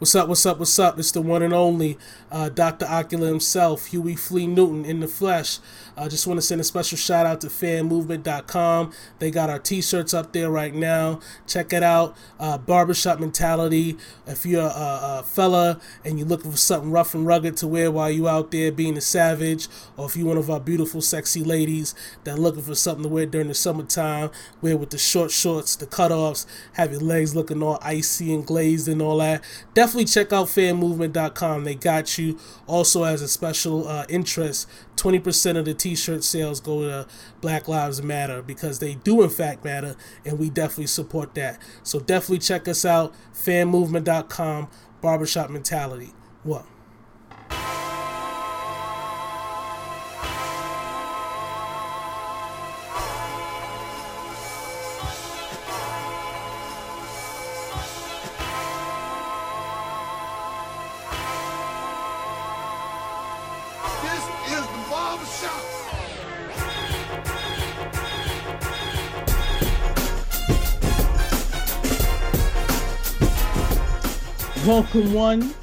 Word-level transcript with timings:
What's 0.00 0.14
up, 0.14 0.28
what's 0.28 0.46
up, 0.46 0.58
what's 0.58 0.78
up? 0.78 0.98
It's 0.98 1.12
the 1.12 1.20
one 1.20 1.42
and 1.42 1.52
only 1.52 1.98
uh, 2.32 2.48
Dr. 2.48 2.86
Ocula 2.86 3.28
himself, 3.28 3.84
Huey 3.84 4.16
Flea 4.16 4.46
Newton 4.46 4.86
in 4.86 5.00
the 5.00 5.06
flesh. 5.06 5.58
I 5.94 6.04
uh, 6.04 6.08
just 6.08 6.26
want 6.26 6.38
to 6.38 6.42
send 6.42 6.58
a 6.58 6.64
special 6.64 6.96
shout 6.96 7.26
out 7.26 7.42
to 7.42 7.48
fanmovement.com. 7.48 8.92
They 9.18 9.30
got 9.30 9.50
our 9.50 9.58
t 9.58 9.82
shirts 9.82 10.14
up 10.14 10.32
there 10.32 10.50
right 10.50 10.72
now. 10.74 11.20
Check 11.46 11.74
it 11.74 11.82
out. 11.82 12.16
Uh, 12.38 12.56
barbershop 12.56 13.20
mentality. 13.20 13.98
If 14.26 14.46
you're 14.46 14.62
a, 14.62 15.18
a, 15.20 15.22
fella 15.26 15.78
and 16.02 16.18
you're 16.18 16.26
looking 16.28 16.50
for 16.50 16.56
something 16.56 16.90
rough 16.90 17.14
and 17.14 17.26
rugged 17.26 17.58
to 17.58 17.68
wear 17.68 17.90
while 17.90 18.10
you 18.10 18.26
out 18.26 18.52
there 18.52 18.72
being 18.72 18.96
a 18.96 19.02
savage, 19.02 19.68
or 19.98 20.06
if 20.06 20.16
you're 20.16 20.28
one 20.28 20.38
of 20.38 20.48
our 20.48 20.60
beautiful, 20.60 21.02
sexy 21.02 21.44
ladies 21.44 21.94
that 22.24 22.38
are 22.38 22.40
looking 22.40 22.62
for 22.62 22.74
something 22.74 23.02
to 23.02 23.08
wear 23.10 23.26
during 23.26 23.48
the 23.48 23.54
summertime, 23.54 24.30
wear 24.62 24.78
with 24.78 24.88
the 24.88 24.98
short 24.98 25.30
shorts, 25.30 25.76
the 25.76 25.84
cutoffs, 25.84 26.46
have 26.72 26.90
your 26.90 27.02
legs 27.02 27.36
looking 27.36 27.62
all 27.62 27.78
icy 27.82 28.32
and 28.32 28.46
glazed 28.46 28.88
and 28.88 29.02
all 29.02 29.18
that, 29.18 29.44
definitely 29.74 29.89
check 30.04 30.32
out 30.32 30.46
fanmovement.com. 30.46 31.64
They 31.64 31.74
got 31.74 32.18
you. 32.18 32.38
Also, 32.66 33.04
as 33.04 33.22
a 33.22 33.28
special 33.28 33.86
uh, 33.86 34.04
interest, 34.08 34.68
20% 34.96 35.56
of 35.56 35.64
the 35.64 35.74
t 35.74 35.94
shirt 35.94 36.24
sales 36.24 36.60
go 36.60 36.82
to 36.82 37.06
Black 37.40 37.68
Lives 37.68 38.02
Matter 38.02 38.42
because 38.42 38.78
they 38.78 38.94
do, 38.94 39.22
in 39.22 39.30
fact, 39.30 39.64
matter, 39.64 39.96
and 40.24 40.38
we 40.38 40.50
definitely 40.50 40.86
support 40.86 41.34
that. 41.34 41.60
So, 41.82 42.00
definitely 42.00 42.38
check 42.38 42.68
us 42.68 42.84
out. 42.84 43.14
Fanmovement.com, 43.34 44.68
Barbershop 45.00 45.50
Mentality. 45.50 46.12
What? 46.42 46.66
Welcome, 74.70 75.12
one. 75.12 75.54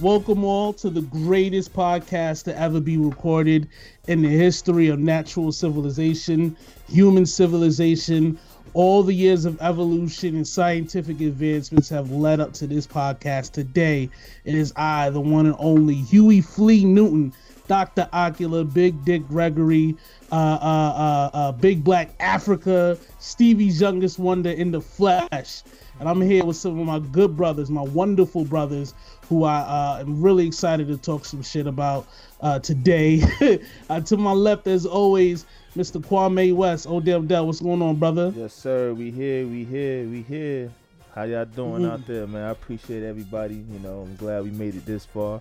Welcome 0.00 0.42
all 0.42 0.72
to 0.72 0.90
the 0.90 1.02
greatest 1.02 1.72
podcast 1.72 2.42
to 2.46 2.58
ever 2.58 2.80
be 2.80 2.96
recorded 2.96 3.68
in 4.08 4.20
the 4.20 4.28
history 4.28 4.88
of 4.88 4.98
natural 4.98 5.52
civilization, 5.52 6.56
human 6.88 7.24
civilization. 7.24 8.36
All 8.74 9.04
the 9.04 9.14
years 9.14 9.44
of 9.44 9.62
evolution 9.62 10.34
and 10.34 10.46
scientific 10.46 11.20
advancements 11.20 11.88
have 11.90 12.10
led 12.10 12.40
up 12.40 12.52
to 12.54 12.66
this 12.66 12.84
podcast. 12.84 13.52
Today, 13.52 14.10
it 14.44 14.56
is 14.56 14.72
I, 14.74 15.08
the 15.10 15.20
one 15.20 15.46
and 15.46 15.56
only 15.60 15.94
Huey 15.94 16.40
Flea 16.40 16.84
Newton, 16.84 17.32
Dr. 17.68 18.08
Ocula, 18.12 18.74
Big 18.74 19.04
Dick 19.04 19.24
Gregory, 19.28 19.94
uh, 20.32 20.34
uh, 20.34 20.66
uh, 20.66 21.30
uh, 21.32 21.52
Big 21.52 21.84
Black 21.84 22.10
Africa, 22.18 22.98
Stevie's 23.20 23.80
youngest 23.80 24.18
wonder 24.18 24.50
in 24.50 24.72
the 24.72 24.80
flesh 24.80 25.62
and 26.00 26.08
I'm 26.08 26.20
here 26.20 26.44
with 26.44 26.56
some 26.56 26.78
of 26.78 26.86
my 26.86 26.98
good 26.98 27.36
brothers, 27.36 27.70
my 27.70 27.82
wonderful 27.82 28.44
brothers, 28.44 28.94
who 29.28 29.44
I 29.44 29.58
uh, 29.60 29.98
am 30.00 30.22
really 30.22 30.46
excited 30.46 30.88
to 30.88 30.96
talk 30.96 31.24
some 31.24 31.42
shit 31.42 31.66
about 31.66 32.06
uh, 32.40 32.58
today. 32.60 33.22
uh, 33.90 34.00
to 34.00 34.16
my 34.16 34.32
left, 34.32 34.66
as 34.66 34.86
always, 34.86 35.44
Mr. 35.76 36.00
Kwame 36.02 36.54
West. 36.54 36.86
Odell 36.86 37.22
Dell, 37.22 37.46
what's 37.46 37.60
going 37.60 37.82
on, 37.82 37.96
brother? 37.96 38.32
Yes, 38.36 38.54
sir. 38.54 38.92
We 38.94 39.10
here, 39.10 39.46
we 39.46 39.64
here, 39.64 40.06
we 40.06 40.22
here. 40.22 40.72
How 41.14 41.24
y'all 41.24 41.44
doing 41.44 41.82
mm-hmm. 41.82 41.90
out 41.90 42.06
there, 42.06 42.26
man? 42.26 42.44
I 42.44 42.50
appreciate 42.50 43.02
everybody. 43.02 43.56
You 43.56 43.78
know, 43.80 44.02
I'm 44.02 44.16
glad 44.16 44.44
we 44.44 44.50
made 44.50 44.76
it 44.76 44.86
this 44.86 45.04
far. 45.04 45.40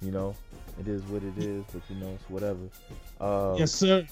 You 0.00 0.10
know, 0.10 0.34
it 0.80 0.88
is 0.88 1.02
what 1.02 1.22
it 1.22 1.36
is, 1.36 1.64
but 1.72 1.82
you 1.90 1.96
know, 1.96 2.10
it's 2.14 2.30
whatever. 2.30 2.60
Uh, 3.20 3.56
yes, 3.58 3.72
sir. 3.72 4.06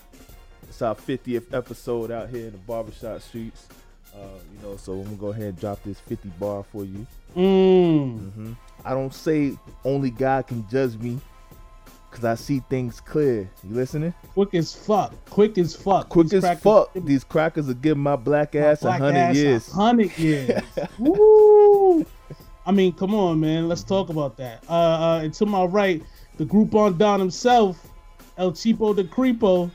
It's 0.69 0.83
our 0.83 0.94
50th 0.94 1.55
episode 1.55 2.10
out 2.10 2.28
here 2.28 2.47
in 2.47 2.53
the 2.53 2.59
barbershop 2.59 3.22
streets. 3.22 3.69
Uh, 4.16 4.38
you 4.53 4.62
know, 4.62 4.77
so 4.77 4.93
I'm 4.93 5.04
gonna 5.04 5.16
go 5.16 5.27
ahead 5.28 5.44
and 5.44 5.60
drop 5.60 5.82
this 5.84 6.00
50 6.00 6.28
bar 6.41 6.62
for 6.62 6.84
you. 6.84 7.06
Mm. 7.37 8.19
Mm-hmm. 8.19 8.53
I 8.84 8.91
don't 8.91 9.12
say 9.12 9.56
only 9.84 10.10
God 10.10 10.47
can 10.47 10.66
judge 10.71 10.97
me, 10.97 11.19
cause 12.10 12.25
I 12.25 12.34
see 12.34 12.62
things 12.71 13.00
clear. 13.00 13.50
You 13.62 13.75
listening? 13.75 14.15
Quick 14.32 14.55
as 14.55 14.75
fuck. 14.75 15.12
Quick 15.26 15.59
as 15.59 15.76
fuck. 15.76 16.09
Quick 16.09 16.28
These 16.28 16.44
as 16.44 16.60
fuck. 16.60 16.91
These 16.94 17.25
crackers 17.25 17.66
will 17.66 17.75
give 17.75 17.99
my 17.99 18.16
black 18.16 18.55
ass 18.55 18.84
a 18.84 18.93
hundred 18.93 19.37
years. 19.37 19.71
Hundred 19.71 20.16
years. 20.19 20.62
Woo! 20.99 22.06
I 22.65 22.72
mean, 22.72 22.93
come 22.94 23.15
on, 23.15 23.38
man. 23.38 23.69
Let's 23.69 23.84
talk 23.84 24.09
about 24.09 24.37
that. 24.38 24.65
Uh, 24.69 24.72
uh, 24.72 25.21
and 25.22 25.34
to 25.34 25.47
my 25.47 25.65
right, 25.65 26.03
the 26.38 26.44
group 26.44 26.75
on 26.75 26.97
Don 26.97 27.21
himself, 27.21 27.87
El 28.38 28.53
Cheapo 28.53 28.97
de 28.97 29.05
Creepo, 29.05 29.71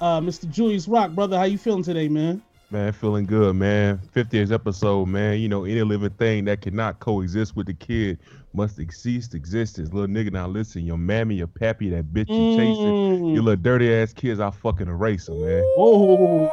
uh, 0.00 0.20
Mr. 0.20 0.48
Julius 0.48 0.86
Rock, 0.86 1.12
brother. 1.12 1.38
How 1.38 1.44
you 1.44 1.58
feeling 1.58 1.82
today, 1.82 2.08
man? 2.08 2.42
Man, 2.70 2.92
feeling 2.92 3.24
good, 3.24 3.56
man. 3.56 3.98
50th 4.14 4.52
episode, 4.52 5.06
man. 5.06 5.38
You 5.38 5.48
know, 5.48 5.64
any 5.64 5.80
living 5.80 6.10
thing 6.10 6.44
that 6.44 6.60
cannot 6.60 7.00
coexist 7.00 7.56
with 7.56 7.66
the 7.66 7.72
kid 7.72 8.18
must 8.52 8.78
cease 8.92 9.32
existence. 9.32 9.90
Little 9.90 10.14
nigga, 10.14 10.30
now 10.32 10.48
listen, 10.48 10.84
your 10.84 10.98
mammy, 10.98 11.36
your 11.36 11.46
pappy, 11.46 11.88
that 11.88 12.12
bitch 12.12 12.28
you 12.28 12.56
chasing, 12.58 13.22
mm. 13.22 13.34
your 13.34 13.42
little 13.42 13.62
dirty 13.62 13.90
ass 13.94 14.12
kids, 14.12 14.38
I 14.38 14.50
fucking 14.50 14.86
erase 14.86 15.26
them, 15.26 15.40
man. 15.40 15.64
Oh, 15.78 16.52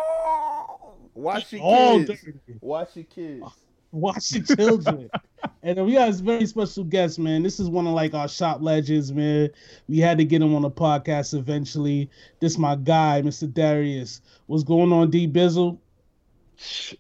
watch 1.16 1.52
your 1.52 2.06
kids. 2.06 2.24
Watch 2.62 2.96
your 2.96 3.06
kids. 3.06 3.46
Watch 3.92 4.32
your 4.32 4.44
children. 4.44 5.10
and 5.64 5.86
we 5.86 5.94
got 5.94 6.10
a 6.10 6.14
very 6.14 6.46
special 6.46 6.86
guest, 6.86 7.20
man. 7.20 7.44
This 7.44 7.60
is 7.60 7.68
one 7.68 7.88
of 7.88 7.94
like 7.94 8.14
our 8.14 8.30
shop 8.30 8.62
legends, 8.62 9.12
man. 9.12 9.50
We 9.90 10.00
had 10.00 10.18
to 10.20 10.24
get 10.24 10.42
him 10.42 10.56
on 10.56 10.62
the 10.62 10.72
podcast 10.72 11.38
eventually. 11.38 12.10
This 12.40 12.58
my 12.58 12.76
guy, 12.76 13.22
Mr. 13.22 13.54
Darius. 13.54 14.22
What's 14.46 14.64
going 14.64 14.94
on, 14.94 15.10
D 15.10 15.28
Bizzle? 15.28 15.78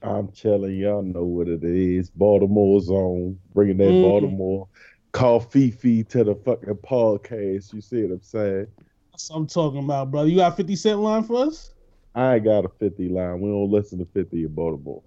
I'm 0.01 0.29
telling 0.29 0.75
y'all 0.75 1.01
know 1.01 1.23
what 1.23 1.47
it 1.47 1.63
is. 1.63 2.09
Baltimore 2.09 2.81
zone, 2.81 3.39
bringing 3.53 3.77
that 3.77 3.89
mm. 3.89 4.01
Baltimore 4.03 4.67
call 5.15 5.39
Fifi 5.39 6.03
to 6.03 6.25
the 6.25 6.35
fucking 6.35 6.75
podcast. 6.75 7.73
You 7.73 7.79
see 7.79 8.03
what 8.03 8.11
I'm 8.11 8.21
saying? 8.21 8.67
That's 9.11 9.29
what 9.29 9.37
I'm 9.37 9.47
talking 9.47 9.79
about, 9.79 10.11
brother. 10.11 10.27
You 10.27 10.37
got 10.37 10.53
a 10.53 10.55
50 10.57 10.75
cent 10.75 10.99
line 10.99 11.23
for 11.23 11.47
us? 11.47 11.71
I 12.13 12.35
ain't 12.35 12.43
got 12.43 12.65
a 12.65 12.69
50 12.69 13.07
line. 13.09 13.39
We 13.39 13.49
don't 13.49 13.71
listen 13.71 13.99
to 13.99 14.05
50 14.05 14.43
in 14.43 14.53
Baltimore. 14.53 15.01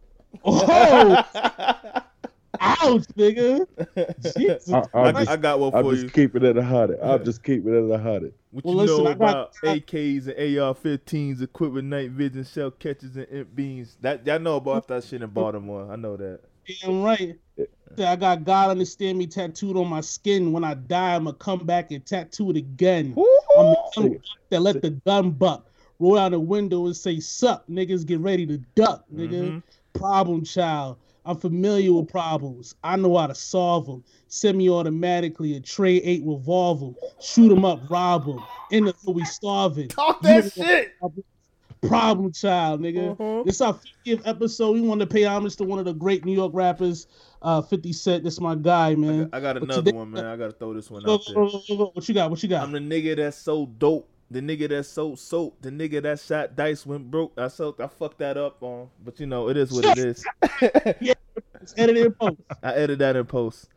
Oh! 0.44 1.22
Ouch, 2.60 3.06
nigga. 3.16 3.66
Jesus. 4.36 4.72
I, 4.72 4.84
I, 4.94 5.12
just, 5.12 5.30
I, 5.30 5.36
got 5.36 5.60
one 5.60 5.70
for 5.70 5.78
I'm 5.78 5.86
you. 5.86 6.02
just 6.02 6.14
keeping 6.14 6.44
it 6.44 6.50
at 6.50 6.58
a 6.58 6.62
hundred. 6.62 7.00
I'll 7.00 7.18
just 7.18 7.42
keep 7.42 7.66
it 7.66 7.70
at 7.70 7.90
a 7.90 7.98
hundred. 7.98 8.34
What 8.50 8.64
well, 8.64 8.74
you 8.74 8.80
listen, 8.80 9.04
know 9.04 9.10
about 9.10 9.54
got, 9.62 9.76
AKs 9.76 10.26
and 10.26 10.58
AR-15s 10.58 11.42
equipped 11.42 11.74
with 11.74 11.84
night 11.84 12.10
vision, 12.10 12.44
shell 12.44 12.70
catchers, 12.70 13.16
and 13.16 13.26
imp 13.30 13.54
beams? 13.54 13.96
That 14.00 14.26
y'all 14.26 14.38
know 14.38 14.56
about 14.56 14.88
that 14.88 15.04
shit 15.04 15.22
in 15.22 15.30
Baltimore. 15.30 15.90
I 15.90 15.96
know 15.96 16.16
that. 16.16 16.40
Damn 16.82 17.02
right. 17.02 17.38
I 17.98 18.16
got 18.16 18.44
God 18.44 18.70
understand 18.70 19.18
me 19.18 19.26
tattooed 19.26 19.76
on 19.76 19.88
my 19.88 20.00
skin. 20.00 20.52
When 20.52 20.64
I 20.64 20.74
die, 20.74 21.14
I'ma 21.14 21.32
come 21.32 21.64
back 21.64 21.90
and 21.90 22.04
tattoo 22.04 22.50
it 22.50 22.56
again. 22.56 23.14
I'm 23.58 23.74
the 23.96 24.20
that 24.50 24.60
let 24.60 24.82
the 24.82 24.90
gun 24.90 25.30
buck 25.30 25.66
roll 25.98 26.18
out 26.18 26.32
the 26.32 26.40
window 26.40 26.86
and 26.86 26.96
say, 26.96 27.20
"Sup, 27.20 27.66
niggas, 27.68 28.06
get 28.06 28.20
ready 28.20 28.46
to 28.46 28.58
duck, 28.74 29.04
nigga." 29.14 29.30
Mm-hmm. 29.30 29.98
Problem 29.98 30.44
child. 30.44 30.98
I'm 31.28 31.36
familiar 31.36 31.92
with 31.92 32.08
problems. 32.08 32.74
I 32.82 32.96
know 32.96 33.18
how 33.18 33.26
to 33.26 33.34
solve 33.34 33.84
them. 33.84 34.02
Semi-automatically, 34.28 35.56
a 35.56 35.60
tray 35.60 35.96
8 35.96 36.22
revolver. 36.24 36.98
Shoot 37.20 37.50
them 37.50 37.66
up, 37.66 37.80
rob 37.90 38.24
them. 38.24 38.42
In 38.70 38.86
the 38.86 38.94
we 39.06 39.26
starving. 39.26 39.88
Talk 39.88 40.22
that 40.22 40.56
you 40.56 40.62
know, 40.62 40.68
shit. 40.68 40.94
Problem 41.86 42.32
child, 42.32 42.80
nigga. 42.80 43.12
Uh-huh. 43.12 43.42
This 43.44 43.60
our 43.60 43.78
50th 44.06 44.22
episode. 44.24 44.72
We 44.72 44.80
want 44.80 45.02
to 45.02 45.06
pay 45.06 45.24
homage 45.24 45.56
to 45.56 45.64
one 45.64 45.78
of 45.78 45.84
the 45.84 45.92
great 45.92 46.24
New 46.24 46.32
York 46.32 46.52
rappers, 46.54 47.06
uh, 47.42 47.60
50 47.60 47.92
Cent. 47.92 48.24
This 48.24 48.40
my 48.40 48.54
guy, 48.54 48.94
man. 48.94 49.28
I 49.30 49.38
got, 49.38 49.56
I 49.56 49.60
got 49.60 49.62
another 49.62 49.82
today, 49.82 49.96
one, 49.96 50.10
man. 50.10 50.24
I 50.24 50.36
got 50.36 50.46
to 50.46 50.52
throw 50.52 50.72
this 50.72 50.90
one 50.90 51.08
out 51.08 51.20
there. 51.26 51.44
What 51.44 52.08
you 52.08 52.14
got? 52.14 52.30
What 52.30 52.42
you 52.42 52.48
got? 52.48 52.62
I'm 52.62 52.72
the 52.72 52.78
nigga 52.78 53.16
that's 53.16 53.36
so 53.36 53.66
dope 53.66 54.08
the 54.30 54.40
nigga 54.40 54.68
that 54.68 54.84
sold 54.84 55.18
soap, 55.18 55.56
the 55.62 55.70
nigga 55.70 56.02
that 56.02 56.20
shot 56.20 56.54
dice 56.54 56.84
went 56.84 57.10
broke. 57.10 57.32
I 57.38 57.48
sold, 57.48 57.80
I 57.80 57.86
fucked 57.86 58.18
that 58.18 58.36
up 58.36 58.62
on, 58.62 58.88
but 59.04 59.18
you 59.20 59.26
know 59.26 59.48
it 59.48 59.56
is 59.56 59.72
what 59.72 59.84
it 59.84 59.98
is. 60.06 60.24
yeah, 61.00 61.14
edit 61.76 61.96
in 61.96 62.12
post. 62.12 62.36
I 62.62 62.72
edit 62.74 62.98
that 62.98 63.16
in 63.16 63.24
post. 63.24 63.68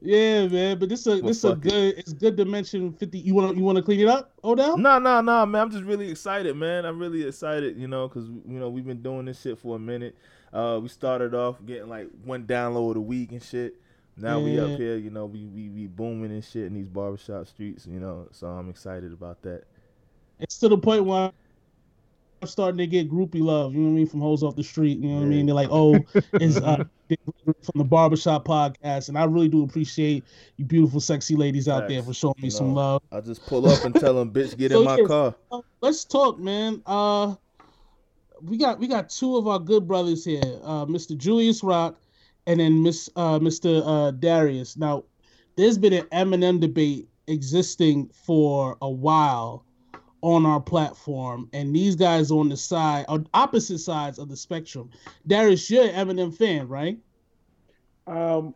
Yeah, 0.00 0.46
man, 0.46 0.78
but 0.78 0.88
this 0.88 1.06
a 1.06 1.10
well, 1.10 1.22
this 1.22 1.42
a 1.44 1.56
good. 1.56 1.72
It. 1.74 1.98
It's 1.98 2.12
good 2.12 2.36
to 2.36 2.44
mention 2.44 2.92
fifty. 2.92 3.18
You 3.18 3.34
want 3.34 3.56
you 3.56 3.64
want 3.64 3.76
to 3.76 3.82
clean 3.82 4.00
it 4.00 4.08
up, 4.08 4.32
Odell? 4.44 4.78
No, 4.78 4.98
no, 4.98 5.20
no, 5.20 5.44
man. 5.44 5.62
I'm 5.62 5.70
just 5.70 5.84
really 5.84 6.08
excited, 6.10 6.56
man. 6.56 6.84
I'm 6.84 6.98
really 6.98 7.26
excited, 7.26 7.76
you 7.76 7.88
know, 7.88 8.06
because 8.06 8.28
you 8.28 8.58
know 8.58 8.68
we've 8.68 8.86
been 8.86 9.02
doing 9.02 9.24
this 9.24 9.40
shit 9.40 9.58
for 9.58 9.76
a 9.76 9.78
minute. 9.78 10.16
Uh, 10.52 10.78
we 10.80 10.88
started 10.88 11.34
off 11.34 11.56
getting 11.66 11.88
like 11.88 12.08
one 12.24 12.44
download 12.44 12.96
a 12.96 13.00
week 13.00 13.32
and 13.32 13.42
shit. 13.42 13.74
Now 14.20 14.38
yeah. 14.38 14.44
we 14.44 14.60
up 14.74 14.78
here, 14.78 14.96
you 14.96 15.10
know, 15.10 15.26
we, 15.26 15.46
we 15.46 15.68
we 15.68 15.86
booming 15.86 16.30
and 16.30 16.44
shit 16.44 16.64
in 16.66 16.74
these 16.74 16.88
barbershop 16.88 17.46
streets, 17.46 17.86
you 17.86 18.00
know. 18.00 18.28
So 18.32 18.46
I'm 18.46 18.68
excited 18.68 19.12
about 19.12 19.42
that. 19.42 19.64
It's 20.38 20.58
to 20.58 20.68
the 20.68 20.78
point 20.78 21.04
where 21.04 21.32
I'm 22.42 22.48
starting 22.48 22.78
to 22.78 22.86
get 22.86 23.10
groupie 23.10 23.42
love. 23.42 23.74
You 23.74 23.80
know 23.80 23.86
what 23.88 23.92
I 23.92 23.96
mean 23.96 24.06
from 24.06 24.20
hoes 24.20 24.42
off 24.42 24.56
the 24.56 24.64
street. 24.64 24.98
You 24.98 25.08
know 25.08 25.16
what 25.16 25.22
I 25.22 25.28
mean? 25.28 25.46
They're 25.46 25.54
like, 25.54 25.68
oh, 25.70 25.98
it's 26.34 26.56
uh, 26.56 26.84
from 27.44 27.78
the 27.78 27.84
barbershop 27.84 28.46
podcast, 28.46 29.08
and 29.08 29.18
I 29.18 29.24
really 29.24 29.48
do 29.48 29.62
appreciate 29.62 30.24
you, 30.56 30.64
beautiful, 30.64 31.00
sexy 31.00 31.36
ladies 31.36 31.68
out 31.68 31.88
there 31.88 32.02
for 32.02 32.14
showing 32.14 32.36
me 32.38 32.44
You 32.44 32.50
some 32.50 32.68
know, 32.68 32.74
love. 32.74 33.02
I 33.12 33.20
just 33.20 33.44
pull 33.46 33.68
up 33.68 33.84
and 33.84 33.94
tell 33.94 34.14
them, 34.14 34.30
bitch, 34.34 34.56
get 34.56 34.70
So 34.72 34.80
in 34.80 34.84
my 34.86 34.96
yes, 34.96 35.06
car. 35.08 35.34
uh, 35.52 35.60
let's 35.80 36.04
talk, 36.04 36.38
man. 36.38 36.82
Uh, 36.86 37.34
we 38.42 38.56
got 38.56 38.78
we 38.78 38.88
got 38.88 39.10
two 39.10 39.36
of 39.36 39.46
our 39.46 39.58
good 39.58 39.86
brothers 39.86 40.24
here, 40.24 40.42
uh, 40.62 40.86
Mr. 40.86 41.16
Julius 41.16 41.62
Rock, 41.62 41.96
and 42.50 42.58
then 42.58 42.82
Miss 42.82 43.08
uh, 43.14 43.38
Mr. 43.38 43.80
Uh, 43.86 44.10
Darius. 44.10 44.76
Now, 44.76 45.04
there's 45.56 45.78
been 45.78 45.92
an 45.92 46.06
Eminem 46.06 46.58
debate 46.58 47.08
existing 47.28 48.10
for 48.12 48.76
a 48.82 48.90
while 48.90 49.64
on 50.22 50.44
our 50.44 50.60
platform, 50.60 51.48
and 51.52 51.74
these 51.74 51.94
guys 51.94 52.32
on 52.32 52.48
the 52.48 52.56
side, 52.56 53.04
on 53.08 53.28
opposite 53.34 53.78
sides 53.78 54.18
of 54.18 54.28
the 54.28 54.36
spectrum. 54.36 54.90
Darius, 55.28 55.70
you're 55.70 55.84
an 55.84 55.94
Eminem 55.94 56.36
fan, 56.36 56.66
right? 56.66 56.98
Um, 58.08 58.52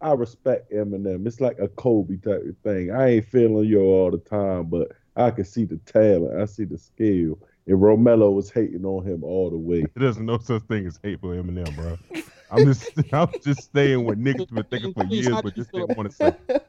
I 0.00 0.12
respect 0.14 0.72
Eminem. 0.72 1.24
It's 1.24 1.40
like 1.40 1.60
a 1.60 1.68
Kobe 1.68 2.16
type 2.16 2.42
of 2.44 2.56
thing. 2.64 2.90
I 2.90 3.10
ain't 3.10 3.26
feeling 3.26 3.66
you 3.66 3.82
all 3.82 4.10
the 4.10 4.18
time, 4.18 4.64
but 4.64 4.88
I 5.14 5.30
can 5.30 5.44
see 5.44 5.64
the 5.64 5.76
talent. 5.86 6.40
I 6.40 6.46
see 6.46 6.64
the 6.64 6.76
skill. 6.76 7.38
And 7.68 7.78
Romello 7.78 8.34
was 8.34 8.50
hating 8.50 8.84
on 8.84 9.06
him 9.06 9.22
all 9.22 9.48
the 9.48 9.56
way. 9.56 9.84
There's 9.94 10.18
no 10.18 10.38
such 10.38 10.64
thing 10.64 10.86
as 10.86 10.98
hate 11.04 11.20
for 11.20 11.36
Eminem, 11.36 11.72
bro. 11.76 11.96
I'm 12.52 12.64
just 12.66 12.90
I'm 13.12 13.28
just 13.42 13.62
staying 13.62 14.04
what 14.04 14.18
niggas 14.18 14.52
been 14.52 14.64
thinking 14.64 14.92
for 14.94 15.04
years, 15.04 15.40
but 15.42 15.54
just 15.56 15.72
didn't 15.72 15.96
want 15.96 16.10
to 16.10 16.16
say. 16.16 16.36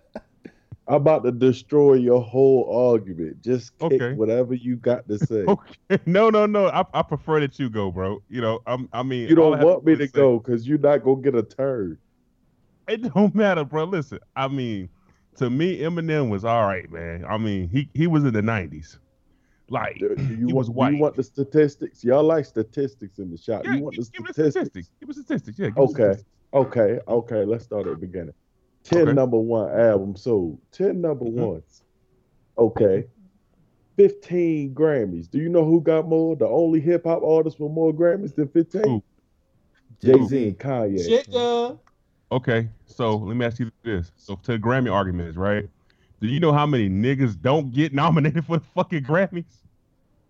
I'm 0.87 0.95
about 0.95 1.23
to 1.23 1.31
destroy 1.31 1.93
your 1.93 2.21
whole 2.21 2.89
argument. 2.89 3.41
Just 3.41 3.77
kick 3.77 3.93
Okay. 3.93 4.13
whatever 4.15 4.53
you 4.53 4.75
got 4.75 5.07
to 5.07 5.17
say. 5.25 5.45
Okay. 5.47 5.99
No, 6.05 6.29
no, 6.29 6.45
no. 6.45 6.67
I, 6.67 6.83
I 6.93 7.01
prefer 7.03 7.39
that 7.39 7.57
you 7.57 7.69
go, 7.69 7.89
bro. 7.89 8.21
You 8.29 8.41
know, 8.41 8.59
I'm 8.67 8.89
I 8.91 9.03
mean 9.03 9.29
You 9.29 9.35
don't 9.35 9.53
I 9.53 9.57
have 9.57 9.65
want 9.65 9.85
me 9.85 9.95
to 9.95 10.05
say- 10.07 10.11
go 10.11 10.39
because 10.39 10.67
you're 10.67 10.77
not 10.79 11.03
gonna 11.03 11.21
get 11.21 11.35
a 11.35 11.43
turn. 11.43 11.97
It 12.87 13.13
don't 13.13 13.33
matter, 13.33 13.63
bro. 13.63 13.85
Listen, 13.85 14.19
I 14.35 14.49
mean, 14.49 14.89
to 15.37 15.49
me, 15.49 15.79
Eminem 15.79 16.29
was 16.29 16.43
all 16.43 16.63
right, 16.67 16.91
man. 16.91 17.23
I 17.29 17.37
mean, 17.37 17.69
he 17.69 17.89
he 17.93 18.07
was 18.07 18.25
in 18.25 18.33
the 18.33 18.41
nineties. 18.41 18.99
Like 19.69 19.97
Do 19.97 20.13
do 20.15 20.23
you 20.23 20.35
he 20.35 20.43
want, 20.45 20.55
was 20.55 20.67
do 20.67 20.73
white. 20.73 20.93
you 20.93 20.99
want 20.99 21.15
the 21.15 21.23
statistics? 21.23 22.03
Y'all 22.03 22.23
like 22.23 22.45
statistics 22.45 23.17
in 23.19 23.31
the 23.31 23.37
shop. 23.37 23.63
yeah, 23.65 23.75
you 23.75 23.83
want 23.83 23.95
the 23.95 24.01
give, 24.03 24.11
give 24.11 24.21
me 24.21 24.27
the 24.27 24.33
statistics? 24.33 24.69
statistics. 24.69 24.91
Give 24.99 25.07
me 25.09 25.13
statistics. 25.13 25.59
Yeah. 25.59 25.67
give 25.69 25.77
Okay. 25.77 25.93
statistics. 25.93 26.29
Okay, 26.53 26.99
okay, 27.07 27.45
let's 27.45 27.63
start 27.63 27.87
at 27.87 27.99
the 27.99 28.05
beginning. 28.07 28.33
10 28.83 29.01
Okay. 29.03 29.13
number 29.13 29.37
one 29.39 29.71
albums 29.79 30.21
sold. 30.21 30.59
10 30.71 31.01
number 31.01 31.25
Mhm. 31.25 31.31
ones. 31.53 31.83
Okay. 32.57 33.07
15 33.95 34.73
Grammys. 34.73 35.29
Do 35.29 35.39
you 35.39 35.49
know 35.49 35.63
who 35.63 35.79
got 35.81 36.07
more? 36.07 36.35
The 36.35 36.47
only 36.47 36.79
hip 36.79 37.05
hop 37.05 37.23
artist 37.23 37.59
with 37.59 37.71
more 37.71 37.93
Grammys 37.93 38.35
than 38.35 38.47
15? 38.49 39.01
Jay 40.01 40.21
Z 40.25 40.47
and 40.49 40.59
Kanye. 40.59 41.23
Jigga. 41.25 41.79
Okay, 42.31 42.69
so 42.85 43.15
let 43.17 43.37
me 43.37 43.45
ask 43.45 43.59
you 43.59 43.69
this. 43.83 44.11
So 44.17 44.35
to 44.35 44.53
the 44.53 44.57
Grammy 44.59 44.91
arguments, 44.91 45.37
right? 45.37 45.69
Do 46.23 46.29
you 46.29 46.39
know 46.39 46.53
how 46.53 46.65
many 46.65 46.87
niggas 46.89 47.39
don't 47.41 47.69
get 47.73 47.93
nominated 47.93 48.45
for 48.47 48.55
the 48.59 48.63
fucking 48.73 49.03
Grammys? 49.03 49.43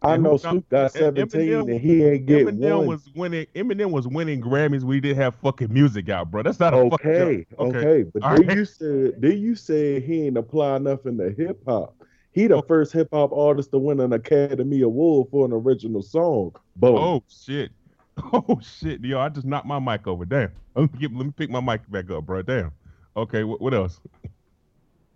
I 0.01 0.17
know 0.17 0.37
Snoop 0.37 0.67
got- 0.67 0.91
17 0.91 1.27
Eminem- 1.39 1.71
and 1.71 1.79
he 1.79 2.03
ain't 2.03 2.25
get 2.25 2.47
Eminem 2.47 2.77
one. 2.79 2.87
was 2.87 3.11
winning. 3.15 3.45
Eminem 3.55 3.91
was 3.91 4.07
winning 4.07 4.41
Grammys. 4.41 4.81
We 4.81 4.99
didn't 4.99 5.21
have 5.21 5.35
fucking 5.35 5.71
music 5.71 6.09
out, 6.09 6.31
bro. 6.31 6.41
That's 6.41 6.59
not 6.59 6.73
a 6.73 6.89
fucking 6.89 7.11
Okay. 7.11 7.45
Okay. 7.59 7.77
okay, 7.77 8.03
but 8.11 8.23
All 8.23 8.35
then 8.35 8.47
right. 8.47 8.57
you 8.57 8.65
said 8.65 9.21
then 9.21 9.37
you 9.37 9.53
said 9.53 10.01
he 10.01 10.25
ain't 10.25 10.35
apply 10.35 10.79
nothing 10.79 11.19
to 11.19 11.29
hip 11.29 11.61
hop. 11.67 11.95
He 12.31 12.47
the 12.47 12.55
Oh. 12.55 12.61
first 12.63 12.91
hip 12.91 13.09
hop 13.13 13.31
artist 13.31 13.69
to 13.69 13.77
win 13.77 13.99
an 13.99 14.13
Academy 14.13 14.81
Award 14.81 15.27
for 15.29 15.45
an 15.45 15.53
original 15.53 16.01
song. 16.01 16.55
Boom. 16.75 16.95
Oh 16.95 17.23
shit. 17.29 17.71
Oh 18.33 18.59
shit, 18.61 19.01
yo! 19.05 19.19
I 19.19 19.29
just 19.29 19.45
knocked 19.45 19.65
my 19.67 19.77
mic 19.79 20.05
over. 20.07 20.25
Damn. 20.25 20.51
Let 20.75 20.91
me 20.93 20.99
get, 20.99 21.13
let 21.15 21.25
me 21.27 21.31
pick 21.37 21.49
my 21.51 21.61
mic 21.61 21.89
back 21.91 22.09
up, 22.11 22.25
bro. 22.25 22.41
Damn. 22.41 22.71
Okay, 23.15 23.43
what, 23.43 23.61
what 23.61 23.73
else? 23.75 23.99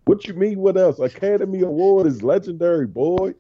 What 0.08 0.26
you 0.26 0.34
mean? 0.34 0.60
What 0.60 0.78
else? 0.78 1.00
Academy 1.00 1.62
Award 1.62 2.08
is 2.08 2.24
legendary, 2.24 2.88
boy. 2.88 3.34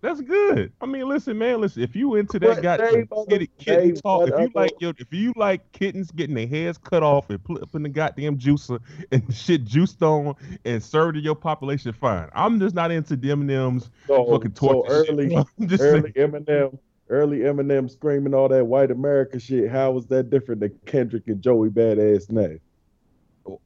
That's 0.00 0.20
good. 0.20 0.70
I 0.82 0.86
mean, 0.86 1.08
listen, 1.08 1.38
man. 1.38 1.62
Listen, 1.62 1.82
if 1.82 1.96
you 1.96 2.16
into 2.16 2.38
that 2.38 2.62
name 2.92 3.08
of 3.10 3.26
kitten 3.58 3.94
talk, 3.94 4.28
if 4.28 4.38
you 4.38 4.50
like 4.54 4.72
yo, 4.78 4.92
if 4.98 5.10
you 5.14 5.32
like 5.34 5.72
kittens 5.72 6.10
getting 6.10 6.34
their 6.34 6.46
heads 6.46 6.76
cut 6.76 7.02
off 7.02 7.30
and 7.30 7.42
put 7.42 7.62
up 7.62 7.74
in 7.74 7.82
the 7.82 7.88
goddamn 7.88 8.36
juicer 8.36 8.80
and 9.12 9.34
shit 9.34 9.64
juiced 9.64 10.02
on 10.02 10.34
and 10.66 10.82
served 10.82 11.14
to 11.14 11.20
your 11.22 11.34
population, 11.34 11.90
fine. 11.94 12.28
I'm 12.34 12.60
just 12.60 12.74
not 12.74 12.90
into 12.90 13.16
the 13.16 13.30
M&M's 13.30 13.88
So, 14.06 14.26
fucking 14.30 14.52
torture. 14.52 15.04
shit, 15.06 15.10
early. 15.10 15.44
Just 15.66 15.82
early 15.82 16.12
saying. 16.14 16.32
Eminem, 16.32 16.78
early 17.08 17.38
Eminem 17.38 17.90
screaming 17.90 18.34
all 18.34 18.48
that 18.48 18.66
white 18.66 18.90
America 18.90 19.38
shit. 19.38 19.70
How 19.70 19.90
was 19.92 20.06
that 20.08 20.28
different 20.28 20.60
than 20.60 20.78
Kendrick 20.84 21.28
and 21.28 21.40
Joey 21.40 21.70
Badass 21.70 22.30
now? 22.30 22.56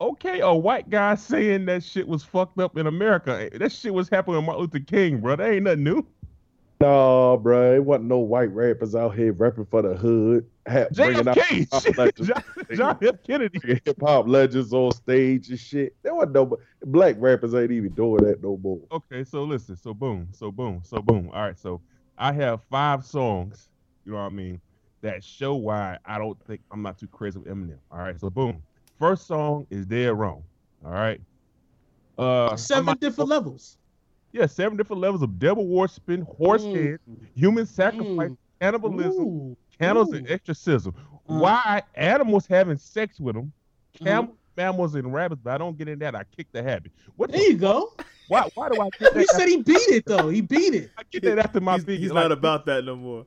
Okay, 0.01 0.41
a 0.41 0.53
white 0.53 0.91
guy 0.91 1.15
saying 1.15 1.67
that 1.67 1.85
shit 1.85 2.07
was 2.07 2.25
fucked 2.25 2.59
up 2.59 2.77
in 2.77 2.87
America. 2.87 3.49
That 3.55 3.71
shit 3.71 3.95
was 3.95 4.09
happening 4.09 4.37
with 4.37 4.47
Martin 4.47 4.63
Luther 4.63 4.81
King, 4.81 5.21
bro. 5.21 5.37
That 5.37 5.51
ain't 5.51 5.65
nothing 5.65 5.85
new. 5.85 6.07
Nah, 6.81 7.37
bro, 7.37 7.75
it 7.75 7.85
wasn't 7.85 8.07
no 8.07 8.19
white 8.19 8.53
rappers 8.53 8.95
out 8.95 9.17
here 9.17 9.33
rapping 9.33 9.67
for 9.67 9.83
the 9.83 9.97
hood, 9.97 10.49
out 10.69 10.93
JFK, 10.93 11.83
shit. 11.83 12.17
John, 12.25 12.43
John 12.77 12.99
F. 13.03 13.17
Kennedy. 13.27 13.61
hip 13.85 13.97
hop 14.01 14.29
legends 14.29 14.73
on 14.73 14.93
stage 14.93 15.49
and 15.51 15.59
shit. 15.59 15.97
There 16.05 16.15
wasn't 16.15 16.35
no 16.35 16.57
black 16.85 17.17
rappers 17.19 17.53
ain't 17.55 17.73
even 17.73 17.93
doing 17.95 18.23
that 18.25 18.45
no 18.45 18.57
more. 18.63 18.81
Okay, 18.93 19.25
so 19.25 19.43
listen, 19.43 19.77
so 19.77 19.93
boom, 19.93 20.29
so 20.31 20.53
boom, 20.53 20.81
so 20.85 20.99
boom. 20.99 21.31
All 21.33 21.43
right, 21.43 21.59
so 21.59 21.81
I 22.17 22.33
have 22.33 22.61
five 22.71 23.05
songs, 23.05 23.69
you 24.05 24.13
know 24.13 24.19
what 24.19 24.25
I 24.25 24.31
mean, 24.31 24.61
that 25.01 25.25
show 25.25 25.57
why 25.57 25.99
I 26.05 26.19
don't 26.19 26.39
think 26.47 26.61
I'm 26.71 26.83
not 26.83 26.97
too 26.97 27.09
crazy 27.09 27.41
with 27.41 27.49
Eminem. 27.49 27.79
All 27.91 27.99
right, 27.99 28.21
so 28.21 28.31
boom. 28.31 28.63
First 28.99 29.27
song 29.27 29.67
is 29.71 29.87
Dead 29.87 30.09
Wrong. 30.13 30.43
All 30.85 30.91
right. 30.93 31.21
Uh, 32.17 32.57
Seven 32.57 32.87
might- 32.87 33.01
different 33.01 33.31
levels. 33.31 33.77
Yeah, 34.33 34.47
seven 34.47 34.77
different 34.77 35.01
levels 35.01 35.23
of 35.23 35.39
devil 35.39 35.67
worshiping, 35.67 36.23
horse 36.23 36.63
Mm. 36.65 36.75
head, 36.75 37.01
human 37.35 37.65
sacrifice, 37.65 38.31
Mm. 38.31 38.37
cannibalism, 38.61 39.25
Ooh. 39.25 39.57
candles, 39.79 40.13
and 40.13 40.29
exorcism. 40.31 40.95
Uh. 41.29 41.39
Why 41.39 41.83
animals 41.95 42.47
having 42.47 42.77
sex 42.77 43.19
with 43.19 43.37
them, 43.37 43.53
Uh-huh. 44.01 44.05
camels, 44.05 44.37
mammals, 44.57 44.95
and 44.97 45.13
rabbits, 45.15 45.41
but 45.43 45.55
I 45.55 45.59
don't 45.59 45.79
get 45.79 45.89
in 45.89 45.99
that. 46.01 46.15
I 46.15 46.25
kick 46.37 46.49
the 46.53 46.63
habit. 46.63 46.93
What 47.17 47.31
There 47.31 47.41
the, 47.41 47.47
you 47.53 47.57
go. 47.57 47.93
why, 48.29 48.49
why 48.55 48.69
do 48.69 48.81
I 48.83 48.89
get 48.99 49.13
He 49.15 49.19
that? 49.21 49.29
said 49.31 49.49
he 49.49 49.63
beat 49.63 49.89
it 49.89 50.05
though. 50.05 50.29
He 50.29 50.41
beat 50.43 50.75
it. 50.75 50.91
I 50.99 51.03
get 51.11 51.23
that 51.23 51.39
after 51.39 51.61
my 51.61 51.75
he's, 51.77 51.85
big. 51.85 52.01
he's 52.01 52.13
like, 52.13 52.25
not 52.25 52.33
about 52.33 52.67
that 52.67 52.85
no 52.85 52.97
more. 52.97 53.25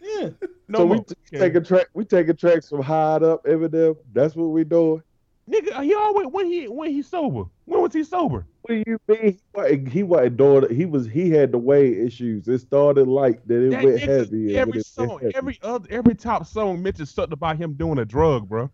Yeah. 0.00 0.30
no 0.68 0.78
so 0.78 0.86
more. 0.86 0.96
we 0.98 1.02
t- 1.02 1.14
Okay. 1.34 1.38
taking 1.38 1.64
track 1.64 1.88
we 1.92 2.04
taking 2.06 2.36
tracks 2.36 2.68
from 2.70 2.80
high 2.82 3.16
Up 3.16 3.44
Eminem. 3.44 3.96
That's 4.14 4.34
what 4.34 4.46
we 4.46 4.64
doing. 4.64 5.02
Nigga, 5.48 5.82
he 5.82 5.94
always 5.94 6.26
when 6.28 6.46
he 6.46 6.68
when 6.68 6.90
he 6.90 7.00
sober. 7.02 7.44
When 7.64 7.80
was 7.82 7.92
he 7.94 8.04
sober? 8.04 8.46
What 8.62 8.74
do 8.74 8.82
you 8.86 8.98
mean? 9.08 9.32
He 9.32 9.38
wasn't, 9.54 9.88
he 9.88 10.02
wasn't 10.02 10.36
doing 10.36 10.64
it. 10.64 10.70
He 10.72 10.84
was 10.84 11.06
he 11.06 11.30
had 11.30 11.52
the 11.52 11.58
weight 11.58 11.96
issues. 11.98 12.46
It 12.48 12.58
started 12.58 13.08
like 13.08 13.40
then 13.46 13.68
it 13.68 13.70
That 13.70 13.84
went 13.84 14.00
heavy. 14.00 14.56
every 14.58 14.82
song, 14.82 15.20
heavy. 15.22 15.34
every 15.34 15.58
other, 15.62 15.88
every 15.90 16.14
top 16.14 16.46
song 16.46 16.82
mentions 16.82 17.10
something 17.10 17.32
about 17.32 17.56
him 17.56 17.72
doing 17.74 17.98
a 17.98 18.04
drug, 18.04 18.46
bro. 18.48 18.70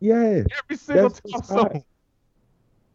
yeah, 0.00 0.42
Every 0.60 0.76
single 0.76 1.10
top 1.10 1.44
song. 1.46 1.84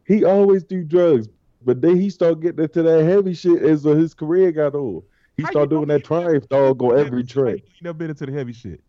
he 0.06 0.24
always 0.24 0.62
do 0.62 0.84
drugs, 0.84 1.28
but 1.64 1.80
then 1.80 1.96
he 2.00 2.10
started 2.10 2.40
getting 2.42 2.62
into 2.62 2.82
that 2.82 3.02
heavy 3.04 3.34
shit 3.34 3.60
as 3.62 3.82
his 3.82 4.14
career 4.14 4.52
got 4.52 4.74
on. 4.76 5.02
He 5.36 5.42
How 5.42 5.50
started 5.50 5.70
doing 5.70 5.88
that 5.88 6.00
he 6.00 6.06
Triumph 6.06 6.48
dog 6.48 6.80
on 6.82 6.98
every 6.98 7.24
track. 7.24 7.56
You 7.56 7.72
never 7.82 7.94
been 7.98 8.10
into 8.10 8.26
the 8.26 8.32
heavy 8.32 8.52
shit. 8.52 8.80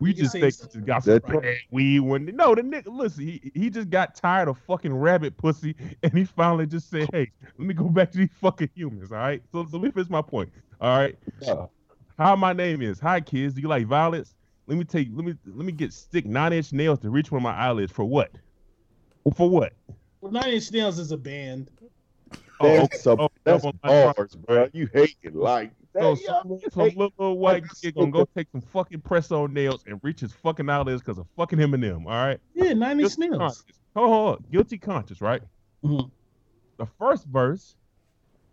We 0.00 0.12
just 0.12 0.32
say 0.32 0.40
think 0.42 0.54
so. 0.54 0.66
just 0.66 0.84
got 0.84 1.04
That 1.04 1.26
some 1.26 1.40
tr- 1.40 1.48
we 1.70 2.00
when 2.00 2.24
no 2.36 2.54
the 2.54 2.62
nigga 2.62 2.86
listen 2.86 3.24
he 3.24 3.50
he 3.54 3.70
just 3.70 3.90
got 3.90 4.14
tired 4.14 4.48
of 4.48 4.58
fucking 4.58 4.94
rabbit 4.94 5.36
pussy 5.36 5.74
and 6.02 6.12
he 6.12 6.24
finally 6.24 6.66
just 6.66 6.88
said 6.90 7.08
hey 7.12 7.30
let 7.58 7.66
me 7.66 7.74
go 7.74 7.88
back 7.88 8.10
to 8.12 8.18
these 8.18 8.30
fucking 8.40 8.70
humans 8.74 9.10
all 9.12 9.18
right 9.18 9.42
so 9.52 9.66
so 9.70 9.76
let 9.78 9.84
me 9.86 9.90
finish 9.90 10.08
my 10.10 10.22
point 10.22 10.50
all 10.80 10.96
right 10.98 11.16
Yeah. 11.40 11.66
Hi, 12.18 12.34
my 12.34 12.52
name 12.52 12.82
is. 12.82 12.98
Hi, 12.98 13.20
kids. 13.20 13.54
Do 13.54 13.60
you 13.60 13.68
like 13.68 13.86
violence? 13.86 14.34
Let 14.66 14.76
me 14.76 14.82
take. 14.82 15.08
Let 15.12 15.24
me 15.24 15.34
let 15.46 15.64
me 15.64 15.70
get 15.70 15.92
stick 15.92 16.26
nine 16.26 16.52
inch 16.52 16.72
nails 16.72 16.98
to 17.00 17.10
reach 17.10 17.30
one 17.30 17.38
of 17.38 17.42
my 17.44 17.54
eyelids 17.54 17.92
for 17.92 18.04
what? 18.04 18.32
For 19.36 19.48
what? 19.48 19.72
Well, 20.20 20.32
Nine 20.32 20.54
Inch 20.54 20.72
Nails 20.72 20.98
is 20.98 21.12
a 21.12 21.16
band. 21.16 21.70
Oh, 22.60 22.76
that's 22.76 23.06
okay. 23.06 23.22
a, 23.22 23.22
Oh, 23.22 23.28
that's 23.44 23.62
double 23.62 23.78
line 23.84 24.12
bars, 24.16 24.34
bro. 24.34 24.68
You 24.72 24.88
hating 24.92 25.34
like 25.34 25.70
So, 26.00 26.14
that, 26.14 26.18
so, 26.18 26.32
y'all 26.32 26.60
so 26.70 26.80
hate- 26.84 26.96
little, 26.96 27.12
little 27.18 27.38
white 27.38 27.64
kid 27.82 27.94
gonna 27.94 28.10
go 28.10 28.26
take 28.36 28.48
some 28.52 28.60
fucking 28.60 29.00
press 29.00 29.30
on 29.32 29.52
nails 29.52 29.84
and 29.86 29.98
reach 30.02 30.20
his 30.20 30.32
fucking 30.32 30.68
eyelids 30.68 31.02
because 31.02 31.18
of 31.18 31.26
fucking 31.36 31.58
Eminem. 31.58 32.04
All 32.06 32.10
right. 32.12 32.40
Yeah, 32.54 32.72
ninety 32.74 33.04
Inch 33.04 33.16
Guilty 33.16 33.30
Nails. 33.30 33.38
conscious. 33.38 33.80
Hold 33.96 34.06
on, 34.10 34.12
hold. 34.12 34.50
Guilty 34.52 34.78
conscious, 34.78 35.20
right? 35.20 35.42
Mhm. 35.84 36.10
The 36.76 36.86
first 36.98 37.26
verse, 37.26 37.76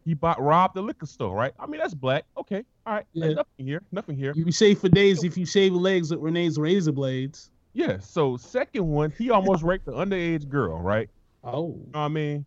he 0.06 0.14
bought 0.14 0.42
robbed 0.42 0.76
the 0.76 0.82
liquor 0.82 1.06
store, 1.06 1.36
right? 1.36 1.54
I 1.60 1.66
mean 1.68 1.80
that's 1.80 1.94
black. 1.94 2.26
Okay, 2.38 2.64
all 2.86 2.94
right. 2.94 3.06
Yeah. 3.14 3.34
Nothing 3.34 3.66
here. 3.66 3.82
Nothing 3.92 4.16
here. 4.18 4.34
You 4.36 4.46
be 4.46 4.52
safe 4.52 4.80
for 4.80 4.90
days 4.90 5.24
if 5.24 5.38
you 5.38 5.46
shave 5.46 5.72
your 5.74 5.82
legs 5.82 6.12
with 6.12 6.20
Renee's 6.20 6.58
razor 6.58 6.92
blades. 6.92 7.52
Yeah. 7.74 8.00
So 8.00 8.38
second 8.38 8.88
one, 8.88 9.12
he 9.18 9.30
almost 9.32 9.64
raped 9.64 9.88
an 9.88 9.94
underage 9.96 10.48
girl, 10.48 10.80
right? 10.80 11.10
Oh. 11.44 11.68
You 11.68 11.92
know 11.94 12.00
what 12.00 12.00
I 12.00 12.08
mean? 12.08 12.46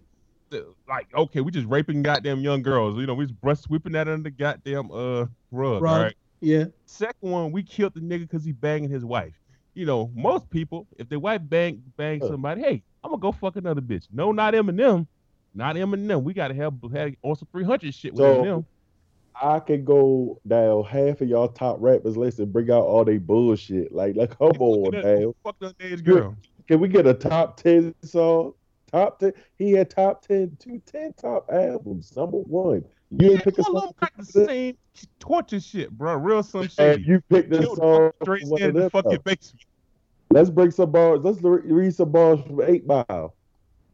Like 0.89 1.07
okay, 1.15 1.41
we 1.41 1.51
just 1.51 1.67
raping 1.67 2.03
goddamn 2.03 2.41
young 2.41 2.63
girls. 2.63 2.97
You 2.99 3.07
know, 3.07 3.15
we 3.15 3.27
just 3.27 3.41
breast 3.41 3.65
sweeping 3.65 3.93
that 3.93 4.09
under 4.09 4.23
the 4.25 4.31
goddamn 4.31 4.91
uh 4.91 5.27
rug. 5.51 5.83
Right. 5.83 6.15
Yeah. 6.41 6.67
Second 6.87 7.31
one, 7.31 7.53
we 7.53 7.63
killed 7.63 7.95
the 7.95 8.01
nigga 8.01 8.21
because 8.21 8.45
he 8.45 8.53
banging 8.53 8.91
his 8.91 9.05
wife. 9.05 9.35
You 9.75 9.87
know, 9.87 10.11
most 10.15 10.49
people, 10.51 10.87
if 10.99 11.09
their 11.09 11.21
wife 11.21 11.41
bang 11.45 11.83
bang 11.97 12.21
somebody, 12.21 12.63
hey, 12.63 12.83
I'm 13.05 13.11
gonna 13.11 13.21
go 13.21 13.33
fuck 13.33 13.57
another 13.57 13.81
bitch. 13.81 14.07
No, 14.13 14.33
not 14.33 14.55
Eminem. 14.55 15.07
Not 15.55 15.77
Eminem. 15.77 16.23
We 16.23 16.35
gotta 16.35 16.55
have, 16.55 16.75
have 16.93 17.15
on 17.23 17.37
some 17.37 17.49
300 17.53 17.95
shit 17.95 18.13
with 18.13 18.21
So- 18.21 18.43
Eminem. 18.43 18.65
I 19.41 19.61
could 19.61 19.85
go 19.85 20.41
down 20.49 20.83
half 20.83 21.21
of 21.21 21.29
y'all 21.29 21.47
top 21.47 21.77
rappers 21.79 22.17
list 22.17 22.41
and 22.41 22.53
bring 22.53 22.73
out 22.73 22.83
all 22.83 23.05
they 23.05 23.19
bullshit. 23.19 23.93
Like, 23.93 24.17
like 24.17 24.37
come 24.37 24.51
on, 24.59 24.91
man. 24.91 25.33
Fuck 25.45 25.61
the 25.61 25.73
underage 25.75 26.03
girl. 26.03 26.37
Can 26.67 26.81
we 26.81 26.89
get 26.89 27.07
a 27.07 27.15
top 27.15 27.57
ten 27.57 27.95
song? 28.03 28.55
Top 28.93 29.19
ten. 29.19 29.33
He 29.57 29.73
had 29.73 29.91
top 29.91 30.23
10, 30.27 30.57
two, 30.59 30.81
10 30.87 31.13
top 31.15 31.49
albums. 31.53 32.15
Number 32.17 32.39
one. 32.39 32.85
You 33.11 33.33
ain't 33.33 33.45
pick 33.45 33.59
a 33.59 33.63
All 33.63 33.73
song. 33.73 33.75
them 33.81 33.93
got 34.01 34.13
the 34.19 34.25
same 34.25 34.77
torture 35.19 35.61
shit, 35.61 35.91
bro. 35.91 36.15
Real 36.17 36.43
some 36.43 36.63
And 36.63 36.71
shit. 36.71 37.01
you 37.01 37.23
picked 37.31 37.51
the 37.51 37.59
Killed 37.61 37.79
song. 37.79 38.11
straight 38.23 38.41
from 38.43 38.51
one 38.51 38.63
in 38.63 38.69
of 38.71 38.75
the 38.75 38.91
fucking 38.91 39.11
songs. 39.13 39.23
basement. 39.25 39.63
Let's 40.31 40.51
bring 40.51 40.71
some 40.71 40.91
bars. 40.91 41.21
Let's 41.23 41.41
read 41.43 41.95
some 41.95 42.11
bars 42.13 42.41
from 42.47 42.61
Eight 42.63 42.87
Mile. 42.87 43.35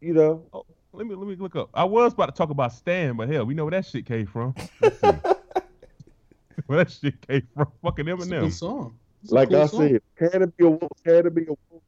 You 0.01 0.13
know, 0.13 0.43
oh, 0.53 0.65
Let 0.91 1.07
me 1.07 1.15
let 1.15 1.27
me 1.27 1.35
look 1.35 1.55
up. 1.55 1.69
I 1.73 1.85
was 1.85 2.13
about 2.13 2.25
to 2.27 2.31
talk 2.33 2.49
about 2.49 2.73
Stan, 2.73 3.15
but 3.15 3.29
hell, 3.29 3.45
we 3.45 3.53
know 3.53 3.63
where 3.63 3.71
that 3.71 3.85
shit 3.85 4.05
came 4.05 4.27
from. 4.27 4.53
Where 6.67 6.83
that 6.83 6.91
shit 6.91 7.25
came 7.27 7.47
from? 7.53 7.67
Fucking 7.83 8.07
It's 8.07 8.25
a 8.25 8.29
good 8.29 8.43
Eminem. 8.43 8.51
song. 8.51 8.97
It's 9.23 9.31
a 9.31 9.35
like 9.35 9.49
cool 9.49 9.61
I 9.61 9.65
song. 9.67 9.89
said, 9.89 10.01
Academy 10.19 10.53
Award, 10.61 10.91
Academy 11.05 11.41
Award, 11.43 11.81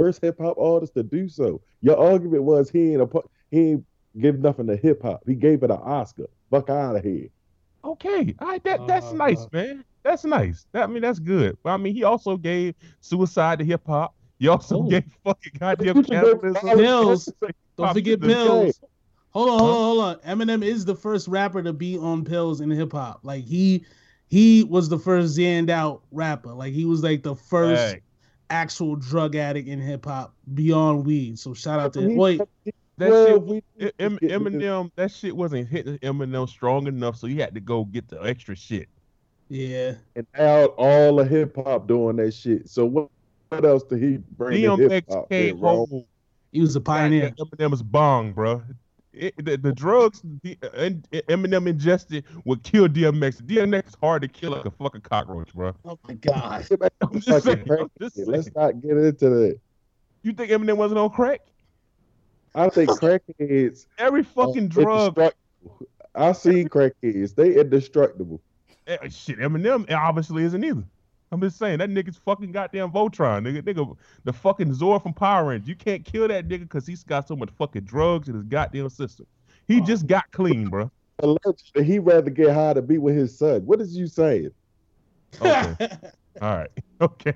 first 0.00 0.20
hip 0.22 0.38
hop 0.40 0.56
artist 0.58 0.94
to 0.94 1.02
do 1.02 1.28
so. 1.28 1.60
Your 1.82 1.98
argument 1.98 2.42
was 2.44 2.70
he 2.70 2.92
ain't 2.94 3.02
a 3.02 3.08
he 3.50 3.58
ain't 3.72 3.84
give 4.18 4.38
nothing 4.40 4.66
to 4.68 4.76
hip 4.76 5.02
hop. 5.02 5.22
He 5.26 5.34
gave 5.34 5.62
it 5.62 5.70
an 5.70 5.78
Oscar. 5.82 6.26
Fuck 6.50 6.70
out 6.70 6.96
of 6.96 7.04
here. 7.04 7.28
Okay, 7.84 8.34
all 8.40 8.48
right, 8.48 8.64
that 8.64 8.86
that's 8.86 9.06
Uh, 9.06 9.12
nice, 9.14 9.46
man. 9.52 9.84
That's 10.02 10.24
nice. 10.24 10.66
That 10.72 10.84
I 10.84 10.86
mean, 10.86 11.02
that's 11.02 11.18
good. 11.18 11.56
But 11.62 11.70
I 11.70 11.76
mean, 11.76 11.94
he 11.94 12.04
also 12.04 12.36
gave 12.36 12.74
suicide 13.00 13.58
to 13.58 13.64
hip 13.64 13.82
hop. 13.86 14.14
He 14.38 14.48
also 14.48 14.78
Oh. 14.78 14.82
gave 14.88 15.04
fucking 15.24 15.52
goddamn 15.58 15.96
You 15.98 16.04
should. 16.04 16.40
Pills. 16.62 17.28
Don't 17.76 17.92
forget 17.94 18.20
the- 18.20 18.26
pills. 18.28 18.80
Hold 19.32 19.48
on, 19.50 19.58
hold 19.60 19.70
on, 19.70 19.76
hold 19.76 20.00
on. 20.00 20.16
Eminem 20.38 20.64
is 20.64 20.84
the 20.84 20.94
first 20.94 21.28
rapper 21.28 21.62
to 21.62 21.72
be 21.72 21.96
on 21.96 22.24
pills 22.24 22.60
in 22.60 22.68
hip 22.70 22.92
hop. 22.92 23.20
Like 23.22 23.44
he 23.44 23.84
he 24.28 24.64
was 24.64 24.88
the 24.88 24.98
first 24.98 25.36
zanned 25.38 25.70
out 25.70 26.02
rapper. 26.10 26.52
Like 26.52 26.72
he 26.72 26.84
was 26.84 27.02
like 27.02 27.22
the 27.22 27.36
first 27.36 27.94
Hey, 27.94 28.00
actual 28.50 28.96
drug 28.96 29.36
addict 29.36 29.68
in 29.68 29.80
hip 29.80 30.04
hop 30.04 30.34
beyond 30.54 31.06
weed. 31.06 31.38
So 31.38 31.54
shout 31.54 31.80
out 31.80 31.92
to 31.94 32.00
him. 32.02 32.16
Wait, 32.16 32.40
that 32.98 33.10
well, 33.10 33.26
shit, 33.26 33.42
we- 33.42 33.92
Em- 33.98 34.18
Eminem, 34.18 34.90
that 34.96 35.10
shit 35.10 35.34
wasn't 35.34 35.68
hitting 35.68 35.98
Eminem 35.98 36.48
strong 36.48 36.86
enough, 36.86 37.16
so 37.16 37.26
he 37.26 37.38
had 37.38 37.54
to 37.54 37.60
go 37.60 37.84
get 37.84 38.08
the 38.08 38.20
extra 38.22 38.54
shit. 38.54 38.88
yeah. 39.48 39.94
and 40.16 40.26
out 40.38 40.74
all 40.76 41.16
the 41.16 41.24
hip 41.24 41.56
hop 41.56 41.86
doing 41.86 42.16
that 42.16 42.32
shit. 42.34 42.68
So 42.68 42.84
what, 42.84 43.08
what 43.48 43.64
else 43.64 43.84
did 43.84 44.02
he 44.02 44.18
bring 44.36 44.60
hip 44.60 44.70
DMX 44.72 45.12
hop? 45.12 45.28
came 45.30 45.58
home. 45.58 46.04
He 46.52 46.60
was 46.60 46.76
a 46.76 46.80
pioneer. 46.80 47.32
Goddamn 47.38 47.70
Eminem's 47.70 47.82
bong, 47.82 48.32
bro. 48.32 48.62
It, 49.20 49.44
the, 49.44 49.58
the 49.58 49.72
drugs 49.72 50.22
the, 50.42 50.56
and 50.74 51.06
Eminem 51.10 51.68
ingested 51.68 52.24
would 52.46 52.62
kill 52.62 52.88
DMX. 52.88 53.42
DMX 53.42 53.88
is 53.88 53.96
hard 54.00 54.22
to 54.22 54.28
kill 54.28 54.52
like 54.52 54.64
a 54.64 54.70
fucking 54.70 55.02
cockroach, 55.02 55.52
bro. 55.52 55.74
Oh 55.84 55.98
my 56.08 56.14
god. 56.14 56.66
I'm 57.02 57.20
just 57.20 57.44
saying. 57.44 57.66
I'm 57.70 57.90
just 58.00 58.16
saying. 58.16 58.28
Let's 58.28 58.48
not 58.56 58.80
get 58.80 58.96
into 58.96 59.28
that. 59.28 59.60
You 60.22 60.32
think 60.32 60.50
Eminem 60.50 60.78
wasn't 60.78 61.00
on 61.00 61.10
crack? 61.10 61.40
I 62.54 62.70
think 62.70 62.88
crackheads 62.90 63.86
Every 63.98 64.20
are 64.22 64.24
fucking 64.24 64.68
drug. 64.68 65.16
indestructible. 65.18 65.86
I 66.14 66.32
seen 66.32 66.68
crackheads. 66.70 67.34
They 67.34 67.60
indestructible. 67.60 68.40
eh, 68.86 68.96
Shit, 69.10 69.38
Eminem 69.38 69.90
obviously 69.92 70.44
isn't 70.44 70.64
either. 70.64 70.84
I'm 71.32 71.40
just 71.40 71.58
saying 71.58 71.78
that 71.78 71.90
nigga's 71.90 72.16
fucking 72.16 72.50
goddamn 72.50 72.90
Voltron, 72.90 73.46
nigga. 73.46 73.62
Nigga, 73.62 73.96
the 74.24 74.32
fucking 74.32 74.74
Zord 74.74 75.02
from 75.02 75.14
Power 75.14 75.46
Rangers. 75.46 75.68
You 75.68 75.76
can't 75.76 76.04
kill 76.04 76.26
that 76.28 76.48
nigga 76.48 76.60
because 76.60 76.86
he's 76.86 77.04
got 77.04 77.28
so 77.28 77.36
much 77.36 77.50
fucking 77.56 77.82
drugs 77.82 78.28
in 78.28 78.34
his 78.34 78.44
goddamn 78.44 78.88
system. 78.88 79.26
He 79.68 79.80
oh. 79.80 79.84
just 79.84 80.06
got 80.06 80.30
clean, 80.32 80.68
bro. 80.68 80.90
Allegedly, 81.20 81.84
he'd 81.84 82.00
rather 82.00 82.30
get 82.30 82.52
high 82.52 82.72
to 82.72 82.82
be 82.82 82.98
with 82.98 83.14
his 83.14 83.36
son. 83.38 83.64
What 83.64 83.80
is 83.80 83.96
you 83.96 84.08
saying? 84.08 84.50
Okay. 85.40 85.88
All 86.40 86.56
right. 86.56 86.70
Okay. 87.00 87.32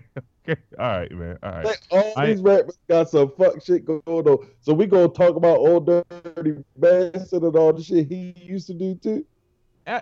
Okay. 0.47 0.61
All 0.79 0.99
right, 0.99 1.11
man. 1.11 1.39
All 1.43 1.51
right. 1.51 1.65
Like, 1.65 1.81
all 1.91 2.13
I- 2.19 2.27
these 2.27 2.43
rappers 2.43 2.77
got 2.87 3.09
some 3.09 3.31
fuck 3.31 3.65
shit 3.65 3.87
going 3.87 4.03
on. 4.07 4.47
So 4.61 4.75
we 4.75 4.85
gonna 4.85 5.09
talk 5.09 5.37
about 5.37 5.57
old 5.57 5.87
dirty 5.87 6.63
bastard 6.77 7.45
and 7.45 7.57
all 7.57 7.73
the 7.73 7.83
shit 7.83 8.09
he 8.09 8.35
used 8.37 8.67
to 8.67 8.75
do 8.75 8.95
too. 8.95 9.25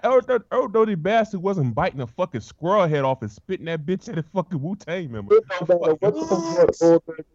Old 0.05 0.27
Dirty- 0.27 0.45
Old 0.53 0.73
Dirty 0.73 0.95
Bastard 0.95 1.43
wasn't 1.43 1.75
biting 1.75 2.01
a 2.01 2.07
fucking 2.07 2.41
squirrel 2.41 2.87
head 2.87 3.05
off 3.05 3.23
and 3.23 3.31
spitting 3.31 3.67
that 3.67 3.85
bitch 3.85 4.09
at 4.09 4.19
a 4.19 4.23
fucking 4.23 4.61
Wu 4.62 4.77
Tang 4.77 5.11
member. 5.11 5.35
It 5.37 5.45
don't 5.49 5.69
matter 5.69 5.95
what 5.95 6.15
the 6.15 7.01
fuck 7.09 7.27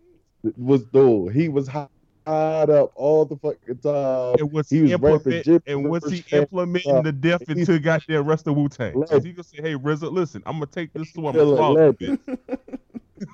was 0.57 0.83
doing. 0.85 1.33
He 1.33 1.49
was 1.49 1.67
high 1.67 1.87
up 2.25 2.91
all 2.95 3.25
the 3.25 3.37
fucking 3.37 3.77
time. 3.77 4.35
And 4.39 4.51
was 4.51 4.69
He 4.69 4.77
he, 4.87 4.95
was 4.95 5.25
rapping 5.25 5.61
and 5.65 5.89
was 5.89 6.09
he 6.09 6.23
implementing 6.35 7.03
the 7.03 7.11
death 7.11 7.43
he's- 7.47 7.59
into 7.59 7.79
goddamn 7.79 8.25
rest 8.25 8.47
of 8.47 8.55
Wu 8.55 8.69
Tang? 8.69 8.99
Legend. 8.99 9.25
He 9.25 9.31
gonna 9.33 9.43
say, 9.43 9.61
"Hey, 9.61 9.75
RZA, 9.75 10.11
listen, 10.11 10.43
I'm 10.45 10.53
gonna 10.55 10.67
take 10.67 10.93
this 10.93 11.11
to 11.13 11.27
a 11.27 11.31
and. 11.31 12.19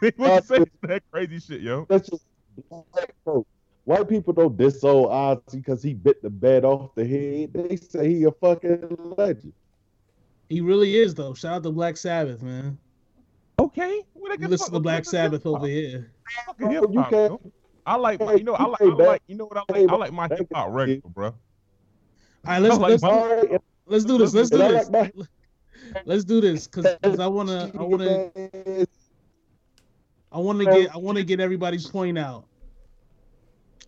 He 0.01 0.11
was 0.17 0.47
saying 0.47 0.69
that 0.83 1.03
crazy 1.11 1.39
shit, 1.39 1.59
yo. 1.59 1.85
That's 1.89 2.07
just 2.09 2.23
black 2.69 3.13
folk. 3.25 3.45
White 3.85 4.07
people 4.07 4.31
don't 4.33 4.55
diss 4.55 4.83
old 4.83 5.09
Ozzy 5.09 5.51
because 5.53 5.83
he 5.83 5.93
bit 5.93 6.21
the 6.21 6.29
bed 6.29 6.63
off 6.63 6.95
the 6.95 7.05
head. 7.05 7.51
They 7.53 7.75
say 7.75 8.09
he 8.09 8.23
a 8.23 8.31
fucking 8.31 8.97
legend. 9.17 9.53
he 10.49 10.61
really 10.61 10.95
is 10.95 11.13
though. 11.13 11.33
Shout 11.33 11.55
out 11.55 11.63
to 11.63 11.71
Black 11.71 11.97
Sabbath, 11.97 12.41
man. 12.41 12.77
Okay, 13.59 14.01
well, 14.13 14.29
they 14.29 14.33
You 14.35 14.39
can 14.39 14.49
listen 14.51 14.65
fuck 14.65 14.69
to 14.71 14.73
with 14.75 14.83
Black 14.83 15.05
Sabbath 15.05 15.45
over 15.45 15.67
here. 15.67 16.11
Fucking 16.45 16.71
You 16.71 16.81
hip-hop, 16.81 17.09
can't- 17.09 17.53
I 17.85 17.95
like, 17.95 18.19
my, 18.21 18.33
you 18.35 18.43
know, 18.45 18.53
I 18.55 18.63
like, 18.63 18.81
I 18.81 18.85
like, 18.85 19.21
you 19.27 19.35
know 19.35 19.45
what 19.45 19.57
I 19.57 19.63
like? 19.73 19.89
I 19.89 19.95
like 19.95 20.13
my 20.13 20.27
back- 20.27 20.39
hip 20.39 20.47
hop 20.53 20.69
regular, 20.71 21.01
bro. 21.09 21.27
All 21.27 21.35
right, 22.45 22.59
let's 22.61 22.77
like 22.77 22.91
let's, 22.91 23.03
my- 23.03 23.59
let's 23.85 24.05
do 24.05 24.17
this. 24.17 24.33
Let's 24.33 24.49
do 24.49 24.57
this. 24.59 24.89
like 24.89 25.15
my- 25.15 25.25
Let's 26.05 26.23
do 26.23 26.39
this 26.39 26.65
because 26.67 27.19
I 27.19 27.27
wanna 27.27 27.69
I 27.77 27.83
wanna 27.83 28.29
I 30.31 30.37
want 30.39 30.59
to 30.59 30.65
get 30.65 30.95
I 30.95 30.97
want 30.97 31.17
to 31.17 31.23
get 31.25 31.39
everybody's 31.41 31.85
point 31.87 32.17
out. 32.17 32.45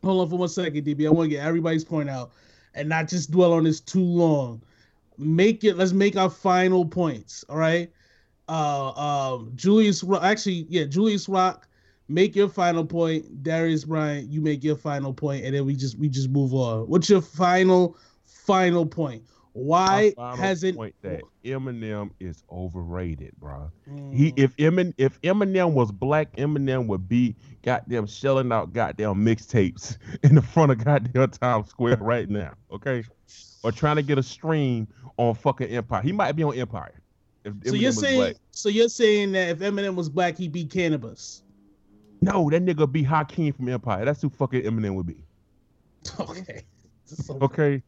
Hold 0.05 0.21
on 0.21 0.29
for 0.29 0.37
one 0.37 0.49
second, 0.49 0.85
DB. 0.85 1.07
I 1.07 1.09
want 1.09 1.31
to 1.31 1.35
get 1.35 1.43
everybody's 1.43 1.83
point 1.83 2.11
out 2.11 2.31
and 2.75 2.87
not 2.87 3.07
just 3.07 3.31
dwell 3.31 3.53
on 3.53 3.63
this 3.63 3.79
too 3.79 4.03
long. 4.03 4.61
Make 5.17 5.63
it. 5.63 5.77
Let's 5.77 5.93
make 5.93 6.15
our 6.15 6.29
final 6.29 6.85
points. 6.85 7.43
All 7.49 7.57
right. 7.57 7.91
Uh, 8.47 8.91
um, 8.91 9.51
Julius. 9.55 10.03
Actually, 10.21 10.67
yeah, 10.69 10.83
Julius 10.83 11.27
Rock. 11.27 11.67
Make 12.07 12.35
your 12.35 12.49
final 12.49 12.85
point. 12.85 13.41
Darius 13.41 13.85
Bryant, 13.85 14.29
you 14.29 14.41
make 14.41 14.63
your 14.63 14.75
final 14.75 15.11
point, 15.11 15.43
and 15.43 15.55
then 15.55 15.65
we 15.65 15.75
just 15.75 15.97
we 15.97 16.07
just 16.07 16.29
move 16.29 16.53
on. 16.53 16.87
What's 16.87 17.09
your 17.09 17.21
final 17.21 17.97
final 18.25 18.85
point? 18.85 19.23
Why 19.57 20.13
hasn't 20.17 20.75
point 20.75 20.95
that 21.01 21.21
Eminem 21.45 22.11
is 22.19 22.43
overrated, 22.51 23.31
bro? 23.39 23.71
Mm, 23.89 24.13
He 24.13 24.33
if 24.35 24.53
Emin 24.59 24.93
if 24.97 25.19
Eminem 25.21 25.71
was 25.71 25.93
black, 25.93 26.35
Eminem 26.35 26.87
would 26.87 27.07
be 27.07 27.37
goddamn 27.63 28.05
shelling 28.05 28.51
out 28.51 28.73
goddamn 28.73 29.15
mixtapes 29.15 29.97
in 30.23 30.35
the 30.35 30.41
front 30.41 30.73
of 30.73 30.83
goddamn 30.83 31.29
Times 31.29 31.69
Square 31.69 31.97
right 32.01 32.29
now, 32.29 32.51
okay? 32.69 33.05
Or 33.63 33.71
trying 33.71 33.95
to 33.95 34.01
get 34.03 34.17
a 34.17 34.23
stream 34.23 34.89
on 35.15 35.33
fucking 35.35 35.69
Empire. 35.69 36.01
He 36.01 36.11
might 36.11 36.33
be 36.33 36.43
on 36.43 36.53
Empire. 36.57 37.01
So 37.63 37.75
you're 37.75 37.93
saying 37.93 38.19
black. 38.19 38.35
so 38.51 38.67
you're 38.67 38.89
saying 38.89 39.31
that 39.33 39.49
if 39.51 39.59
Eminem 39.59 39.95
was 39.95 40.09
black, 40.09 40.35
he'd 40.37 40.51
be 40.51 40.65
cannabis. 40.65 41.43
no, 42.21 42.49
that 42.49 42.65
nigga 42.65 42.91
be 42.91 43.03
Hakeem 43.03 43.53
from 43.53 43.69
Empire. 43.69 44.03
That's 44.03 44.21
who 44.21 44.29
fucking 44.29 44.63
Eminem 44.63 44.95
would 44.95 45.07
be. 45.07 45.23
Okay. 46.19 46.65
Okay. 47.29 47.83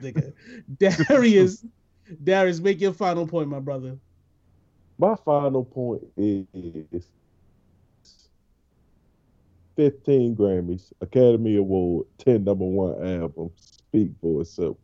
Nigga. 0.00 0.32
Darius, 1.08 1.64
Darius, 2.22 2.60
make 2.60 2.80
your 2.80 2.92
final 2.92 3.26
point, 3.26 3.48
my 3.48 3.60
brother. 3.60 3.98
My 4.98 5.14
final 5.24 5.64
point 5.64 6.02
is 6.16 6.46
15 9.76 10.36
Grammys, 10.36 10.92
Academy 11.00 11.56
Award, 11.56 12.06
10 12.18 12.44
number 12.44 12.66
one 12.66 13.02
albums. 13.02 13.52
Speak 13.88 14.10
for 14.20 14.42
itself. 14.42 14.76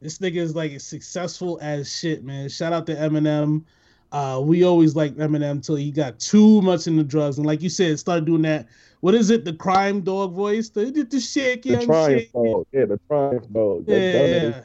This 0.00 0.18
nigga 0.18 0.38
is 0.38 0.56
like 0.56 0.80
successful 0.80 1.60
as 1.62 1.96
shit, 1.96 2.24
man. 2.24 2.48
Shout 2.48 2.72
out 2.72 2.86
to 2.86 2.96
Eminem. 2.96 3.62
Uh, 4.12 4.38
we 4.44 4.62
always 4.62 4.94
liked 4.94 5.16
Eminem 5.16 5.50
until 5.52 5.74
he 5.74 5.90
got 5.90 6.20
too 6.20 6.60
much 6.62 6.86
into 6.86 7.02
drugs, 7.02 7.38
and 7.38 7.46
like 7.46 7.62
you 7.62 7.70
said, 7.70 7.98
started 7.98 8.26
doing 8.26 8.42
that. 8.42 8.68
What 9.00 9.14
is 9.14 9.30
it? 9.30 9.44
The 9.44 9.54
crime 9.54 10.02
dog 10.02 10.34
voice, 10.34 10.68
the 10.68 10.84
the, 10.90 11.02
the 11.04 11.18
shake, 11.18 11.62
The 11.62 11.84
Triumph 11.84 12.20
shake. 12.20 12.32
Dog. 12.32 12.66
Yeah, 12.72 12.84
the 12.84 13.00
Triumph 13.08 13.46
Dog. 13.50 13.84
Yeah. 13.88 14.62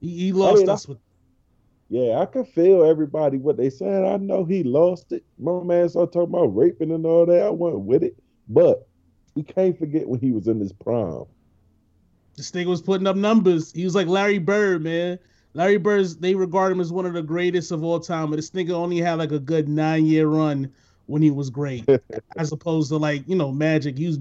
He, 0.00 0.08
he 0.18 0.32
lost 0.32 0.58
mean, 0.60 0.68
I- 0.68 0.72
us 0.72 0.88
with. 0.88 0.98
yeah, 1.88 2.18
I 2.18 2.26
can 2.26 2.44
feel 2.44 2.84
everybody 2.84 3.38
what 3.38 3.56
they 3.56 3.70
said. 3.70 4.04
I 4.04 4.16
know 4.16 4.44
he 4.44 4.62
lost 4.64 5.12
it. 5.12 5.24
My 5.38 5.62
man 5.62 5.88
started 5.88 6.12
talking 6.12 6.34
about 6.34 6.54
raping 6.56 6.90
and 6.90 7.06
all 7.06 7.26
that. 7.26 7.42
I 7.42 7.50
went 7.50 7.78
with 7.80 8.02
it. 8.02 8.16
But 8.48 8.86
we 9.36 9.44
can't 9.44 9.78
forget 9.78 10.08
when 10.08 10.18
he 10.20 10.32
was 10.32 10.48
in 10.48 10.58
his 10.60 10.72
prime. 10.72 11.24
This 12.36 12.50
nigga 12.50 12.66
was 12.66 12.82
putting 12.82 13.06
up 13.06 13.16
numbers. 13.16 13.72
He 13.72 13.84
was 13.84 13.94
like 13.94 14.08
Larry 14.08 14.38
Bird, 14.38 14.82
man. 14.82 15.18
Larry 15.56 15.78
Bird, 15.78 16.06
they 16.20 16.34
regard 16.34 16.70
him 16.70 16.80
as 16.80 16.92
one 16.92 17.06
of 17.06 17.14
the 17.14 17.22
greatest 17.22 17.72
of 17.72 17.82
all 17.82 17.98
time, 17.98 18.28
but 18.28 18.36
this 18.36 18.50
nigga 18.50 18.72
only 18.72 18.98
had 18.98 19.14
like 19.14 19.32
a 19.32 19.38
good 19.38 19.70
nine 19.70 20.04
year 20.04 20.28
run 20.28 20.70
when 21.06 21.22
he 21.22 21.30
was 21.30 21.48
great, 21.48 21.88
as 22.36 22.52
opposed 22.52 22.90
to 22.90 22.98
like 22.98 23.26
you 23.26 23.34
know 23.34 23.50
Magic. 23.50 23.96
He 23.96 24.06
was 24.06 24.18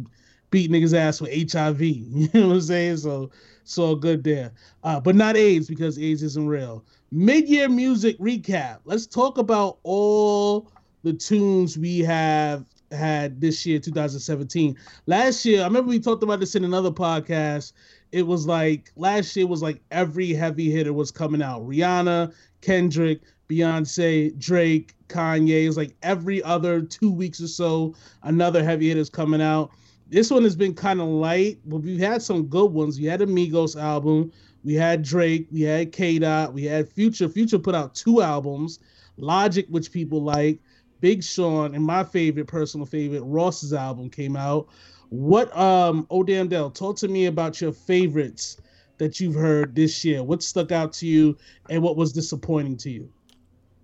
beating 0.50 0.82
niggas 0.82 0.96
ass 0.98 1.20
with 1.20 1.52
HIV. 1.52 1.82
You 1.82 2.30
know 2.34 2.48
what 2.48 2.54
I'm 2.54 2.62
saying? 2.62 2.98
So 2.98 3.32
so 3.66 3.96
good 3.96 4.24
there, 4.24 4.54
uh, 4.86 5.02
but 5.02 5.14
not 5.16 5.36
AIDS 5.36 5.68
because 5.68 6.00
AIDS 6.00 6.24
isn't 6.24 6.48
real. 6.48 6.86
Mid 7.12 7.50
year 7.50 7.68
music 7.68 8.18
recap. 8.18 8.80
Let's 8.86 9.06
talk 9.06 9.38
about 9.38 9.80
all 9.84 10.72
the 11.04 11.12
tunes 11.12 11.78
we 11.78 12.00
have 12.00 12.64
had 12.92 13.42
this 13.42 13.66
year, 13.66 13.78
2017. 13.80 14.78
Last 15.06 15.44
year, 15.44 15.64
I 15.64 15.66
remember 15.66 15.90
we 15.90 16.00
talked 16.00 16.24
about 16.24 16.40
this 16.40 16.56
in 16.56 16.64
another 16.64 16.92
podcast 16.92 17.74
it 18.16 18.26
was 18.26 18.48
like 18.48 18.94
last 18.96 19.36
year 19.36 19.46
was 19.46 19.62
like 19.62 19.82
every 19.92 20.32
heavy 20.34 20.72
hitter 20.72 20.94
was 20.94 21.12
coming 21.12 21.42
out. 21.42 21.68
Rihanna, 21.68 22.34
Kendrick, 22.62 23.20
Beyonce, 23.50 24.40
Drake, 24.40 24.96
Kanye. 25.10 25.68
It's 25.68 25.76
like 25.76 25.98
every 26.02 26.42
other 26.44 26.82
two 26.82 27.12
weeks 27.12 27.42
or 27.42 27.50
so, 27.50 27.94
another 28.24 28.64
heavy 28.64 28.88
hitter 28.88 29.02
is 29.02 29.10
coming 29.10 29.42
out. 29.42 29.72
This 30.08 30.32
one 30.32 30.44
has 30.44 30.56
been 30.56 30.74
kind 30.74 31.02
of 31.02 31.10
light, 31.10 31.60
but 31.66 31.80
we've 31.80 32.00
had 32.00 32.22
some 32.22 32.46
good 32.46 32.72
ones. 32.72 32.98
We 32.98 33.06
had 33.06 33.22
a 33.22 33.26
Migos 33.26 33.76
album, 33.76 34.32
we 34.64 34.76
had 34.76 35.02
Drake, 35.04 35.48
we 35.52 35.64
had 35.64 35.92
K 35.92 36.18
Dot, 36.18 36.54
we 36.54 36.64
had 36.64 36.88
Future. 36.88 37.28
Future 37.28 37.60
put 37.60 37.76
out 37.76 37.96
two 37.96 38.22
albums, 38.22 38.80
Logic, 39.18 39.66
which 39.68 39.92
people 39.92 40.24
like, 40.24 40.62
Big 41.02 41.22
Sean, 41.22 41.76
and 41.76 41.84
my 41.84 42.06
favorite, 42.06 42.48
personal 42.48 42.86
favorite, 42.86 43.24
Ross's 43.24 43.74
album 43.74 44.10
came 44.10 44.38
out. 44.38 44.70
What 45.10 45.56
um 45.58 46.08
oh 46.10 46.24
damn 46.24 46.48
Dell, 46.48 46.70
talk 46.70 46.98
to 46.98 47.08
me 47.08 47.26
about 47.28 47.62
your 47.62 47.72
favorites 47.72 48.58
that 48.98 49.20
you've 49.20 49.36
heard 49.36 49.76
this 49.76 50.04
year. 50.06 50.24
What 50.24 50.42
stuck 50.42 50.72
out 50.72 50.94
to 50.94 51.08
you 51.08 51.38
and 51.70 51.82
what 51.82 51.98
was 51.98 52.14
disappointing 52.14 52.78
to 52.78 52.90
you? 52.90 53.10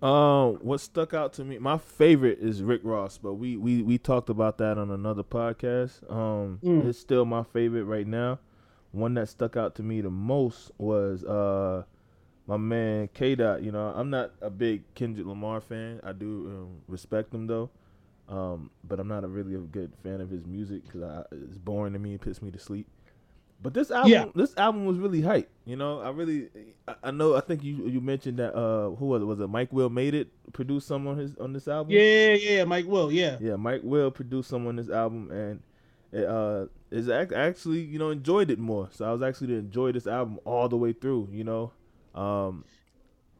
Um, 0.06 0.56
what 0.62 0.80
stuck 0.80 1.14
out 1.14 1.32
to 1.34 1.44
me, 1.44 1.58
my 1.58 1.78
favorite 1.78 2.40
is 2.40 2.60
Rick 2.60 2.80
Ross, 2.82 3.18
but 3.18 3.34
we 3.34 3.56
we 3.56 3.82
we 3.82 3.98
talked 3.98 4.30
about 4.30 4.58
that 4.58 4.76
on 4.76 4.90
another 4.90 5.22
podcast. 5.22 6.10
Um, 6.10 6.58
mm. 6.62 6.86
it's 6.86 6.98
still 6.98 7.24
my 7.24 7.44
favorite 7.44 7.84
right 7.84 8.06
now. 8.06 8.40
One 8.90 9.14
that 9.14 9.28
stuck 9.28 9.56
out 9.56 9.76
to 9.76 9.82
me 9.82 10.00
the 10.00 10.10
most 10.10 10.72
was 10.76 11.22
uh 11.24 11.84
my 12.48 12.56
man 12.56 13.08
K 13.14 13.36
Dot. 13.36 13.62
You 13.62 13.70
know, 13.70 13.92
I'm 13.94 14.10
not 14.10 14.32
a 14.40 14.50
big 14.50 14.82
Kendrick 14.94 15.26
Lamar 15.26 15.60
fan. 15.60 16.00
I 16.02 16.10
do 16.12 16.26
um, 16.48 16.80
respect 16.88 17.32
him 17.32 17.46
though. 17.46 17.70
Um, 18.32 18.70
but 18.84 18.98
I'm 18.98 19.08
not 19.08 19.24
a 19.24 19.28
really 19.28 19.54
a 19.54 19.58
good 19.58 19.92
fan 20.02 20.22
of 20.22 20.30
his 20.30 20.46
music 20.46 20.84
because 20.84 21.26
it's 21.32 21.58
boring 21.58 21.92
to 21.92 21.98
me. 21.98 22.14
It 22.14 22.22
puts 22.22 22.40
me 22.40 22.50
to 22.50 22.58
sleep. 22.58 22.86
But 23.62 23.74
this 23.74 23.90
album, 23.90 24.10
yeah. 24.10 24.24
this 24.34 24.56
album 24.56 24.86
was 24.86 24.98
really 24.98 25.20
hype. 25.20 25.48
You 25.66 25.76
know, 25.76 26.00
I 26.00 26.10
really, 26.10 26.48
I, 26.88 26.94
I, 27.04 27.10
know. 27.10 27.36
I 27.36 27.40
think 27.40 27.62
you 27.62 27.86
you 27.86 28.00
mentioned 28.00 28.38
that. 28.38 28.56
Uh, 28.56 28.90
who 28.96 29.06
was 29.06 29.22
it? 29.22 29.26
Was 29.26 29.38
it 29.38 29.48
Mike 29.48 29.72
Will 29.72 29.90
made 29.90 30.14
it? 30.14 30.28
Produced 30.52 30.88
some 30.88 31.06
on 31.06 31.18
his 31.18 31.36
on 31.36 31.52
this 31.52 31.68
album. 31.68 31.92
Yeah, 31.92 32.32
yeah, 32.32 32.64
Mike 32.64 32.86
Will. 32.86 33.12
Yeah, 33.12 33.36
yeah, 33.38 33.56
Mike 33.56 33.82
Will 33.84 34.10
produced 34.10 34.48
some 34.48 34.66
on 34.66 34.76
this 34.76 34.88
album, 34.88 35.30
and 35.30 35.60
it 36.10 36.26
uh 36.26 36.66
is 36.90 37.08
actually 37.08 37.80
you 37.80 37.98
know 37.98 38.10
enjoyed 38.10 38.50
it 38.50 38.58
more. 38.58 38.88
So 38.90 39.04
I 39.04 39.12
was 39.12 39.22
actually 39.22 39.48
to 39.48 39.58
enjoy 39.58 39.92
this 39.92 40.06
album 40.06 40.40
all 40.44 40.68
the 40.68 40.76
way 40.76 40.92
through. 40.92 41.28
You 41.30 41.44
know, 41.44 41.72
um, 42.14 42.64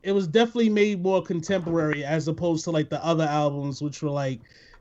it 0.03 0.13
was 0.13 0.29
definitely 0.29 0.69
made 0.69 1.03
more 1.03 1.23
contemporary 1.23 2.05
as 2.05 2.29
opposed 2.29 2.63
to 2.65 2.71
like 2.71 2.91
the 2.91 3.05
other 3.05 3.25
albums, 3.25 3.83
which 3.83 4.03
were 4.03 4.11
like 4.11 4.41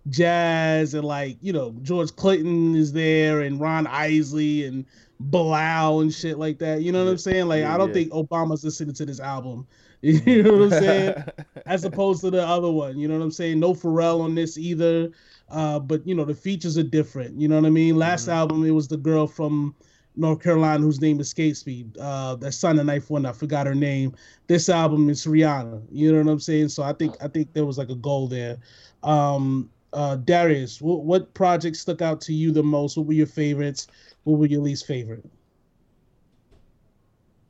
jazz 0.10 0.94
and 0.94 1.06
like 1.06 1.38
you 1.42 1.54
know 1.54 1.76
George 1.82 2.16
Clinton 2.16 2.76
is 2.76 2.94
there 2.94 3.42
and 3.42 3.60
Ron 3.60 3.88
Isley 3.88 4.66
and 4.66 4.86
Bilal 5.20 6.02
and 6.02 6.14
shit 6.14 6.40
like 6.40 6.58
that. 6.60 6.82
You 6.82 6.92
know 6.92 7.04
what 7.04 7.12
I'm 7.12 7.18
saying? 7.18 7.48
Like 7.48 7.62
yeah, 7.62 7.74
I 7.74 7.78
don't 7.78 7.90
yeah. 7.90 7.94
think 7.94 8.12
Obama's 8.12 8.64
listening 8.64 8.96
to 8.96 9.06
this 9.06 9.20
album. 9.20 9.68
You 10.04 10.42
know 10.42 10.54
what 10.54 10.74
I'm 10.74 10.82
saying? 10.82 11.24
As 11.68 11.86
opposed 11.86 12.22
to 12.22 12.32
the 12.32 12.44
other 12.44 12.72
one. 12.72 12.98
You 12.98 13.08
know 13.08 13.20
what 13.20 13.24
I'm 13.24 13.30
saying? 13.30 13.60
No 13.60 13.76
Pharrell 13.76 14.22
on 14.22 14.34
this 14.34 14.58
either. 14.58 15.12
Uh, 15.48 15.78
but 15.78 16.08
you 16.08 16.16
know 16.16 16.26
the 16.26 16.34
features 16.34 16.76
are 16.76 16.84
different. 16.84 17.40
You 17.40 17.48
know 17.48 17.58
what 17.58 17.68
I 17.68 17.70
mean? 17.70 17.98
Last 17.98 18.24
mm-hmm. 18.24 18.32
album 18.32 18.66
it 18.66 18.72
was 18.72 18.88
the 18.88 18.98
girl 18.98 19.28
from 19.28 19.76
North 20.16 20.42
Carolina 20.42 20.84
whose 20.84 21.02
name 21.02 21.20
escapes 21.20 21.66
me. 21.68 21.86
Uh, 22.00 22.36
that 22.38 22.54
Son 22.54 22.80
of 22.80 22.86
Knife 22.88 23.12
one, 23.12 23.28
I 23.28 23.32
forgot 23.32 23.68
her 23.68 23.76
name. 23.76 24.16
This 24.48 24.70
album 24.70 25.08
is 25.10 25.26
Rihanna. 25.26 25.84
You 25.92 26.12
know 26.12 26.24
what 26.24 26.32
I'm 26.32 26.40
saying? 26.40 26.70
So 26.70 26.82
I 26.82 26.94
think 26.94 27.16
I 27.22 27.28
think 27.28 27.54
there 27.54 27.66
was 27.66 27.78
like 27.78 27.90
a 27.90 27.96
goal 27.96 28.28
there. 28.28 28.58
Um, 29.04 29.70
uh, 29.94 30.16
Darius, 30.18 30.82
what, 30.82 31.04
what 31.04 31.34
projects 31.34 31.80
stuck 31.80 32.02
out 32.02 32.22
to 32.22 32.34
you 32.34 32.52
the 32.52 32.64
most? 32.64 32.98
What 32.98 33.08
were 33.08 33.14
your 33.14 33.28
favorites? 33.28 33.88
What 34.24 34.40
were 34.40 34.46
your 34.46 34.62
least 34.62 34.86
favorite? 34.86 35.24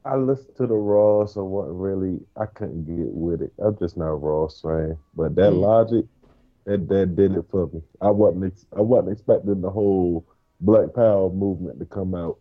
I 0.04 0.16
listened 0.16 0.56
to 0.58 0.66
the 0.66 0.74
Ross 0.74 1.36
and 1.36 1.46
what 1.46 1.66
really 1.66 2.20
I 2.36 2.48
couldn't 2.48 2.86
get 2.86 3.14
with 3.14 3.42
it. 3.42 3.54
I'm 3.60 3.78
just 3.78 3.98
not 3.98 4.08
a 4.08 4.16
Ross 4.16 4.62
fan, 4.62 4.98
but 5.16 5.36
that 5.36 5.54
mm. 5.54 5.62
logic 5.62 6.06
that 6.66 6.88
that 6.90 7.16
did 7.16 7.34
it 7.36 7.46
for 7.52 7.68
me. 7.68 7.82
I 8.02 8.10
wasn't 8.10 8.46
ex- 8.46 8.66
I 8.76 8.82
wasn't 8.82 9.14
expecting 9.14 9.62
the 9.62 9.70
whole 9.70 10.26
Black 10.60 10.94
Power 10.96 11.30
movement 11.30 11.80
to 11.80 11.86
come 11.86 12.16
out. 12.16 12.40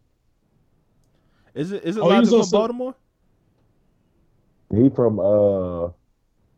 Is 1.54 1.72
it 1.72 1.84
is 1.84 1.98
it 1.98 2.00
oh, 2.00 2.06
Logic 2.06 2.30
from 2.30 2.38
also... 2.38 2.56
Baltimore? 2.56 2.94
He 4.74 4.88
from 4.88 5.20
uh 5.20 5.88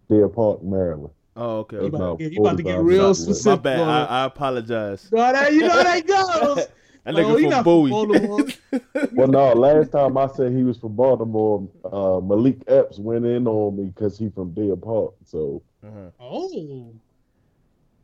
Deer 0.09 0.28
Park, 0.28 0.62
Maryland. 0.62 1.14
Oh, 1.35 1.59
okay. 1.61 1.77
You 1.77 1.87
about, 1.87 2.21
you 2.21 2.40
about 2.40 2.57
to 2.59 2.62
get 2.62 2.79
real 2.81 3.14
specific. 3.14 3.64
My 3.64 3.77
bad. 3.77 3.81
I, 3.81 4.05
I, 4.05 4.25
apologize. 4.25 5.09
You 5.11 5.18
know, 5.18 5.33
that, 5.33 5.53
you 5.53 5.61
know 5.61 5.71
how 5.71 5.83
that 5.83 6.07
goes. 6.07 6.66
That 7.05 7.14
nigga 7.14 7.53
oh, 7.53 7.62
from 7.62 7.64
Bowie. 7.64 9.11
well, 9.12 9.27
no, 9.27 9.53
last 9.55 9.90
time 9.90 10.16
I 10.16 10.29
said 10.29 10.53
he 10.53 10.62
was 10.62 10.79
from 10.79 10.95
Baltimore, 10.95 11.68
uh, 11.90 12.21
Malik 12.21 12.62
Epps 12.68 12.99
went 12.99 13.25
in 13.25 13.49
on 13.49 13.77
me 13.77 13.87
because 13.87 14.18
he 14.18 14.29
from 14.29 14.53
Deer 14.53 14.77
Park. 14.77 15.14
So. 15.25 15.62
Uh-huh. 15.85 16.11
Oh. 16.21 16.92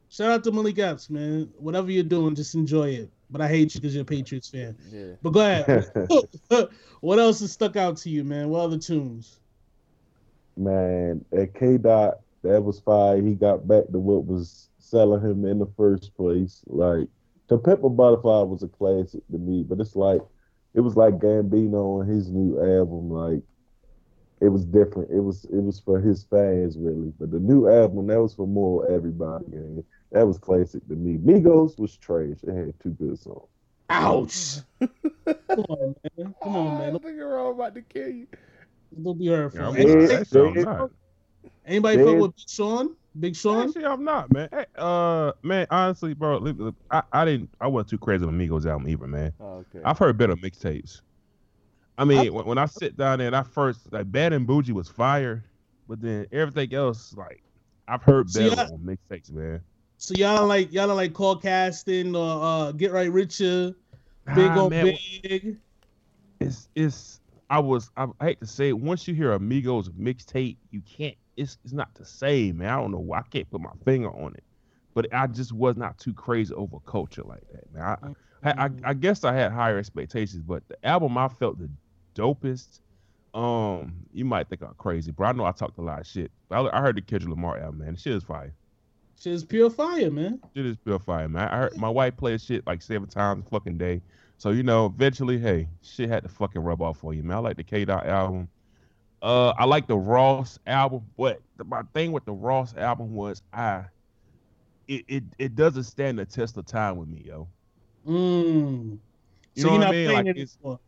Shout 0.09 0.31
out 0.31 0.45
to 0.45 0.53
Malik 0.53 0.79
Epps, 0.79 1.11
man. 1.11 1.49
Whatever 1.59 1.91
you're 1.91 2.03
doing, 2.03 2.35
just 2.35 2.55
enjoy 2.55 2.91
it. 2.91 3.11
But 3.31 3.43
I 3.43 3.49
hate 3.49 3.75
you 3.75 3.81
because 3.81 3.95
you're 3.95 4.03
a 4.03 4.07
Patriots 4.07 4.49
fan. 4.49 4.77
Yeah. 4.91 5.13
But 5.23 5.31
go 5.31 5.41
ahead. 5.41 5.91
what 7.01 7.19
else 7.19 7.41
has 7.41 7.53
stuck 7.53 7.77
out 7.77 7.99
to 7.99 8.11
you, 8.11 8.25
man? 8.25 8.49
What 8.49 8.61
other 8.61 8.79
tunes? 8.79 9.39
Man, 10.57 11.25
at 11.37 11.55
K 11.55 11.77
Dot, 11.77 12.21
that 12.43 12.63
was 12.63 12.81
fine. 12.81 13.27
He 13.27 13.35
got 13.35 13.67
back 13.67 13.85
to 13.93 13.99
what 13.99 14.27
was 14.27 14.69
selling 14.79 15.23
him 15.23 15.45
in 15.45 15.59
the 15.59 15.71
first 15.77 16.15
place. 16.17 16.63
Like 16.67 17.09
the 17.49 17.59
Pepper 17.59 17.89
Butterfly 17.89 18.43
was 18.43 18.63
a 18.63 18.69
classic 18.69 19.23
to 19.31 19.39
me, 19.39 19.63
but 19.63 19.81
it's 19.81 19.97
like 19.97 20.21
it 20.75 20.81
was 20.81 20.97
like 20.97 21.19
Gambino 21.19 22.01
on 22.01 22.07
his 22.07 22.31
new 22.31 22.59
album. 22.61 23.11
Like 23.11 23.43
it 24.41 24.49
was 24.49 24.65
different. 24.65 25.11
It 25.11 25.21
was 25.21 25.45
it 25.47 25.63
was 25.63 25.81
for 25.81 26.01
his 26.01 26.25
fans 26.25 26.77
really, 26.79 27.13
but 27.19 27.31
the 27.31 27.41
new 27.41 27.69
album 27.69 28.07
that 28.07 28.21
was 28.21 28.35
for 28.35 28.47
more 28.47 28.91
everybody. 28.91 29.47
And 29.53 29.85
that 30.13 30.27
was 30.27 30.39
classic 30.39 30.87
to 30.89 30.95
me. 30.95 31.19
Migos 31.19 31.79
was 31.79 31.97
trash. 31.97 32.39
It 32.43 32.55
had 32.55 32.75
two 32.81 32.91
good 32.91 33.19
songs. 33.19 33.49
Ouch! 33.91 34.59
Come 34.81 35.65
on, 35.69 35.95
man. 36.17 36.35
Come 36.43 36.57
on, 36.57 36.79
man. 36.79 36.95
I 36.95 36.99
think 36.99 37.17
you're 37.17 37.39
all 37.39 37.53
about 37.53 37.75
to 37.75 37.83
kill 37.83 38.09
you. 38.09 38.27
Don't 39.03 39.19
be 39.19 39.27
hurtful. 39.27 39.77
Yeah, 39.77 40.89
Anybody 41.69 42.03
fuck 42.03 42.17
with 42.17 42.37
Big 42.37 42.49
Sean? 42.49 42.97
Big 43.21 43.37
Sean? 43.37 43.69
Actually, 43.69 43.85
I'm 43.85 44.05
not, 44.05 44.33
man. 44.33 44.49
Hey, 44.51 44.65
uh, 44.77 45.33
man, 45.43 45.67
honestly, 45.71 46.15
bro, 46.15 46.73
I, 46.91 47.03
I 47.13 47.25
didn't, 47.25 47.51
I 47.61 47.67
wasn't 47.67 47.91
too 47.91 47.99
crazy 47.99 48.25
on 48.25 48.39
Migos 48.39 48.67
album 48.67 48.89
either, 48.89 49.07
man. 49.07 49.33
Oh, 49.41 49.65
okay. 49.75 49.81
I've 49.85 49.99
heard 49.99 50.17
better 50.17 50.35
mixtapes. 50.37 51.03
I 51.99 52.05
mean, 52.05 52.19
I, 52.19 52.29
when, 52.31 52.47
when 52.47 52.59
I 52.59 52.67
sit 52.67 52.97
down 52.97 53.19
there 53.19 53.27
and 53.27 53.37
I 53.37 53.43
first 53.43 53.93
like 53.93 54.11
Bad 54.11 54.33
and 54.33 54.47
Bougie 54.47 54.73
was 54.73 54.89
fire, 54.89 55.45
but 55.89 56.01
then 56.01 56.27
everything 56.33 56.73
else, 56.75 57.15
like 57.17 57.43
I've 57.89 58.03
heard 58.03 58.33
better 58.33 58.55
so 58.55 58.63
on 58.63 58.79
mixtapes, 58.79 59.33
man. 59.33 59.61
So 59.97 60.15
y'all 60.17 60.47
like 60.47 60.73
y'all 60.73 60.95
like 60.95 61.13
call 61.13 61.37
casting 61.37 62.15
or 62.15 62.43
uh, 62.43 62.73
get 62.73 62.93
right 62.93 63.11
richer, 63.11 63.75
big 64.33 64.51
on 64.53 64.71
big. 64.71 65.57
It's 66.39 66.69
it's 66.77 67.21
I 67.51 67.59
was 67.59 67.91
I, 67.97 68.07
I 68.21 68.27
hate 68.27 68.41
to 68.41 68.47
say 68.47 68.69
it. 68.69 68.79
Once 68.79 69.09
you 69.09 69.15
hear 69.15 69.33
a 69.33 69.41
Migos 69.41 69.91
mixtape, 69.91 70.57
you 70.71 70.83
can't 70.89 71.17
it's 71.39 71.59
it's 71.65 71.73
not 71.73 71.95
the 71.95 72.05
same, 72.05 72.59
man. 72.59 72.71
I 72.71 72.77
don't 72.77 72.91
know 72.91 72.99
why 72.99 73.21
I 73.21 73.23
can't 73.23 73.51
put 73.51 73.61
my 73.61 73.73
finger 73.85 74.11
on 74.11 74.35
it, 74.35 74.45
but 74.95 75.13
I 75.15 75.27
just 75.27 75.53
was 75.53 75.77
not 75.77 75.99
too 75.99 76.13
crazy 76.13 76.53
over 76.55 76.79
culture 76.81 77.23
like 77.23 77.45
that, 77.53 77.73
man. 77.73 78.17
I, 78.43 78.51
I, 78.51 78.65
I, 78.67 78.71
I 78.85 78.95
guess 78.95 79.25
I 79.25 79.33
had 79.35 79.53
higher 79.53 79.79
expectations, 79.79 80.43
but 80.47 80.67
the 80.69 80.85
album 80.87 81.17
I 81.17 81.29
felt 81.29 81.59
the 81.59 81.71
dopest. 82.15 82.81
Um, 83.35 84.07
you 84.13 84.25
might 84.25 84.49
think 84.49 84.63
I'm 84.63 84.75
crazy, 84.79 85.13
but 85.13 85.25
I 85.25 85.33
know 85.33 85.45
I 85.45 85.53
talked 85.53 85.79
a 85.79 85.83
lot 85.83 86.01
of 86.01 86.07
shit. 86.07 86.33
I, 86.51 86.61
I 86.61 86.81
heard 86.81 86.97
the 86.97 87.03
Kendrick 87.03 87.31
Lamar 87.31 87.59
album, 87.59 87.81
man. 87.81 87.95
The 87.95 88.01
shit 88.01 88.15
is 88.15 88.25
fire. 88.25 88.53
Shit 89.21 89.33
is 89.33 89.45
pure 89.45 89.71
fire, 89.71 90.11
man. 90.11 90.41
Shit 90.57 90.67
is 90.67 90.77
pure 90.79 90.99
fire, 90.99 91.29
man. 91.29 91.49
I 91.49 91.57
heard 91.59 91.77
my 91.77 91.89
wife 91.89 92.17
play 92.17 92.39
shit 92.39 92.67
like 92.67 92.83
seven 92.83 93.09
times 93.09 93.45
a 93.47 93.51
fucking 93.51 93.79
day. 93.79 94.01
So 94.39 94.51
you 94.51 94.63
know, 94.63 94.87
eventually, 94.87 95.39
hey, 95.39 95.69
shit 95.83 96.09
had 96.09 96.23
to 96.23 96.29
fucking 96.29 96.63
rub 96.63 96.81
off 96.81 96.99
for 96.99 97.13
you, 97.13 97.23
man. 97.23 97.37
I 97.37 97.41
like 97.41 97.57
the 97.57 97.65
K 97.65 97.85
Dot 97.85 98.07
album. 98.07 98.49
Uh, 99.21 99.53
I 99.59 99.65
like 99.65 99.87
the 99.89 99.97
Ross 99.97 100.59
album, 100.67 101.03
but 101.17 101.41
the, 101.57 101.65
my 101.65 101.83
thing 101.93 102.13
with 102.13 102.25
the 102.25 102.33
Ross 102.33 102.77
album 102.77 103.15
was 103.15 103.43
I, 103.53 103.85
it, 104.87 105.05
it 105.09 105.25
it 105.39 105.57
doesn't 105.57 105.85
stand 105.85 106.19
the 106.19 106.25
test 106.25 106.57
of 106.57 106.67
time 106.67 106.97
with 106.97 107.09
me, 107.09 107.23
yo. 107.27 107.49
Mm. 108.07 108.99
You 109.55 109.63
so 109.63 109.69
know 109.71 109.79
what 109.79 109.87
I 109.89 109.91
mean? 109.91 110.13
Like, 110.13 110.27
it 110.27 110.31
it's- 110.31 110.57
anymore. 110.63 110.81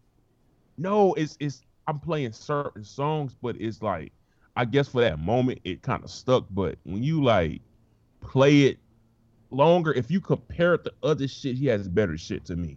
No, 0.78 1.12
it's 1.14 1.36
it's 1.40 1.62
I'm 1.86 1.98
playing 1.98 2.32
certain 2.32 2.84
songs, 2.84 3.34
but 3.42 3.56
it's 3.60 3.82
like 3.82 4.12
I 4.56 4.64
guess 4.64 4.88
for 4.88 5.00
that 5.00 5.18
moment 5.18 5.58
it 5.64 5.82
kind 5.82 6.02
of 6.04 6.10
stuck. 6.10 6.46
But 6.50 6.78
when 6.84 7.02
you 7.02 7.22
like 7.22 7.60
play 8.20 8.62
it 8.62 8.78
longer, 9.50 9.92
if 9.92 10.10
you 10.10 10.20
compare 10.20 10.74
it 10.74 10.84
to 10.84 10.92
other 11.02 11.26
shit, 11.28 11.56
he 11.56 11.66
has 11.66 11.88
better 11.88 12.16
shit 12.16 12.44
to 12.46 12.56
me. 12.56 12.76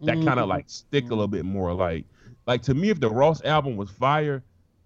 That 0.00 0.14
kind 0.24 0.40
of 0.40 0.46
Mm. 0.46 0.48
like 0.48 0.64
stick 0.68 1.04
a 1.04 1.08
little 1.10 1.28
bit 1.28 1.44
more. 1.44 1.72
Like 1.74 2.04
like 2.46 2.62
to 2.62 2.74
me, 2.74 2.88
if 2.90 2.98
the 2.98 3.10
Ross 3.10 3.44
album 3.44 3.76
was 3.76 3.90
fire, 3.90 4.42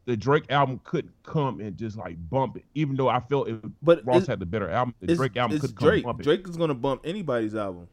the 0.07 0.17
Drake 0.17 0.45
album 0.51 0.81
couldn't 0.85 1.13
come 1.23 1.61
and 1.61 1.77
just 1.77 1.97
like 1.97 2.17
bump 2.31 2.57
it. 2.57 2.65
Even 2.75 2.97
though 2.97 3.09
I 3.09 3.21
felt 3.21 3.49
it, 3.49 3.61
But 3.83 4.05
Ross 4.07 4.27
had 4.27 4.41
the 4.41 4.47
better 4.47 4.69
album, 4.71 4.95
the 5.01 5.15
Drake 5.15 5.37
album 5.37 5.57
it's 5.57 5.67
could 5.67 5.77
come 5.77 5.89
Drake. 5.89 6.05
bump 6.05 6.21
it. 6.21 6.25
Drake 6.25 6.49
is 6.49 6.57
gonna 6.57 6.75
bump 6.75 7.03
anybody's 7.05 7.55
album. 7.55 7.87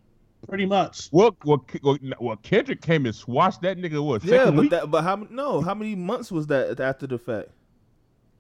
pretty 0.48 0.65
much. 0.65 1.10
Well, 1.12 1.36
well, 1.46 1.65
well, 1.84 1.98
well, 2.20 2.36
Kendrick 2.38 2.82
came 2.82 3.06
and 3.06 3.13
swatched 3.15 3.62
that 3.62 3.78
nigga. 3.78 4.04
What 4.04 4.24
Yeah, 4.24 4.46
but 4.46 4.56
week? 4.56 4.72
that, 4.72 4.89
but 4.89 5.04
how 5.04 5.15
no? 5.30 5.62
How 5.62 5.74
many 5.74 5.96
months 5.96 6.32
was 6.32 6.48
that 6.48 6.80
after 6.80 7.08
the 7.08 7.17
fact? 7.17 7.50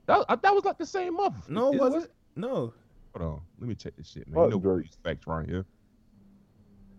That, 0.05 0.41
that 0.41 0.55
was 0.55 0.63
like 0.63 0.77
the 0.77 0.85
same 0.85 1.15
month. 1.15 1.49
No, 1.49 1.71
it 1.71 1.75
It- 1.75 1.79
wasn't. 1.81 2.11
No, 2.35 2.73
Hold 3.17 3.33
on, 3.33 3.41
let 3.59 3.67
me 3.67 3.73
check 3.75 3.95
this 3.97 4.07
shit, 4.09 4.27
man. 4.27 4.35
Fuck 4.51 4.53
You 4.53 4.59
know 4.69 4.77
these 4.79 4.95
facts 5.03 5.25
right 5.27 5.47
here. 5.49 5.65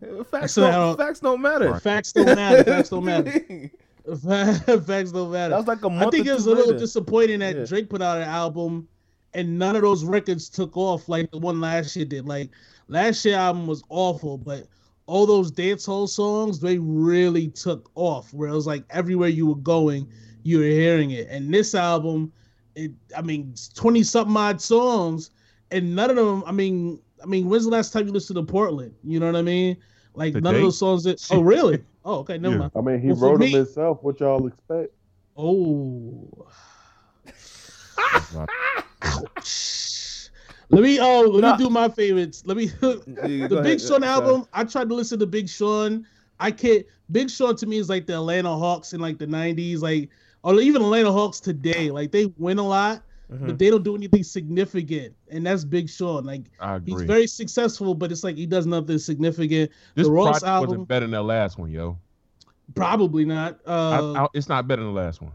Uh, 0.02 0.24
facts 0.24 0.52
So 0.52 0.70
don't, 0.70 0.96
facts 0.96 1.20
don't 1.20 1.40
matter. 1.40 1.70
Right. 1.72 1.82
Facts 1.82 2.12
don't 2.12 2.26
matter. 2.34 2.64
Facts 2.64 2.88
don't 2.90 3.04
matter. 3.04 3.70
Facts 4.86 5.12
don't 5.12 5.30
matter. 5.32 5.50
That 5.50 5.56
was 5.56 5.66
like 5.66 5.84
a 5.84 5.90
month. 5.90 6.08
I 6.08 6.10
think 6.10 6.26
it 6.26 6.32
was 6.32 6.46
a 6.46 6.50
little 6.50 6.66
later. 6.66 6.78
disappointing 6.78 7.40
that 7.40 7.56
Yeah. 7.56 7.64
Drake 7.64 7.90
put 7.90 8.02
out 8.02 8.18
an 8.18 8.28
album 8.28 8.88
and 9.34 9.58
none 9.58 9.76
of 9.76 9.82
those 9.82 10.04
records 10.04 10.48
took 10.48 10.76
off 10.76 11.08
like 11.08 11.30
the 11.30 11.38
one 11.38 11.60
last 11.60 11.94
year 11.96 12.06
did. 12.06 12.26
Like 12.26 12.50
last 12.88 13.24
year 13.24 13.36
album 13.36 13.66
was 13.66 13.82
awful, 13.90 14.38
but 14.38 14.66
all 15.06 15.26
those 15.26 15.50
dancehall 15.52 16.08
songs 16.08 16.60
they 16.60 16.78
really 16.78 17.48
took 17.48 17.90
off. 17.94 18.32
Where 18.32 18.48
it 18.48 18.54
was 18.54 18.66
like 18.66 18.84
everywhere 18.90 19.28
you 19.28 19.46
were 19.46 19.56
going, 19.56 20.08
you 20.42 20.58
were 20.58 20.64
hearing 20.64 21.10
it. 21.10 21.28
And 21.28 21.52
this 21.52 21.74
album, 21.74 22.32
it 22.74 22.92
I 23.16 23.22
mean, 23.22 23.54
twenty 23.74 24.02
something 24.02 24.36
odd 24.36 24.60
songs, 24.60 25.30
and 25.70 25.94
none 25.94 26.10
of 26.10 26.16
them. 26.16 26.42
I 26.46 26.52
mean, 26.52 26.98
I 27.22 27.26
mean, 27.26 27.48
when's 27.48 27.64
the 27.64 27.70
last 27.70 27.92
time 27.92 28.06
you 28.06 28.12
listened 28.12 28.36
to 28.36 28.42
Portland? 28.42 28.94
You 29.04 29.20
know 29.20 29.26
what 29.26 29.36
I 29.36 29.42
mean? 29.42 29.76
Like 30.18 30.34
none 30.34 30.54
of 30.54 30.60
those 30.60 30.78
songs 30.78 31.04
that. 31.04 31.24
Oh 31.30 31.40
really? 31.40 31.82
Oh 32.04 32.18
okay, 32.18 32.38
never 32.38 32.54
Yeah. 32.54 32.58
mind. 32.60 32.72
I 32.76 32.80
mean, 32.80 33.00
he 33.00 33.08
Well, 33.08 33.16
for 33.16 33.24
wrote 33.30 33.40
me- 33.40 33.52
them 33.52 33.64
himself. 33.64 34.02
What 34.02 34.20
y'all 34.20 34.46
expect? 34.46 34.92
Oh. 35.36 36.28
Right. 38.34 38.48
Ouch. 39.02 40.30
Let 40.70 40.82
me 40.82 40.98
oh 41.00 41.20
let 41.22 41.40
Nah. 41.40 41.56
me 41.56 41.64
do 41.64 41.70
my 41.70 41.88
favorites. 41.88 42.42
Let 42.44 42.56
me 42.56 42.64
Yeah, 42.82 43.46
the 43.46 43.46
go 43.48 43.56
Big 43.62 43.66
ahead. 43.66 43.80
Sean 43.80 44.02
Sorry. 44.02 44.04
album. 44.06 44.46
I 44.52 44.64
tried 44.64 44.88
to 44.90 44.94
listen 44.94 45.18
to 45.20 45.26
Big 45.26 45.48
Sean. 45.48 46.06
I 46.40 46.50
can't. 46.50 46.84
Big 47.10 47.30
Sean 47.30 47.56
to 47.56 47.66
me 47.66 47.78
is 47.78 47.88
like 47.88 48.06
the 48.06 48.14
Atlanta 48.14 48.54
Hawks 48.54 48.92
in 48.92 49.00
like 49.00 49.18
the 49.18 49.26
'90s, 49.26 49.80
like 49.80 50.10
or 50.42 50.60
even 50.60 50.82
Atlanta 50.82 51.10
Hawks 51.12 51.40
today. 51.40 51.90
Like 51.90 52.12
they 52.12 52.26
win 52.36 52.58
a 52.58 52.66
lot, 52.66 53.02
Mhm. 53.30 53.46
but 53.46 53.58
they 53.58 53.68
don't 53.70 53.82
do 53.82 53.94
anything 53.94 54.22
significant, 54.22 55.14
and 55.30 55.46
that's 55.46 55.64
Big 55.64 55.88
Sean. 55.90 56.24
Like 56.24 56.44
I 56.60 56.76
agree. 56.76 56.92
he's 56.94 57.02
very 57.02 57.26
successful, 57.26 57.94
but 57.94 58.10
it's 58.10 58.24
like 58.24 58.36
he 58.36 58.46
does 58.46 58.66
nothing 58.66 58.98
significant. 58.98 59.70
this 59.94 60.06
the 60.06 60.12
Ross 60.12 60.42
album- 60.42 60.68
wasn't 60.70 60.88
better 60.88 61.04
than 61.04 61.10
the 61.12 61.22
last 61.22 61.58
one, 61.58 61.70
yo. 61.70 61.98
Probably 62.74 63.24
not. 63.24 63.58
Uh, 63.66 64.12
I, 64.14 64.24
I, 64.24 64.26
it's 64.34 64.48
not 64.48 64.66
better 64.68 64.82
than 64.82 64.94
the 64.94 65.00
last 65.00 65.20
one. 65.22 65.32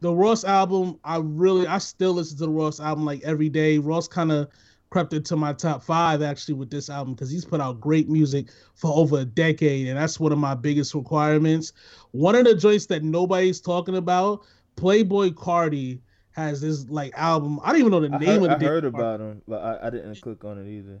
the 0.00 0.12
Ross 0.14 0.44
album, 0.44 0.98
I 1.04 1.18
really, 1.18 1.66
I 1.66 1.78
still 1.78 2.12
listen 2.12 2.36
to 2.38 2.44
the 2.44 2.50
Ross 2.50 2.78
album 2.80 3.04
like 3.06 3.22
every 3.24 3.48
day. 3.48 3.78
Ross 3.78 4.06
kind 4.06 4.30
of 4.32 4.48
crept 4.90 5.12
into 5.12 5.34
my 5.34 5.52
top 5.52 5.82
five 5.82 6.22
actually 6.22 6.54
with 6.54 6.70
this 6.70 6.88
album 6.90 7.14
because 7.14 7.30
he's 7.30 7.44
put 7.44 7.60
out 7.60 7.80
great 7.80 8.08
music 8.08 8.48
for 8.74 8.90
over 8.94 9.18
a 9.20 9.24
decade, 9.24 9.88
and 9.88 9.98
that's 9.98 10.20
one 10.20 10.30
of 10.32 10.38
my 10.38 10.54
biggest 10.54 10.94
requirements. 10.94 11.72
One 12.12 12.34
of 12.34 12.44
the 12.44 12.54
joints 12.54 12.86
that 12.86 13.02
nobody's 13.02 13.60
talking 13.60 13.96
about, 13.96 14.42
Playboi 14.76 15.32
Carti 15.32 16.00
has 16.34 16.60
this 16.60 16.88
like 16.90 17.12
album. 17.16 17.60
I 17.62 17.70
don't 17.70 17.80
even 17.80 17.92
know 17.92 18.00
the 18.00 18.14
I 18.14 18.18
name 18.18 18.42
heard, 18.42 18.50
of 18.50 18.60
the 18.60 18.66
I 18.66 18.68
heard 18.68 18.84
about 18.84 19.20
him, 19.20 19.42
but 19.46 19.62
I, 19.62 19.86
I 19.86 19.90
didn't 19.90 20.20
click 20.20 20.44
on 20.44 20.58
it 20.58 20.68
either. 20.68 21.00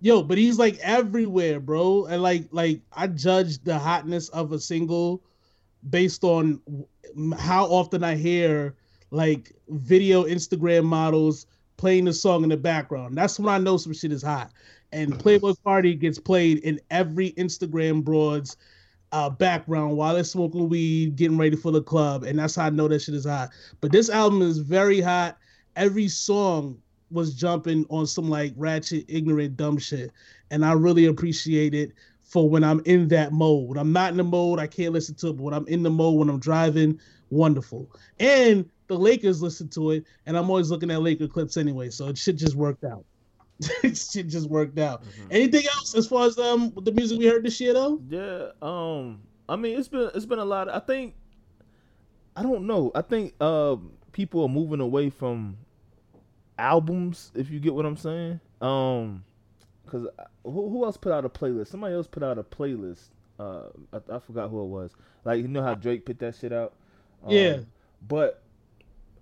Yo, 0.00 0.22
but 0.22 0.38
he's 0.38 0.58
like 0.58 0.78
everywhere, 0.78 1.58
bro. 1.58 2.04
And 2.04 2.22
like 2.22 2.48
like 2.52 2.80
I 2.92 3.06
judge 3.06 3.58
the 3.64 3.78
hotness 3.78 4.28
of 4.28 4.52
a 4.52 4.60
single 4.60 5.22
based 5.88 6.22
on 6.22 6.60
how 7.38 7.64
often 7.64 8.04
I 8.04 8.14
hear 8.14 8.74
like 9.10 9.52
video 9.68 10.24
Instagram 10.24 10.84
models 10.84 11.46
playing 11.78 12.04
the 12.04 12.12
song 12.12 12.42
in 12.42 12.50
the 12.50 12.56
background. 12.56 13.16
That's 13.16 13.38
when 13.40 13.52
I 13.52 13.58
know 13.58 13.78
some 13.78 13.94
shit 13.94 14.12
is 14.12 14.22
hot. 14.22 14.52
And 14.92 15.14
Playboi 15.18 15.56
Carti 15.64 15.98
gets 15.98 16.18
played 16.18 16.58
in 16.58 16.78
every 16.90 17.32
Instagram 17.32 18.04
broad's 18.04 18.56
uh, 19.12 19.30
background 19.30 19.96
while 19.96 20.14
they're 20.14 20.24
smoking 20.24 20.68
weed, 20.68 21.16
getting 21.16 21.38
ready 21.38 21.56
for 21.56 21.72
the 21.72 21.82
club, 21.82 22.24
and 22.24 22.38
that's 22.38 22.56
how 22.56 22.66
I 22.66 22.70
know 22.70 22.88
that 22.88 23.00
shit 23.00 23.14
is 23.14 23.26
hot. 23.26 23.50
But 23.80 23.92
this 23.92 24.10
album 24.10 24.42
is 24.42 24.58
very 24.58 25.00
hot. 25.00 25.38
Every 25.76 26.08
song 26.08 26.78
was 27.10 27.34
jumping 27.34 27.86
on 27.88 28.06
some 28.06 28.28
like 28.28 28.52
ratchet, 28.56 29.04
ignorant, 29.08 29.56
dumb 29.56 29.78
shit, 29.78 30.12
and 30.50 30.64
I 30.64 30.72
really 30.72 31.06
appreciate 31.06 31.74
it 31.74 31.92
for 32.22 32.48
when 32.48 32.62
I'm 32.62 32.82
in 32.84 33.08
that 33.08 33.32
mode. 33.32 33.68
When 33.68 33.78
I'm 33.78 33.92
not 33.92 34.10
in 34.10 34.18
the 34.18 34.24
mode, 34.24 34.58
I 34.58 34.66
can't 34.66 34.92
listen 34.92 35.14
to 35.16 35.28
it. 35.28 35.36
But 35.36 35.42
when 35.42 35.54
I'm 35.54 35.66
in 35.68 35.82
the 35.82 35.90
mode, 35.90 36.18
when 36.18 36.28
I'm 36.28 36.38
driving, 36.38 37.00
wonderful. 37.30 37.90
And 38.20 38.68
the 38.88 38.98
Lakers 38.98 39.40
listen 39.40 39.68
to 39.70 39.92
it, 39.92 40.04
and 40.26 40.36
I'm 40.36 40.50
always 40.50 40.70
looking 40.70 40.90
at 40.90 41.00
Laker 41.00 41.28
clips 41.28 41.56
anyway, 41.56 41.88
so 41.88 42.08
it 42.08 42.18
should 42.18 42.36
just 42.36 42.54
worked 42.54 42.84
out. 42.84 43.04
it 43.82 43.96
should 43.96 44.28
just 44.28 44.48
worked 44.48 44.78
out. 44.78 45.02
Anything 45.30 45.66
else 45.66 45.94
as 45.94 46.06
far 46.06 46.26
as 46.26 46.38
um 46.38 46.72
the 46.82 46.92
music 46.92 47.18
we 47.18 47.26
heard 47.26 47.44
this 47.44 47.60
year 47.60 47.72
though? 47.74 48.00
Yeah. 48.08 48.48
Um. 48.62 49.20
I 49.48 49.56
mean, 49.56 49.78
it's 49.78 49.88
been 49.88 50.10
it's 50.14 50.26
been 50.26 50.38
a 50.38 50.44
lot. 50.44 50.68
Of, 50.68 50.80
I 50.80 50.84
think. 50.84 51.14
I 52.36 52.42
don't 52.42 52.66
know. 52.66 52.92
I 52.94 53.02
think 53.02 53.34
uh 53.40 53.76
people 54.12 54.42
are 54.42 54.48
moving 54.48 54.80
away 54.80 55.10
from 55.10 55.56
albums. 56.58 57.32
If 57.34 57.50
you 57.50 57.58
get 57.58 57.74
what 57.74 57.86
I'm 57.86 57.96
saying. 57.96 58.40
Um. 58.60 59.24
Cause 59.86 60.06
who 60.44 60.68
who 60.68 60.84
else 60.84 60.96
put 60.96 61.12
out 61.12 61.24
a 61.24 61.30
playlist? 61.30 61.68
Somebody 61.68 61.94
else 61.94 62.06
put 62.06 62.22
out 62.22 62.38
a 62.38 62.42
playlist. 62.42 63.08
Uh, 63.38 63.68
I, 63.92 64.16
I 64.16 64.18
forgot 64.18 64.50
who 64.50 64.60
it 64.62 64.66
was. 64.66 64.92
Like 65.24 65.40
you 65.40 65.48
know 65.48 65.62
how 65.62 65.74
Drake 65.74 66.04
put 66.04 66.18
that 66.18 66.34
shit 66.36 66.52
out. 66.52 66.74
Um, 67.24 67.30
Yeah. 67.30 67.58
But 68.06 68.42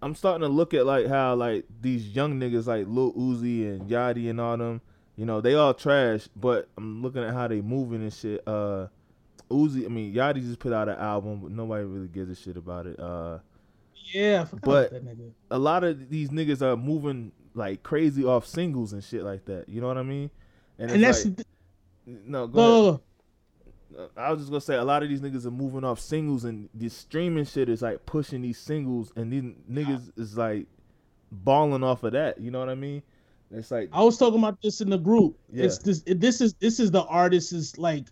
I'm 0.02 0.14
starting 0.14 0.42
to 0.42 0.48
look 0.48 0.74
at 0.74 0.86
like 0.86 1.06
how 1.06 1.34
like 1.34 1.64
these 1.80 2.08
young 2.08 2.38
niggas 2.40 2.66
like 2.66 2.86
Lil 2.88 3.12
Uzi 3.14 3.66
and 3.66 3.88
Yachty 3.90 4.28
and 4.30 4.40
all 4.40 4.56
them, 4.56 4.80
you 5.16 5.24
know, 5.26 5.40
they 5.40 5.54
all 5.54 5.74
trash. 5.74 6.28
But 6.36 6.68
I'm 6.76 7.02
looking 7.02 7.22
at 7.24 7.32
how 7.34 7.48
they 7.48 7.60
moving 7.60 8.02
and 8.02 8.12
shit. 8.12 8.42
Uh, 8.46 8.88
Uzi, 9.50 9.84
I 9.84 9.88
mean 9.88 10.14
Yachty 10.14 10.42
just 10.42 10.58
put 10.58 10.72
out 10.72 10.88
an 10.88 10.98
album, 10.98 11.40
but 11.40 11.50
nobody 11.52 11.84
really 11.84 12.08
gives 12.08 12.30
a 12.30 12.40
shit 12.40 12.56
about 12.56 12.86
it. 12.86 12.98
Uh, 13.00 13.38
Yeah, 14.12 14.42
I 14.42 14.44
forgot 14.44 14.62
But- 14.64 14.92
about 14.92 15.04
that 15.04 15.18
nigga. 15.18 15.30
a 15.50 15.58
lot 15.58 15.84
of 15.84 16.08
these 16.10 16.30
niggas 16.30 16.62
are 16.62 16.76
moving 16.76 17.32
like 17.54 17.82
crazy 17.82 18.24
off 18.24 18.46
singles 18.46 18.92
and 18.92 19.02
shit 19.02 19.22
like 19.22 19.44
that. 19.46 19.68
You 19.68 19.80
know 19.80 19.86
what 19.88 19.98
I 19.98 20.02
mean? 20.02 20.30
And 20.78 20.90
it's 20.90 21.00
that's 21.00 21.24
like, 21.26 21.46
no, 22.06 22.46
go 22.46 22.60
no, 22.60 22.88
ahead. 22.88 22.90
no, 22.90 22.90
no. 22.90 22.92
Uh, 22.92 22.98
I 24.16 24.30
was 24.30 24.40
just 24.40 24.50
gonna 24.50 24.60
say 24.60 24.76
a 24.76 24.84
lot 24.84 25.02
of 25.02 25.08
these 25.08 25.20
niggas 25.20 25.46
are 25.46 25.50
moving 25.50 25.84
off 25.84 26.00
singles, 26.00 26.44
and 26.44 26.68
this 26.74 26.94
streaming 26.94 27.44
shit 27.44 27.68
is 27.68 27.82
like 27.82 28.04
pushing 28.06 28.42
these 28.42 28.58
singles, 28.58 29.12
and 29.16 29.32
these 29.32 29.42
niggas 29.70 30.10
is 30.18 30.36
like 30.36 30.66
balling 31.32 31.82
off 31.82 32.02
of 32.02 32.12
that. 32.12 32.40
You 32.40 32.50
know 32.50 32.58
what 32.58 32.68
I 32.68 32.74
mean? 32.74 33.02
It's 33.50 33.70
like 33.70 33.88
I 33.92 34.02
was 34.02 34.18
talking 34.18 34.38
about 34.38 34.60
this 34.62 34.80
in 34.80 34.90
the 34.90 34.98
group. 34.98 35.38
It's 35.52 35.78
Yeah. 35.78 35.82
this. 35.84 36.02
This 36.06 36.40
is 36.40 36.54
this 36.54 36.80
is 36.80 36.90
the 36.90 37.04
artist's 37.04 37.78
like 37.78 38.06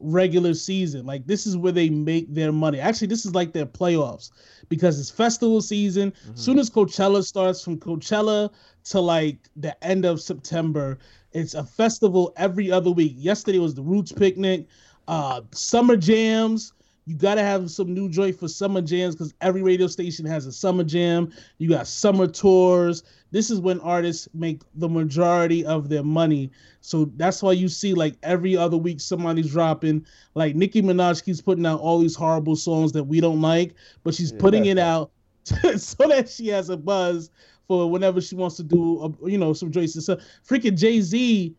regular 0.00 0.54
season. 0.54 1.06
Like 1.06 1.26
this 1.26 1.46
is 1.46 1.56
where 1.56 1.72
they 1.72 1.88
make 1.88 2.32
their 2.32 2.52
money. 2.52 2.80
Actually, 2.80 3.06
this 3.06 3.24
is 3.24 3.34
like 3.34 3.52
their 3.52 3.66
playoffs 3.66 4.30
because 4.68 4.98
it's 4.98 5.10
festival 5.10 5.62
season. 5.62 6.10
Mm-hmm. 6.10 6.34
Soon 6.36 6.58
as 6.58 6.70
Coachella 6.70 7.24
starts, 7.24 7.62
from 7.62 7.78
Coachella 7.78 8.50
to 8.84 9.00
like 9.00 9.38
the 9.56 9.82
end 9.84 10.04
of 10.04 10.20
September, 10.20 10.98
it's 11.32 11.54
a 11.54 11.64
festival 11.64 12.32
every 12.36 12.70
other 12.70 12.90
week. 12.90 13.14
Yesterday 13.16 13.58
was 13.58 13.74
the 13.74 13.82
Roots 13.82 14.12
picnic, 14.12 14.66
uh, 15.08 15.42
summer 15.52 15.96
jams. 15.96 16.72
You 17.06 17.16
gotta 17.16 17.42
have 17.42 17.70
some 17.70 17.92
new 17.92 18.08
joint 18.08 18.38
for 18.38 18.48
summer 18.48 18.80
jams 18.80 19.14
because 19.14 19.34
every 19.42 19.62
radio 19.62 19.86
station 19.86 20.24
has 20.24 20.46
a 20.46 20.52
summer 20.52 20.84
jam. 20.84 21.30
You 21.58 21.68
got 21.68 21.86
summer 21.86 22.26
tours. 22.26 23.02
This 23.30 23.50
is 23.50 23.60
when 23.60 23.78
artists 23.80 24.26
make 24.32 24.62
the 24.74 24.88
majority 24.88 25.66
of 25.66 25.90
their 25.90 26.02
money. 26.02 26.50
So 26.80 27.10
that's 27.16 27.42
why 27.42 27.52
you 27.52 27.68
see 27.68 27.92
like 27.92 28.16
every 28.22 28.56
other 28.56 28.78
week 28.78 29.00
somebody's 29.00 29.50
dropping. 29.50 30.06
Like 30.34 30.54
Nicki 30.54 30.80
Minaj 30.80 31.22
keeps 31.22 31.42
putting 31.42 31.66
out 31.66 31.80
all 31.80 31.98
these 31.98 32.14
horrible 32.14 32.56
songs 32.56 32.92
that 32.92 33.04
we 33.04 33.20
don't 33.20 33.42
like, 33.42 33.74
but 34.02 34.14
she's 34.14 34.32
putting 34.32 34.64
it 34.66 34.78
out 34.78 35.10
so 35.44 36.08
that 36.08 36.28
she 36.28 36.48
has 36.48 36.70
a 36.70 36.76
buzz 36.76 37.30
for 37.66 37.90
whenever 37.90 38.20
she 38.20 38.34
wants 38.34 38.56
to 38.56 38.62
do, 38.62 39.00
a, 39.02 39.30
you 39.30 39.36
know, 39.38 39.52
some 39.52 39.70
joints. 39.70 40.02
So 40.04 40.16
freaking 40.46 40.76
Jay 40.76 41.00
Z, 41.00 41.54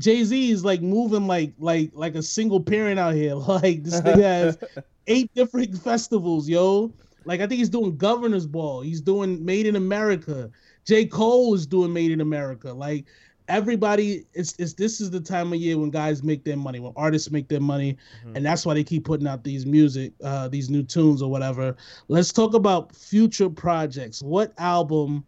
Jay 0.00 0.24
Z 0.24 0.50
is 0.50 0.64
like 0.64 0.82
moving 0.82 1.26
like 1.26 1.54
like 1.58 1.90
like 1.94 2.14
a 2.16 2.22
single 2.22 2.60
parent 2.60 2.98
out 2.98 3.14
here. 3.14 3.34
Like 3.48 3.84
this 3.84 4.00
thing 4.00 4.18
has 4.20 4.58
eight 5.06 5.30
different 5.34 5.76
festivals, 5.78 6.48
yo. 6.48 6.94
Like 7.24 7.40
I 7.40 7.46
think 7.46 7.58
he's 7.58 7.68
doing 7.70 7.96
Governor's 7.96 8.46
Ball. 8.46 8.80
He's 8.80 9.00
doing 9.02 9.44
Made 9.44 9.66
in 9.66 9.76
America. 9.76 10.50
J. 10.86 11.06
Cole 11.06 11.54
is 11.54 11.66
doing 11.66 11.92
Made 11.92 12.10
in 12.12 12.20
America. 12.20 12.72
Like 12.72 13.06
everybody 13.48 14.24
it's, 14.32 14.54
it's 14.58 14.74
this 14.74 15.00
is 15.00 15.10
the 15.10 15.20
time 15.20 15.52
of 15.52 15.58
year 15.58 15.76
when 15.76 15.90
guys 15.90 16.22
make 16.22 16.44
their 16.44 16.56
money 16.56 16.78
when 16.78 16.92
artists 16.96 17.32
make 17.32 17.48
their 17.48 17.60
money 17.60 17.96
Mhm. 18.24 18.36
and 18.36 18.46
that's 18.46 18.64
why 18.64 18.74
they 18.74 18.84
keep 18.84 19.04
putting 19.04 19.26
out 19.26 19.42
these 19.42 19.66
music 19.66 20.12
uh 20.22 20.46
these 20.46 20.70
new 20.70 20.84
tunes 20.84 21.20
or 21.20 21.28
whatever 21.28 21.74
let's 22.06 22.32
talk 22.32 22.54
about 22.54 22.94
future 22.94 23.50
projects 23.50 24.22
what 24.22 24.52
album 24.58 25.24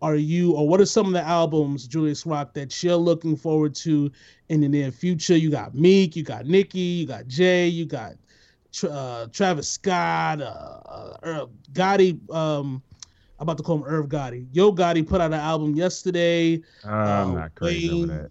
are 0.00 0.16
you 0.16 0.52
or 0.52 0.68
what 0.68 0.80
are 0.80 0.86
some 0.86 1.06
of 1.06 1.12
the 1.12 1.22
albums 1.22 1.86
julius 1.86 2.26
rock 2.26 2.54
that 2.54 2.82
you're 2.82 2.96
looking 2.96 3.36
forward 3.36 3.74
to 3.74 4.10
in 4.48 4.60
the 4.60 4.68
near 4.68 4.90
future 4.90 5.36
you 5.36 5.50
got 5.50 5.74
meek 5.74 6.16
you 6.16 6.22
got 6.22 6.46
nicki 6.46 6.78
you 6.78 7.06
got 7.06 7.26
jay 7.26 7.66
you 7.66 7.84
got 7.84 8.14
uh, 8.88 9.26
travis 9.32 9.68
scott 9.68 10.40
uh, 10.40 10.44
uh 11.22 11.46
gotti 11.72 12.18
um 12.32 12.82
I'm 13.38 13.44
about 13.44 13.56
to 13.58 13.62
call 13.62 13.76
him 13.76 13.84
Irv 13.84 14.08
Gotti. 14.08 14.48
Yo 14.52 14.72
Gotti 14.72 15.06
put 15.06 15.20
out 15.20 15.32
an 15.32 15.38
album 15.38 15.74
yesterday. 15.76 16.60
I'm 16.84 17.30
Uh, 17.30 17.34
not 17.34 17.54
crazy 17.54 17.88
Wayne, 17.88 18.04
over 18.04 18.06
that. 18.06 18.30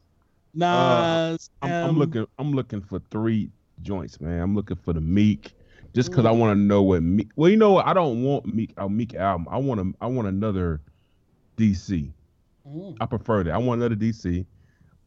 Nas. 0.53 1.49
I'm, 1.61 1.71
I'm 1.71 1.89
um, 1.89 1.97
looking. 1.97 2.25
I'm 2.37 2.51
looking 2.51 2.81
for 2.81 2.99
three 3.09 3.49
joints, 3.81 4.19
man. 4.19 4.41
I'm 4.41 4.55
looking 4.55 4.75
for 4.75 4.91
the 4.93 4.99
Meek, 4.99 5.53
just 5.93 6.09
because 6.09 6.25
I 6.25 6.31
want 6.31 6.57
to 6.57 6.61
know 6.61 6.83
what 6.83 7.03
Meek. 7.03 7.29
Well, 7.37 7.49
you 7.49 7.55
know 7.57 7.71
what? 7.71 7.87
I 7.87 7.93
don't 7.93 8.23
want 8.23 8.53
Meek 8.53 8.73
a 8.77 8.89
Meek 8.89 9.15
album. 9.15 9.47
I 9.49 9.57
want 9.57 9.79
a, 9.79 9.93
I 10.01 10.07
want 10.07 10.27
another 10.27 10.81
DC. 11.57 12.11
Mm. 12.67 12.97
I 12.99 13.05
prefer 13.05 13.43
that. 13.43 13.53
I 13.53 13.57
want 13.57 13.81
another 13.81 13.95
DC. 13.95 14.45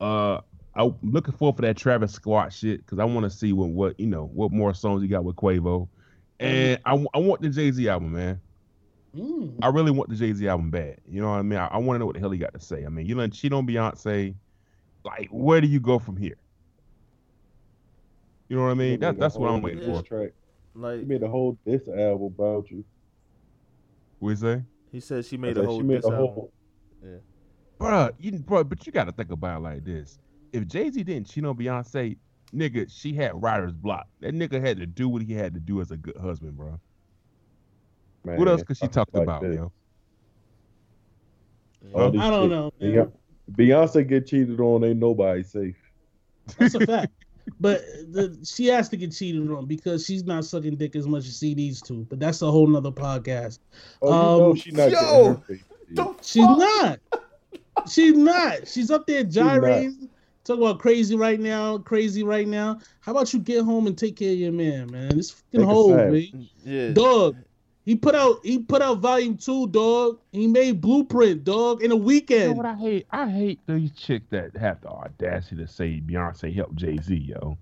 Uh, 0.00 0.40
I'm 0.74 0.94
looking 1.02 1.34
forward 1.34 1.56
for 1.56 1.62
that 1.62 1.76
Travis 1.76 2.12
Scott 2.12 2.52
shit 2.52 2.84
because 2.84 2.98
I 2.98 3.04
want 3.04 3.24
to 3.24 3.30
see 3.30 3.52
what 3.52 3.70
what 3.70 3.98
you 3.98 4.06
know 4.06 4.30
what 4.32 4.52
more 4.52 4.72
songs 4.72 5.02
he 5.02 5.08
got 5.08 5.24
with 5.24 5.36
Quavo, 5.36 5.88
and 6.38 6.78
I, 6.84 7.04
I 7.14 7.18
want 7.18 7.42
the 7.42 7.48
Jay 7.48 7.70
Z 7.70 7.88
album, 7.88 8.12
man. 8.12 8.40
Mm. 9.16 9.58
I 9.62 9.68
really 9.68 9.90
want 9.90 10.08
the 10.08 10.16
Jay 10.16 10.32
Z 10.32 10.46
album 10.46 10.70
bad. 10.70 10.98
You 11.08 11.20
know 11.20 11.30
what 11.30 11.38
I 11.38 11.42
mean? 11.42 11.58
I, 11.58 11.66
I 11.66 11.78
want 11.78 11.96
to 11.96 11.98
know 11.98 12.06
what 12.06 12.14
the 12.14 12.20
hell 12.20 12.30
he 12.30 12.38
got 12.38 12.54
to 12.54 12.60
say. 12.60 12.84
I 12.84 12.88
mean, 12.88 13.06
you 13.06 13.14
know, 13.14 13.26
cheat 13.28 13.52
on 13.52 13.66
Beyonce. 13.66 14.34
Like, 15.04 15.28
where 15.30 15.60
do 15.60 15.66
you 15.66 15.80
go 15.80 15.98
from 15.98 16.16
here? 16.16 16.36
You 18.48 18.56
know 18.56 18.64
what 18.64 18.70
I 18.70 18.74
mean? 18.74 19.00
That, 19.00 19.18
that's 19.18 19.36
what 19.36 19.50
I'm 19.50 19.62
waiting 19.62 19.84
for. 19.84 20.02
Track. 20.02 20.32
Like 20.74 21.00
He 21.00 21.04
made 21.04 21.22
a 21.22 21.28
whole 21.28 21.58
diss 21.66 21.82
album 21.88 22.34
about 22.38 22.70
you. 22.70 22.84
What 24.18 24.30
you 24.30 24.36
say? 24.36 24.62
He 24.92 25.00
said, 25.00 25.24
she 25.24 25.37
made 25.37 25.55
said 25.57 25.64
a 25.64 25.66
whole 25.66 25.79
she 25.81 25.83
made 25.87 25.96
diss 25.96 26.05
a 26.07 26.12
album. 26.12 26.26
whole. 26.26 26.53
Bruh, 27.79 28.12
you, 28.18 28.33
bruh, 28.33 28.68
but 28.68 28.87
you 28.87 28.92
got 28.92 29.05
to 29.05 29.12
think 29.12 29.31
about 29.31 29.59
it 29.59 29.62
like 29.62 29.85
this. 29.85 30.18
If 30.53 30.66
Jay 30.66 30.90
Z 30.90 31.03
didn't 31.05 31.29
cheat 31.31 31.44
on 31.46 31.57
Beyonce, 31.57 32.16
nigga, 32.55 32.87
she 32.90 33.14
had 33.14 33.40
writer's 33.40 33.72
block. 33.72 34.07
That 34.20 34.35
nigga 34.35 34.61
had 34.61 34.76
to 34.79 34.87
do 34.87 35.09
what 35.09 35.22
he 35.22 35.33
had 35.33 35.55
to 35.55 35.61
do 35.61 35.81
as 35.81 35.90
a 35.90 35.96
good 35.96 36.16
husband, 36.16 36.57
bro. 36.57 36.79
Man, 38.24 38.37
What 38.38 38.48
else 38.48 38.62
could 38.62 38.76
she 38.76 38.87
stuff 38.87 39.07
talk 39.07 39.14
like 39.14 39.22
about, 39.22 39.42
this. 39.42 39.57
yo? 39.57 39.72
All 41.94 42.00
I 42.20 42.31
don't 42.31 42.42
chicks- 42.42 42.50
know. 42.50 42.72
man. 42.81 42.92
Beyonce- 42.92 43.12
Beyonce 44.03 44.09
get 44.09 44.26
cheated 44.26 44.61
on, 44.61 44.85
ain't 44.85 44.98
nobody 44.98 45.42
safe. 45.42 45.76
That's 46.59 46.74
a 46.74 46.81
fact. 46.87 47.12
But 47.59 47.83
the, 48.11 48.38
she 48.44 48.66
has 48.66 48.88
to 48.90 48.96
get 48.96 49.12
cheated 49.12 49.50
on 49.50 49.66
because 49.66 50.05
she's 50.07 50.24
not 50.24 50.44
sucking 50.44 50.76
dick 50.76 50.96
as 50.96 51.07
much 51.07 51.26
as 51.26 51.38
CDs 51.38 51.83
to. 51.88 52.07
But 52.09 52.20
that's 52.20 52.42
a 52.42 52.50
whole 52.50 52.66
nother 52.66 52.90
podcast. 52.92 53.59
Oh, 54.03 54.09
you 54.09 54.12
know 54.38 54.50
Um, 54.50 54.57
she 54.57 54.70
not 54.70 54.90
yo, 54.90 55.00
getting 55.00 55.26
her 55.26 55.42
face. 55.46 55.64
The 55.92 56.14
She's 56.22 56.44
not. 56.46 57.00
She's 57.88 58.16
not. 58.16 58.68
She's 58.68 58.90
up 58.90 59.07
there 59.07 59.24
not. 59.24 59.33
gyrating. 59.33 60.09
Talk 60.44 60.59
about 60.59 60.79
crazy 60.79 61.16
right 61.16 61.38
now, 61.38 61.79
crazy 61.79 62.22
right 62.22 62.48
now. 62.48 62.79
How 63.00 63.12
about 63.12 63.33
you 63.33 63.40
get 63.40 63.62
home 63.64 63.87
and 63.87 63.96
take 63.96 64.16
care 64.16 64.33
of 64.33 64.38
your 64.38 64.53
man, 64.53 64.90
man? 64.90 65.16
This 65.16 65.31
fucking 65.31 65.61
Take 65.61 65.62
a 65.62 65.66
hole, 65.66 65.90
side. 65.90 66.12
man. 66.12 66.48
Yeah. 66.64 66.90
Dog. 66.92 67.37
He 67.90 67.96
put 67.96 68.14
out 68.14 68.38
he 68.44 68.61
put 68.61 68.83
out 68.83 68.98
volume 69.00 69.37
two, 69.37 69.66
dog. 69.66 70.20
He 70.31 70.46
made 70.46 70.81
blueprint, 70.81 71.42
dog, 71.42 71.83
in 71.83 71.90
a 71.90 71.96
weekend. 71.96 72.40
You 72.40 72.46
know 72.46 72.53
weekend. 72.53 72.57
what 72.59 72.66
I 72.66 72.74
hate? 72.76 73.07
I 73.11 73.29
hate 73.29 73.59
these 73.66 73.90
chicks 73.96 74.26
that 74.31 74.57
have 74.57 74.81
the 74.81 74.90
audacity 74.90 75.57
to 75.57 75.66
say 75.66 76.00
Beyonce 76.00 76.55
helped 76.55 76.76
Jay 76.76 76.98
Z, 76.98 77.16
yo. 77.16 77.59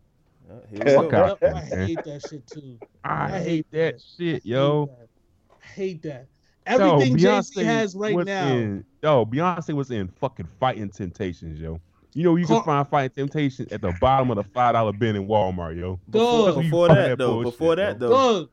Uh, 0.51 0.57
yeah, 0.71 0.85
here 0.85 0.99
we 0.99 1.03
Fuck 1.05 1.11
go. 1.13 1.25
out. 1.25 1.39
Yep, 1.41 1.55
I 1.55 1.61
hate 1.61 2.05
that 2.05 2.23
shit 2.29 2.47
too. 2.47 2.79
I, 3.03 3.25
I 3.25 3.31
hate 3.39 3.43
hate 3.47 3.67
that 3.71 3.95
that. 3.95 4.03
shit, 4.19 4.35
I 4.35 4.41
yo. 4.45 4.91
hate 4.91 4.93
that. 4.93 5.07
I 5.51 5.67
hate 5.67 6.03
that. 6.03 6.27
Everything 6.67 7.17
Jay 7.17 7.41
Z 7.41 7.65
has 7.65 7.95
right 7.95 8.15
now. 8.27 8.49
In, 8.53 8.85
yo, 9.03 9.25
Beyonce 9.25 9.73
was 9.73 9.91
in 9.91 10.09
fucking 10.09 10.49
fighting 10.61 10.91
temptations, 10.91 11.59
yo. 11.59 11.81
You 12.13 12.25
know 12.25 12.37
you 12.37 12.47
can 12.47 12.63
find 12.65 12.87
fighting 12.87 13.15
temptations 13.15 13.73
at 13.73 13.81
the 13.81 13.95
bottom 13.99 14.31
of 14.31 14.37
the 14.37 14.45
five 14.45 14.75
dollar 14.75 14.93
bin 14.93 15.17
in 15.17 15.27
Walmart, 15.27 15.79
yo. 15.81 15.99
Before, 16.11 16.51
Dog. 16.51 16.63
before 16.63 16.89
Fuck 16.89 16.97
that, 16.99 17.09
that 17.09 17.19
though. 17.19 17.33
bullshit, 17.43 17.53
Before 17.59 17.77
that, 17.77 17.99
though. 17.99 18.11
Dog, 18.11 18.51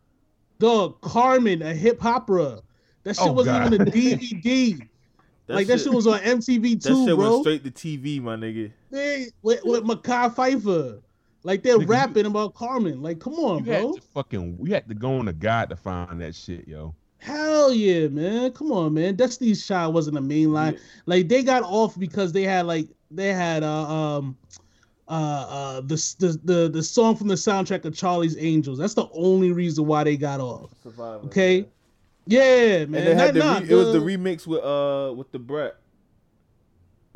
dog, 0.59 0.99
Carmen, 1.01 1.61
a 1.61 1.73
Hip 1.73 1.99
Hopera. 1.99 2.61
That 3.03 3.15
shit 3.15 3.25
Oh, 3.27 3.33
wasn't 3.33 3.57
God. 3.63 3.73
even 3.73 3.87
a 3.87 3.91
DVD. 3.91 4.87
like 5.47 5.67
that 5.67 5.79
shit 5.79 5.93
was 5.93 6.07
on 6.07 6.19
MTV 6.19 6.81
That 6.81 6.89
too, 6.89 7.05
shit 7.05 7.15
bro. 7.15 7.31
went 7.33 7.43
straight 7.43 7.63
to 7.63 7.71
TV, 7.71 8.21
my 8.21 8.35
nigga. 8.35 8.71
They, 8.89 9.27
with, 9.43 9.61
with 9.63 9.83
Mekhi 9.83 10.33
Phifer. 10.33 11.01
Like 11.43 11.61
they're 11.61 11.77
Nigga, 11.77 11.81
you- 11.81 11.87
rapping 11.87 12.25
about 12.25 12.55
Carmen. 12.55 13.03
Like, 13.03 13.19
come 13.19 13.33
on, 13.35 13.63
You 13.65 13.71
had 13.71 13.81
bro. 13.83 13.93
to 13.93 14.01
fucking 14.01 14.57
you 14.63 14.73
had 14.73 14.87
to 14.89 14.95
go 14.95 15.17
on 15.19 15.27
a 15.27 15.33
guide 15.33 15.69
to 15.69 15.75
find 15.75 16.19
that 16.21 16.33
shit, 16.33 16.67
yo. 16.67 16.95
Hell 17.19 17.71
yeah, 17.73 18.07
man. 18.07 18.51
Come 18.51 18.71
on, 18.71 18.93
man. 18.95 19.15
Destiny's 19.15 19.65
Child 19.65 19.93
wasn't 19.93 20.17
a 20.17 20.21
main 20.21 20.51
line. 20.53 20.73
Yeah. 20.73 20.79
Like 21.05 21.27
they 21.27 21.43
got 21.43 21.61
off 21.63 21.97
because 21.99 22.31
they 22.31 22.43
had 22.43 22.65
like 22.65 22.87
they 23.11 23.31
had 23.33 23.63
uh 23.63 23.87
um 24.17 24.35
uh 25.07 25.11
uh 25.11 25.81
the 25.81 25.95
the 26.19 26.39
the, 26.43 26.69
the 26.69 26.83
song 26.83 27.15
from 27.15 27.27
the 27.27 27.35
soundtrack 27.35 27.85
of 27.85 27.95
Charlie's 27.95 28.37
Angels. 28.37 28.77
That's 28.79 28.95
the 28.95 29.07
only 29.13 29.51
reason 29.51 29.85
why 29.85 30.03
they 30.03 30.17
got 30.17 30.39
off. 30.39 30.71
Survivor. 30.83 31.25
Okay. 31.25 31.67
Yeah, 32.27 32.41
And 32.81 32.91
man. 32.91 33.05
they 33.05 33.13
had 33.13 33.33
Not- 33.33 33.33
the 33.35 33.39
not 33.39 33.61
re- 33.63 33.69
it 33.69 33.75
was 33.75 33.93
the 33.93 33.99
the- 33.99 34.05
remix 34.05 34.47
with 34.47 34.63
uh 34.63 35.13
with 35.15 35.31
the 35.31 35.37
Brett. 35.39 35.75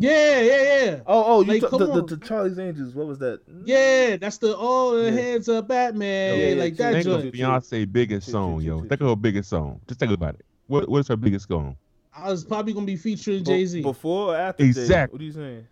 Yeah, 0.02 0.40
yeah, 0.40 0.62
yeah. 0.86 1.00
Oh, 1.08 1.24
oh, 1.26 1.42
you 1.42 1.48
Like, 1.54 1.60
took 1.62 1.72
come 1.72 1.80
the, 1.80 1.88
the, 2.06 2.16
the 2.16 2.26
Charlie's 2.26 2.58
Angels. 2.58 2.96
What 2.96 3.08
was 3.08 3.20
that? 3.20 3.42
Yeah, 3.66 4.16
that's 4.16 4.38
the 4.38 4.56
all 4.56 4.92
the 4.92 5.06
Yeah. 5.06 5.12
hands 5.12 5.50
up 5.50 5.68
Batman. 5.68 6.40
Yeah, 6.40 6.48
yeah, 6.50 6.56
like 6.56 6.76
true. 6.78 6.86
that 6.86 7.04
Think 7.04 7.08
of. 7.26 7.34
Beyonce 7.34 7.92
biggest 7.92 8.32
song, 8.32 8.62
yo. 8.62 8.80
Think 8.80 9.02
of 9.02 9.08
her 9.10 9.16
biggest 9.18 9.50
song. 9.50 9.82
Just 9.88 10.00
think 10.00 10.14
about 10.14 10.36
it. 10.36 10.46
What 10.68 10.88
what's 10.88 11.10
her 11.10 11.18
biggest 11.18 11.50
song? 11.50 11.76
I 12.16 12.30
was 12.32 12.46
probably 12.46 12.72
gonna 12.74 12.86
be 12.86 12.96
featuring 12.96 13.44
Jay 13.44 13.66
Z. 13.66 13.82
Before 13.82 14.34
or 14.34 14.38
after 14.38 14.64
Jay? 14.64 14.70
Exactly. 14.70 15.16
What 15.18 15.22
are 15.22 15.26
you 15.26 15.32
saying? 15.34 15.68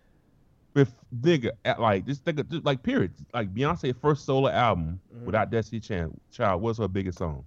With 0.74 0.92
nigga, 1.22 1.50
at 1.64 1.80
like 1.80 2.06
just 2.06 2.24
think 2.24 2.46
just 2.48 2.64
like 2.64 2.82
period. 2.82 3.12
Like 3.34 3.52
Beyonce 3.52 3.94
first 4.00 4.24
solo 4.24 4.48
album 4.48 5.00
Mhm. 5.14 5.24
without 5.24 5.50
Destiny 5.50 5.80
Child, 5.80 6.18
Child, 6.30 6.62
what's 6.62 6.78
her 6.78 6.88
biggest 6.88 7.18
song? 7.18 7.44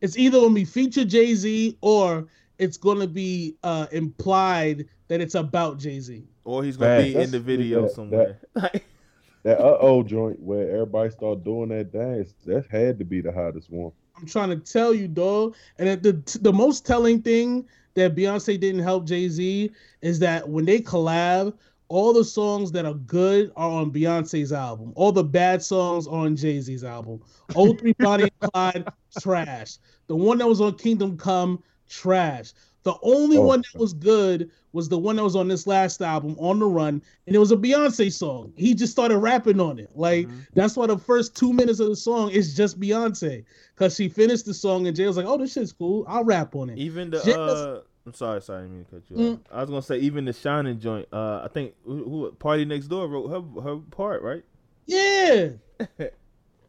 It's 0.00 0.16
either 0.16 0.38
gonna 0.40 0.54
be 0.54 0.64
feature 0.64 1.04
Jay 1.04 1.34
Z 1.34 1.76
or 1.80 2.26
it's 2.58 2.76
gonna 2.76 3.06
be 3.06 3.56
uh 3.64 3.86
implied 3.90 4.86
that 5.08 5.20
it's 5.20 5.34
about 5.34 5.78
Jay 5.78 5.98
Z. 5.98 6.24
Or 6.44 6.62
he's 6.62 6.76
gonna 6.76 7.02
Facts. 7.02 7.14
be 7.14 7.20
in 7.22 7.30
the 7.30 7.40
video 7.40 7.82
that- 7.82 7.90
somewhere. 7.92 8.38
Like, 8.54 8.84
That 9.44 9.60
uh 9.60 9.78
oh 9.80 10.02
joint 10.02 10.38
where 10.40 10.68
everybody 10.70 11.10
start 11.10 11.44
doing 11.44 11.68
that 11.70 11.92
dance, 11.92 12.34
that 12.44 12.66
had 12.70 12.98
to 12.98 13.04
be 13.04 13.20
the 13.20 13.32
hottest 13.32 13.70
one. 13.70 13.92
I'm 14.16 14.26
trying 14.26 14.50
to 14.50 14.56
tell 14.56 14.92
you, 14.92 15.08
dog. 15.08 15.54
And 15.78 16.02
the 16.02 16.38
the 16.42 16.52
most 16.52 16.84
telling 16.84 17.22
thing 17.22 17.66
that 17.94 18.14
Beyonce 18.14 18.58
didn't 18.60 18.82
help 18.82 19.06
Jay 19.06 19.28
Z 19.28 19.70
is 20.02 20.18
that 20.18 20.48
when 20.48 20.64
they 20.64 20.80
collab, 20.80 21.54
all 21.88 22.12
the 22.12 22.24
songs 22.24 22.70
that 22.72 22.84
are 22.84 22.94
good 22.94 23.50
are 23.56 23.70
on 23.70 23.90
Beyonce's 23.90 24.52
album. 24.52 24.92
All 24.94 25.12
the 25.12 25.24
bad 25.24 25.62
songs 25.62 26.06
are 26.06 26.26
on 26.26 26.36
Jay 26.36 26.60
Z's 26.60 26.84
album. 26.84 27.20
03 27.52 27.92
Bonnie 27.98 28.24
and 28.42 28.52
Clyde, 28.52 28.88
trash. 29.20 29.78
The 30.06 30.16
one 30.16 30.38
that 30.38 30.46
was 30.48 30.60
on 30.60 30.74
Kingdom 30.76 31.16
Come, 31.16 31.62
trash. 31.88 32.52
The 32.84 32.94
only 33.02 33.36
Oh. 33.38 33.42
one 33.42 33.62
that 33.72 33.78
was 33.78 33.92
good 33.92 34.50
was 34.72 34.88
the 34.88 34.98
one 34.98 35.16
that 35.16 35.24
was 35.24 35.34
on 35.34 35.48
this 35.48 35.66
last 35.66 36.00
album, 36.00 36.36
On 36.38 36.58
the 36.58 36.66
Run, 36.66 37.02
and 37.26 37.34
it 37.34 37.38
was 37.38 37.52
a 37.52 37.56
Beyonce 37.56 38.12
song. 38.12 38.52
He 38.56 38.74
just 38.74 38.92
started 38.92 39.18
rapping 39.18 39.60
on 39.60 39.78
it. 39.78 39.90
Like 39.94 40.28
Mhm. 40.28 40.46
that's 40.54 40.76
why 40.76 40.86
the 40.86 40.96
first 40.98 41.34
two 41.34 41.52
minutes 41.52 41.80
of 41.80 41.88
the 41.88 41.96
song 41.96 42.30
is 42.30 42.54
just 42.54 42.78
Beyonce, 42.78 43.44
cause 43.76 43.94
she 43.94 44.08
finished 44.08 44.44
the 44.46 44.54
song 44.54 44.86
and 44.86 44.96
Jay 44.96 45.06
was 45.06 45.16
like, 45.16 45.26
"Oh, 45.26 45.36
this 45.38 45.52
shit's 45.54 45.72
cool. 45.72 46.04
I'll 46.06 46.24
rap 46.24 46.54
on 46.54 46.70
it." 46.70 46.78
even 46.78 47.10
the 47.10 47.18
uh, 47.38 47.80
I'm 48.08 48.14
sorry, 48.14 48.40
sorry, 48.40 48.60
I 48.60 48.62
didn't 48.62 48.76
mean 48.76 48.84
to 48.86 48.90
cut 48.90 49.02
you 49.10 49.16
Mm. 49.16 49.34
off. 49.34 49.40
I 49.52 49.60
was 49.60 49.68
gonna 49.70 49.82
say 49.82 49.98
even 49.98 50.24
the 50.24 50.32
Shining 50.32 50.80
joint. 50.80 51.06
Uh, 51.12 51.42
I 51.44 51.48
think 51.48 51.74
who, 51.84 52.04
who 52.04 52.32
PartyNextDoor 52.38 53.10
wrote 53.10 53.28
her 53.28 53.62
her 53.62 53.76
part, 53.90 54.22
right? 54.22 54.42
Yeah. 54.86 55.50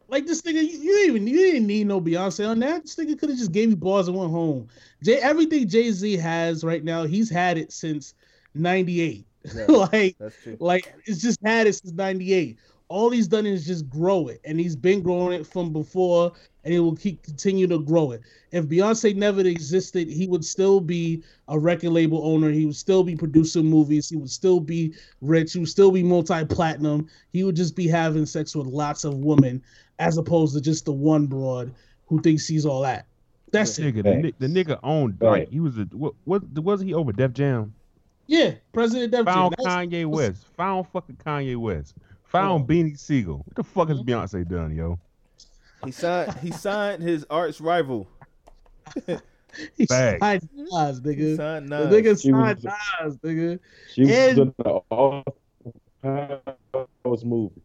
like 0.10 0.25
this 0.25 0.41
nigga, 0.41 0.56
you, 0.56 0.80
you 0.80 0.91
didn't 0.93 1.10
even 1.15 1.28
you 1.28 1.38
didn't 1.38 1.67
need 1.67 1.88
no 1.88 2.02
Beyonce 2.02 2.47
on 2.49 2.60
that. 2.60 2.82
This 2.84 2.95
nigga 2.97 3.17
could 3.17 3.30
have 3.30 3.38
just 3.38 3.54
gave 3.54 3.69
you 3.69 3.78
bars 3.78 4.10
and 4.10 4.17
went 4.17 4.32
home. 4.32 4.67
Jay, 5.02 5.17
everything 5.21 5.67
Jay 5.69 5.91
Z 5.91 6.17
has 6.17 6.63
right 6.65 6.84
now, 6.84 7.06
he's 7.06 7.30
had 7.30 7.58
it 7.58 7.71
since 7.71 8.15
'98. 8.54 9.25
Yeah, 9.56 9.65
like, 9.69 10.17
that's 10.19 10.36
true. 10.43 10.58
like 10.60 10.93
it's 11.06 11.21
just 11.21 11.39
had 11.45 11.67
it 11.67 11.73
since 11.73 11.93
'98. 11.93 12.60
All 12.89 13.12
he's 13.12 13.28
done 13.28 13.45
is 13.45 13.65
just 13.67 13.88
grow 13.88 14.28
it, 14.28 14.41
and 14.45 14.60
he's 14.60 14.75
been 14.75 15.02
growing 15.02 15.39
it 15.39 15.45
from 15.45 15.71
before, 15.71 16.32
and 16.63 16.73
he 16.73 16.80
will 16.80 16.95
keep 16.95 17.21
continue 17.21 17.67
to 17.67 17.78
grow 17.80 18.12
it. 18.12 18.21
If 18.52 18.65
Beyonce 18.65 19.15
never 19.15 19.41
existed, 19.41 20.08
he 20.10 20.25
would 20.28 20.43
still 20.43 20.80
be 20.82 21.21
a 21.49 21.58
record 21.60 21.91
label 21.91 22.25
owner. 22.25 22.49
He 22.49 22.65
would 22.65 22.75
still 22.75 23.04
be 23.04 23.15
producing 23.15 23.65
movies. 23.65 24.10
He 24.10 24.15
would 24.17 24.32
still 24.32 24.60
be 24.60 24.95
rich. 25.21 25.54
He 25.54 25.60
would 25.60 25.69
still 25.69 25.91
be 25.91 26.02
multi-platinum. 26.02 27.08
He 27.32 27.43
would 27.43 27.56
just 27.56 27.75
be 27.75 27.88
having 27.88 28.25
sex 28.25 28.56
with 28.56 28.65
lots 28.65 29.04
of 29.04 29.13
women, 29.19 29.62
as 29.99 30.17
opposed 30.17 30.56
to 30.56 30.62
just 30.62 30.86
the 30.86 30.91
one 30.91 31.28
broad 31.28 31.71
who 32.08 32.19
thinks 32.21 32.47
he's 32.47 32.65
all 32.65 32.82
that. 32.82 33.06
That's 33.52 33.78
it. 33.78 33.95
Nigga, 33.95 34.34
the, 34.39 34.47
the 34.47 34.63
nigga 34.63 34.80
owned 34.82 35.17
Right. 35.21 35.41
like 35.41 35.49
he 35.49 35.60
was 35.60 35.78
a 35.78 35.84
what, 35.91 36.13
what 36.25 36.43
wasn't 36.58 36.88
he 36.89 36.95
over 36.95 37.12
Def 37.12 37.34
Jam? 37.34 37.73
Yeah, 38.25 38.54
President 38.73 39.12
Def 39.12 39.25
Jam. 39.25 39.34
Found 39.36 39.56
That's- 39.60 39.75
Kanye 39.75 40.06
West. 40.08 40.45
Found 40.58 40.88
fucking 40.88 41.17
Kanye 41.23 41.56
West. 41.56 41.93
Found. 42.30 42.68
Beanie 42.68 42.98
Sigel. 42.98 43.38
What 43.46 43.56
the 43.56 43.63
fuck 43.63 43.89
has 43.89 44.00
Mhm. 44.00 44.06
Beyonce 44.06 44.48
done, 44.48 44.76
yo? 44.76 45.00
He 45.86 45.92
signed. 45.92 46.34
He 46.39 46.52
signed 46.52 47.02
his 47.04 47.26
arch 47.30 47.60
rival. 47.62 48.08
He 49.76 49.88
Facts. 49.88 50.20
signed 50.22 50.50
Nas, 50.54 51.02
He 51.04 51.10
nigga. 51.10 51.36
signed 51.38 51.70
The 51.70 51.76
nigga 51.88 52.22
She 52.22 52.32
was- 52.32 52.62
signed 52.62 52.63
Nas, 53.02 53.18
nigga. 53.18 53.60
She 53.92 54.02
was 54.04 54.12
in 54.38 54.54
the 54.60 54.82
Austin 54.92 55.74
Powers 56.04 57.26
movie. 57.26 57.62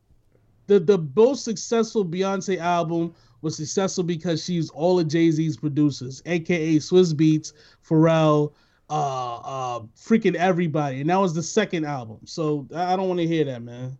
The 0.66 0.80
the 0.80 0.96
most 1.14 1.44
successful 1.44 2.02
Beyonce 2.02 2.56
album 2.56 3.14
was 3.42 3.54
successful 3.56 4.02
because 4.02 4.42
she's 4.42 4.70
all 4.70 4.98
of 4.98 5.08
Jay 5.08 5.30
Z's 5.30 5.58
producers, 5.58 6.22
aka 6.24 6.76
Swizz 6.78 7.12
Beatz, 7.12 7.52
Pharrell, 7.86 8.52
uh, 8.88 9.36
uh, 9.36 9.80
freaking 9.94 10.36
everybody, 10.36 11.02
and 11.02 11.10
that 11.10 11.16
was 11.20 11.34
the 11.34 11.42
second 11.42 11.84
album. 11.84 12.18
So 12.24 12.66
I 12.74 12.94
I 12.94 12.96
don't 12.96 13.08
want 13.08 13.20
to 13.20 13.26
hear 13.26 13.44
that, 13.44 13.62
man. 13.62 13.98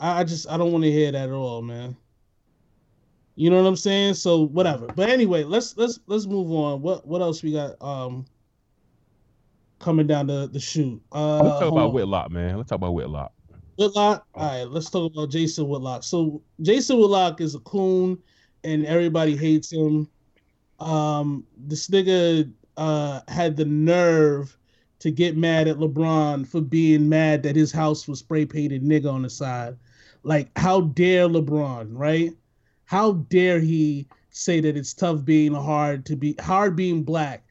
I, 0.00 0.20
I 0.20 0.24
just 0.24 0.48
I 0.50 0.56
don't 0.56 0.72
want 0.72 0.82
to 0.84 0.90
hear 0.90 1.12
that 1.12 1.28
at 1.28 1.34
all, 1.34 1.62
man. 1.62 1.96
You 3.36 3.48
know 3.50 3.62
what 3.62 3.68
I'm 3.68 3.76
saying? 3.76 4.14
So 4.14 4.46
whatever. 4.48 4.86
But 4.86 5.08
anyway, 5.08 5.44
let's 5.44 5.76
let's 5.76 6.00
let's 6.06 6.26
move 6.26 6.50
on. 6.50 6.82
What 6.82 7.06
what 7.06 7.20
else 7.20 7.42
we 7.42 7.52
got? 7.52 7.80
Um, 7.80 8.26
coming 9.78 10.06
down 10.06 10.26
the 10.26 10.48
the 10.52 10.60
shoot. 10.60 11.00
Uh, 11.12 11.42
Let's 11.42 11.60
talk 11.60 11.72
about 11.72 11.88
on. 11.88 11.94
Whitlock, 11.94 12.30
man. 12.30 12.56
Let's 12.56 12.68
talk 12.68 12.76
about 12.78 12.94
Whitlock. 12.94 13.32
Whitlock. 13.76 14.26
All 14.34 14.46
right, 14.46 14.64
let's 14.64 14.90
talk 14.90 15.12
about 15.12 15.30
Jason 15.30 15.68
Whitlock. 15.68 16.02
So 16.02 16.42
Jason 16.60 16.98
Whitlock 16.98 17.40
is 17.40 17.54
a 17.54 17.60
coon, 17.60 18.18
and 18.64 18.84
everybody 18.86 19.36
hates 19.36 19.72
him. 19.72 20.08
Um, 20.78 21.46
this 21.56 21.88
nigga 21.88 22.50
uh 22.76 23.20
had 23.28 23.56
the 23.56 23.64
nerve 23.64 24.56
to 25.00 25.10
get 25.10 25.36
mad 25.36 25.66
at 25.66 25.78
LeBron 25.78 26.46
for 26.46 26.60
being 26.60 27.08
mad 27.08 27.42
that 27.42 27.56
his 27.56 27.72
house 27.72 28.06
was 28.06 28.18
spray 28.18 28.44
painted 28.44 28.82
nigga 28.82 29.10
on 29.10 29.22
the 29.22 29.30
side. 29.30 29.76
Like, 30.22 30.50
how 30.56 30.82
dare 30.82 31.28
LeBron, 31.28 31.88
right? 31.92 32.32
How 32.84 33.12
dare 33.12 33.60
he 33.60 34.06
say 34.30 34.60
that 34.60 34.76
it's 34.76 34.94
tough 34.94 35.24
being 35.24 35.54
hard 35.54 36.04
to 36.06 36.16
be 36.16 36.34
hard 36.40 36.76
being 36.76 37.02
black 37.02 37.44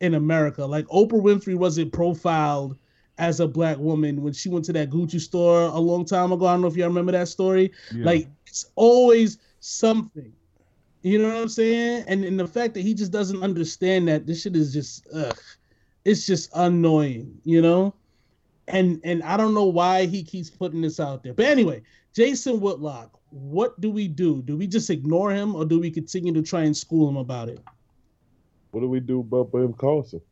in 0.00 0.14
America? 0.14 0.64
Like 0.64 0.86
Oprah 0.86 1.22
Winfrey 1.22 1.56
wasn't 1.56 1.92
profiled 1.92 2.76
as 3.18 3.40
a 3.40 3.46
black 3.46 3.78
woman 3.78 4.22
when 4.22 4.32
she 4.32 4.48
went 4.48 4.64
to 4.66 4.72
that 4.72 4.90
Gucci 4.90 5.20
store 5.20 5.62
a 5.62 5.78
long 5.78 6.04
time 6.04 6.32
ago. 6.32 6.46
I 6.46 6.52
don't 6.52 6.62
know 6.62 6.68
if 6.68 6.76
y'all 6.76 6.88
remember 6.88 7.12
that 7.12 7.28
story. 7.28 7.72
Yeah. 7.94 8.04
Like 8.04 8.28
it's 8.46 8.66
always 8.74 9.38
something. 9.60 10.32
You 11.02 11.18
know 11.18 11.28
what 11.28 11.36
I'm 11.36 11.48
saying? 11.48 12.04
And 12.06 12.24
and 12.24 12.38
the 12.38 12.46
fact 12.46 12.74
that 12.74 12.82
he 12.82 12.94
just 12.94 13.12
doesn't 13.12 13.42
understand 13.42 14.08
that 14.08 14.26
this 14.26 14.42
shit 14.42 14.56
is 14.56 14.72
just 14.72 15.06
ugh, 15.14 15.38
it's 16.04 16.26
just 16.26 16.50
annoying, 16.54 17.40
you 17.44 17.60
know? 17.60 17.94
And 18.68 19.00
and 19.04 19.22
I 19.22 19.36
don't 19.36 19.54
know 19.54 19.64
why 19.64 20.06
he 20.06 20.22
keeps 20.22 20.50
putting 20.50 20.80
this 20.80 21.00
out 21.00 21.22
there. 21.22 21.34
But 21.34 21.46
anyway, 21.46 21.82
Jason 22.12 22.60
Whitlock, 22.60 23.18
what 23.30 23.80
do 23.80 23.90
we 23.90 24.08
do? 24.08 24.42
Do 24.42 24.56
we 24.56 24.66
just 24.66 24.90
ignore 24.90 25.30
him 25.32 25.54
or 25.54 25.64
do 25.64 25.80
we 25.80 25.90
continue 25.90 26.32
to 26.34 26.42
try 26.42 26.62
and 26.62 26.76
school 26.76 27.08
him 27.08 27.16
about 27.16 27.48
it? 27.48 27.60
What 28.72 28.80
do 28.80 28.88
we 28.88 29.00
do 29.00 29.20
about 29.20 29.52
Ben 29.52 29.72
Carson? 29.72 30.20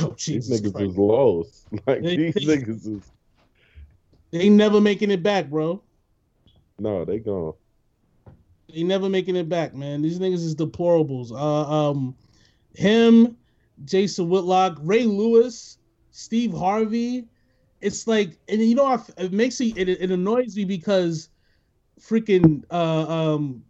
Oh, 0.00 0.14
These 0.26 0.50
niggas 0.50 0.72
Christ. 0.72 0.90
is 0.90 0.96
lost. 0.98 1.66
Like 1.86 2.02
They- 2.02 2.16
these 2.16 2.34
they- 2.34 2.40
niggas 2.58 2.86
is 2.88 3.10
They 4.30 4.40
ain't 4.40 4.56
never 4.56 4.80
making 4.80 5.10
it 5.10 5.22
back, 5.22 5.48
bro. 5.50 5.82
no, 6.78 7.04
they 7.04 7.18
gone. 7.18 7.52
They 8.72 8.82
never 8.82 9.08
making 9.08 9.36
it 9.36 9.48
back, 9.48 9.74
man. 9.74 10.02
These 10.02 10.18
niggas 10.18 10.42
is 10.44 10.56
deplorables. 10.56 11.30
Uh, 11.30 11.90
um, 11.90 12.16
him, 12.74 13.36
Jason 13.84 14.28
Whitlock, 14.28 14.78
Ray 14.82 15.04
Lewis, 15.04 15.78
Steve 16.10 16.52
Harvey. 16.52 17.28
It's 17.84 18.06
like, 18.06 18.38
and 18.48 18.62
you 18.62 18.74
know, 18.74 18.98
it 19.18 19.30
makes 19.30 19.60
me, 19.60 19.74
it, 19.76 19.90
it 19.90 20.10
annoys 20.10 20.56
me 20.56 20.64
because 20.64 21.28
freaking, 22.00 22.64
uh, 22.70 23.34
um, 23.34 23.62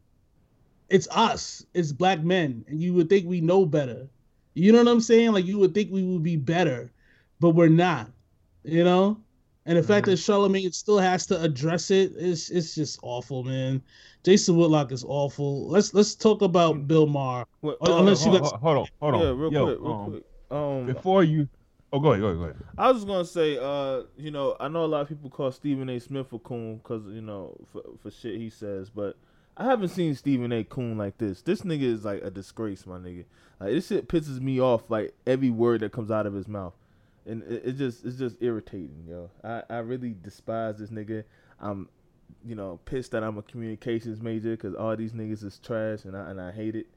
it's 0.88 1.08
us, 1.10 1.66
it's 1.74 1.90
black 1.90 2.22
men, 2.22 2.64
and 2.68 2.80
you 2.80 2.94
would 2.94 3.08
think 3.08 3.26
we 3.26 3.40
know 3.40 3.66
better. 3.66 4.08
You 4.54 4.70
know 4.70 4.78
what 4.78 4.88
I'm 4.88 5.00
saying? 5.00 5.32
Like 5.32 5.46
you 5.46 5.58
would 5.58 5.74
think 5.74 5.90
we 5.90 6.04
would 6.04 6.22
be 6.22 6.36
better, 6.36 6.92
but 7.40 7.50
we're 7.50 7.68
not. 7.68 8.08
You 8.62 8.84
know. 8.84 9.18
And 9.66 9.78
the 9.78 9.82
fact 9.82 10.06
that 10.06 10.18
Charlemagne 10.18 10.70
still 10.70 10.98
has 10.98 11.26
to 11.26 11.40
address 11.40 11.90
it, 11.90 12.12
it 12.12 12.18
is 12.18 12.50
it's 12.50 12.74
just 12.76 13.00
awful, 13.02 13.42
man. 13.42 13.82
Jason 14.22 14.56
Whitlock 14.56 14.92
is 14.92 15.04
awful. 15.08 15.66
Let's 15.68 15.92
let's 15.92 16.14
talk 16.14 16.42
about 16.42 16.86
Bill 16.86 17.06
Maher. 17.06 17.46
What- 17.62 17.78
Oh, 17.80 17.96
uh, 17.96 18.00
unless 18.00 18.24
you 18.24 18.30
hold, 18.30 18.42
got- 18.42 18.60
hold 18.60 18.76
on, 18.76 18.88
hold 19.00 19.14
on. 19.14 19.20
yeah, 19.22 19.28
real 19.28 19.52
Yo, 19.52 19.64
quick, 19.64 19.78
real 19.80 19.92
um, 19.92 20.10
quick. 20.10 20.24
Um, 20.50 20.86
Before 20.86 21.24
you, 21.24 21.48
oh, 21.94 22.00
go 22.00 22.12
ahead, 22.12 22.20
go 22.20 22.26
ahead, 22.26 22.38
go 22.38 22.44
ahead. 22.44 22.56
I 22.76 22.88
was 22.88 22.98
just 22.98 23.06
gonna 23.06 23.24
say, 23.24 23.56
uh, 23.56 24.02
you 24.16 24.30
know, 24.30 24.56
I 24.58 24.68
know 24.68 24.84
a 24.84 24.86
lot 24.86 25.02
of 25.02 25.08
people 25.08 25.30
call 25.30 25.52
Stephen 25.52 25.88
A. 25.88 26.00
Smith 26.00 26.32
a 26.32 26.38
coon 26.38 26.78
because 26.78 27.06
you 27.06 27.22
know 27.22 27.56
for, 27.72 27.82
for 28.02 28.10
shit 28.10 28.36
he 28.36 28.50
says, 28.50 28.90
but 28.90 29.16
I 29.56 29.64
haven't 29.64 29.88
seen 29.90 30.14
Stephen 30.14 30.52
A. 30.52 30.64
coon 30.64 30.98
like 30.98 31.18
this. 31.18 31.42
This 31.42 31.62
nigga 31.62 31.82
is 31.82 32.04
like 32.04 32.22
a 32.22 32.30
disgrace, 32.30 32.86
my 32.86 32.98
nigga. 32.98 33.24
Like 33.60 33.70
this 33.70 33.86
shit 33.86 34.08
pisses 34.08 34.40
me 34.40 34.60
off. 34.60 34.90
Like 34.90 35.14
every 35.26 35.50
word 35.50 35.80
that 35.82 35.92
comes 35.92 36.10
out 36.10 36.26
of 36.26 36.34
his 36.34 36.48
mouth, 36.48 36.74
and 37.26 37.42
it, 37.44 37.62
it 37.64 37.72
just 37.78 38.04
it's 38.04 38.18
just 38.18 38.36
irritating, 38.40 39.04
yo. 39.08 39.30
I 39.44 39.62
I 39.70 39.78
really 39.78 40.16
despise 40.20 40.78
this 40.78 40.90
nigga. 40.90 41.24
I'm, 41.60 41.88
you 42.44 42.56
know, 42.56 42.80
pissed 42.84 43.12
that 43.12 43.22
I'm 43.22 43.38
a 43.38 43.42
communications 43.42 44.20
major 44.20 44.50
because 44.50 44.74
all 44.74 44.96
these 44.96 45.12
niggas 45.12 45.44
is 45.44 45.60
trash, 45.60 46.04
and 46.04 46.16
I 46.16 46.30
and 46.30 46.40
I 46.40 46.50
hate 46.50 46.74
it. 46.74 46.88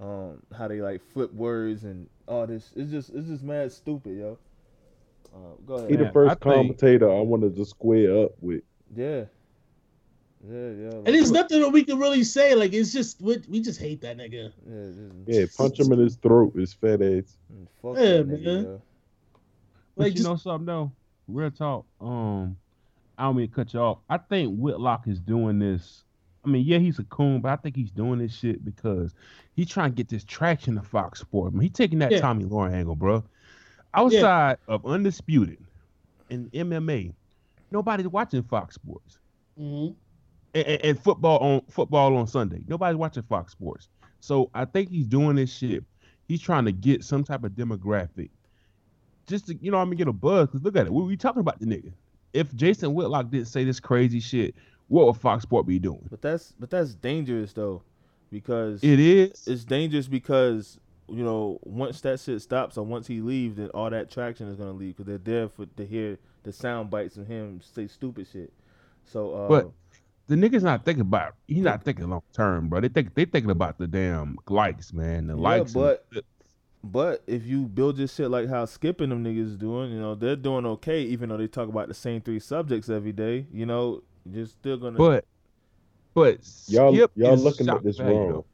Um, 0.00 0.42
how 0.56 0.66
they 0.66 0.80
like 0.80 1.00
flip 1.12 1.32
words 1.32 1.84
and 1.84 2.08
all 2.26 2.46
this. 2.46 2.72
It's 2.74 2.90
just 2.90 3.10
it's 3.14 3.28
just 3.28 3.42
mad 3.44 3.70
stupid, 3.70 4.16
yo. 4.18 4.38
Uh, 5.32 5.38
go 5.66 5.74
ahead. 5.74 5.90
He 5.90 5.96
the 5.96 6.10
first 6.10 6.30
I 6.30 6.34
think- 6.34 6.54
commentator 6.54 7.10
I 7.10 7.20
wanted 7.20 7.54
to 7.56 7.64
square 7.64 8.24
up 8.24 8.32
with. 8.40 8.62
Yeah. 8.94 9.24
Yeah, 10.46 10.68
yeah. 10.68 10.90
And 10.96 11.06
there's 11.06 11.30
nothing 11.30 11.60
that 11.62 11.70
we 11.70 11.84
can 11.84 11.98
really 11.98 12.22
say. 12.24 12.54
Like 12.54 12.72
it's 12.74 12.92
just 12.92 13.22
we, 13.22 13.38
we 13.48 13.60
just 13.60 13.80
hate 13.80 14.00
that 14.02 14.18
nigga. 14.18 14.52
Yeah, 14.68 14.90
just, 15.26 15.38
Yeah, 15.40 15.46
punch 15.56 15.78
him 15.80 15.90
in 15.92 16.00
his 16.00 16.16
throat, 16.16 16.54
his 16.54 16.74
fat 16.74 17.00
ass. 17.00 17.38
mm, 17.52 17.66
fuck 17.80 17.96
Yeah, 17.96 18.18
that 18.18 18.28
nigga, 18.28 18.44
man. 18.44 18.80
But 19.96 20.02
Like 20.02 20.12
you 20.12 20.16
just 20.16 20.28
know 20.28 20.36
something 20.36 20.66
though, 20.66 20.92
real 21.28 21.50
talk. 21.50 21.86
Um, 22.00 22.56
I 23.16 23.22
don't 23.24 23.36
mean 23.36 23.48
to 23.48 23.54
cut 23.54 23.72
you 23.72 23.80
off. 23.80 23.98
I 24.10 24.18
think 24.18 24.58
Whitlock 24.58 25.06
is 25.08 25.18
doing 25.20 25.58
this. 25.60 26.04
I 26.44 26.48
mean, 26.48 26.64
yeah, 26.66 26.78
he's 26.78 26.98
a 26.98 27.04
coon, 27.04 27.40
but 27.40 27.50
I 27.52 27.56
think 27.56 27.74
he's 27.76 27.90
doing 27.90 28.18
this 28.18 28.34
shit 28.34 28.64
because 28.64 29.14
he's 29.54 29.68
trying 29.68 29.90
to 29.90 29.94
get 29.96 30.08
this 30.08 30.24
traction 30.24 30.74
to 30.76 30.82
Fox 30.82 31.20
Sports. 31.20 31.54
Man, 31.54 31.62
he 31.62 31.70
taking 31.70 31.98
that 32.00 32.12
Yeah. 32.12 32.20
Tomi 32.20 32.44
Lahren 32.44 32.72
angle, 32.72 32.96
bro. 32.96 33.24
Outside 33.94 34.58
of 34.68 34.84
undisputed 34.84 35.58
and 36.30 36.50
MMA, 36.52 37.12
nobody's 37.70 38.08
watching 38.08 38.42
Fox 38.42 38.74
Sports. 38.74 39.18
Mhm. 39.58 39.94
and, 40.56 40.66
and- 40.66 40.82
and 40.84 40.98
football 41.00 41.38
on 41.38 41.60
football 41.68 42.16
on 42.16 42.26
Sunday. 42.26 42.62
Nobody's 42.68 42.96
watching 42.96 43.22
Fox 43.24 43.52
Sports. 43.52 43.88
So 44.20 44.50
I 44.54 44.64
think 44.64 44.88
he's 44.88 45.06
doing 45.06 45.36
this 45.36 45.52
shit. 45.52 45.84
He's 46.28 46.40
trying 46.40 46.64
to 46.64 46.72
get 46.72 47.04
some 47.04 47.22
type 47.24 47.44
of 47.44 47.52
demographic. 47.52 48.30
Just 49.26 49.46
to, 49.48 49.54
you 49.56 49.70
know, 49.70 49.78
I'm 49.78 49.86
gonna 49.86 49.96
get 49.96 50.08
a 50.08 50.12
buzz. 50.12 50.50
Cause 50.50 50.62
look 50.62 50.76
at 50.76 50.86
it. 50.86 50.92
We, 50.92 51.02
we 51.04 51.16
talking 51.16 51.40
about 51.40 51.58
the 51.60 51.66
nigga. 51.66 51.92
If 52.32 52.54
Jason 52.54 52.94
Whitlock 52.94 53.30
didn't 53.30 53.46
say 53.48 53.64
this 53.64 53.78
crazy 53.80 54.20
shit, 54.20 54.54
what 54.88 55.06
would 55.06 55.16
Fox 55.16 55.42
Sport 55.42 55.66
be 55.66 55.78
doing? 55.78 56.06
But 56.10 56.22
that's 56.22 56.52
but 56.58 56.70
that's 56.70 56.94
dangerous 56.94 57.52
though, 57.52 57.82
because 58.30 58.82
It 58.82 59.00
is. 59.00 59.46
it's 59.46 59.64
dangerous 59.64 60.06
because 60.08 60.78
you 61.08 61.22
know 61.22 61.58
once 61.62 62.00
that 62.02 62.20
shit 62.20 62.40
stops 62.42 62.76
or 62.78 62.84
once 62.84 63.06
he 63.06 63.20
leaves, 63.20 63.56
then 63.56 63.68
all 63.70 63.90
that 63.90 64.10
traction 64.10 64.48
is 64.48 64.56
gonna 64.56 64.72
leave 64.72 64.96
because 64.96 65.06
they're 65.06 65.18
there 65.18 65.48
for 65.48 65.66
to 65.66 65.86
hear 65.86 66.18
the 66.44 66.52
sound 66.52 66.90
bites 66.90 67.16
of 67.16 67.26
him 67.26 67.60
say 67.62 67.86
stupid 67.86 68.26
shit. 68.30 68.52
So, 69.06 69.32
uh, 69.34 69.48
But 69.48 69.70
the 70.26 70.34
nigga's 70.36 70.62
not 70.62 70.84
thinking 70.84 71.02
about. 71.02 71.34
He's 71.46 71.62
not 71.62 71.82
thinking 71.84 72.08
long 72.08 72.22
term, 72.32 72.68
bro. 72.68 72.80
They 72.80 72.88
think 72.88 73.14
they 73.14 73.24
thinking 73.26 73.50
about 73.50 73.78
the 73.78 73.86
damn 73.86 74.38
likes, 74.48 74.92
man. 74.92 75.26
The 75.26 75.34
Yeah, 75.36 75.40
likes. 75.40 75.74
and- 75.74 75.82
but- 76.10 76.24
But 76.86 77.22
if 77.26 77.46
you 77.46 77.64
build 77.64 77.96
your 77.96 78.08
shit 78.08 78.30
like 78.30 78.46
how 78.46 78.66
skipping 78.66 79.08
them 79.08 79.24
niggas 79.24 79.58
doing, 79.58 79.90
you 79.90 79.98
know, 79.98 80.14
they're 80.14 80.36
doing 80.36 80.66
okay, 80.66 81.00
even 81.04 81.30
though 81.30 81.38
they 81.38 81.46
talk 81.46 81.70
about 81.70 81.88
the 81.88 81.94
same 81.94 82.20
three 82.20 82.38
subjects 82.38 82.90
every 82.90 83.12
day. 83.12 83.46
You 83.50 83.64
know, 83.64 84.02
you're 84.30 84.46
still 84.46 84.76
gonna. 84.76 84.98
but 84.98 85.24
but 86.14 86.38
Y'all, 86.68 86.94
Skip 86.94 87.10
y'all 87.16 87.34
is 87.34 87.42
looking 87.42 87.68
at 87.68 87.82
this 87.82 87.98
value, 87.98 88.14
wrong. 88.14 88.44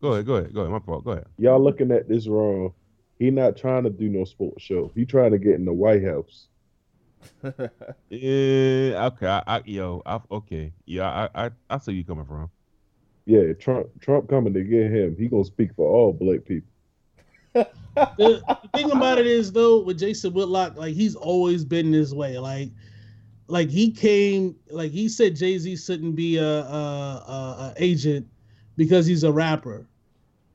Go 0.00 0.12
ahead, 0.12 0.26
go 0.26 0.34
ahead, 0.36 0.54
go 0.54 0.60
ahead. 0.60 0.72
My 0.72 0.78
fault. 0.78 1.04
Go 1.04 1.12
ahead. 1.12 1.26
Y'all 1.38 1.62
looking 1.62 1.90
at 1.90 2.08
this 2.08 2.26
wrong. 2.26 2.72
He 3.18 3.30
not 3.30 3.56
trying 3.56 3.84
to 3.84 3.90
do 3.90 4.08
no 4.08 4.24
sports 4.24 4.62
show. 4.62 4.90
He 4.94 5.04
trying 5.04 5.32
to 5.32 5.38
get 5.38 5.54
in 5.54 5.66
the 5.66 5.72
White 5.72 6.04
House. 6.04 6.46
Yeah, 8.08 9.08
okay. 9.12 9.26
I, 9.26 9.42
I 9.46 9.62
yo, 9.66 10.02
I, 10.06 10.20
okay. 10.30 10.72
Yeah, 10.86 11.28
I, 11.34 11.46
I, 11.46 11.50
I 11.68 11.78
see 11.78 11.92
you 11.92 12.04
coming 12.04 12.24
from. 12.24 12.50
Yeah, 13.26 13.52
Trump 13.52 13.88
Trump 14.00 14.28
coming 14.28 14.54
to 14.54 14.62
get 14.62 14.90
him. 14.90 15.16
He 15.18 15.28
gonna 15.28 15.44
speak 15.44 15.74
for 15.74 15.88
all 15.88 16.12
black 16.12 16.44
people. 16.44 16.68
the, 17.52 17.68
the 18.16 18.68
thing 18.74 18.90
about 18.90 19.18
it 19.18 19.26
is 19.26 19.52
though 19.52 19.82
with 19.82 19.98
Jason 19.98 20.32
Whitlock, 20.32 20.76
like 20.76 20.94
he's 20.94 21.14
always 21.14 21.64
been 21.64 21.90
this 21.90 22.12
way. 22.12 22.38
Like, 22.38 22.70
like 23.50 23.68
he 23.70 23.90
came, 23.90 24.54
like 24.70 24.92
he 24.92 25.08
said 25.08 25.36
Jay 25.36 25.58
Z 25.58 25.76
shouldn't 25.76 26.14
be 26.16 26.36
a, 26.38 26.44
a, 26.44 26.72
a, 27.26 27.32
a 27.32 27.74
agent 27.76 28.26
because 28.76 29.06
he's 29.06 29.24
a 29.24 29.32
rapper, 29.32 29.86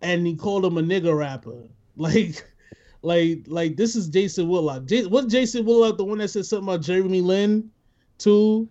and 0.02 0.26
he 0.26 0.36
called 0.36 0.66
him 0.66 0.78
a 0.78 0.82
nigger 0.82 1.18
rapper. 1.18 1.58
Like, 1.98 2.46
Like, 3.04 3.46
like 3.48 3.78
this 3.78 3.96
is 3.96 4.08
Jason 4.10 4.50
Whitlock. 4.50 4.86
J- 4.86 5.06
was 5.06 5.28
Jason 5.28 5.64
Whitlock 5.66 5.96
the 5.98 6.04
one 6.04 6.18
that 6.18 6.28
said 6.30 6.46
something 6.46 6.68
about 6.68 6.82
Jeremy 6.82 7.22
Lin, 7.22 7.70
too? 8.18 8.68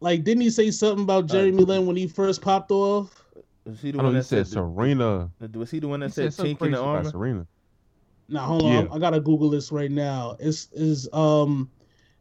Like, 0.00 0.22
didn't 0.22 0.42
he 0.42 0.50
say 0.50 0.70
something 0.70 1.02
about 1.02 1.26
Jeremy 1.26 1.64
Lin 1.64 1.86
when 1.86 1.96
he 1.96 2.06
first 2.06 2.40
popped 2.42 2.70
off? 2.70 3.24
Was 3.64 3.80
he 3.80 3.90
the 3.90 3.98
I 3.98 4.02
know 4.02 4.08
one 4.08 4.14
he 4.14 4.20
that 4.20 4.24
said 4.26 4.46
the- 4.46 4.50
Serena. 4.50 5.30
the- 5.40 5.58
Was 5.58 5.70
he 5.72 5.80
the 5.80 5.88
one 5.88 6.02
He 6.02 6.06
that 6.06 6.12
said 6.12 6.32
said 6.32 6.34
something 6.34 6.56
chink 6.56 6.66
in 6.66 6.70
the 6.72 6.78
about 6.80 6.96
armor? 6.98 7.10
Serena. 7.10 7.46
Now 8.28 8.44
hold 8.46 8.62
on, 8.64 8.72
Yeah. 8.72 8.86
I 8.92 8.98
gotta 9.00 9.18
Google 9.20 9.50
this 9.50 9.72
right 9.72 9.90
now. 9.90 10.36
It's 10.38 10.68
is 10.72 11.08
um, 11.12 11.68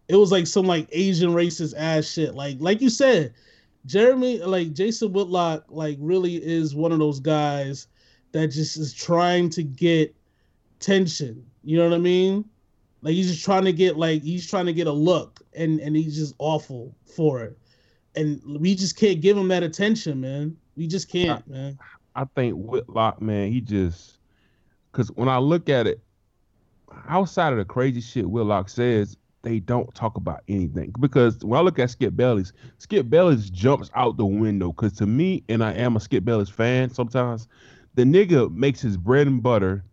it 0.07 0.15
was 0.15 0.31
like 0.31 0.47
some 0.47 0.65
like 0.65 0.87
Asian 0.91 1.31
racist 1.31 1.73
ass 1.77 2.05
shit. 2.05 2.33
Like 2.33 2.57
like 2.59 2.81
you 2.81 2.89
said, 2.89 3.33
Jeremy 3.85 4.39
like 4.39 4.73
Jason 4.73 5.11
Whitlock 5.13 5.65
like 5.69 5.97
really 5.99 6.35
is 6.35 6.75
one 6.75 6.91
of 6.91 6.99
those 6.99 7.19
guys 7.19 7.87
that 8.31 8.47
just 8.47 8.77
is 8.77 8.93
trying 8.93 9.49
to 9.51 9.63
get 9.63 10.15
tension. 10.79 11.45
You 11.63 11.77
know 11.77 11.89
what 11.89 11.95
I 11.95 11.99
mean? 11.99 12.45
Like 13.01 13.13
he's 13.13 13.31
just 13.31 13.43
trying 13.43 13.65
to 13.65 13.73
get 13.73 13.97
like 13.97 14.23
he's 14.23 14.49
trying 14.49 14.65
to 14.65 14.73
get 14.73 14.87
a 14.87 14.91
look, 14.91 15.41
and 15.53 15.79
and 15.79 15.95
he's 15.95 16.15
just 16.15 16.35
awful 16.39 16.95
for 17.15 17.43
it. 17.43 17.57
And 18.15 18.41
we 18.59 18.73
just 18.73 18.97
can't 18.97 19.21
give 19.21 19.37
him 19.37 19.47
that 19.49 19.63
attention, 19.63 20.21
man. 20.21 20.57
We 20.75 20.87
just 20.87 21.09
can't, 21.09 21.47
man. 21.47 21.77
I 22.15 22.25
think 22.35 22.55
Whitlock, 22.55 23.21
man, 23.21 23.51
he 23.51 23.61
just 23.61 24.17
because 24.91 25.09
when 25.11 25.29
I 25.29 25.37
look 25.37 25.69
at 25.69 25.85
it, 25.85 25.99
outside 27.07 27.53
of 27.53 27.59
the 27.59 27.65
crazy 27.65 28.01
shit 28.01 28.27
Whitlock 28.27 28.69
says, 28.69 29.17
they 29.43 29.59
don't 29.59 29.93
talk 29.95 30.17
about 30.17 30.43
anything. 30.47 30.93
Because 30.99 31.43
when 31.43 31.59
I 31.59 31.63
look 31.63 31.79
at 31.79 31.89
Skip 31.89 32.15
Bayless, 32.15 32.53
Skip 32.79 33.09
Bayless 33.09 33.49
jumps 33.49 33.89
out 33.95 34.17
the 34.17 34.25
window. 34.25 34.71
Because 34.71 34.93
to 34.93 35.05
me, 35.05 35.43
and 35.49 35.63
I 35.63 35.73
am 35.73 35.95
a 35.95 35.99
Skip 35.99 36.25
Bayless 36.25 36.49
fan 36.49 36.89
sometimes, 36.89 37.47
the 37.95 38.03
nigga 38.03 38.53
makes 38.53 38.81
his 38.81 38.97
bread 38.97 39.27
and 39.27 39.41
butter 39.41 39.83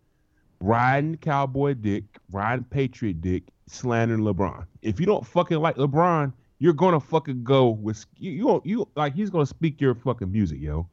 riding 0.61 1.17
cowboy 1.19 1.75
dick, 1.75 2.05
riding 2.31 2.65
patriot 2.65 3.21
dick, 3.21 3.45
slandering 3.67 4.21
LeBron. 4.21 4.67
If 4.83 4.99
you 4.99 5.07
don't 5.07 5.27
fucking 5.27 5.59
like 5.59 5.77
LeBron, 5.77 6.33
you're 6.59 6.73
gonna 6.73 7.01
fucking 7.01 7.45
go 7.45 7.69
with 7.69 8.05
you. 8.17 8.31
You, 8.33 8.63
you 8.65 8.89
like 8.97 9.15
he's 9.15 9.31
gonna 9.31 9.47
speak 9.47 9.81
your 9.81 9.95
fucking 9.95 10.31
music, 10.31 10.61
yo. 10.61 10.89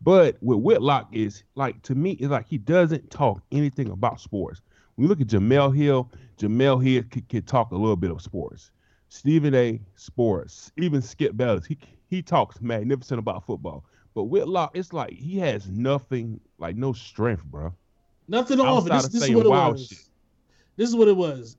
But 0.00 0.36
with 0.42 0.58
Whitlock 0.58 1.08
is 1.12 1.42
like 1.54 1.82
to 1.82 1.94
me, 1.94 2.12
it's 2.12 2.30
like 2.30 2.46
he 2.46 2.58
doesn't 2.58 3.10
talk 3.10 3.42
anything 3.50 3.90
about 3.90 4.20
sports. 4.20 4.60
You 4.96 5.08
look 5.08 5.20
at 5.20 5.26
Jemele 5.26 5.76
Hill, 5.76 6.10
Jemele 6.38 6.82
Hill 6.84 7.02
can, 7.10 7.22
can 7.22 7.42
talk 7.42 7.70
a 7.70 7.76
little 7.76 7.96
bit 7.96 8.10
of 8.10 8.22
sports. 8.22 8.70
Stephen 9.08 9.54
A. 9.54 9.80
Sports, 9.94 10.72
even 10.76 11.00
Skip 11.00 11.36
Bayless, 11.36 11.66
he 11.66 11.78
he 12.08 12.22
talks 12.22 12.60
magnificent 12.60 13.18
about 13.18 13.44
football. 13.44 13.84
But 14.14 14.24
Whitlock, 14.24 14.70
it's 14.74 14.92
like 14.92 15.12
he 15.12 15.38
has 15.38 15.68
nothing, 15.68 16.40
like 16.58 16.76
no 16.76 16.92
strength, 16.92 17.44
bro. 17.44 17.74
Nothing 18.28 18.60
off. 18.60 18.90
Outside 18.90 19.12
This, 19.12 19.20
this 19.20 19.28
is 19.28 19.34
what 19.34 19.46
it 19.46 19.50
was. 19.50 19.86
shit. 19.86 19.98
This 20.76 20.88
is 20.88 20.96
what 20.96 21.08
it 21.08 21.16
was. 21.16 21.56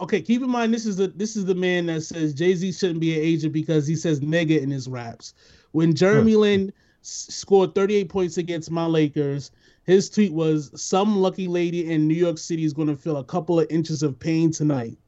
Okay, 0.00 0.22
keep 0.22 0.42
in 0.42 0.50
mind 0.50 0.72
this 0.72 0.86
is 0.86 0.96
the 0.96 1.08
this 1.08 1.36
is 1.36 1.44
the 1.44 1.54
man 1.54 1.86
that 1.86 2.02
says 2.02 2.32
Jay 2.32 2.54
Z 2.54 2.72
shouldn't 2.72 3.00
be 3.00 3.14
an 3.16 3.24
agent 3.24 3.52
because 3.52 3.86
he 3.86 3.96
says 3.96 4.20
nigga 4.20 4.60
in 4.60 4.70
his 4.70 4.88
raps. 4.88 5.34
When 5.72 5.94
Jeremy 5.94 6.36
Lin 6.36 6.72
scored 7.02 7.74
38 7.74 8.08
points 8.08 8.38
against 8.38 8.70
my 8.70 8.86
Lakers, 8.86 9.50
his 9.88 10.10
tweet 10.10 10.34
was, 10.34 10.70
"Some 10.80 11.16
lucky 11.16 11.48
lady 11.48 11.90
in 11.90 12.06
New 12.06 12.14
York 12.14 12.36
City 12.36 12.62
is 12.62 12.74
going 12.74 12.88
to 12.88 12.94
feel 12.94 13.16
a 13.16 13.24
couple 13.24 13.58
of 13.58 13.66
inches 13.70 14.02
of 14.02 14.18
pain 14.20 14.52
tonight." 14.52 14.98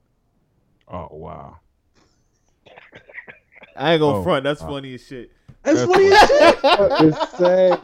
Oh 0.88 1.08
wow. 1.12 1.58
I 3.76 3.92
ain't 3.92 4.00
gonna 4.00 4.18
Oh, 4.18 4.22
front. 4.22 4.42
That's 4.42 4.62
uh, 4.62 4.66
funny 4.66 4.94
as 4.94 5.06
shit. 5.06 5.32
That's 5.62 5.80
That's 5.80 5.92
funny 5.92 6.06
as 6.06 6.20
shit. 6.20 6.58
it's 7.14 7.38
sad. 7.38 7.80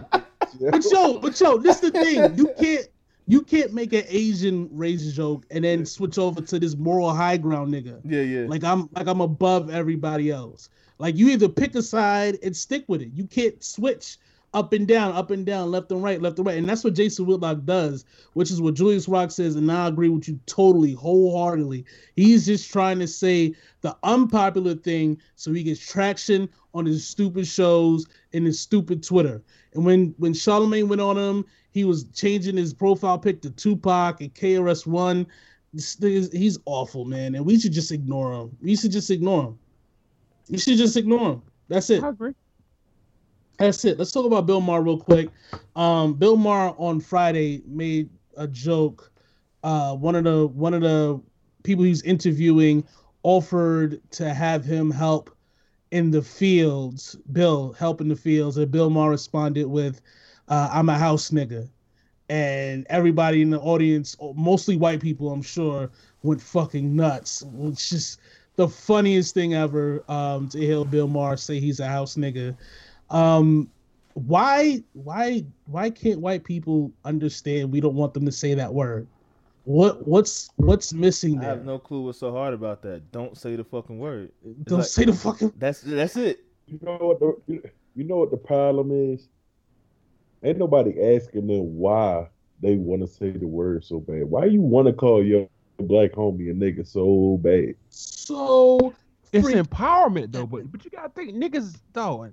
But 0.58 0.84
yo, 0.90 1.18
but 1.18 1.38
yo, 1.38 1.58
this 1.58 1.82
is 1.82 1.90
the 1.90 2.02
thing. 2.02 2.34
You 2.34 2.50
can't 2.58 2.88
you 3.26 3.42
can't 3.42 3.74
make 3.74 3.92
an 3.92 4.04
Asian 4.08 4.68
race 4.72 5.12
joke 5.12 5.44
and 5.50 5.64
then 5.64 5.84
switch 5.84 6.16
over 6.16 6.40
to 6.40 6.58
this 6.58 6.76
moral 6.76 7.12
high 7.12 7.36
ground 7.36 7.74
nigga. 7.74 8.00
Yeah, 8.04 8.22
yeah. 8.22 8.46
Like 8.48 8.64
I'm 8.64 8.88
like 8.92 9.06
I'm 9.06 9.20
above 9.20 9.68
everybody 9.68 10.30
else. 10.30 10.70
Like 10.98 11.14
you 11.16 11.28
either 11.28 11.48
pick 11.50 11.74
a 11.74 11.82
side 11.82 12.38
and 12.42 12.56
stick 12.56 12.84
with 12.88 13.02
it. 13.02 13.10
You 13.12 13.26
can't 13.26 13.62
switch 13.62 14.16
up 14.54 14.72
and 14.72 14.86
down, 14.88 15.12
up 15.12 15.30
and 15.30 15.44
down, 15.44 15.70
left 15.70 15.90
and 15.92 16.02
right, 16.02 16.20
left 16.20 16.38
and 16.38 16.46
right. 16.46 16.56
And 16.56 16.68
that's 16.68 16.82
what 16.82 16.94
Jason 16.94 17.26
Whitlock 17.26 17.64
does, 17.64 18.04
which 18.32 18.50
is 18.50 18.60
what 18.60 18.74
Julius 18.74 19.08
Rock 19.08 19.30
says, 19.30 19.54
and 19.56 19.70
I 19.70 19.88
agree 19.88 20.08
with 20.08 20.28
you 20.28 20.40
totally, 20.46 20.92
wholeheartedly. 20.92 21.84
He's 22.14 22.46
just 22.46 22.70
trying 22.70 22.98
to 23.00 23.06
say 23.06 23.54
the 23.82 23.96
unpopular 24.02 24.74
thing 24.74 25.18
so 25.34 25.52
he 25.52 25.62
gets 25.62 25.86
traction 25.86 26.48
on 26.74 26.86
his 26.86 27.06
stupid 27.06 27.46
shows 27.46 28.06
and 28.32 28.46
his 28.46 28.58
stupid 28.58 29.02
Twitter. 29.02 29.42
And 29.74 29.84
when 29.84 30.14
when 30.18 30.32
Charlemagne 30.32 30.88
went 30.88 31.02
on 31.02 31.18
him, 31.18 31.44
he 31.70 31.84
was 31.84 32.04
changing 32.14 32.56
his 32.56 32.72
profile 32.72 33.18
pic 33.18 33.42
to 33.42 33.50
Tupac 33.50 34.20
and 34.20 34.34
KRS 34.34 34.86
One. 34.86 35.26
He's 35.72 36.58
awful, 36.64 37.04
man, 37.04 37.34
and 37.34 37.44
we 37.44 37.58
should 37.58 37.72
just 37.72 37.92
ignore 37.92 38.32
him. 38.32 38.56
We 38.62 38.76
should 38.76 38.92
just 38.92 39.10
ignore 39.10 39.48
him. 39.48 39.58
You 40.48 40.58
should 40.58 40.78
just 40.78 40.96
ignore 40.96 41.32
him. 41.32 41.42
That's 41.68 41.90
it. 41.90 42.02
I 42.02 42.08
agree. 42.08 42.32
That's 43.58 43.84
it. 43.84 43.98
Let's 43.98 44.12
talk 44.12 44.26
about 44.26 44.46
Bill 44.46 44.60
Maher 44.60 44.82
real 44.82 44.98
quick. 44.98 45.30
Um, 45.76 46.14
Bill 46.14 46.36
Maher 46.36 46.74
on 46.78 47.00
Friday 47.00 47.62
made 47.66 48.10
a 48.36 48.46
joke. 48.46 49.10
Uh, 49.62 49.94
one 49.94 50.14
of 50.14 50.24
the 50.24 50.46
one 50.48 50.74
of 50.74 50.82
the 50.82 51.20
people 51.62 51.84
he's 51.84 52.02
interviewing 52.02 52.86
offered 53.22 54.00
to 54.12 54.32
have 54.32 54.64
him 54.64 54.90
help 54.90 55.34
in 55.90 56.10
the 56.10 56.20
fields. 56.20 57.16
Bill 57.32 57.72
help 57.72 58.00
in 58.00 58.08
the 58.08 58.16
fields, 58.16 58.58
and 58.58 58.70
Bill 58.70 58.90
Maher 58.90 59.10
responded 59.10 59.66
with, 59.66 60.02
uh, 60.48 60.68
"I'm 60.70 60.90
a 60.90 60.98
house 60.98 61.30
nigga," 61.30 61.68
and 62.28 62.86
everybody 62.90 63.40
in 63.40 63.50
the 63.50 63.60
audience, 63.60 64.16
mostly 64.34 64.76
white 64.76 65.00
people, 65.00 65.30
I'm 65.30 65.42
sure, 65.42 65.90
went 66.22 66.42
fucking 66.42 66.94
nuts. 66.94 67.42
It's 67.62 67.88
just 67.88 68.20
the 68.56 68.68
funniest 68.68 69.34
thing 69.34 69.54
ever 69.54 70.04
um, 70.08 70.48
to 70.50 70.58
hear 70.58 70.84
Bill 70.84 71.08
Maher 71.08 71.38
say 71.38 71.58
he's 71.58 71.80
a 71.80 71.86
house 71.86 72.16
nigga 72.16 72.54
um 73.10 73.70
why 74.14 74.82
why 74.94 75.44
why 75.66 75.90
can't 75.90 76.20
white 76.20 76.42
people 76.44 76.90
understand 77.04 77.70
we 77.70 77.80
don't 77.80 77.94
want 77.94 78.14
them 78.14 78.24
to 78.24 78.32
say 78.32 78.54
that 78.54 78.72
word 78.72 79.06
what 79.64 80.06
what's 80.06 80.48
what's 80.56 80.92
missing 80.92 81.38
I 81.40 81.44
have 81.44 81.64
no 81.64 81.78
clue 81.78 82.02
what's 82.02 82.20
so 82.20 82.30
hard 82.30 82.54
about 82.54 82.82
that. 82.82 83.10
Don't 83.10 83.36
say 83.36 83.56
the 83.56 83.64
fucking 83.64 83.98
word. 83.98 84.30
don't 84.64 84.78
like- 84.78 84.86
say 84.88 85.04
the 85.04 85.12
fucking 85.12 85.52
That's 85.56 85.80
that's 85.80 86.16
it. 86.16 86.38
You 86.66 86.78
know 86.82 86.96
what 87.00 87.18
the 87.20 87.36
you, 87.52 87.62
you 87.96 88.04
know 88.04 88.16
what 88.16 88.30
the 88.30 88.36
problem 88.36 88.92
is? 88.92 89.28
Ain't 90.44 90.58
nobody 90.58 91.14
asking 91.14 91.48
them 91.48 91.76
why 91.76 92.28
they 92.60 92.76
want 92.76 93.02
to 93.02 93.08
say 93.08 93.30
the 93.30 93.46
word 93.46 93.84
so 93.84 93.98
bad. 94.00 94.24
Why 94.24 94.44
you 94.44 94.60
want 94.60 94.86
to 94.86 94.92
call 94.92 95.24
your 95.24 95.48
black 95.78 96.12
homie 96.12 96.50
a 96.50 96.54
nigga 96.54 96.86
so 96.86 97.38
bad? 97.42 97.74
so 97.88 98.94
It's 99.32 99.44
freak- 99.44 99.56
empowerment 99.56 100.30
though, 100.30 100.46
but 100.46 100.70
but 100.70 100.84
you 100.84 100.90
gotta 100.92 101.08
think 101.08 101.34
niggas 101.34 101.76
though. 101.92 102.30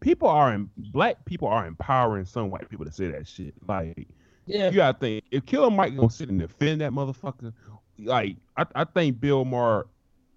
People 0.00 0.28
are 0.28 0.52
in 0.52 0.70
black 0.76 1.24
people 1.24 1.48
are 1.48 1.66
empowering 1.66 2.24
some 2.24 2.50
white 2.50 2.68
people 2.68 2.84
to 2.84 2.92
say 2.92 3.08
that 3.08 3.26
shit. 3.26 3.54
Like 3.66 4.08
yeah 4.46 4.70
you 4.70 4.76
gotta 4.76 4.98
think 4.98 5.24
if 5.30 5.44
Killer 5.46 5.70
Mike 5.70 5.96
gonna 5.96 6.10
sit 6.10 6.28
and 6.28 6.38
defend 6.38 6.80
that 6.80 6.92
motherfucker, 6.92 7.52
like 7.98 8.36
I, 8.56 8.66
I 8.74 8.84
think 8.84 9.20
Bill 9.20 9.44
Maher 9.44 9.86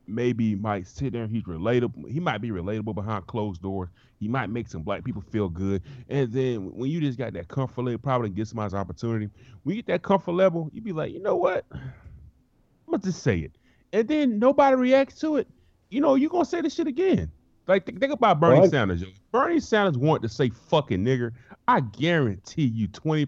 maybe 0.09 0.55
might 0.55 0.87
sit 0.87 1.13
there 1.13 1.23
and 1.23 1.31
he's 1.31 1.43
relatable. 1.43 2.09
He 2.09 2.19
might 2.19 2.39
be 2.39 2.49
relatable 2.49 2.95
behind 2.95 3.27
closed 3.27 3.61
doors. 3.61 3.89
He 4.19 4.27
might 4.27 4.49
make 4.49 4.67
some 4.67 4.81
black 4.81 5.03
people 5.03 5.21
feel 5.21 5.47
good. 5.49 5.81
And 6.09 6.31
then 6.31 6.73
when 6.75 6.89
you 6.89 6.99
just 6.99 7.17
got 7.17 7.33
that 7.33 7.47
comfort 7.47 7.83
level, 7.83 7.99
probably 7.99 8.29
get 8.29 8.47
somebody's 8.47 8.73
opportunity. 8.73 9.29
When 9.63 9.75
you 9.75 9.81
get 9.81 9.93
that 9.93 10.01
comfort 10.01 10.33
level, 10.33 10.69
you 10.73 10.81
be 10.81 10.91
like, 10.91 11.13
you 11.13 11.21
know 11.21 11.35
what? 11.35 11.65
I'm 11.71 12.91
gonna 12.91 13.03
just 13.03 13.21
say 13.21 13.39
it. 13.39 13.51
And 13.93 14.07
then 14.07 14.39
nobody 14.39 14.75
reacts 14.75 15.19
to 15.21 15.37
it. 15.37 15.47
You 15.89 16.01
know, 16.01 16.15
you're 16.15 16.29
gonna 16.29 16.45
say 16.45 16.61
this 16.61 16.73
shit 16.75 16.87
again. 16.87 17.31
Like 17.69 17.85
think, 17.85 17.99
think 17.99 18.11
about 18.11 18.39
Bernie 18.39 18.61
Right. 18.61 18.69
Sanders, 18.69 19.01
yo. 19.01 19.07
Bernie 19.31 19.59
Sanders 19.59 19.97
wanted 19.97 20.27
to 20.27 20.33
say 20.33 20.49
fucking 20.49 21.03
nigger. 21.05 21.31
I 21.67 21.81
guarantee 21.81 22.65
you 22.65 22.87
20 22.87 23.27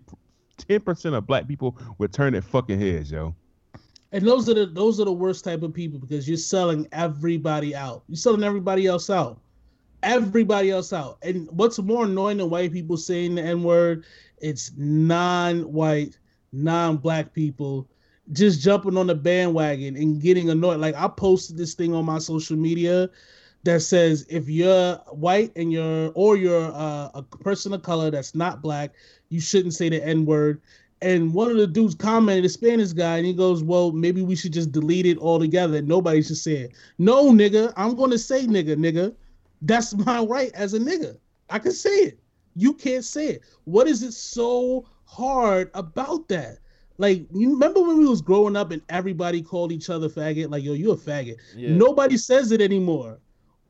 10% 0.57 1.17
of 1.17 1.25
black 1.25 1.47
people 1.47 1.77
would 1.97 2.13
turn 2.13 2.33
their 2.33 2.41
fucking 2.41 2.79
heads, 2.79 3.11
yo. 3.11 3.33
and 4.11 4.27
those 4.27 4.49
are 4.49 4.53
the 4.53 4.65
those 4.65 4.99
are 4.99 5.05
the 5.05 5.11
worst 5.13 5.43
type 5.43 5.63
of 5.63 5.73
people 5.73 5.99
because 5.99 6.27
you're 6.27 6.37
selling 6.37 6.87
everybody 6.91 7.75
out 7.75 8.03
you're 8.07 8.15
selling 8.15 8.43
everybody 8.43 8.85
else 8.85 9.09
out 9.09 9.39
everybody 10.03 10.69
else 10.71 10.93
out 10.93 11.17
and 11.23 11.47
what's 11.51 11.79
more 11.79 12.05
annoying 12.05 12.37
than 12.37 12.49
white 12.49 12.71
people 12.71 12.97
saying 12.97 13.35
the 13.35 13.41
n-word 13.41 14.03
it's 14.39 14.71
non-white 14.77 16.17
non-black 16.51 17.33
people 17.33 17.87
just 18.31 18.61
jumping 18.61 18.97
on 18.97 19.07
the 19.07 19.15
bandwagon 19.15 19.95
and 19.95 20.21
getting 20.21 20.49
annoyed. 20.49 20.79
Like 20.79 20.95
I 20.95 21.07
posted 21.07 21.57
this 21.57 21.73
thing 21.73 21.93
on 21.93 22.05
my 22.05 22.19
social 22.19 22.55
media 22.55 23.09
that 23.63 23.81
says 23.81 24.25
if 24.29 24.49
you're 24.49 24.95
white 25.11 25.51
and 25.55 25.71
you're 25.71 26.11
or 26.15 26.35
you're 26.35 26.71
uh, 26.73 27.09
a 27.13 27.21
person 27.21 27.73
of 27.73 27.83
color 27.83 28.09
that's 28.09 28.33
not 28.35 28.61
black, 28.61 28.91
you 29.29 29.39
shouldn't 29.39 29.73
say 29.73 29.89
the 29.89 30.03
N 30.03 30.25
word. 30.25 30.61
And 31.03 31.33
one 31.33 31.49
of 31.49 31.57
the 31.57 31.65
dudes 31.65 31.95
commented, 31.95 32.45
a 32.45 32.49
Spanish 32.49 32.93
guy, 32.93 33.17
and 33.17 33.25
he 33.25 33.33
goes, 33.33 33.63
"Well, 33.63 33.91
maybe 33.91 34.21
we 34.21 34.35
should 34.35 34.53
just 34.53 34.71
delete 34.71 35.05
it 35.05 35.17
altogether. 35.17 35.81
Nobody 35.81 36.21
should 36.21 36.37
say 36.37 36.57
it." 36.57 36.71
No, 36.97 37.31
nigga, 37.31 37.73
I'm 37.75 37.95
gonna 37.95 38.17
say 38.19 38.45
nigga, 38.45 38.75
nigga. 38.75 39.13
That's 39.61 39.95
my 40.05 40.23
right 40.23 40.51
as 40.53 40.73
a 40.73 40.79
nigga. 40.79 41.17
I 41.49 41.59
can 41.59 41.71
say 41.71 41.89
it. 41.89 42.19
You 42.55 42.73
can't 42.73 43.03
say 43.05 43.27
it. 43.27 43.41
What 43.63 43.87
is 43.87 44.03
it 44.03 44.13
so 44.13 44.85
hard 45.05 45.71
about 45.73 46.27
that? 46.29 46.59
Like 46.97 47.25
you 47.33 47.51
remember 47.51 47.81
when 47.81 47.97
we 47.97 48.05
was 48.05 48.21
growing 48.21 48.55
up 48.55 48.71
and 48.71 48.81
everybody 48.89 49.41
called 49.41 49.71
each 49.71 49.89
other 49.89 50.07
faggot? 50.07 50.51
Like 50.51 50.63
yo, 50.63 50.73
you 50.73 50.91
a 50.91 50.97
faggot. 50.97 51.37
Yeah. 51.55 51.71
Nobody 51.71 52.15
says 52.17 52.51
it 52.51 52.61
anymore. 52.61 53.17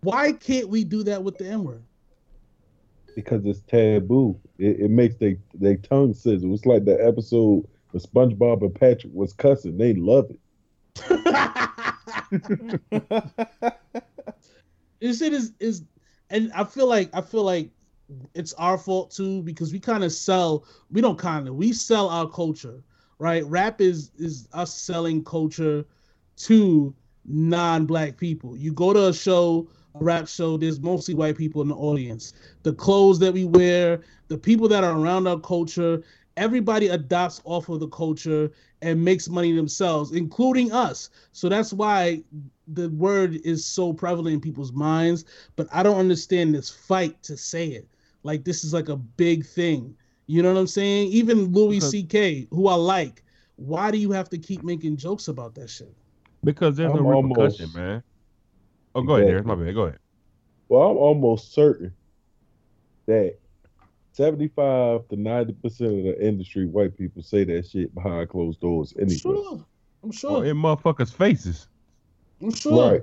Why 0.02 0.34
can't 0.34 0.70
we 0.70 0.84
do 0.84 1.04
that 1.04 1.24
with 1.24 1.38
the 1.38 1.48
N 1.48 1.64
word? 1.64 1.84
because 3.16 3.46
it's 3.46 3.62
taboo. 3.62 4.40
It, 4.58 4.82
it 4.82 4.92
makes 4.92 5.16
they 5.16 5.38
they 5.54 5.78
tongue 5.78 6.14
sizzle. 6.14 6.54
It's 6.54 6.66
like 6.66 6.86
the 6.86 7.04
episode 7.06 7.68
where 7.92 8.02
SpongeBob 8.02 8.62
and 8.62 8.74
Patrick 8.74 9.14
was 9.14 9.34
cussing. 9.34 9.78
They 9.78 9.94
love 9.94 10.30
it. 10.30 10.40
this 15.00 15.20
shit 15.20 15.34
is 15.34 15.54
is 15.60 15.84
and 16.30 16.52
I 16.54 16.64
feel 16.64 16.88
like 16.88 17.10
I 17.14 17.22
feel 17.22 17.44
like 17.44 17.70
it's 18.34 18.54
our 18.54 18.78
fault 18.78 19.12
too 19.12 19.42
because 19.44 19.72
we 19.72 19.80
kind 19.80 20.04
of 20.04 20.12
sell 20.12 20.66
we 20.92 21.02
don't 21.02 21.18
kind 21.18 21.48
of 21.48 21.56
we 21.56 21.72
sell 21.72 22.10
our 22.10 22.28
culture 22.28 22.84
right 23.20 23.46
rap 23.46 23.80
is 23.80 24.12
is 24.18 24.50
us 24.52 24.74
selling 24.74 25.24
culture 25.24 25.86
to 26.36 26.94
non-black 27.26 28.18
people 28.18 28.58
you 28.58 28.74
go 28.74 28.92
to 28.92 29.08
a 29.08 29.14
show 29.14 29.70
rap 30.00 30.28
show 30.28 30.58
there's 30.58 30.80
mostly 30.80 31.14
white 31.14 31.38
people 31.38 31.62
in 31.62 31.68
the 31.68 31.76
audience. 31.76 32.34
The 32.64 32.74
clothes 32.74 33.20
that 33.20 33.34
we 33.34 33.46
wear 33.46 34.02
the 34.28 34.38
people 34.38 34.68
that 34.70 34.84
are 34.84 34.98
around 34.98 35.28
our 35.28 35.40
culture 35.40 36.02
everybody 36.38 36.88
adopts 36.88 37.42
off 37.44 37.68
of 37.68 37.82
the 37.82 37.90
culture 37.90 38.50
and 38.82 39.04
makes 39.04 39.28
money 39.28 39.52
themselves 39.54 40.14
including 40.14 40.72
us. 40.72 41.10
So 41.34 41.50
that's 41.50 41.74
why 41.74 42.24
the 42.68 42.90
word 42.92 43.36
is 43.44 43.66
so 43.66 43.92
prevalent 43.92 44.36
in 44.36 44.40
people's 44.40 44.72
minds 44.72 45.26
but 45.58 45.68
i 45.74 45.84
don't 45.84 45.98
understand 45.98 46.56
this 46.56 46.70
fight 46.70 47.22
to 47.24 47.36
say 47.36 47.68
it. 47.68 47.88
Like 48.24 48.46
this 48.46 48.64
is 48.64 48.74
like 48.74 48.90
a 48.90 48.96
big 48.96 49.46
thing. 49.46 49.96
You 50.28 50.42
know 50.42 50.54
what 50.54 50.60
i'm 50.60 50.68
saying? 50.68 51.10
Even 51.10 51.52
louis 51.52 51.80
ck 52.04 52.48
who 52.52 52.68
i 52.68 52.76
like 52.76 53.24
why 53.58 53.92
do 53.92 53.98
you 53.98 54.12
have 54.12 54.30
to 54.30 54.38
keep 54.38 54.64
making 54.64 54.98
jokes 54.98 55.28
about 55.28 55.54
that 55.56 55.70
shit? 55.70 55.94
Because 56.44 56.78
there's 56.78 56.92
I'm 56.92 57.04
no 57.04 57.10
repercussion, 57.10 57.66
almost- 57.66 57.76
man. 57.76 58.04
Oh, 58.96 59.02
go 59.02 59.16
ahead, 59.16 59.28
Darius. 59.28 59.42
Exactly. 59.42 59.56
My 59.58 59.66
bad. 59.66 59.76
Go 59.76 59.82
ahead. 59.84 60.00
Well, 60.70 60.82
I'm 60.90 60.98
almost 60.98 61.54
certain 61.54 61.94
that 63.08 63.38
75 64.14 65.08
to 65.10 65.16
90 65.16 65.54
percent 65.54 65.98
of 66.00 66.04
the 66.04 66.26
industry, 66.28 66.66
white 66.66 66.98
people 66.98 67.24
say 67.24 67.44
that 67.46 67.68
shit 67.68 67.94
behind 67.96 68.30
closed 68.30 68.60
doors 68.60 68.94
i'm 68.98 69.04
anyway. 69.04 69.18
sure 69.18 69.66
i'm 70.04 70.10
Oh, 70.10 70.12
sure 70.12 70.46
in 70.46 70.58
motherfuckers' 70.58 71.14
faces. 71.14 71.68
i'm 72.42 72.52
sure 72.54 72.92
Right. 72.94 73.02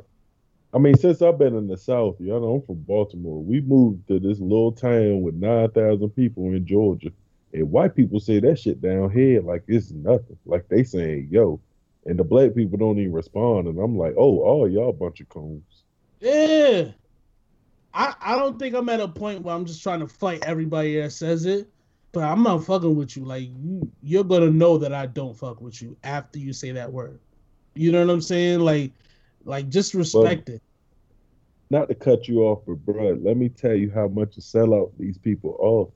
I 0.74 0.78
mean, 0.78 0.96
since 0.96 1.22
I've 1.22 1.38
been 1.38 1.56
in 1.56 1.66
the 1.66 1.78
South, 1.78 2.16
y'all 2.20 2.40
know 2.42 2.56
I'm 2.56 2.62
from 2.66 2.82
Baltimore. 2.82 3.42
We 3.42 3.62
moved 3.62 4.06
to 4.08 4.20
this 4.20 4.38
little 4.38 4.70
town 4.72 5.22
with 5.22 5.34
9,000 5.34 6.10
people 6.10 6.44
in 6.52 6.66
Georgia. 6.66 7.10
And 7.54 7.70
white 7.70 7.96
people 7.96 8.20
say 8.20 8.38
that 8.40 8.58
shit 8.58 8.82
down 8.82 9.10
here 9.10 9.40
like 9.40 9.64
it's 9.66 9.90
nothing. 9.92 10.36
Like 10.44 10.68
they 10.68 10.84
saying, 10.84 11.28
yo. 11.30 11.62
And 12.04 12.18
the 12.18 12.24
black 12.24 12.54
people 12.54 12.76
don't 12.78 12.98
even 12.98 13.12
respond. 13.14 13.66
And 13.66 13.78
I'm 13.78 13.96
like, 13.96 14.12
oh, 14.18 14.40
all 14.40 14.68
y'all 14.68 14.92
bunch 14.92 15.20
of 15.20 15.30
coons. 15.30 15.77
Yeah. 16.20 16.84
I, 17.94 18.14
I 18.20 18.36
don't 18.36 18.58
think 18.58 18.74
I'm 18.74 18.88
at 18.88 19.00
a 19.00 19.08
point 19.08 19.42
where 19.42 19.54
I'm 19.54 19.64
just 19.64 19.82
trying 19.82 20.00
to 20.00 20.08
fight 20.08 20.44
everybody 20.44 21.00
that 21.00 21.10
says 21.12 21.46
it, 21.46 21.68
but 22.12 22.22
I'm 22.22 22.42
not 22.42 22.64
fucking 22.64 22.94
with 22.94 23.16
you. 23.16 23.24
Like 23.24 23.48
you, 23.48 23.90
you're 24.02 24.24
gonna 24.24 24.50
know 24.50 24.78
that 24.78 24.92
I 24.92 25.06
don't 25.06 25.36
fuck 25.36 25.60
with 25.60 25.80
you 25.80 25.96
after 26.04 26.38
you 26.38 26.52
say 26.52 26.70
that 26.72 26.92
word. 26.92 27.20
You 27.74 27.92
know 27.92 28.04
what 28.04 28.12
I'm 28.12 28.20
saying? 28.20 28.60
Like, 28.60 28.92
like 29.44 29.68
just 29.68 29.94
respect 29.94 30.48
it. 30.48 30.62
Not 31.70 31.88
to 31.88 31.94
cut 31.94 32.28
you 32.28 32.42
off, 32.42 32.62
but 32.66 32.76
bro, 32.84 33.18
let 33.22 33.36
me 33.36 33.48
tell 33.48 33.74
you 33.74 33.90
how 33.90 34.08
much 34.08 34.36
a 34.36 34.40
sellout 34.40 34.90
these 34.98 35.18
people 35.18 35.56
are. 35.62 35.92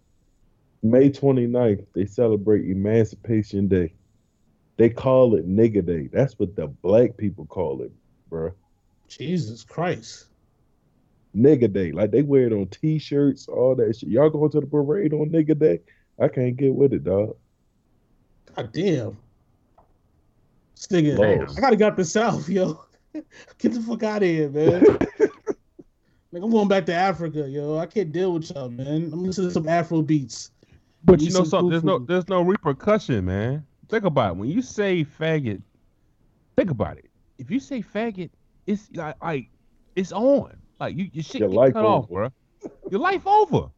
May 0.83 1.11
29th, 1.11 1.87
they 1.95 2.07
celebrate 2.07 2.68
Emancipation 2.68 3.68
Day. 3.68 3.95
They 4.77 4.91
call 4.91 5.37
it 5.37 5.49
nigga 5.49 5.85
day. 5.85 6.09
That's 6.12 6.39
what 6.39 6.57
the 6.57 6.66
black 6.66 7.16
people 7.16 7.47
call 7.47 7.83
it, 7.83 7.93
bro. 8.29 8.53
Jesus 9.18 9.64
Christ. 9.64 10.26
nigga 11.36 11.72
day. 11.72 11.92
Like 11.92 12.10
they 12.10 12.22
wear 12.22 12.46
it 12.46 12.52
on 12.52 12.66
t-shirts, 12.66 13.48
all 13.48 13.74
that 13.76 13.96
shit. 13.96 14.08
Y'all 14.08 14.30
going 14.30 14.50
to 14.50 14.60
the 14.60 14.66
parade 14.66 15.12
on 15.12 15.30
nigga 15.30 15.58
day? 15.58 15.80
I 16.20 16.28
can't 16.28 16.56
get 16.56 16.74
with 16.74 16.92
it, 16.92 17.04
dog. 17.04 17.36
God 18.54 18.72
damn. 18.72 19.16
This 20.74 20.86
nigga, 20.88 21.16
Balls. 21.16 21.56
I 21.56 21.60
gotta 21.60 21.76
get 21.76 21.92
out 21.92 21.96
the 21.96 22.04
south, 22.04 22.48
yo. 22.48 22.84
Get 23.58 23.74
the 23.74 23.80
fuck 23.82 24.02
out 24.04 24.22
of 24.22 24.28
here, 24.28 24.48
man. 24.48 24.82
like 26.32 26.42
I'm 26.42 26.50
going 26.50 26.66
back 26.66 26.86
to 26.86 26.94
Africa, 26.94 27.46
yo. 27.46 27.76
I 27.76 27.84
can't 27.84 28.10
deal 28.10 28.32
with 28.32 28.50
y'all, 28.50 28.70
man. 28.70 29.10
I'm 29.12 29.22
listening 29.24 29.48
to 29.48 29.52
some 29.52 29.68
Afro 29.68 30.00
beats. 30.00 30.50
But 31.04 31.20
you 31.20 31.28
know 31.28 31.40
some 31.40 31.46
something? 31.46 31.70
There's 31.70 31.84
no 31.84 31.98
there's 31.98 32.28
no 32.28 32.40
repercussion, 32.40 33.26
man. 33.26 33.66
Think 33.90 34.04
about 34.04 34.30
it. 34.30 34.36
When 34.38 34.48
you 34.48 34.62
say 34.62 35.04
faggot, 35.04 35.60
think 36.56 36.70
about 36.70 36.96
it. 36.96 37.10
If 37.36 37.50
you 37.50 37.60
say 37.60 37.82
faggot, 37.82 38.30
it's 38.66 38.88
like, 38.94 39.16
like 39.22 39.48
it's 39.96 40.12
on. 40.12 40.56
Like 40.80 40.96
you 40.96 41.08
your 41.12 41.22
shit 41.22 41.40
Your 41.40 41.50
life 41.50 41.74
cut 41.74 41.84
off, 41.84 42.08
bro. 42.08 42.30
Your 42.90 43.00
life 43.00 43.26
over. 43.26 43.70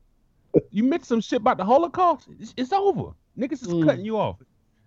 You 0.71 0.85
mention 0.85 1.05
some 1.07 1.21
shit 1.21 1.41
about 1.41 1.57
the 1.59 1.65
Holocaust, 1.65 2.29
it's, 2.41 2.55
it's 2.57 2.73
over. 2.73 3.13
Niggas 3.39 3.63
is 3.63 3.69
Mm. 3.69 3.85
cutting 3.85 4.05
you 4.05 4.17
off. 4.19 4.37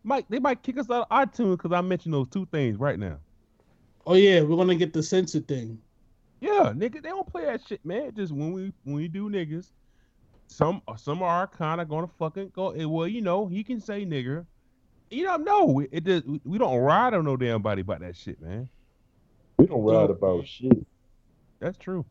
Mike, 0.03 0.25
they 0.29 0.39
might 0.39 0.63
kick 0.63 0.77
us 0.79 0.89
out 0.89 1.07
of 1.09 1.29
iTunes 1.29 1.57
because 1.57 1.71
I 1.73 1.81
mentioned 1.81 2.13
those 2.13 2.29
two 2.29 2.45
things 2.47 2.77
right 2.77 2.97
now. 2.97 3.17
Oh 4.05 4.13
yeah, 4.15 4.41
we're 4.41 4.55
gonna 4.55 4.75
get 4.75 4.93
the 4.93 5.03
censor 5.03 5.39
thing. 5.41 5.79
Yeah, 6.39 6.71
nigga, 6.75 7.01
they 7.01 7.09
don't 7.09 7.27
play 7.27 7.45
that 7.45 7.61
shit, 7.67 7.83
man. 7.83 8.13
Just 8.15 8.31
when 8.31 8.51
we 8.53 8.71
when 8.83 8.95
we 8.95 9.07
do 9.07 9.29
niggas, 9.29 9.71
some 10.47 10.81
some 10.95 11.21
are 11.21 11.47
kind 11.47 11.81
of 11.81 11.89
gonna 11.89 12.07
fucking 12.07 12.51
go. 12.55 12.69
eh, 12.71 12.85
Well, 12.85 13.07
you 13.07 13.21
know, 13.21 13.47
he 13.47 13.63
can 13.63 13.81
say 13.81 14.05
nigger. 14.05 14.45
You 15.09 15.23
don't 15.25 15.43
know, 15.43 15.65
no, 15.65 15.85
it 15.91 16.03
does. 16.03 16.23
We 16.43 16.57
don't 16.57 16.77
ride 16.77 17.13
on 17.13 17.25
no 17.25 17.35
damn 17.37 17.61
body 17.61 17.81
about 17.81 17.99
that 18.01 18.15
shit, 18.15 18.41
man. 18.41 18.69
We 19.58 19.66
don't 19.66 19.82
ride 19.84 20.10
about 20.10 20.45
shit. 20.47 20.86
That's 21.60 21.78
true. 21.78 22.05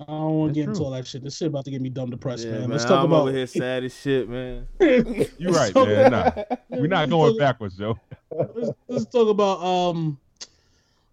I 0.00 0.04
don't 0.06 0.38
want 0.38 0.54
to 0.54 0.60
get 0.60 0.68
into 0.68 0.82
all 0.82 0.90
that 0.90 1.06
shit. 1.06 1.22
This 1.22 1.36
shit 1.36 1.46
about 1.48 1.64
to 1.66 1.70
get 1.70 1.80
me 1.80 1.88
dumb 1.88 2.10
depressed, 2.10 2.44
Yeah, 2.44 2.52
man. 2.52 2.60
man. 2.62 2.70
Let's 2.70 2.84
talk 2.84 3.00
I'm 3.00 3.06
about. 3.06 3.22
over 3.28 3.32
here 3.32 3.46
sad 3.46 3.84
as 3.84 3.94
shit, 3.96 4.28
man. 4.28 4.66
You're 4.80 5.52
right, 5.52 5.72
talk 5.72 5.86
man. 5.86 6.10
Nah, 6.10 6.32
we're 6.70 6.88
not 6.88 7.08
going 7.08 7.36
backwards, 7.38 7.76
Joe. 7.76 7.96
let's, 8.32 8.70
let's 8.88 9.04
talk 9.06 9.28
about 9.28 9.62
um 9.62 10.18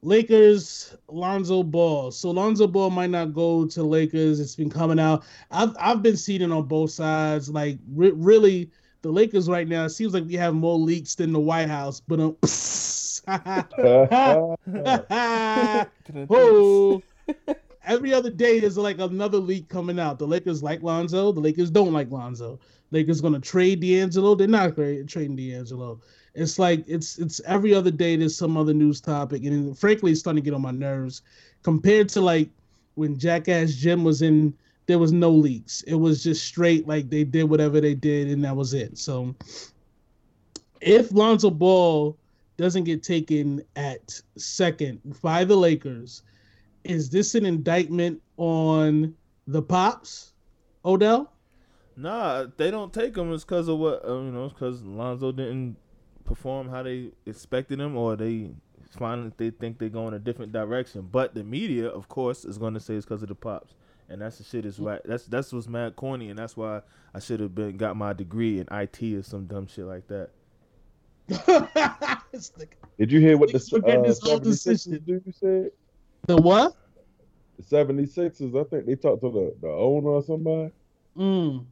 Lakers 0.01 0.95
Lonzo 1.07 1.62
Ball. 1.62 2.10
So 2.10 2.32
Lonzo 2.32 2.66
Ball 2.66 2.89
might 2.89 3.10
not 3.12 3.34
go 3.34 3.68
to 3.68 3.84
Lakers. 3.84 4.39
It's 4.39 4.55
been 4.55 4.70
coming 4.72 4.99
out. 4.99 5.24
I've 5.51 5.76
I've 5.80 6.01
been 6.01 6.18
seeing 6.18 6.41
it 6.41 6.51
on 6.51 6.64
both 6.64 6.89
sides. 6.89 7.49
Like 7.49 7.78
re- 7.93 8.14
really, 8.16 8.72
the 9.01 9.09
Lakers 9.09 9.49
right 9.49 9.67
now. 9.67 9.85
It 9.85 9.89
seems 9.89 10.13
like 10.13 10.25
we 10.25 10.35
have 10.35 10.53
more 10.53 10.77
leaks 10.77 11.15
than 11.15 11.31
the 11.31 11.39
White 11.39 11.69
House. 11.69 11.99
But 11.99 12.19
um, 12.19 12.37
Whoa. 16.27 17.03
Every 17.85 18.13
other 18.13 18.29
day 18.29 18.59
there's 18.59 18.77
like 18.77 18.99
another 18.99 19.37
leak 19.37 19.69
coming 19.69 19.99
out. 19.99 20.19
The 20.19 20.27
Lakers 20.27 20.61
like 20.61 20.83
Lonzo. 20.83 21.31
The 21.31 21.39
Lakers 21.39 21.71
don't 21.71 21.93
like 21.93 22.11
Lonzo. 22.11 22.59
Lakers 22.91 23.21
gonna 23.21 23.39
trade 23.39 23.81
D'Angelo. 23.81 24.35
They're 24.35 24.47
not 24.47 24.75
tra- 24.75 25.03
trading 25.05 25.35
D'Angelo. 25.35 25.99
It's 26.35 26.59
like 26.59 26.83
it's 26.87 27.17
it's 27.17 27.41
every 27.45 27.73
other 27.73 27.91
day 27.91 28.15
there's 28.15 28.37
some 28.37 28.57
other 28.57 28.73
news 28.73 29.01
topic, 29.01 29.43
and 29.43 29.77
frankly, 29.77 30.11
it's 30.11 30.19
starting 30.19 30.43
to 30.43 30.45
get 30.45 30.55
on 30.55 30.61
my 30.61 30.71
nerves. 30.71 31.21
Compared 31.63 32.09
to 32.09 32.21
like 32.21 32.49
when 32.95 33.17
Jackass 33.17 33.75
Jim 33.75 34.03
was 34.03 34.21
in, 34.21 34.53
there 34.89 34.97
was 34.97 35.11
no 35.11 35.29
leaks. 35.29 35.83
It 35.83 35.93
was 35.93 36.23
just 36.23 36.43
straight 36.43 36.87
like 36.87 37.11
they 37.11 37.23
did 37.23 37.43
whatever 37.43 37.79
they 37.79 37.93
did, 37.93 38.27
and 38.27 38.43
that 38.43 38.55
was 38.55 38.73
it. 38.73 38.97
So 38.97 39.35
if 40.81 41.11
Lonzo 41.11 41.51
Ball 41.51 42.17
doesn't 42.57 42.85
get 42.85 43.03
taken 43.03 43.61
at 43.75 44.19
second 44.35 44.99
by 45.21 45.43
the 45.43 45.55
Lakers, 45.55 46.23
is 46.83 47.07
this 47.11 47.35
an 47.35 47.45
indictment 47.45 48.19
on 48.37 49.13
the 49.45 49.61
Pops, 49.61 50.33
Odell? 50.83 51.31
Nah, 51.95 52.47
they 52.57 52.71
don't 52.71 52.91
take 52.91 53.15
him. 53.15 53.31
It's 53.31 53.43
because 53.43 53.67
of 53.67 53.77
what 53.77 54.03
uh, 54.03 54.15
you 54.15 54.31
know. 54.31 54.45
It's 54.45 54.53
because 54.53 54.81
Lonzo 54.81 55.31
didn't 55.31 55.77
perform 56.23 56.67
how 56.67 56.81
they 56.81 57.11
expected 57.27 57.79
him, 57.79 57.95
or 57.95 58.15
they 58.15 58.49
finally 58.97 59.31
they 59.37 59.51
think 59.51 59.77
they're 59.77 59.89
going 59.89 60.15
a 60.15 60.19
different 60.19 60.51
direction. 60.51 61.07
But 61.11 61.35
the 61.35 61.43
media, 61.43 61.89
of 61.89 62.07
course, 62.07 62.43
is 62.43 62.57
going 62.57 62.73
to 62.73 62.79
say 62.79 62.95
it's 62.95 63.05
because 63.05 63.21
of 63.21 63.29
the 63.29 63.35
pops, 63.35 63.75
and 64.10 64.22
that's 64.22 64.38
the 64.38 64.43
shit 64.43 64.66
is 64.66 64.80
right. 64.80 65.01
That's 65.05 65.26
that's 65.26 65.53
what's 65.53 65.68
mad 65.68 65.95
corny, 65.95 66.30
and 66.30 66.38
that's 66.39 66.57
why 66.57 66.82
I 67.14 67.20
should 67.20 67.39
have 67.39 67.53
been 67.55 67.78
got 67.78 67.95
my 67.95 68.14
degree 68.14 68.60
in 68.60 68.68
IT 68.72 69.01
or 69.14 69.24
some 69.24 69.45
dumb 69.45 69.68
shit 69.68 69.86
like 69.86 70.07
that. 70.07 70.30
It's 72.32 72.51
like- 72.57 72.78
Did 72.97 73.12
you 73.12 73.20
hear 73.20 73.38
what 73.38 73.51
the 73.51 73.57
Niggas 73.57 73.70
forgetting 73.70 74.01
uh, 74.01 74.07
his 74.07 74.20
whole 74.22 74.39
76ers 74.39 74.43
decision. 74.43 75.03
dude 75.05 75.36
said? 75.36 75.72
the 76.28 76.38
what? 76.38 76.76
The 77.57 77.64
76ers, 77.64 78.60
I 78.60 78.70
think 78.70 78.86
they 78.86 78.95
talked 78.95 79.22
to 79.24 79.32
the, 79.32 79.55
the 79.62 79.68
owner 79.68 80.10
or 80.10 80.24
somebody. 80.24 80.72
Mm. 81.18 81.66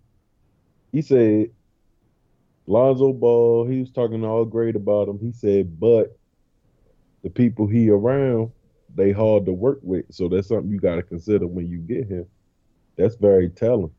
He 0.92 1.02
said 1.02 1.52
Lonzo 2.66 3.14
Ball, 3.14 3.66
he 3.68 3.80
was 3.82 3.92
talking 3.92 4.26
all 4.26 4.46
great 4.46 4.76
about 4.76 5.08
him. 5.08 5.20
He 5.20 5.32
said, 5.32 5.80
but 5.80 6.18
the 7.24 7.30
people 7.30 7.68
he 7.68 7.90
around, 7.90 8.52
they 8.96 9.12
hard 9.12 9.46
to 9.46 9.54
work 9.54 9.80
with. 9.82 10.06
So 10.12 10.28
that's 10.28 10.48
something 10.48 10.72
you 10.72 10.80
gotta 10.80 11.04
consider 11.04 11.48
when 11.48 11.68
you 11.68 11.80
get 11.80 12.08
him. 12.08 12.26
That's 12.96 13.16
very 13.16 13.50
telling. 13.50 13.92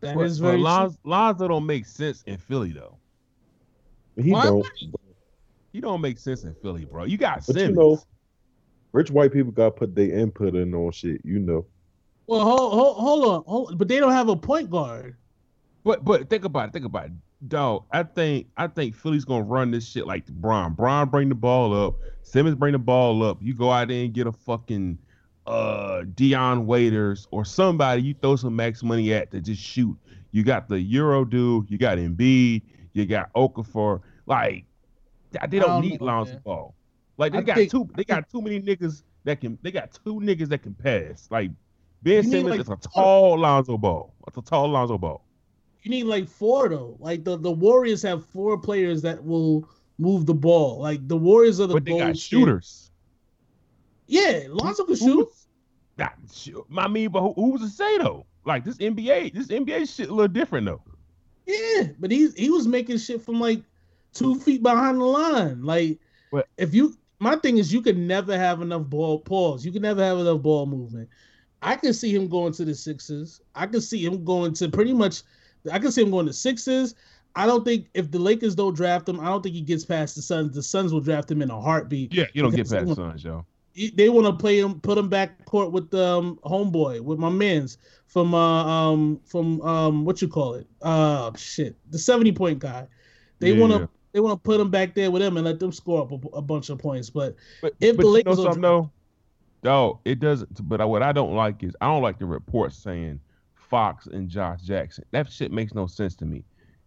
That 0.00 0.14
But, 0.14 0.26
is 0.26 0.40
but 0.40 0.46
very 0.46 0.56
true. 0.58 0.64
Lonzo, 0.64 0.98
Lonzo 1.04 1.48
don't 1.48 1.66
make 1.66 1.86
sense 1.86 2.22
in 2.26 2.38
Philly 2.38 2.72
though. 2.72 2.96
He 4.20 4.32
Why 4.32 4.44
don't. 4.44 4.66
He 5.72 5.80
don't 5.80 6.00
make 6.00 6.18
sense 6.18 6.44
in 6.44 6.54
Philly, 6.62 6.86
bro. 6.86 7.04
You 7.04 7.18
got 7.18 7.46
But 7.46 7.56
you 7.56 7.72
know, 7.72 8.02
rich 8.92 9.10
white 9.10 9.32
people 9.32 9.52
got 9.52 9.66
to 9.66 9.70
put 9.72 9.94
their 9.94 10.10
input 10.10 10.54
in 10.54 10.74
on 10.74 10.90
shit. 10.92 11.20
You 11.24 11.38
know. 11.38 11.66
Well, 12.26 12.40
hold, 12.40 12.72
hold, 12.72 12.96
hold 12.96 13.24
on, 13.26 13.44
hold, 13.46 13.78
but 13.78 13.86
they 13.86 14.00
don't 14.00 14.12
have 14.12 14.28
a 14.28 14.36
point 14.36 14.70
guard. 14.70 15.16
But 15.84 16.04
but 16.04 16.28
think 16.28 16.44
about 16.44 16.68
it. 16.68 16.72
Think 16.72 16.86
about 16.86 17.06
it. 17.06 17.12
Dog, 17.48 17.84
I 17.92 18.02
think 18.02 18.48
I 18.56 18.66
think 18.66 18.94
Philly's 18.94 19.24
gonna 19.24 19.42
run 19.44 19.70
this 19.70 19.86
shit 19.86 20.06
like 20.06 20.26
Bron. 20.26 20.72
Bron 20.72 21.08
bring 21.10 21.28
the 21.28 21.34
ball 21.34 21.74
up. 21.74 21.96
Simmons 22.22 22.56
bring 22.56 22.72
the 22.72 22.78
ball 22.78 23.22
up. 23.22 23.38
You 23.42 23.54
go 23.54 23.70
out 23.70 23.88
there 23.88 24.04
and 24.04 24.12
get 24.12 24.26
a 24.26 24.32
fucking 24.32 24.98
uh 25.46 26.02
Dion 26.14 26.66
Waiters 26.66 27.28
or 27.30 27.44
somebody 27.44 28.02
you 28.02 28.14
throw 28.20 28.36
some 28.36 28.56
max 28.56 28.82
money 28.82 29.12
at 29.12 29.30
to 29.32 29.40
just 29.40 29.62
shoot. 29.62 29.96
You 30.32 30.44
got 30.44 30.68
the 30.68 30.80
Euro 30.80 31.24
dude, 31.24 31.70
you 31.70 31.76
got 31.78 31.98
Embiid, 31.98 32.62
you 32.94 33.04
got 33.06 33.32
Okafor. 33.34 34.00
Like 34.24 34.64
they 35.32 35.58
don't 35.58 35.68
don't 35.68 35.80
need 35.82 36.00
Lonzo. 36.00 36.38
Ball. 36.42 36.74
Like 37.18 37.32
they 37.32 37.38
I 37.38 37.42
got 37.42 37.56
think- 37.56 37.70
two 37.70 37.88
they 37.94 38.04
got 38.04 38.30
too 38.30 38.40
many 38.40 38.60
niggas 38.60 39.02
that 39.24 39.42
can 39.42 39.58
they 39.62 39.70
got 39.70 39.92
two 39.92 40.20
niggas 40.20 40.48
that 40.48 40.62
can 40.62 40.74
pass. 40.74 41.28
Like 41.30 41.50
Ben 42.02 42.24
Simmons 42.24 42.50
like- 42.50 42.60
is 42.60 42.68
a 42.70 42.76
tall 42.76 43.38
Lonzo 43.38 43.76
Ball. 43.76 44.14
That's 44.24 44.38
a 44.38 44.42
tall 44.42 44.68
Lonzo 44.70 44.96
Ball. 44.96 45.22
You 45.86 45.90
need 45.90 46.02
like 46.06 46.28
four 46.28 46.68
though. 46.68 46.96
Like 46.98 47.22
the, 47.22 47.38
the 47.38 47.52
Warriors 47.52 48.02
have 48.02 48.26
four 48.26 48.58
players 48.58 49.02
that 49.02 49.24
will 49.24 49.68
move 49.98 50.26
the 50.26 50.34
ball. 50.34 50.80
Like 50.80 51.06
the 51.06 51.16
Warriors 51.16 51.60
are 51.60 51.68
the 51.68 51.74
But 51.74 51.84
they 51.84 51.96
got 51.96 52.16
shooters. 52.16 52.90
Yeah, 54.08 54.46
Lonzo 54.48 54.82
can 54.84 54.94
Who 54.94 54.98
shoot. 54.98 55.16
was- 55.18 55.46
Nah, 55.96 56.08
shoot. 56.34 56.66
I 56.76 56.88
mean, 56.88 57.10
but 57.10 57.20
who, 57.20 57.34
who 57.34 57.50
was 57.52 57.60
to 57.62 57.68
say 57.68 57.98
though? 57.98 58.26
Like 58.44 58.64
this 58.64 58.78
NBA, 58.78 59.32
this 59.32 59.46
NBA 59.46 59.94
shit 59.94 60.08
a 60.08 60.12
little 60.12 60.26
different 60.26 60.66
though. 60.66 60.82
Yeah, 61.46 61.90
but 62.00 62.10
he 62.10 62.30
he 62.36 62.50
was 62.50 62.66
making 62.66 62.98
shit 62.98 63.22
from 63.22 63.38
like 63.38 63.62
two 64.12 64.34
feet 64.40 64.64
behind 64.64 65.00
the 65.00 65.04
line. 65.04 65.62
Like 65.62 66.00
But- 66.32 66.48
if 66.58 66.74
you 66.74 66.96
my 67.20 67.36
thing 67.36 67.58
is 67.58 67.72
you 67.72 67.80
can 67.80 68.08
never 68.08 68.36
have 68.36 68.60
enough 68.60 68.86
ball 68.86 69.20
pause. 69.20 69.64
You 69.64 69.70
can 69.70 69.82
never 69.82 70.02
have 70.02 70.18
enough 70.18 70.42
ball 70.42 70.66
movement. 70.66 71.08
I 71.62 71.76
can 71.76 71.92
see 71.92 72.12
him 72.12 72.26
going 72.26 72.52
to 72.54 72.64
the 72.64 72.74
Sixers. 72.74 73.40
I 73.54 73.66
can 73.66 73.80
see 73.80 74.04
him 74.04 74.24
going 74.24 74.52
to 74.54 74.68
pretty 74.68 74.92
much 74.92 75.22
I 75.70 75.78
can 75.78 75.90
see 75.92 76.02
him 76.02 76.10
going 76.10 76.26
to 76.26 76.32
sixes. 76.32 76.94
I 77.34 77.44
don't 77.44 77.64
think 77.64 77.88
if 77.92 78.10
the 78.10 78.18
Lakers 78.18 78.54
don't 78.54 78.74
draft 78.74 79.08
him, 79.08 79.20
I 79.20 79.26
don't 79.26 79.42
think 79.42 79.54
he 79.54 79.60
gets 79.60 79.84
past 79.84 80.16
the 80.16 80.22
Suns. 80.22 80.54
The 80.54 80.62
Suns 80.62 80.92
will 80.92 81.00
draft 81.00 81.30
him 81.30 81.42
in 81.42 81.50
a 81.50 81.60
heartbeat. 81.60 82.14
Yeah, 82.14 82.24
you 82.32 82.42
don't 82.42 82.54
get 82.54 82.68
past 82.70 82.86
the 82.86 82.94
Suns, 82.94 83.24
yo. 83.24 83.44
They 83.94 84.08
want 84.08 84.26
to 84.26 84.32
play 84.32 84.58
him, 84.58 84.80
put 84.80 84.96
him 84.96 85.10
back 85.10 85.44
court 85.44 85.70
with 85.70 85.92
um 85.92 86.38
homeboy, 86.44 87.00
with 87.02 87.18
my 87.18 87.28
man's 87.28 87.76
from 88.06 88.34
uh 88.34 88.64
um 88.64 89.20
from 89.26 89.60
um 89.60 90.04
what 90.06 90.22
you 90.22 90.28
call 90.28 90.54
it? 90.54 90.66
Uh 90.80 91.30
shit, 91.36 91.76
the 91.90 91.98
seventy 91.98 92.32
point 92.32 92.58
guy. 92.58 92.88
They 93.38 93.52
Yeah. 93.52 93.60
want 93.60 93.72
to 93.72 93.88
they 94.12 94.20
want 94.20 94.42
to 94.42 94.48
put 94.48 94.58
him 94.58 94.70
back 94.70 94.94
there 94.94 95.10
with 95.10 95.20
him 95.20 95.36
and 95.36 95.44
let 95.44 95.60
them 95.60 95.72
score 95.72 96.00
up 96.00 96.12
a, 96.12 96.28
a 96.38 96.40
bunch 96.40 96.70
of 96.70 96.78
points. 96.78 97.10
But 97.10 97.36
But 97.60 97.74
If 97.80 97.98
but 97.98 98.02
the 98.02 98.06
you 98.06 98.12
Lakers 98.14 98.38
know 98.38 98.44
don't 98.44 98.54
something 98.54 98.62
though, 98.62 98.90
dog, 99.62 99.98
it 100.06 100.20
doesn't. 100.20 100.66
But 100.66 100.88
what 100.88 101.02
I 101.02 101.12
don't 101.12 101.34
like 101.34 101.62
is 101.62 101.76
I 101.82 101.86
don't 101.86 102.02
like 102.02 102.18
the 102.18 102.24
reports 102.24 102.78
saying 102.78 103.20
Fox 103.68 104.06
and 104.06 104.28
Josh 104.28 104.62
Jackson. 104.62 105.04
That 105.10 105.30
shit 105.30 105.52
makes 105.52 105.74
no 105.74 105.86
sense 105.86 106.14
to 106.16 106.24
me. 106.24 106.44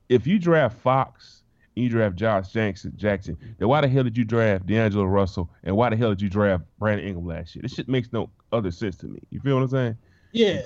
If 0.10 0.26
you 0.26 0.40
draft 0.40 0.78
Fox 0.80 1.44
and 1.76 1.84
you 1.84 1.90
draft 1.90 2.16
Josh 2.16 2.52
Jackson, 2.52 2.94
Jackson, 2.96 3.38
then 3.58 3.68
why 3.68 3.82
the 3.82 3.88
hell 3.88 4.04
did 4.04 4.18
you 4.18 4.26
draft 4.26 4.66
D'Angelo 4.66 5.06
Russell 5.06 5.50
and 5.64 5.76
why 5.76 5.90
the 5.90 5.96
hell 5.96 6.10
did 6.10 6.22
you 6.22 6.30
draft 6.30 6.64
Brandon 6.80 7.06
Ingram 7.08 7.28
last 7.28 7.56
year? 7.56 7.62
This 7.62 7.74
shit 7.74 7.88
makes 7.88 8.12
no 8.12 8.30
other 8.52 8.72
sense 8.72 8.96
to 8.98 9.08
me. 9.08 9.20
You 9.30 9.40
feel 9.40 9.56
what 9.56 9.64
I'm 9.64 9.70
saying? 9.70 9.98
yeah, 10.32 10.62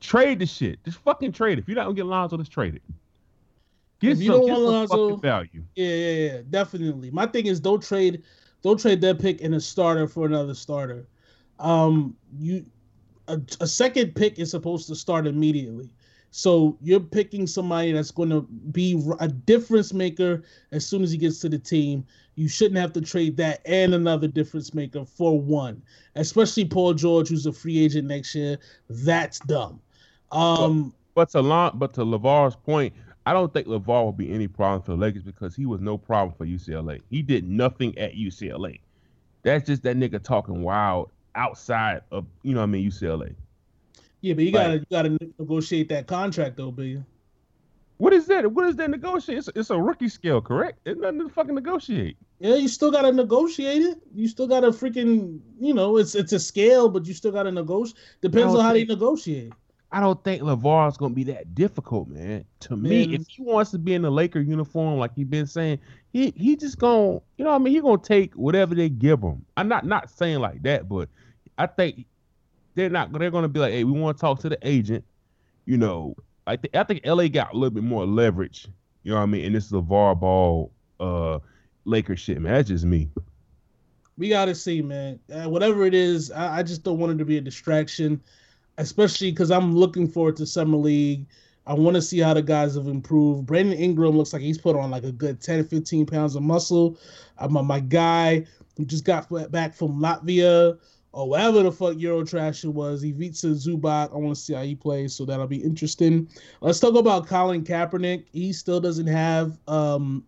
Trade 0.00 0.40
the 0.40 0.46
shit. 0.46 0.82
Just 0.84 0.98
fucking 0.98 1.30
trade 1.30 1.58
it. 1.58 1.62
If 1.62 1.68
you're 1.68 1.76
not 1.76 1.84
gonna 1.84 1.94
get 1.94 2.06
Lonzo, 2.06 2.36
just 2.36 2.50
trade 2.50 2.74
it. 2.74 2.82
Get 4.00 4.12
If 4.12 4.18
you 4.18 4.26
some, 4.32 4.40
don't 4.40 4.46
get 4.46 4.52
want 4.54 4.90
Lonzo- 4.90 5.16
value. 5.16 5.62
yeah, 5.76 5.86
yeah, 5.94 6.32
yeah, 6.32 6.40
definitely. 6.50 7.10
My 7.12 7.24
thing 7.26 7.46
is 7.46 7.60
don't 7.60 7.80
trade, 7.80 8.24
don't 8.62 8.80
trade 8.80 9.00
that 9.02 9.20
pick 9.20 9.40
and 9.42 9.54
a 9.54 9.60
starter 9.60 10.08
for 10.08 10.26
another 10.26 10.54
starter. 10.54 11.06
Um, 11.60 12.16
you 12.36 12.66
a, 13.28 13.40
a 13.60 13.66
second 13.66 14.14
pick 14.14 14.38
is 14.38 14.50
supposed 14.50 14.88
to 14.88 14.94
start 14.94 15.26
immediately. 15.26 15.88
So 16.30 16.78
you're 16.80 16.98
picking 16.98 17.46
somebody 17.46 17.92
that's 17.92 18.10
going 18.10 18.30
to 18.30 18.40
be 18.40 19.02
a 19.20 19.28
difference 19.28 19.92
maker 19.92 20.42
as 20.72 20.86
soon 20.86 21.02
as 21.02 21.12
he 21.12 21.18
gets 21.18 21.40
to 21.40 21.48
the 21.48 21.58
team. 21.58 22.06
You 22.36 22.48
shouldn't 22.48 22.80
have 22.80 22.94
to 22.94 23.02
trade 23.02 23.36
that 23.36 23.60
and 23.66 23.92
another 23.92 24.28
difference 24.28 24.72
maker 24.72 25.04
for 25.04 25.38
one, 25.38 25.82
especially 26.16 26.64
Paul 26.64 26.94
George, 26.94 27.28
who's 27.28 27.44
a 27.44 27.52
free 27.52 27.84
agent 27.84 28.08
next 28.08 28.34
year. 28.34 28.58
That's 28.88 29.40
dumb. 29.40 29.78
Um, 30.32 30.94
But 31.14 31.28
to 31.30 31.42
Lon, 31.42 31.72
but 31.74 31.92
to 31.94 32.00
Lavar's 32.00 32.56
point, 32.56 32.94
I 33.26 33.34
don't 33.34 33.52
think 33.52 33.66
Lavar 33.66 34.02
will 34.02 34.12
be 34.12 34.32
any 34.32 34.48
problem 34.48 34.80
for 34.80 34.92
the 34.92 34.96
Lakers 34.96 35.22
because 35.22 35.54
he 35.54 35.66
was 35.66 35.82
no 35.82 35.98
problem 35.98 36.34
for 36.34 36.46
UCLA. 36.46 37.02
He 37.10 37.20
did 37.20 37.46
nothing 37.46 37.96
at 37.98 38.14
UCLA. 38.14 38.80
That's 39.42 39.66
just 39.66 39.82
that 39.82 39.96
nigga 39.96 40.22
talking 40.22 40.62
wild 40.62 41.10
outside 41.34 42.02
of 42.10 42.26
you 42.42 42.54
know 42.54 42.60
what 42.60 42.64
I 42.64 42.66
mean 42.66 42.90
UCLA. 42.90 43.34
yeah, 44.20 44.34
but 44.34 44.44
you 44.44 44.52
gotta 44.52 44.74
you 44.74 44.86
gotta 44.90 45.18
negotiate 45.38 45.88
that 45.90 46.06
contract 46.06 46.56
though, 46.56 46.70
B. 46.70 47.02
What 47.98 48.12
is 48.12 48.26
that? 48.26 48.50
What 48.50 48.66
is 48.66 48.74
that 48.76 48.90
negotiate? 48.90 49.38
It's, 49.38 49.48
it's 49.54 49.70
a 49.70 49.80
rookie 49.80 50.08
scale, 50.08 50.40
correct? 50.40 50.80
It's 50.84 51.00
nothing 51.00 51.20
to 51.20 51.28
fucking 51.28 51.54
negotiate. 51.54 52.16
Yeah, 52.40 52.56
you 52.56 52.66
still 52.66 52.90
gotta 52.90 53.12
negotiate 53.12 53.82
it. 53.82 53.98
You 54.12 54.26
still 54.26 54.48
gotta 54.48 54.68
freaking, 54.68 55.38
you 55.60 55.72
know, 55.72 55.98
it's 55.98 56.16
it's 56.16 56.32
a 56.32 56.40
scale, 56.40 56.88
but 56.88 57.06
you 57.06 57.14
still 57.14 57.30
gotta 57.30 57.52
negotiate. 57.52 57.96
Depends 58.20 58.54
on 58.54 58.60
how 58.64 58.72
they 58.72 58.84
negotiate. 58.84 59.52
I 59.92 60.00
don't 60.00 60.22
think 60.24 60.42
Lavar's 60.42 60.96
gonna 60.96 61.14
be 61.14 61.22
that 61.24 61.54
difficult, 61.54 62.08
man. 62.08 62.44
To 62.60 62.76
me, 62.76 63.14
if 63.14 63.28
he 63.28 63.42
wants 63.42 63.70
to 63.72 63.78
be 63.78 63.94
in 63.94 64.02
the 64.02 64.10
Laker 64.10 64.40
uniform, 64.40 64.98
like 64.98 65.14
he 65.14 65.22
been 65.22 65.46
saying, 65.46 65.78
he 66.12 66.32
he 66.34 66.56
just 66.56 66.78
gonna, 66.78 67.20
you 67.36 67.44
know, 67.44 67.50
what 67.50 67.56
I 67.56 67.58
mean, 67.58 67.74
he 67.74 67.80
gonna 67.80 67.98
take 67.98 68.34
whatever 68.34 68.74
they 68.74 68.88
give 68.88 69.20
him. 69.20 69.44
I'm 69.56 69.68
not 69.68 69.86
not 69.86 70.10
saying 70.10 70.40
like 70.40 70.62
that, 70.62 70.88
but 70.88 71.08
I 71.58 71.66
think 71.66 72.06
they're 72.74 72.90
not. 72.90 73.12
They're 73.12 73.30
gonna 73.30 73.48
be 73.48 73.60
like, 73.60 73.72
hey, 73.72 73.84
we 73.84 73.92
want 73.92 74.16
to 74.16 74.20
talk 74.20 74.40
to 74.40 74.48
the 74.48 74.58
agent. 74.62 75.04
You 75.64 75.76
know, 75.76 76.14
I 76.46 76.56
think 76.56 76.74
I 76.74 76.84
think 76.84 77.02
LA 77.04 77.28
got 77.28 77.52
a 77.52 77.56
little 77.56 77.70
bit 77.70 77.84
more 77.84 78.06
leverage. 78.06 78.68
You 79.02 79.12
know 79.12 79.18
what 79.18 79.24
I 79.24 79.26
mean? 79.26 79.44
And 79.44 79.54
this 79.54 79.66
is 79.66 79.72
Lavar 79.72 80.18
ball, 80.18 80.72
uh, 81.00 81.38
Laker 81.84 82.16
shit, 82.16 82.40
man. 82.40 82.54
That's 82.54 82.68
just 82.68 82.84
me. 82.84 83.08
We 84.16 84.28
gotta 84.28 84.54
see, 84.54 84.82
man. 84.82 85.18
Uh, 85.32 85.48
whatever 85.48 85.84
it 85.84 85.94
is, 85.94 86.30
I, 86.30 86.58
I 86.58 86.62
just 86.62 86.82
don't 86.82 86.98
want 86.98 87.12
it 87.12 87.18
to 87.18 87.24
be 87.24 87.38
a 87.38 87.40
distraction, 87.40 88.20
especially 88.78 89.30
because 89.30 89.50
I'm 89.50 89.74
looking 89.74 90.08
forward 90.08 90.36
to 90.36 90.46
summer 90.46 90.76
league. 90.76 91.26
I 91.66 91.74
want 91.74 91.94
to 91.94 92.02
see 92.02 92.18
how 92.18 92.34
the 92.34 92.42
guys 92.42 92.74
have 92.74 92.88
improved. 92.88 93.46
Brandon 93.46 93.78
Ingram 93.78 94.16
looks 94.16 94.32
like 94.32 94.42
he's 94.42 94.58
put 94.58 94.74
on 94.74 94.90
like 94.90 95.04
a 95.04 95.12
good 95.12 95.40
10 95.40 95.64
15 95.64 96.06
pounds 96.06 96.34
of 96.34 96.42
muscle. 96.42 96.98
Uh, 97.38 97.48
my, 97.48 97.62
my 97.62 97.80
guy 97.80 98.44
who 98.76 98.84
just 98.84 99.04
got 99.04 99.28
back 99.52 99.74
from 99.74 100.00
Latvia 100.00 100.78
or 101.12 101.28
whatever 101.28 101.62
the 101.62 101.72
fuck 101.72 101.98
Euro 101.98 102.24
trash 102.24 102.64
it 102.64 102.68
was, 102.68 103.04
Ivica 103.04 103.54
Zubac. 103.54 104.12
I 104.12 104.16
want 104.16 104.34
to 104.34 104.40
see 104.40 104.54
how 104.54 104.62
he 104.62 104.74
plays, 104.74 105.14
so 105.14 105.24
that'll 105.24 105.46
be 105.46 105.62
interesting. 105.62 106.28
Let's 106.60 106.80
talk 106.80 106.94
about 106.94 107.26
Colin 107.26 107.64
Kaepernick. 107.64 108.24
He 108.32 108.52
still 108.52 108.80
doesn't 108.80 109.06
have 109.06 109.58
um, 109.68 110.24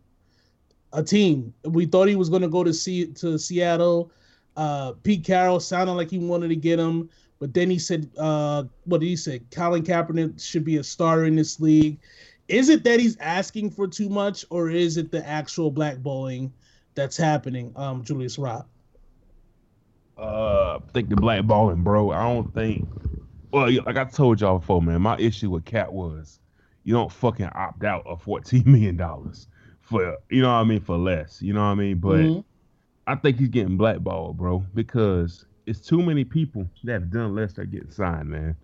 a 0.92 1.02
team. 1.02 1.54
We 1.64 1.86
thought 1.86 2.08
he 2.08 2.16
was 2.16 2.28
going 2.28 2.42
to 2.42 2.48
go 2.48 2.64
to 2.64 2.72
to 2.72 3.38
Seattle. 3.38 4.12
Uh, 4.56 4.92
Pete 5.02 5.24
Carroll 5.24 5.58
sounded 5.58 5.94
like 5.94 6.10
he 6.10 6.18
wanted 6.18 6.48
to 6.48 6.56
get 6.56 6.78
him, 6.78 7.08
but 7.40 7.54
then 7.54 7.70
he 7.70 7.78
said, 7.78 8.10
uh, 8.18 8.64
"What 8.84 9.00
did 9.00 9.06
he 9.06 9.16
say? 9.16 9.40
Colin 9.50 9.82
Kaepernick 9.82 10.40
should 10.40 10.64
be 10.64 10.76
a 10.76 10.84
starter 10.84 11.24
in 11.24 11.34
this 11.34 11.60
league." 11.60 11.98
Is 12.46 12.68
it 12.68 12.84
that 12.84 13.00
he's 13.00 13.16
asking 13.20 13.70
for 13.70 13.88
too 13.88 14.10
much, 14.10 14.44
or 14.50 14.68
is 14.68 14.98
it 14.98 15.10
the 15.10 15.26
actual 15.26 15.72
blackballing 15.72 16.50
that's 16.94 17.16
happening? 17.16 17.72
Um, 17.74 18.04
Julius 18.04 18.38
Rock. 18.38 18.68
Uh, 20.16 20.76
I 20.76 20.80
think 20.92 21.08
the 21.08 21.16
blackballing, 21.16 21.82
bro. 21.82 22.10
I 22.12 22.22
don't 22.22 22.52
think. 22.54 22.86
Well, 23.52 23.70
like 23.84 23.96
I 23.96 24.04
told 24.04 24.40
y'all 24.40 24.58
before, 24.58 24.80
man. 24.82 25.02
My 25.02 25.16
issue 25.18 25.50
with 25.50 25.64
Cat 25.64 25.92
was 25.92 26.40
you 26.84 26.92
don't 26.94 27.10
fucking 27.10 27.48
opt 27.54 27.84
out 27.84 28.06
of 28.06 28.22
fourteen 28.22 28.62
million 28.70 28.96
dollars 28.96 29.48
for 29.80 30.16
you 30.30 30.42
know 30.42 30.48
what 30.48 30.60
I 30.60 30.64
mean 30.64 30.80
for 30.80 30.96
less. 30.96 31.40
You 31.42 31.52
know 31.52 31.60
what 31.60 31.66
I 31.66 31.74
mean? 31.74 31.98
But 31.98 32.20
Mhm. 32.20 32.44
I 33.06 33.16
think 33.16 33.38
he's 33.38 33.48
getting 33.48 33.76
blackballed, 33.76 34.36
bro, 34.38 34.64
because 34.74 35.46
it's 35.66 35.80
too 35.80 36.00
many 36.02 36.24
people 36.24 36.68
that 36.84 36.92
have 36.92 37.10
done 37.10 37.34
less 37.34 37.52
that 37.54 37.70
get 37.70 37.92
signed, 37.92 38.28
man. 38.28 38.56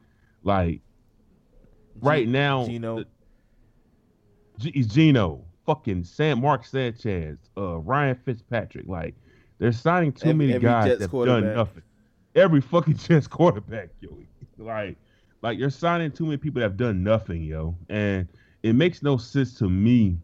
Like 0.42 0.80
right 2.01 2.26
now, 2.28 2.64
Geno. 2.66 2.98
the- 3.01 3.07
G- 4.59 4.82
Geno, 4.84 5.44
fucking 5.66 6.05
Sam 6.05 6.40
Mark 6.40 6.64
Sanchez, 6.64 7.38
uh, 7.57 7.78
Ryan 7.78 8.16
Fitzpatrick. 8.24 8.86
Like 8.86 9.14
they're 9.61 9.72
signing 9.72 10.12
too 10.12 10.30
Every- 10.30 10.46
many 10.46 10.54
every 10.54 10.68
guys 10.68 10.86
Jets 10.86 11.00
that 11.00 11.11
have 11.11 11.26
done 11.26 11.54
nothing. 11.54 11.82
Every 12.34 12.61
fucking 12.61 12.96
Jets 12.96 13.26
quarterback, 13.26 13.90
yo. 14.00 14.11
Like, 14.58 14.96
like 15.42 15.58
you're 15.58 15.70
signing 15.70 16.11
too 16.11 16.24
many 16.24 16.38
people 16.38 16.61
that 16.61 16.64
have 16.64 16.76
done 16.76 17.04
nothing, 17.04 17.44
yo. 17.44 17.76
And 17.88 18.26
it 18.62 18.74
makes 18.74 19.02
no 19.02 19.16
sense 19.16 19.54
to 19.58 19.68
me. 19.68 20.18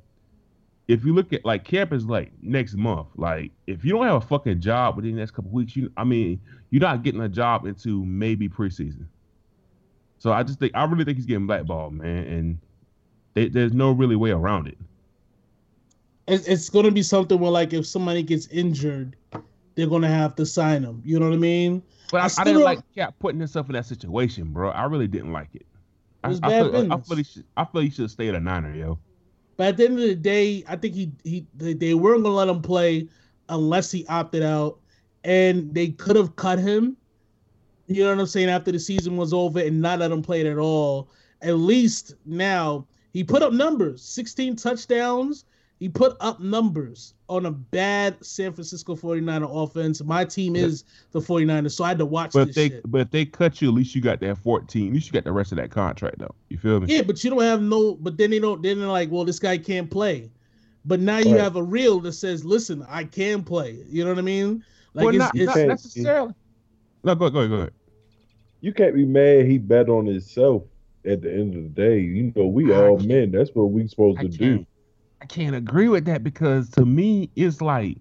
If 0.89 1.05
you 1.05 1.13
look 1.15 1.33
at 1.33 1.45
like 1.45 1.65
camp 1.65 1.93
is 1.93 2.07
like 2.07 2.33
next 2.43 2.75
month. 2.75 3.09
Like 3.17 3.51
if 3.67 3.85
you 3.85 3.93
don't 3.93 4.07
have 4.07 4.23
a 4.23 4.27
fucking 4.27 4.61
job 4.61 4.97
within 4.97 5.13
the 5.15 5.21
next 5.21 5.33
couple 5.33 5.51
weeks, 5.51 5.77
you 5.77 5.93
I 5.97 6.05
mean, 6.05 6.41
you're 6.71 6.81
not 6.81 7.03
getting 7.03 7.21
a 7.21 7.29
job 7.29 7.67
into 7.67 8.05
maybe 8.05 8.49
preseason. 8.49 9.07
So 10.19 10.33
I 10.33 10.43
just 10.43 10.59
think 10.61 10.73
I 10.75 10.85
really 10.85 11.05
think 11.05 11.19
he's 11.19 11.27
getting 11.27 11.47
blackballed, 11.47 11.93
man, 11.93 12.25
and 12.25 12.59
they, 13.35 13.49
there's 13.49 13.73
no 13.73 13.91
really 13.91 14.17
way 14.17 14.31
around 14.31 14.67
it. 14.69 14.79
It's, 16.29 16.47
it's 16.47 16.69
going 16.69 16.85
to 16.85 16.91
be 16.91 17.03
something 17.03 17.39
where, 17.39 17.51
like, 17.51 17.73
if 17.73 17.87
somebody 17.87 18.23
gets 18.23 18.49
injured, 18.49 19.17
they're 19.75 19.87
going 19.87 20.03
to 20.03 20.09
have 20.09 20.35
to 20.37 20.47
sign 20.47 20.83
them. 20.83 21.03
You 21.05 21.21
know 21.21 21.29
what 21.29 21.35
I 21.35 21.39
mean? 21.39 21.83
But 22.11 22.21
I, 22.21 22.25
I, 22.25 22.29
still 22.29 22.45
didn't 22.45 22.63
like 22.63 22.81
Cap 22.95 23.15
putting 23.19 23.39
himself 23.39 23.69
in 23.69 23.75
that 23.75 23.87
situation, 23.87 24.53
bro. 24.53 24.71
I 24.71 24.85
really 24.85 25.07
didn't 25.07 25.33
like 25.33 25.55
it. 25.55 25.67
I, 26.25 26.29
was 26.29 26.41
I 26.43 26.49
bad 26.49 26.71
feel, 26.71 26.93
I, 26.93 26.97
I 26.97 27.01
feel 27.01 27.17
he 27.17 27.25
should. 27.25 27.45
I 27.57 27.65
feel 27.65 27.81
he 27.83 27.91
should 27.91 28.11
stay 28.11 28.29
at 28.29 28.35
a 28.35 28.41
Niner, 28.41 28.75
yo. 28.75 28.99
But 29.57 29.69
at 29.69 29.77
the 29.77 29.85
end 29.85 29.95
of 29.95 30.07
the 30.07 30.15
day, 30.15 30.65
I 30.69 30.77
think 30.77 30.95
he 30.95 31.13
he 31.25 31.47
they, 31.55 31.73
they 31.73 31.95
weren't 31.95 32.23
gonna 32.23 32.35
let 32.35 32.49
him 32.49 32.63
play 32.63 33.09
unless 33.49 33.91
he 33.91 34.07
opted 34.07 34.43
out, 34.43 34.79
and 35.25 35.73
they 35.73 35.89
could 35.89 36.17
have 36.17 36.37
cut 36.37 36.59
him. 36.59 36.97
You 37.87 38.05
know 38.05 38.11
what 38.11 38.21
I'm 38.21 38.27
saying? 38.27 38.49
After 38.49 38.73
the 38.73 38.81
season 38.81 39.17
was 39.17 39.33
over 39.33 39.61
and 39.61 39.81
not 39.81 40.01
let 40.01 40.11
him 40.11 40.23
play 40.23 40.41
it 40.41 40.47
at 40.47 40.59
all. 40.59 41.11
At 41.43 41.57
least 41.57 42.15
now 42.25 42.87
he 43.13 43.23
put 43.23 43.43
up 43.43 43.53
numbers, 43.53 44.03
16 44.03 44.57
touchdowns. 44.57 45.45
He 45.79 45.91
put 45.91 46.17
up 46.21 46.41
numbers 46.41 47.13
on 47.29 47.45
a 47.45 47.51
bad 47.51 48.25
San 48.25 48.53
Francisco 48.55 48.97
49er 48.97 49.49
offense. 49.65 50.03
My 50.03 50.25
team 50.25 50.57
is 50.57 50.85
the 51.13 51.21
49ers, 51.21 51.73
so 51.73 51.85
I 51.85 51.89
had 51.89 51.99
to 51.99 52.07
watch 52.07 52.33
But 52.33 52.47
this 52.47 52.55
they, 52.57 52.69
shit. 52.71 52.91
but 52.91 53.03
if 53.03 53.11
they 53.11 53.27
cut 53.27 53.61
you. 53.61 53.69
At 53.69 53.75
least 53.75 53.95
you 53.95 54.01
got 54.01 54.21
that 54.21 54.39
fourteen. 54.39 54.89
At 54.89 54.95
least 54.95 55.07
you 55.07 55.13
got 55.13 55.25
the 55.25 55.33
rest 55.33 55.53
of 55.53 55.59
that 55.59 55.71
contract, 55.71 56.19
though. 56.19 56.35
You 56.49 56.57
feel 56.57 56.81
me? 56.81 56.95
Yeah, 56.95 57.03
but 57.03 57.23
you 57.23 57.29
don't 57.29 57.43
have 57.43 57.61
no. 57.61 57.95
But 57.95 58.17
then 58.17 58.31
they 58.31 58.39
don't. 58.39 58.63
Then 58.63 58.79
they're 58.79 58.89
like, 58.89 59.11
well, 59.11 59.27
this 59.27 59.39
guy 59.39 59.59
can't 59.59 59.91
play. 59.91 60.31
But 60.87 61.01
now 61.01 61.19
you 61.19 61.33
Right. 61.33 61.41
have 61.43 61.57
a 61.57 61.63
reel 61.63 62.01
that 62.01 62.13
says, 62.13 62.45
listen, 62.45 62.87
I 62.89 63.05
can 63.05 63.43
play. 63.43 63.85
You 63.89 64.05
know 64.05 64.11
what 64.11 64.19
I 64.19 64.23
mean? 64.23 64.65
Like 64.95 65.05
well, 65.05 65.15
it's, 65.15 65.19
not, 65.19 65.37
it's 65.37 65.47
not 65.57 65.67
necessarily. 65.67 66.33
No, 67.05 67.15
go, 67.15 67.29
go, 67.29 67.41
ahead, 67.41 67.51
go 67.51 67.57
ahead. 67.57 67.73
You 68.61 68.73
can't 68.73 68.95
be 68.95 69.05
mad 69.05 69.45
he 69.47 69.59
bet 69.59 69.91
on 69.91 70.07
himself 70.07 70.63
at 71.05 71.21
the 71.21 71.31
end 71.33 71.55
of 71.55 71.63
the 71.65 71.69
day. 71.69 72.01
You 72.01 72.33
know, 72.35 72.47
we 72.47 72.73
all 72.73 72.99
men. 72.99 73.31
That's 73.31 73.51
what 73.53 73.65
we're 73.65 73.87
supposed 73.89 74.21
I 74.21 74.23
to 74.23 74.29
do. 74.29 74.67
I 75.21 75.27
can't 75.27 75.57
agree 75.57 75.89
with 75.89 76.05
that 76.07 76.23
because 76.23 76.71
to 76.71 76.85
me, 76.85 77.31
it's 77.37 77.61
like 77.61 77.99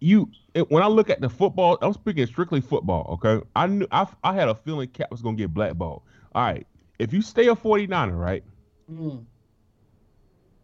you. 0.00 0.30
It, 0.54 0.70
when 0.70 0.82
I 0.82 0.86
look 0.86 1.10
at 1.10 1.20
the 1.20 1.28
football, 1.28 1.78
I'm 1.82 1.92
speaking 1.92 2.26
strictly 2.26 2.60
football. 2.60 3.18
Okay, 3.22 3.44
I 3.54 3.66
knew 3.66 3.86
I, 3.92 4.06
I 4.24 4.34
had 4.34 4.48
a 4.48 4.54
feeling 4.54 4.88
Cap 4.88 5.10
was 5.10 5.22
gonna 5.22 5.36
get 5.36 5.52
blackballed. 5.52 6.02
All 6.34 6.42
right, 6.42 6.66
if 6.98 7.12
you 7.12 7.22
stay 7.22 7.48
a 7.48 7.54
49er, 7.54 8.18
right? 8.18 8.44
Mm. 8.90 9.24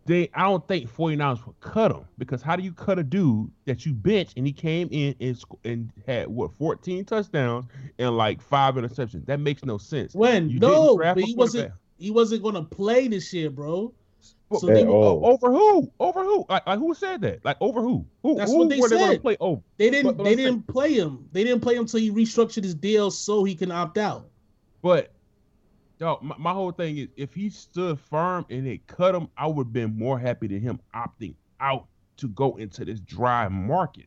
They, 0.06 0.30
I 0.34 0.42
don't 0.44 0.66
think 0.68 0.88
49ers 0.88 1.44
would 1.46 1.58
cut 1.58 1.90
him 1.90 2.04
because 2.16 2.40
how 2.40 2.54
do 2.54 2.62
you 2.62 2.72
cut 2.72 2.98
a 3.00 3.02
dude 3.02 3.50
that 3.64 3.84
you 3.84 3.92
bench 3.92 4.30
and 4.36 4.46
he 4.46 4.52
came 4.52 4.88
in 4.92 5.16
and, 5.18 5.36
and 5.64 5.92
had 6.06 6.28
what 6.28 6.52
14 6.52 7.04
touchdowns 7.04 7.66
and 7.98 8.16
like 8.16 8.40
five 8.40 8.76
interceptions? 8.76 9.26
That 9.26 9.40
makes 9.40 9.64
no 9.64 9.78
sense. 9.78 10.14
when 10.14 10.48
You 10.48 10.60
no, 10.60 10.96
but 10.96 11.18
he 11.18 11.34
wasn't. 11.34 11.72
He 11.98 12.10
wasn't 12.10 12.42
going 12.42 12.54
to 12.54 12.62
play 12.62 13.08
this 13.08 13.32
year, 13.32 13.48
bro. 13.48 13.94
Well, 14.48 14.60
So 14.60 14.66
they 14.68 14.82
At 14.82 14.86
were, 14.86 14.92
uh, 14.92 14.96
all. 14.96 15.26
O- 15.26 15.32
Over 15.32 15.50
who? 15.50 15.92
Over 15.98 16.22
who? 16.24 16.46
Like, 16.48 16.66
like 16.66 16.78
who 16.78 16.94
said 16.94 17.20
that? 17.22 17.44
Like 17.44 17.56
over 17.60 17.80
who? 17.80 18.06
Who? 18.22 18.36
That's 18.36 18.52
who 18.52 18.58
what 18.58 18.68
they 18.68 18.78
were 18.80 18.88
they 18.88 18.96
gonna 18.98 19.12
said. 19.14 19.22
play 19.22 19.36
over? 19.40 19.60
they 19.76 19.90
didn't. 19.90 20.06
but- 20.06 20.16
but 20.18 20.24
they 20.24 20.30
I'm 20.32 20.36
didn't 20.36 20.66
play 20.68 20.92
him. 20.92 21.28
They 21.32 21.42
didn't 21.44 21.60
play 21.62 21.74
him 21.74 21.80
until 21.82 22.00
he 22.00 22.10
restructured 22.12 22.62
his 22.64 22.74
deal 22.74 23.10
so 23.10 23.42
he 23.44 23.54
can 23.56 23.72
opt 23.72 23.98
out. 23.98 24.28
But 24.82 25.12
yo, 25.98 26.18
my, 26.22 26.36
my 26.38 26.52
whole 26.52 26.70
thing 26.72 26.98
is 26.98 27.08
if 27.16 27.34
he 27.34 27.50
stood 27.50 27.98
firm 27.98 28.46
and 28.50 28.66
they 28.66 28.78
cut 28.86 29.14
him, 29.14 29.28
I 29.36 29.46
would 29.48 29.66
have 29.66 29.72
been 29.72 29.98
more 29.98 30.18
happy 30.18 30.46
than 30.46 30.60
him 30.60 30.78
opting 30.94 31.34
out 31.60 31.86
to 32.18 32.28
go 32.28 32.56
into 32.56 32.84
this 32.84 33.00
dry 33.00 33.48
market. 33.48 34.06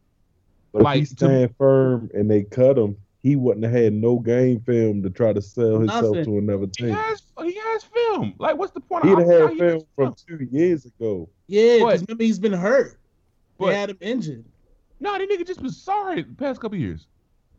But 0.72 0.84
Like, 0.84 1.02
if 1.02 1.10
he 1.10 1.16
to 1.16 1.26
stand 1.26 1.56
firm 1.58 2.10
and 2.14 2.30
they 2.32 2.44
cut 2.44 2.78
him, 2.78 2.96
he 3.22 3.36
wouldn't 3.36 3.66
have 3.66 3.74
had 3.74 3.92
no 3.94 4.20
game 4.20 4.62
film 4.62 5.04
to 5.04 5.10
try 5.10 5.34
to 5.34 5.42
sell 5.42 5.80
himself 5.80 6.16
Nothing. 6.16 6.26
to 6.26 6.38
another 6.38 6.68
team. 6.68 6.90
has 6.94 7.22
he 7.52 7.58
has 7.60 7.84
film. 7.84 8.34
Like 8.40 8.58
what's 8.58 8.72
the 8.72 8.80
point? 8.82 9.06
He'd 9.06 9.14
of 9.14 9.20
have 9.20 9.28
had 9.28 9.50
He 9.52 9.60
film 9.60 9.82
from 9.96 10.16
two 10.28 10.48
years 10.52 10.86
ago. 10.86 11.30
Yeah, 11.48 11.78
because 11.78 12.02
But- 12.02 12.08
remember 12.10 12.24
he's 12.24 12.40
been 12.40 12.54
hurt. 12.54 12.98
But- 13.58 13.68
they 13.68 13.76
had 13.76 13.90
him 13.90 13.98
injured. 14.02 14.46
No, 15.00 15.18
that 15.18 15.30
nigga 15.30 15.48
just 15.48 15.62
been 15.62 15.72
sorry 15.72 16.24
the 16.24 16.34
past 16.36 16.60
couple 16.60 16.78
years. 16.78 17.08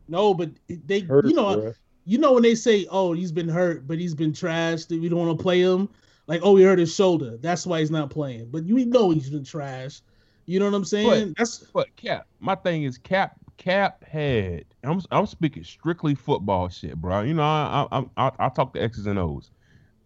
No, 0.07 0.33
but 0.33 0.51
they, 0.67 0.99
Hurt, 0.99 1.25
you 1.25 1.33
know, 1.33 1.57
bruh. 1.57 1.75
you 2.05 2.17
know 2.17 2.33
when 2.33 2.43
they 2.43 2.53
say, 2.53 2.85
"Oh, 2.91 3.13
he's 3.13 3.31
been 3.31 3.47
hurt, 3.47 3.87
but 3.87 3.97
he's 3.97 4.13
been 4.13 4.31
trashed. 4.31 4.89
We 4.89 5.09
don't 5.09 5.19
want 5.19 5.37
to 5.37 5.41
play 5.41 5.61
him." 5.61 5.89
Like, 6.27 6.41
"Oh, 6.43 6.55
he 6.55 6.63
hurt 6.63 6.77
his 6.79 6.93
shoulder. 6.93 7.37
That's 7.37 7.65
why 7.65 7.79
he's 7.79 7.89
not 7.91 8.09
playing." 8.09 8.49
But 8.51 8.65
you 8.67 8.85
know 8.85 9.09
he's 9.09 9.29
been 9.29 9.43
trashed. 9.43 10.01
You 10.45 10.59
know 10.59 10.65
what 10.65 10.73
I'm 10.73 10.85
saying? 10.85 11.33
That's 11.37 11.59
But 11.73 11.95
Cap, 11.95 12.27
my 12.39 12.55
thing 12.55 12.83
is 12.83 12.97
Cap. 12.97 13.35
Cap 13.57 14.03
had. 14.03 14.65
I'm 14.83 15.01
I'm 15.11 15.27
speaking 15.27 15.63
strictly 15.63 16.15
football 16.15 16.67
shit, 16.69 16.95
bro. 16.95 17.21
You 17.21 17.35
know, 17.35 17.43
I 17.43 17.87
I 17.91 18.03
I, 18.17 18.31
I 18.39 18.49
talk 18.49 18.73
to 18.73 18.81
X's 18.81 19.05
and 19.05 19.17
O's. 19.19 19.49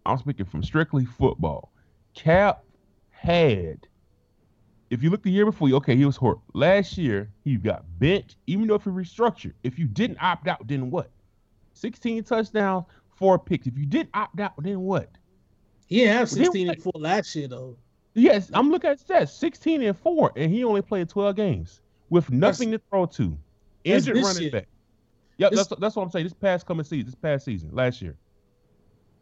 I'm 0.06 0.18
speaking 0.18 0.46
from 0.46 0.64
strictly 0.64 1.06
football. 1.06 1.72
Cap 2.14 2.64
had. 3.10 3.88
If 4.90 5.02
you 5.02 5.10
look 5.10 5.24
the 5.24 5.32
year 5.32 5.46
before, 5.46 5.70
okay, 5.72 5.96
he 5.96 6.06
was 6.06 6.16
hurt. 6.16 6.38
Last 6.54 6.98
year, 6.98 7.30
he 7.44 7.56
got 7.56 7.84
benched, 8.00 8.38
even 8.48 8.68
though 8.68 8.76
if 8.76 8.84
he 8.84 8.92
restructured. 8.92 9.54
If 9.64 9.80
you 9.80 9.88
didn't 9.88 10.18
opt 10.22 10.48
out, 10.48 10.68
then 10.68 10.92
what? 10.92 11.10
16 11.74 12.24
touchdowns, 12.24 12.86
four 13.16 13.40
picks. 13.40 13.66
If 13.68 13.78
you 13.78 13.86
didn't 13.86 14.10
opt 14.14 14.40
out, 14.40 14.54
then 14.62 14.82
what? 14.82 15.10
he 15.88 16.00
didn't 16.00 16.18
have 16.18 16.30
16 16.30 16.68
were 16.68 16.74
and 16.74 16.82
four 16.84 16.94
last 16.96 17.36
year 17.36 17.48
though. 17.48 17.78
Yes, 18.14 18.50
I'm 18.54 18.70
looking 18.70 18.92
at 18.92 19.00
stats. 19.00 19.30
16 19.32 19.82
and 19.82 19.98
4, 19.98 20.32
and 20.38 20.52
he 20.52 20.64
only 20.64 20.82
played 20.82 21.10
12 21.10 21.36
games 21.36 21.82
with 22.10 22.32
nothing 22.32 22.72
to 22.72 22.80
throw 22.90 23.06
to. 23.08 23.38
that's 23.84 24.08
Injured 24.08 24.24
running 24.24 24.42
year. 24.44 24.52
back. 24.52 24.68
Yep, 25.38 25.52
This- 25.52 25.68
that's 25.68 25.82
that's 25.82 25.96
what 25.98 26.04
I'm 26.04 26.10
saying. 26.12 26.26
This 26.26 26.34
past 26.34 26.66
coming 26.66 26.86
season, 26.86 27.06
this 27.08 27.16
past 27.16 27.44
season, 27.44 27.70
last 27.74 28.02
year. 28.02 28.16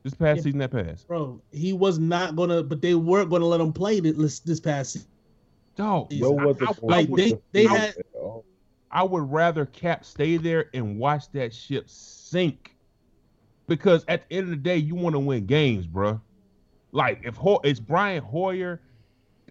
This 0.03 0.13
past 0.13 0.37
Yeah. 0.37 0.43
season 0.43 0.59
that 0.59 0.71
passed. 0.71 1.07
Bro, 1.07 1.41
he 1.51 1.71
was 1.73 1.97
not 1.97 2.35
gonna, 2.35 2.61
but 2.61 2.81
they 2.81 2.93
weren't 2.95 3.29
gonna 3.29 3.45
let 3.45 3.61
him 3.61 3.71
play 3.71 3.99
this 4.01 4.39
this 4.39 4.59
past. 4.59 4.91
season. 4.93 5.07
Dog, 5.75 6.11
He's- 6.11 6.21
No 6.21 6.37
I, 6.37 6.49
other 6.49 6.65
I- 6.65 6.69
I 6.71 6.73
Like, 6.83 7.09
would, 7.09 7.19
they- 7.19 7.39
they 7.51 7.65
had- 7.65 7.95
I 8.91 9.03
would 9.03 9.31
rather 9.31 9.65
Cap 9.65 10.05
stay 10.05 10.37
there 10.37 10.65
and 10.73 10.99
watch 10.99 11.31
that 11.31 11.53
ship 11.53 11.89
sink. 11.89 12.75
Because 13.67 14.03
at 14.07 14.27
the 14.29 14.35
end 14.35 14.43
of 14.45 14.49
the 14.51 14.55
day, 14.57 14.77
you 14.77 14.93
want 14.93 15.13
to 15.15 15.19
win 15.19 15.45
games, 15.45 15.87
bro. 15.87 16.19
Like 16.91 17.21
if 17.23 17.35
Ho- 17.37 17.61
it's 17.63 17.79
Brian 17.79 18.21
Hoyer, 18.23 18.81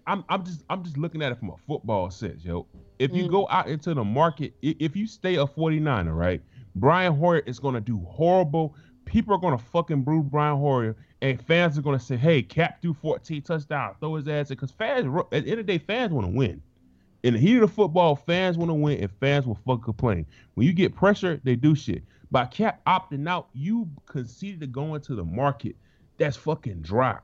I'm 0.05 0.23
I'm 0.29 0.45
just 0.45 0.63
I'm 0.69 0.83
just 0.83 0.97
looking 0.97 1.21
at 1.23 1.31
it 1.31 1.39
from 1.39 1.49
a 1.49 1.57
football 1.57 2.09
sense, 2.11 2.45
yo. 2.45 2.67
If 2.99 3.13
you 3.13 3.25
Mm. 3.25 3.31
go 3.31 3.47
out 3.49 3.67
into 3.67 3.93
the 3.93 4.03
market, 4.03 4.53
if 4.61 4.95
you 4.95 5.07
stay 5.07 5.35
a 5.35 5.45
49er, 5.47 6.15
right? 6.15 6.41
Brian 6.75 7.13
Hoyer 7.15 7.39
is 7.39 7.59
gonna 7.59 7.81
do 7.81 7.97
horrible. 7.99 8.75
People 9.05 9.33
are 9.35 9.39
gonna 9.39 9.57
fucking 9.57 10.01
brew 10.01 10.23
Brian 10.23 10.57
Hoyer, 10.57 10.95
and 11.21 11.41
fans 11.41 11.77
are 11.77 11.81
gonna 11.81 11.99
say, 11.99 12.17
"Hey, 12.17 12.41
Cap 12.41 12.81
threw 12.81 12.93
14 12.93 13.41
touchdowns, 13.41 13.97
throw 13.99 14.15
his 14.15 14.27
ass 14.27 14.49
in." 14.49 14.55
Because 14.55 14.71
fans, 14.71 15.05
at 15.31 15.43
the 15.45 15.51
end 15.51 15.59
of 15.59 15.67
the 15.67 15.73
day, 15.73 15.77
fans 15.77 16.11
want 16.11 16.27
to 16.27 16.33
win. 16.35 16.61
In 17.23 17.33
the 17.33 17.39
heat 17.39 17.55
of 17.55 17.61
the 17.61 17.67
football, 17.69 18.15
fans 18.15 18.57
want 18.57 18.69
to 18.69 18.75
win, 18.75 18.99
and 18.99 19.11
fans 19.11 19.45
will 19.45 19.55
fucking 19.55 19.83
complain. 19.83 20.25
When 20.55 20.67
you 20.67 20.73
get 20.73 20.93
pressure, 20.93 21.39
they 21.43 21.55
do 21.55 21.75
shit. 21.75 22.03
By 22.31 22.45
Cap 22.45 22.81
opting 22.85 23.27
out, 23.29 23.47
you 23.53 23.87
conceded 24.05 24.59
to 24.61 24.67
going 24.67 25.01
to 25.01 25.15
the 25.15 25.23
market 25.23 25.75
that's 26.17 26.35
fucking 26.35 26.81
dry. 26.81 27.19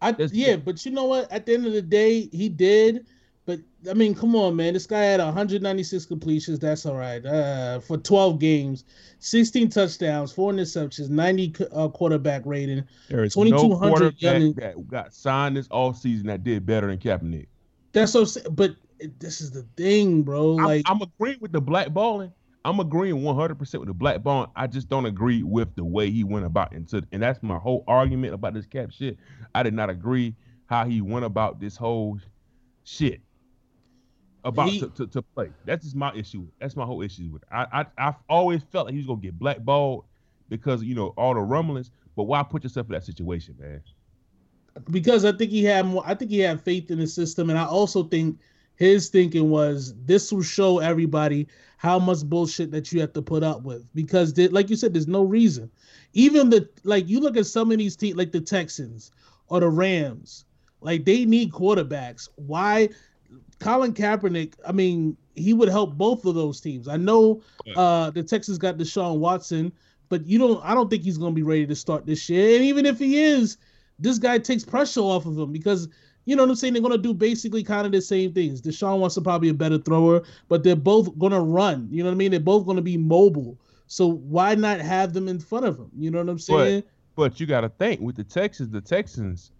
I 0.00 0.12
That's- 0.12 0.32
yeah, 0.32 0.56
but 0.56 0.84
you 0.84 0.92
know 0.92 1.06
what? 1.06 1.30
At 1.32 1.46
the 1.46 1.54
end 1.54 1.66
of 1.66 1.72
the 1.72 1.82
day, 1.82 2.28
he 2.28 2.48
did. 2.48 3.06
I 3.88 3.94
mean, 3.94 4.14
come 4.14 4.34
on, 4.36 4.56
man. 4.56 4.74
This 4.74 4.86
guy 4.86 5.02
had 5.04 5.20
196 5.20 6.06
completions. 6.06 6.58
That's 6.58 6.86
all 6.86 6.96
right. 6.96 7.24
Uh, 7.24 7.80
for 7.80 7.96
12 7.96 8.38
games, 8.38 8.84
16 9.20 9.70
touchdowns, 9.70 10.32
four 10.32 10.52
interceptions, 10.52 11.08
90 11.08 11.54
uh, 11.72 11.88
quarterback 11.88 12.42
rating. 12.44 12.84
There 13.08 13.24
is 13.24 13.36
no 13.36 13.44
2200 13.44 13.88
quarterback 13.88 14.20
young- 14.20 14.52
that 14.54 14.88
got 14.88 15.14
signed 15.14 15.56
this 15.56 15.68
all 15.68 15.92
season 15.92 16.26
that 16.28 16.44
did 16.44 16.66
better 16.66 16.86
than 16.86 16.98
Kaepernick. 16.98 17.46
That's 17.92 18.12
so. 18.12 18.26
But 18.50 18.76
this 19.18 19.40
is 19.40 19.50
the 19.50 19.66
thing, 19.76 20.22
bro. 20.22 20.58
I'm, 20.58 20.64
Like, 20.64 20.82
I'm 20.86 21.00
agreeing 21.02 21.38
with 21.40 21.52
the 21.52 21.62
blackballing. 21.62 22.32
I'm 22.64 22.80
agreeing 22.80 23.22
100% 23.22 23.60
with 23.78 23.86
the 23.86 23.94
black 23.94 24.24
balling. 24.24 24.50
I 24.56 24.66
just 24.66 24.88
don't 24.88 25.06
agree 25.06 25.44
with 25.44 25.74
the 25.76 25.84
way 25.84 26.10
he 26.10 26.24
went 26.24 26.46
about 26.46 26.72
into, 26.72 27.00
and 27.12 27.22
that's 27.22 27.40
my 27.40 27.58
whole 27.58 27.84
argument 27.86 28.34
about 28.34 28.54
this 28.54 28.66
cap 28.66 28.90
shit. 28.90 29.18
I 29.54 29.62
did 29.62 29.72
not 29.72 29.88
agree 29.88 30.34
how 30.66 30.84
he 30.84 31.00
went 31.00 31.24
about 31.24 31.60
this 31.60 31.76
whole 31.76 32.18
shit 32.82 33.20
about 34.46 34.68
He- 34.70 34.80
to, 34.80 34.88
to, 34.90 35.06
to 35.08 35.22
play. 35.22 35.50
That's 35.64 35.84
just 35.84 35.96
my 35.96 36.14
issue. 36.14 36.46
That's 36.60 36.76
my 36.76 36.84
whole 36.84 37.02
issue 37.02 37.28
with 37.32 37.42
it. 37.42 37.48
I, 37.52 37.66
I 37.72 37.86
I've 37.98 38.14
always 38.28 38.62
felt 38.72 38.86
like 38.86 38.92
he 38.92 38.98
was 38.98 39.06
gonna 39.06 39.20
get 39.20 39.38
blackballed 39.38 40.04
because 40.48 40.82
you 40.82 40.94
know 40.94 41.08
all 41.18 41.34
the 41.34 41.40
rumblings. 41.40 41.90
But 42.14 42.24
why 42.24 42.42
put 42.42 42.62
yourself 42.64 42.86
in 42.86 42.92
that 42.92 43.04
situation, 43.04 43.56
man? 43.58 43.82
because 44.90 45.24
I 45.24 45.32
think 45.32 45.50
he 45.50 45.64
had 45.64 45.86
more. 45.86 46.02
I 46.06 46.14
think 46.14 46.30
he 46.30 46.38
had 46.40 46.60
faith 46.60 46.90
in 46.90 46.98
the 46.98 47.06
system, 47.06 47.50
and 47.50 47.58
I 47.58 47.64
also 47.64 48.04
think 48.04 48.38
his 48.76 49.08
thinking 49.08 49.50
was 49.50 49.94
this 50.04 50.32
will 50.32 50.42
show 50.42 50.78
everybody 50.78 51.48
how 51.78 51.98
much 51.98 52.24
bullshit 52.24 52.70
that 52.70 52.92
you 52.92 53.00
have 53.00 53.12
to 53.14 53.22
put 53.22 53.42
up 53.42 53.62
with. 53.62 53.86
Because, 53.94 54.32
there- 54.34 54.48
like 54.50 54.70
you 54.70 54.76
said, 54.76 54.94
there's 54.94 55.08
no 55.08 55.22
reason. 55.22 55.70
Even 56.12 56.50
the 56.50 56.68
like, 56.84 57.08
you 57.08 57.20
look 57.20 57.36
at 57.36 57.46
some 57.46 57.70
of 57.72 57.78
these 57.78 57.96
teams, 57.96 58.16
like 58.16 58.32
the 58.32 58.40
Texans 58.40 59.10
or 59.48 59.60
the 59.60 59.68
Rams, 59.68 60.44
like 60.80 61.04
they 61.04 61.24
need 61.24 61.52
quarterbacks. 61.52 62.28
Why? 62.36 62.88
Colin 63.58 63.92
Kaepernick. 63.92 64.54
I 64.66 64.72
mean, 64.72 65.16
he 65.34 65.52
would 65.52 65.68
help 65.68 65.94
both 65.94 66.24
of 66.24 66.34
those 66.34 66.60
teams. 66.60 66.88
I 66.88 66.96
know 66.96 67.42
uh 67.76 68.10
the 68.10 68.22
Texans 68.22 68.58
got 68.58 68.76
Deshaun 68.76 69.18
Watson, 69.18 69.72
but 70.08 70.26
you 70.26 70.38
don't. 70.38 70.62
I 70.64 70.74
don't 70.74 70.90
think 70.90 71.02
he's 71.02 71.18
going 71.18 71.32
to 71.32 71.36
be 71.36 71.42
ready 71.42 71.66
to 71.66 71.74
start 71.74 72.06
this 72.06 72.28
year. 72.28 72.56
And 72.56 72.64
even 72.64 72.86
if 72.86 72.98
he 72.98 73.22
is, 73.22 73.58
this 73.98 74.18
guy 74.18 74.38
takes 74.38 74.64
pressure 74.64 75.00
off 75.00 75.26
of 75.26 75.38
him 75.38 75.52
because 75.52 75.88
you 76.26 76.34
know 76.34 76.42
what 76.42 76.50
I'm 76.50 76.56
saying? 76.56 76.72
They're 76.72 76.82
gonna 76.82 76.98
do 76.98 77.14
basically 77.14 77.62
kind 77.62 77.86
of 77.86 77.92
the 77.92 78.02
same 78.02 78.32
things. 78.32 78.60
Deshaun 78.60 78.98
wants 78.98 79.14
to 79.14 79.20
probably 79.20 79.48
a 79.48 79.54
better 79.54 79.78
thrower, 79.78 80.22
but 80.48 80.64
they're 80.64 80.74
both 80.74 81.16
gonna 81.18 81.40
run. 81.40 81.88
You 81.90 82.02
know 82.02 82.10
what 82.10 82.14
I 82.14 82.18
mean? 82.18 82.32
They're 82.32 82.40
both 82.40 82.66
gonna 82.66 82.82
be 82.82 82.96
mobile. 82.96 83.56
So 83.86 84.08
why 84.10 84.56
not 84.56 84.80
have 84.80 85.12
them 85.12 85.28
in 85.28 85.38
front 85.38 85.66
of 85.66 85.78
him? 85.78 85.90
You 85.96 86.10
know 86.10 86.18
what 86.18 86.28
I'm 86.28 86.38
saying? 86.38 86.82
But, 87.14 87.30
but 87.30 87.40
you 87.40 87.46
got 87.46 87.60
to 87.60 87.68
think 87.68 88.00
with 88.00 88.16
the 88.16 88.24
Texans, 88.24 88.70
the 88.70 88.80
Texans, 88.80 89.52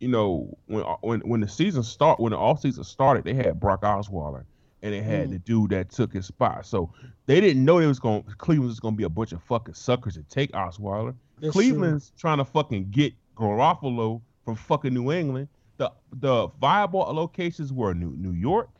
you 0.00 0.08
know, 0.08 0.56
when 0.66 0.82
when 1.00 1.20
when 1.20 1.40
the 1.40 1.48
season 1.48 1.82
start, 1.82 2.20
when 2.20 2.32
the 2.32 2.38
off 2.38 2.60
season 2.60 2.84
started, 2.84 3.24
they 3.24 3.34
had 3.34 3.58
Brock 3.60 3.82
Osweiler 3.82 4.44
and 4.82 4.92
they 4.92 5.00
had 5.00 5.28
mm. 5.28 5.32
the 5.32 5.38
dude 5.38 5.70
that 5.70 5.90
took 5.90 6.12
his 6.12 6.26
spot. 6.26 6.66
So 6.66 6.92
they 7.26 7.40
didn't 7.40 7.64
know 7.64 7.78
it 7.78 7.86
was 7.86 7.98
going 7.98 8.24
Cleveland 8.38 8.68
was 8.68 8.80
going 8.80 8.94
to 8.94 8.98
be 8.98 9.04
a 9.04 9.08
bunch 9.08 9.32
of 9.32 9.42
fucking 9.42 9.74
suckers 9.74 10.14
to 10.14 10.22
take 10.24 10.52
Osweiler. 10.52 11.14
That's 11.40 11.52
Cleveland's 11.52 12.10
true. 12.10 12.18
trying 12.18 12.38
to 12.38 12.44
fucking 12.44 12.90
get 12.90 13.14
Garoppolo 13.36 14.20
from 14.44 14.54
fucking 14.54 14.94
New 14.94 15.12
England 15.12 15.48
the 15.76 15.92
the 16.12 16.48
viable 16.60 17.00
locations 17.00 17.72
were 17.72 17.94
New 17.94 18.14
New 18.16 18.32
York, 18.32 18.70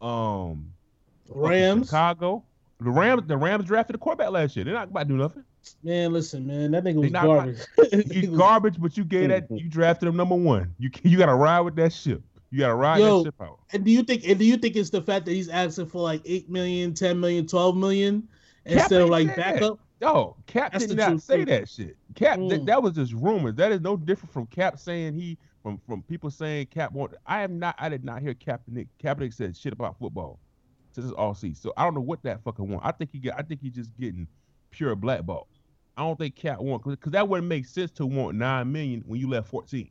um, 0.00 0.72
Rams, 1.28 1.86
Chicago. 1.86 2.44
The 2.80 2.90
Rams, 2.90 3.22
the 3.26 3.36
Rams 3.36 3.64
drafted 3.64 3.96
a 3.96 3.98
quarterback 3.98 4.30
last 4.30 4.54
year. 4.54 4.64
They're 4.64 4.74
not 4.74 4.88
about 4.88 5.00
to 5.00 5.04
do 5.06 5.16
nothing. 5.16 5.44
Man, 5.82 6.12
listen, 6.12 6.46
man, 6.46 6.70
that 6.72 6.84
nigga 6.84 6.96
was 6.96 7.10
garbage. 7.10 7.58
He's 8.12 8.28
garbage, 8.28 8.80
but 8.80 8.96
you 8.96 9.04
gave 9.04 9.28
that 9.28 9.50
you 9.50 9.68
drafted 9.68 10.08
him 10.08 10.16
number 10.16 10.34
one. 10.34 10.74
You 10.78 10.90
you 11.02 11.18
got 11.18 11.26
to 11.26 11.34
ride 11.34 11.60
with 11.60 11.76
that 11.76 11.92
ship. 11.92 12.22
You 12.50 12.60
got 12.60 12.68
to 12.68 12.74
ride 12.74 12.98
Yo, 12.98 13.18
that 13.18 13.28
ship 13.28 13.34
out. 13.40 13.58
And 13.72 13.84
do 13.84 13.90
you 13.90 14.02
think? 14.02 14.26
And 14.26 14.38
do 14.38 14.44
you 14.44 14.56
think 14.56 14.76
it's 14.76 14.90
the 14.90 15.02
fact 15.02 15.26
that 15.26 15.32
he's 15.32 15.48
asking 15.48 15.86
for 15.86 16.02
like 16.02 16.22
8 16.24 16.48
million, 16.48 16.94
10 16.94 17.18
million, 17.18 17.46
12 17.46 17.76
million 17.76 18.28
instead 18.64 19.02
of 19.02 19.10
like 19.10 19.34
backup? 19.36 19.78
Yo, 20.00 20.36
Cap 20.46 20.72
That's 20.72 20.86
did 20.86 20.96
not 20.96 21.22
say 21.22 21.44
that 21.44 21.68
shit. 21.68 21.96
Cap, 22.14 22.38
mm. 22.38 22.50
th- 22.50 22.66
that 22.66 22.82
was 22.82 22.94
just 22.94 23.12
rumors. 23.14 23.54
That 23.54 23.72
is 23.72 23.80
no 23.80 23.96
different 23.96 24.32
from 24.32 24.46
Cap 24.46 24.78
saying 24.78 25.14
he 25.14 25.38
from 25.62 25.80
from 25.86 26.02
people 26.02 26.30
saying 26.30 26.66
Cap 26.66 26.92
want. 26.92 27.14
I 27.26 27.42
am 27.42 27.58
not. 27.58 27.76
I 27.78 27.88
did 27.88 28.04
not 28.04 28.20
hear 28.20 28.34
Kaepernick. 28.34 28.88
Kaepernick 29.02 29.32
said 29.32 29.56
shit 29.56 29.72
about 29.72 29.98
football 29.98 30.38
since 30.92 31.10
all 31.12 31.34
season. 31.34 31.54
So 31.54 31.72
I 31.76 31.84
don't 31.84 31.94
know 31.94 32.00
what 32.00 32.22
that 32.24 32.42
fucking 32.44 32.68
want. 32.68 32.84
I 32.84 32.92
think 32.92 33.10
he 33.10 33.18
get. 33.18 33.34
I 33.38 33.42
think 33.42 33.60
he's 33.62 33.74
just 33.74 33.96
getting 33.98 34.26
pure 34.70 34.94
blackball. 34.94 35.48
I 35.96 36.02
don't 36.02 36.18
think 36.18 36.36
Cap 36.36 36.60
want 36.60 36.84
because 36.84 37.12
that 37.12 37.26
wouldn't 37.28 37.48
make 37.48 37.66
sense 37.66 37.90
to 37.92 38.06
want 38.06 38.36
nine 38.36 38.70
million 38.70 39.02
when 39.06 39.20
you 39.20 39.28
left 39.28 39.48
fourteen. 39.48 39.90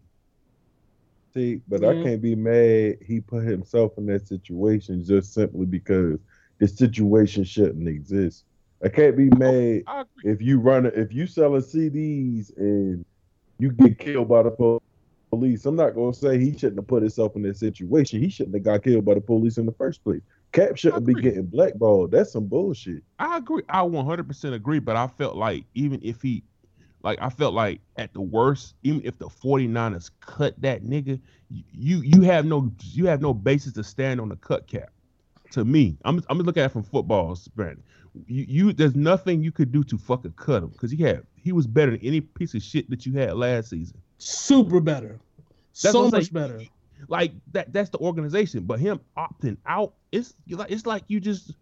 See, 1.34 1.62
but 1.68 1.82
mm-hmm. 1.82 2.00
I 2.00 2.04
can't 2.04 2.22
be 2.22 2.36
mad. 2.36 3.00
He 3.06 3.20
put 3.20 3.44
himself 3.44 3.98
in 3.98 4.06
that 4.06 4.28
situation 4.28 5.04
just 5.04 5.34
simply 5.34 5.66
because 5.66 6.20
the 6.60 6.68
situation 6.68 7.44
shouldn't 7.44 7.88
exist. 7.88 8.46
I 8.84 8.90
can't 8.90 9.18
be 9.18 9.30
mad 9.32 9.84
if 10.24 10.42
you 10.42 10.60
run 10.60 10.86
if 10.86 11.12
you 11.12 11.26
selling 11.28 11.62
CDs 11.62 12.56
and 12.58 13.04
you 13.58 13.72
get 13.72 13.98
killed 13.98 14.30
by 14.30 14.44
the 14.44 14.80
police. 15.32 15.66
I'm 15.66 15.76
not 15.76 15.96
gonna 15.96 16.14
say 16.14 16.38
he 16.38 16.52
shouldn't 16.52 16.78
have 16.78 16.88
put 16.88 17.02
himself 17.02 17.36
in 17.36 17.42
that 17.44 17.58
situation. 17.58 18.22
He 18.22 18.30
shouldn't 18.30 18.56
have 18.56 18.64
got 18.64 18.84
killed 18.84 19.06
by 19.06 19.16
the 19.16 19.22
police 19.22 19.58
in 19.58 19.66
the 19.66 19.72
first 19.72 20.04
place. 20.04 20.22
Cap 20.56 20.78
shouldn't 20.78 21.06
be 21.06 21.14
getting 21.16 21.46
blackballed. 21.46 22.12
That's 22.12 22.32
some 22.32 22.46
bullshit. 22.46 23.04
I 23.20 23.38
agree. 23.38 23.64
I 23.68 23.82
100% 23.82 24.54
agree. 24.54 24.80
But 24.80 24.96
I 24.96 25.08
felt 25.08 25.36
like 25.36 25.66
even 25.74 26.00
if 26.02 26.22
he, 26.22 26.44
like, 27.04 27.20
I 27.22 27.30
felt 27.30 27.54
like 27.54 27.82
at 27.98 28.14
the 28.14 28.22
worst, 28.22 28.76
even 28.84 29.02
if 29.04 29.18
the 29.18 29.28
49ers 29.28 30.12
cut 30.22 30.60
that 30.62 30.84
nigga, 30.84 31.20
you 31.50 32.02
you 32.02 32.22
have 32.22 32.46
no 32.46 32.72
you 32.82 33.06
have 33.06 33.22
no 33.22 33.34
basis 33.34 33.74
to 33.74 33.84
stand 33.84 34.22
on 34.22 34.30
the 34.30 34.38
cut 34.38 34.66
cap. 34.68 34.92
To 35.52 35.66
me, 35.66 35.98
I'm 36.06 36.24
I'm 36.30 36.40
looking 36.40 36.64
at 36.64 36.68
it 36.68 36.74
from 36.74 36.84
football, 36.84 37.38
Brandon. 37.56 37.84
You, 38.28 38.46
you 38.48 38.74
there's 38.74 38.96
nothing 38.96 39.44
you 39.44 39.52
could 39.52 39.74
do 39.74 39.84
to 39.84 39.98
fucking 39.98 40.34
cut 40.38 40.64
him 40.64 40.70
because 40.70 40.90
he 40.90 41.04
had 41.04 41.24
he 41.36 41.52
was 41.52 41.68
better 41.68 41.92
than 41.92 42.00
any 42.02 42.22
piece 42.22 42.56
of 42.56 42.64
shit 42.64 42.90
that 42.90 43.06
you 43.06 43.14
had 43.14 43.36
last 43.36 43.70
season. 43.70 44.02
Super 44.18 44.80
better. 44.80 45.20
That's 45.84 45.92
so 45.92 46.10
much 46.10 46.32
better. 46.32 46.62
Like 47.08 47.34
that 47.52 47.74
that's 47.74 47.90
the 47.90 48.00
organization. 48.00 48.64
But 48.64 48.80
him 48.80 49.00
opting 49.18 49.58
out, 49.66 49.94
it's 50.12 50.34
like 50.50 50.72
it's 50.72 50.86
like 50.86 51.04
you 51.08 51.20
just 51.20 51.56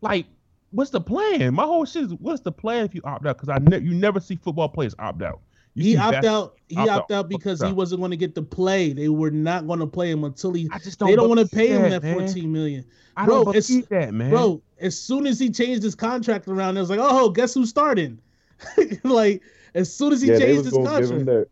like 0.00 0.26
what's 0.70 0.90
the 0.90 1.00
plan? 1.00 1.54
My 1.54 1.64
whole 1.64 1.84
shit 1.84 2.04
is 2.04 2.14
what's 2.14 2.42
the 2.42 2.52
plan 2.52 2.84
if 2.84 2.94
you 2.94 3.00
opt 3.04 3.26
out? 3.26 3.38
Because 3.38 3.48
I 3.48 3.58
ne- 3.58 3.84
you 3.84 3.94
never 3.94 4.20
see 4.20 4.36
football 4.36 4.68
players 4.68 4.94
opt 4.98 5.22
out. 5.22 5.40
You 5.74 5.84
he 5.84 5.96
opted 5.98 6.24
out. 6.24 6.56
He 6.68 6.76
opt, 6.76 6.88
opt 6.88 7.12
out, 7.12 7.28
because 7.28 7.60
he 7.62 7.70
wasn't 7.70 8.00
going 8.00 8.10
to 8.10 8.16
get 8.16 8.34
to 8.36 8.42
play. 8.42 8.94
They 8.94 9.10
were 9.10 9.30
not 9.30 9.66
going 9.66 9.80
to 9.80 9.86
play 9.86 10.10
him 10.10 10.24
until 10.24 10.54
he. 10.54 10.68
I 10.72 10.78
just 10.78 10.98
don't. 10.98 11.10
They 11.10 11.16
don't 11.16 11.28
want 11.28 11.40
to 11.40 11.54
pay 11.54 11.68
him 11.68 11.82
that, 11.82 12.00
that 12.00 12.14
fourteen 12.14 12.50
million. 12.50 12.84
I 13.16 13.26
bro, 13.26 13.44
don't 13.44 13.52
believe 13.52 13.88
that, 13.90 14.14
man. 14.14 14.30
Bro, 14.30 14.62
as 14.80 14.98
soon 14.98 15.26
as 15.26 15.38
he 15.38 15.50
changed 15.50 15.82
his 15.82 15.94
contract 15.94 16.48
around, 16.48 16.76
it 16.76 16.80
was 16.80 16.90
like, 16.90 17.00
oh, 17.00 17.28
guess 17.28 17.52
who's 17.52 17.68
starting? 17.68 18.18
like 19.04 19.42
as 19.74 19.94
soon 19.94 20.14
as 20.14 20.22
he 20.22 20.28
yeah, 20.28 20.38
changed 20.38 20.64
his 20.64 20.72
contract. 20.72 21.50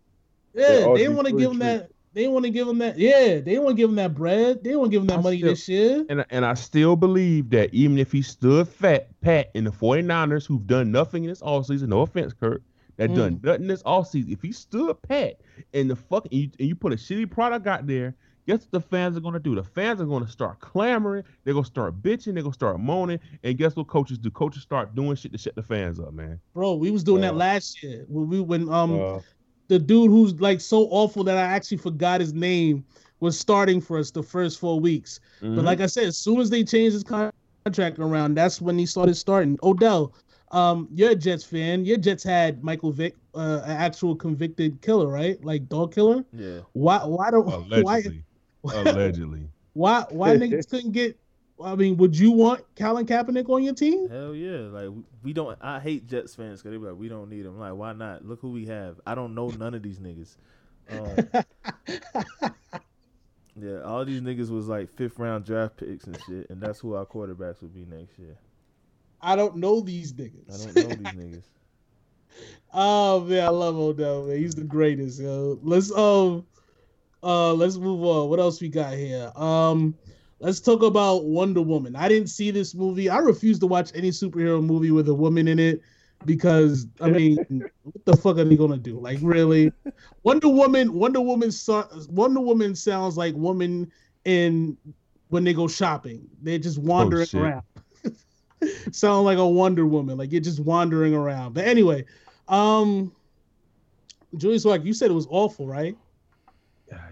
yeah, 0.54 0.68
they 0.68 0.94
didn't 0.96 1.16
want 1.16 1.28
to 1.28 1.36
give 1.36 1.50
him 1.50 1.58
that. 1.58 1.90
They 2.14 2.28
want 2.28 2.44
to 2.44 2.50
give 2.50 2.68
him 2.68 2.78
that. 2.78 2.96
Yeah, 2.96 3.40
they 3.40 3.58
want 3.58 3.70
to 3.70 3.74
give 3.74 3.90
him 3.90 3.96
that 3.96 4.14
bread. 4.14 4.62
They 4.62 4.76
want 4.76 4.92
to 4.92 4.94
give 4.94 5.02
him 5.02 5.08
that 5.08 5.18
I 5.18 5.22
money 5.22 5.38
still, 5.38 5.50
this 5.50 5.68
year. 5.68 6.06
And 6.08 6.24
and 6.30 6.46
I 6.46 6.54
still 6.54 6.94
believe 6.94 7.50
that 7.50 7.74
even 7.74 7.98
if 7.98 8.12
he 8.12 8.22
stood 8.22 8.68
fat 8.68 9.08
pat 9.20 9.50
in 9.54 9.64
the 9.64 9.72
49ers, 9.72 10.46
who've 10.46 10.66
done 10.66 10.92
nothing 10.92 11.24
in 11.24 11.30
this 11.30 11.42
offseason, 11.42 11.88
no 11.88 12.02
offense, 12.02 12.32
Kurt, 12.32 12.62
that 12.98 13.10
mm. 13.10 13.16
done 13.16 13.40
nothing 13.42 13.66
this 13.66 13.82
offseason. 13.82 14.30
If 14.30 14.42
he 14.42 14.52
stood 14.52 14.96
pat 15.02 15.40
in 15.72 15.88
the 15.88 15.96
fucking 15.96 16.30
and 16.32 16.40
you, 16.40 16.50
and 16.60 16.68
you 16.68 16.76
put 16.76 16.92
a 16.92 16.96
shitty 16.96 17.28
product 17.28 17.66
out 17.66 17.84
there, 17.88 18.14
guess 18.46 18.60
what 18.60 18.70
the 18.70 18.80
fans 18.80 19.16
are 19.16 19.20
gonna 19.20 19.40
do? 19.40 19.56
The 19.56 19.64
fans 19.64 20.00
are 20.00 20.06
gonna 20.06 20.28
start 20.28 20.60
clamoring. 20.60 21.24
They're 21.42 21.54
gonna 21.54 21.66
start 21.66 22.00
bitching. 22.00 22.34
They're 22.34 22.44
gonna 22.44 22.54
start 22.54 22.78
moaning. 22.78 23.18
And 23.42 23.58
guess 23.58 23.74
what 23.74 23.88
coaches 23.88 24.18
do? 24.18 24.30
Coaches 24.30 24.62
start 24.62 24.94
doing 24.94 25.16
shit 25.16 25.32
to 25.32 25.38
shut 25.38 25.56
the 25.56 25.64
fans 25.64 25.98
up, 25.98 26.12
man. 26.12 26.38
Bro, 26.52 26.74
we 26.74 26.92
was 26.92 27.02
doing 27.02 27.24
uh, 27.24 27.32
that 27.32 27.36
last 27.36 27.82
year 27.82 28.04
when 28.06 28.28
we 28.28 28.40
when 28.40 28.68
um 28.68 29.00
uh, 29.00 29.18
the 29.68 29.78
dude 29.78 30.10
who's 30.10 30.40
like 30.40 30.60
so 30.60 30.88
awful 30.90 31.24
that 31.24 31.36
I 31.36 31.42
actually 31.42 31.78
forgot 31.78 32.20
his 32.20 32.32
name 32.32 32.84
was 33.20 33.38
starting 33.38 33.80
for 33.80 33.98
us 33.98 34.10
the 34.10 34.22
first 34.22 34.58
four 34.58 34.78
weeks. 34.78 35.20
Mm-hmm. 35.40 35.56
But 35.56 35.64
like 35.64 35.80
I 35.80 35.86
said, 35.86 36.04
as 36.04 36.18
soon 36.18 36.40
as 36.40 36.50
they 36.50 36.64
changed 36.64 36.94
his 36.94 37.04
contract 37.04 37.98
around, 37.98 38.34
that's 38.34 38.60
when 38.60 38.78
he 38.78 38.86
started 38.86 39.14
starting. 39.14 39.58
Odell, 39.62 40.14
um, 40.50 40.88
you're 40.92 41.10
a 41.10 41.14
Jets 41.14 41.44
fan. 41.44 41.84
Your 41.84 41.96
Jets 41.96 42.22
had 42.22 42.62
Michael 42.62 42.92
Vick, 42.92 43.14
uh, 43.34 43.62
an 43.64 43.72
actual 43.72 44.14
convicted 44.14 44.80
killer, 44.82 45.08
right? 45.08 45.42
Like 45.44 45.68
dog 45.68 45.94
killer. 45.94 46.24
Yeah. 46.32 46.60
Why? 46.72 46.98
Why 47.04 47.30
don't? 47.30 47.46
Allegedly. 47.46 48.22
Why, 48.60 48.74
Allegedly. 48.74 49.48
Why? 49.72 50.04
Why 50.10 50.36
niggas 50.36 50.68
couldn't 50.70 50.92
get 50.92 51.18
I 51.62 51.76
mean, 51.76 51.96
would 51.98 52.18
you 52.18 52.32
want 52.32 52.64
Colin 52.76 53.06
Kaepernick 53.06 53.48
on 53.48 53.62
your 53.62 53.74
team? 53.74 54.08
Hell 54.08 54.34
yeah! 54.34 54.58
Like 54.68 54.90
we 55.22 55.32
don't. 55.32 55.56
I 55.60 55.78
hate 55.78 56.06
Jets 56.06 56.34
fans 56.34 56.60
because 56.60 56.72
they 56.72 56.78
be 56.78 56.90
like, 56.90 56.98
we 56.98 57.08
don't 57.08 57.30
need 57.30 57.46
him. 57.46 57.58
Like, 57.58 57.74
why 57.74 57.92
not? 57.92 58.24
Look 58.24 58.40
who 58.40 58.50
we 58.50 58.66
have. 58.66 59.00
I 59.06 59.14
don't 59.14 59.34
know 59.34 59.48
none 59.50 59.74
of 59.74 59.82
these 59.82 60.00
niggas. 60.00 60.36
Um, 60.90 61.44
yeah, 63.56 63.82
all 63.82 64.04
these 64.04 64.20
niggas 64.20 64.50
was 64.50 64.66
like 64.66 64.90
fifth 64.90 65.18
round 65.18 65.44
draft 65.44 65.76
picks 65.76 66.04
and 66.04 66.18
shit, 66.26 66.50
and 66.50 66.60
that's 66.60 66.80
who 66.80 66.94
our 66.94 67.06
quarterbacks 67.06 67.62
would 67.62 67.74
be 67.74 67.84
next 67.84 68.18
year. 68.18 68.36
I 69.20 69.36
don't 69.36 69.56
know 69.56 69.80
these 69.80 70.12
niggas. 70.12 70.52
I 70.52 70.72
don't 70.72 70.76
know 70.76 70.94
these 70.96 71.24
niggas. 71.24 71.44
Oh 72.72 73.20
man, 73.20 73.44
I 73.44 73.48
love 73.48 73.76
Odell. 73.76 74.24
Man, 74.24 74.38
he's 74.38 74.56
the 74.56 74.64
greatest. 74.64 75.20
Yo. 75.20 75.58
Let's 75.62 75.92
um, 75.92 76.44
uh, 77.22 77.54
let's 77.54 77.76
move 77.76 78.02
on. 78.02 78.28
What 78.28 78.40
else 78.40 78.60
we 78.60 78.68
got 78.68 78.94
here? 78.94 79.30
Um, 79.36 79.94
let's 80.44 80.60
talk 80.60 80.82
about 80.82 81.24
Wonder 81.24 81.62
Woman. 81.62 81.96
I 81.96 82.06
didn't 82.06 82.28
see 82.28 82.50
this 82.50 82.74
movie. 82.74 83.08
I 83.08 83.16
refuse 83.18 83.58
to 83.60 83.66
watch 83.66 83.90
any 83.94 84.10
superhero 84.10 84.62
movie 84.62 84.90
with 84.90 85.08
a 85.08 85.14
woman 85.14 85.48
in 85.48 85.58
it 85.58 85.80
because 86.26 86.86
I 87.00 87.08
mean, 87.08 87.36
what 87.82 88.04
the 88.04 88.16
fuck 88.16 88.36
are 88.36 88.44
they 88.44 88.56
gonna 88.56 88.76
do? 88.76 89.00
Like, 89.00 89.18
really? 89.22 89.72
Wonder 90.22 90.48
Woman. 90.48 90.92
Wonder 90.92 91.22
Woman. 91.22 91.50
Wonder 92.10 92.40
Woman 92.40 92.74
sounds 92.74 93.16
like 93.16 93.34
woman 93.34 93.90
in 94.26 94.76
when 95.28 95.44
they 95.44 95.54
go 95.54 95.66
shopping. 95.66 96.28
They're 96.42 96.58
just 96.58 96.78
wandering 96.78 97.26
oh, 97.34 97.38
around. 97.38 97.62
Sound 98.92 99.24
like 99.24 99.38
a 99.38 99.48
Wonder 99.48 99.86
Woman. 99.86 100.18
Like 100.18 100.30
you're 100.30 100.42
just 100.42 100.60
wandering 100.60 101.14
around. 101.14 101.54
But 101.54 101.64
anyway, 101.64 102.04
um, 102.48 103.12
Julius 104.36 104.64
Swag, 104.64 104.84
you 104.84 104.92
said 104.92 105.10
it 105.10 105.14
was 105.14 105.26
awful, 105.30 105.66
right? 105.66 105.96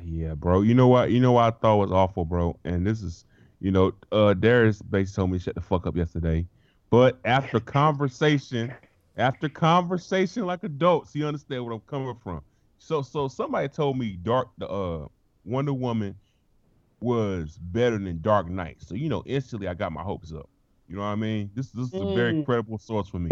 Yeah, 0.05 0.35
bro. 0.35 0.63
You 0.63 0.75
know 0.75 0.89
what? 0.89 1.11
You 1.11 1.21
know 1.21 1.33
what 1.33 1.43
I 1.45 1.51
thought 1.51 1.77
was 1.77 1.93
awful, 1.93 2.25
bro. 2.25 2.59
And 2.65 2.87
this 2.87 3.03
is, 3.03 3.25
you 3.61 3.71
know, 3.71 3.93
uh, 4.11 4.35
Darius 4.35 4.83
basically 4.83 5.15
told 5.15 5.31
me 5.31 5.39
shut 5.39 5.55
the 5.55 5.61
fuck 5.61 5.87
up 5.87 5.97
yesterday. 5.97 6.47
But 6.91 7.19
after 7.25 7.59
conversation, 7.61 8.75
after 9.17 9.49
conversation 9.49 10.45
like 10.47 10.63
adults, 10.65 11.15
you 11.15 11.27
understand 11.27 11.65
where 11.65 11.75
I'm 11.75 11.81
coming 11.81 12.17
from. 12.23 12.43
So, 12.79 13.03
so 13.03 13.29
somebody 13.29 13.69
told 13.69 13.99
me 13.99 14.19
Dark, 14.23 14.49
the 14.59 14.69
uh, 14.69 15.07
Wonder 15.45 15.73
Woman 15.73 16.17
was 17.01 17.59
better 17.59 17.99
than 17.99 18.21
Dark 18.21 18.49
Knight. 18.49 18.77
So 18.81 18.95
you 18.95 19.09
know, 19.09 19.23
instantly 19.27 19.69
I 19.69 19.75
got 19.75 19.93
my 19.93 20.03
hopes 20.03 20.33
up. 20.33 20.49
You 20.89 20.97
know 20.97 21.03
what 21.03 21.09
I 21.09 21.15
mean? 21.17 21.51
This 21.55 21.71
this 21.71 21.87
is 21.87 21.95
a 21.95 22.15
very 22.15 22.35
mm. 22.35 22.45
credible 22.45 22.79
source 22.79 23.09
for 23.09 23.19
me. 23.19 23.31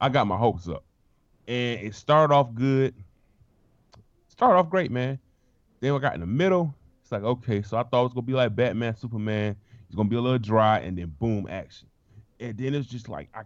I 0.00 0.08
got 0.08 0.26
my 0.26 0.36
hopes 0.36 0.68
up, 0.68 0.84
and 1.46 1.80
it 1.80 1.94
started 1.94 2.32
off 2.32 2.54
good. 2.54 2.94
Started 4.28 4.58
off 4.58 4.70
great, 4.70 4.90
man. 4.90 5.18
Then 5.80 5.94
we 5.94 6.00
got 6.00 6.14
in 6.14 6.20
the 6.20 6.26
middle. 6.26 6.74
It's 7.02 7.12
like, 7.12 7.22
okay, 7.22 7.62
so 7.62 7.76
I 7.76 7.82
thought 7.84 8.00
it 8.00 8.04
was 8.04 8.12
gonna 8.14 8.26
be 8.26 8.32
like 8.34 8.54
Batman, 8.54 8.96
Superman. 8.96 9.56
It's 9.86 9.94
gonna 9.94 10.08
be 10.08 10.16
a 10.16 10.20
little 10.20 10.38
dry, 10.38 10.80
and 10.80 10.98
then 10.98 11.14
boom, 11.18 11.46
action. 11.48 11.88
And 12.40 12.56
then 12.56 12.74
it's 12.74 12.88
just 12.88 13.08
like 13.08 13.28
I, 13.34 13.42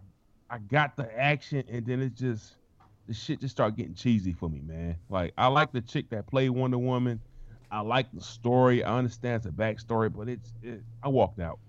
I 0.49 0.57
got 0.59 0.97
the 0.97 1.17
action, 1.19 1.63
and 1.69 1.85
then 1.85 2.01
it's 2.01 2.19
just, 2.19 2.55
the 3.07 3.13
shit 3.13 3.39
just 3.39 3.55
start 3.55 3.75
getting 3.75 3.93
cheesy 3.93 4.33
for 4.33 4.49
me, 4.49 4.61
man. 4.61 4.97
Like 5.09 5.33
I 5.37 5.47
like 5.47 5.71
the 5.71 5.81
chick 5.81 6.09
that 6.09 6.27
played 6.27 6.49
Wonder 6.49 6.77
Woman. 6.77 7.21
I 7.71 7.79
like 7.81 8.11
the 8.13 8.21
story. 8.21 8.83
I 8.83 8.97
understand 8.97 9.43
the 9.43 9.49
backstory, 9.49 10.13
but 10.13 10.29
it's 10.29 10.53
it, 10.61 10.83
I 11.01 11.07
walked 11.07 11.39
out. 11.39 11.59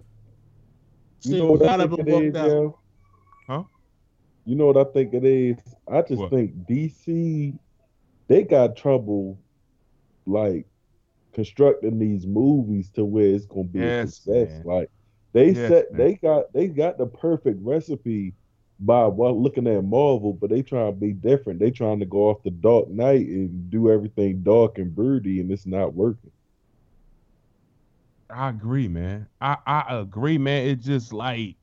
You 1.23 1.39
know 1.39 1.47
what 1.53 1.63
I 1.63 1.77
think 1.87 1.97
be 1.97 2.03
it 2.03 2.35
walked 2.35 2.37
out. 2.37 2.79
Huh? 3.47 3.65
You 4.45 4.57
know 4.57 4.67
what 4.67 4.77
I 4.77 4.85
think 4.93 5.15
it 5.15 5.25
is? 5.25 5.59
I 5.91 6.03
just 6.03 6.21
What? 6.21 6.31
think 6.31 6.67
DC 6.67 7.59
they 8.29 8.43
got 8.43 8.77
trouble 8.77 9.39
like 10.27 10.67
constructing 11.33 11.99
these 11.99 12.27
movies 12.27 12.91
to 12.93 13.05
where 13.05 13.27
it's 13.27 13.47
gonna 13.47 13.65
be 13.65 13.89
a 13.89 13.93
success. 13.93 14.61
man. 14.61 14.65
Like 14.65 14.91
they 15.33 15.55
Yes, 15.55 15.55
set 15.55 15.87
man. 15.91 15.97
they 15.97 16.15
got 16.17 16.53
they 16.53 16.69
got 16.69 16.99
the 16.99 17.07
perfect 17.07 17.59
recipe 17.63 18.35
by 18.81 19.07
while 19.07 19.41
looking 19.41 19.67
at 19.69 19.85
Marvel, 19.85 20.33
but 20.35 20.51
they 20.51 20.63
trying 20.63 20.93
to 20.95 20.99
be 20.99 21.13
different. 21.13 21.61
They 21.61 21.71
trying 21.71 22.01
to 22.01 22.07
go 22.07 22.31
off 22.31 22.43
the 22.45 22.51
Dark 22.51 22.89
Knight 22.91 23.27
and 23.29 23.71
do 23.71 23.91
everything 23.91 24.43
dark 24.43 24.79
and 24.79 24.95
broody, 24.95 25.41
and 25.41 25.51
it's 25.53 25.67
not 25.67 25.95
working. 25.95 26.33
I 28.31 28.49
agree, 28.51 28.89
man. 28.89 29.29
I, 29.41 29.59
I 29.67 29.85
agree, 29.99 30.39
man. 30.39 30.67
It's 30.69 30.85
just 30.85 31.13
like, 31.13 31.57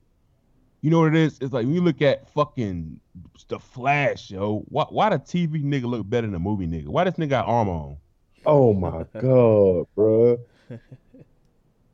you 0.82 0.90
know 0.90 1.00
what 1.00 1.08
it 1.08 1.16
is? 1.16 1.38
It's 1.40 1.52
like 1.52 1.66
when 1.66 1.74
you 1.74 1.82
look 1.82 2.02
at 2.02 2.28
fucking 2.32 3.00
the 3.48 3.58
Flash, 3.58 4.30
yo. 4.30 4.64
Why, 4.68 4.84
why 4.90 5.10
the 5.10 5.18
TV 5.18 5.62
nigga 5.62 5.84
look 5.84 6.08
better 6.08 6.26
than 6.26 6.32
the 6.32 6.40
movie 6.40 6.66
nigga? 6.66 6.88
Why 6.88 7.04
this 7.04 7.14
nigga 7.14 7.30
got 7.30 7.46
armor 7.48 7.72
on? 7.72 7.98
Oh 8.46 8.72
my 8.72 9.04
god, 9.20 9.86
bro. 9.94 10.38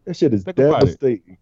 That 0.05 0.16
shit 0.16 0.32
is 0.32 0.44
Think 0.44 0.59
about 0.59 0.82
it. 0.82 0.86
devastating. 0.86 1.38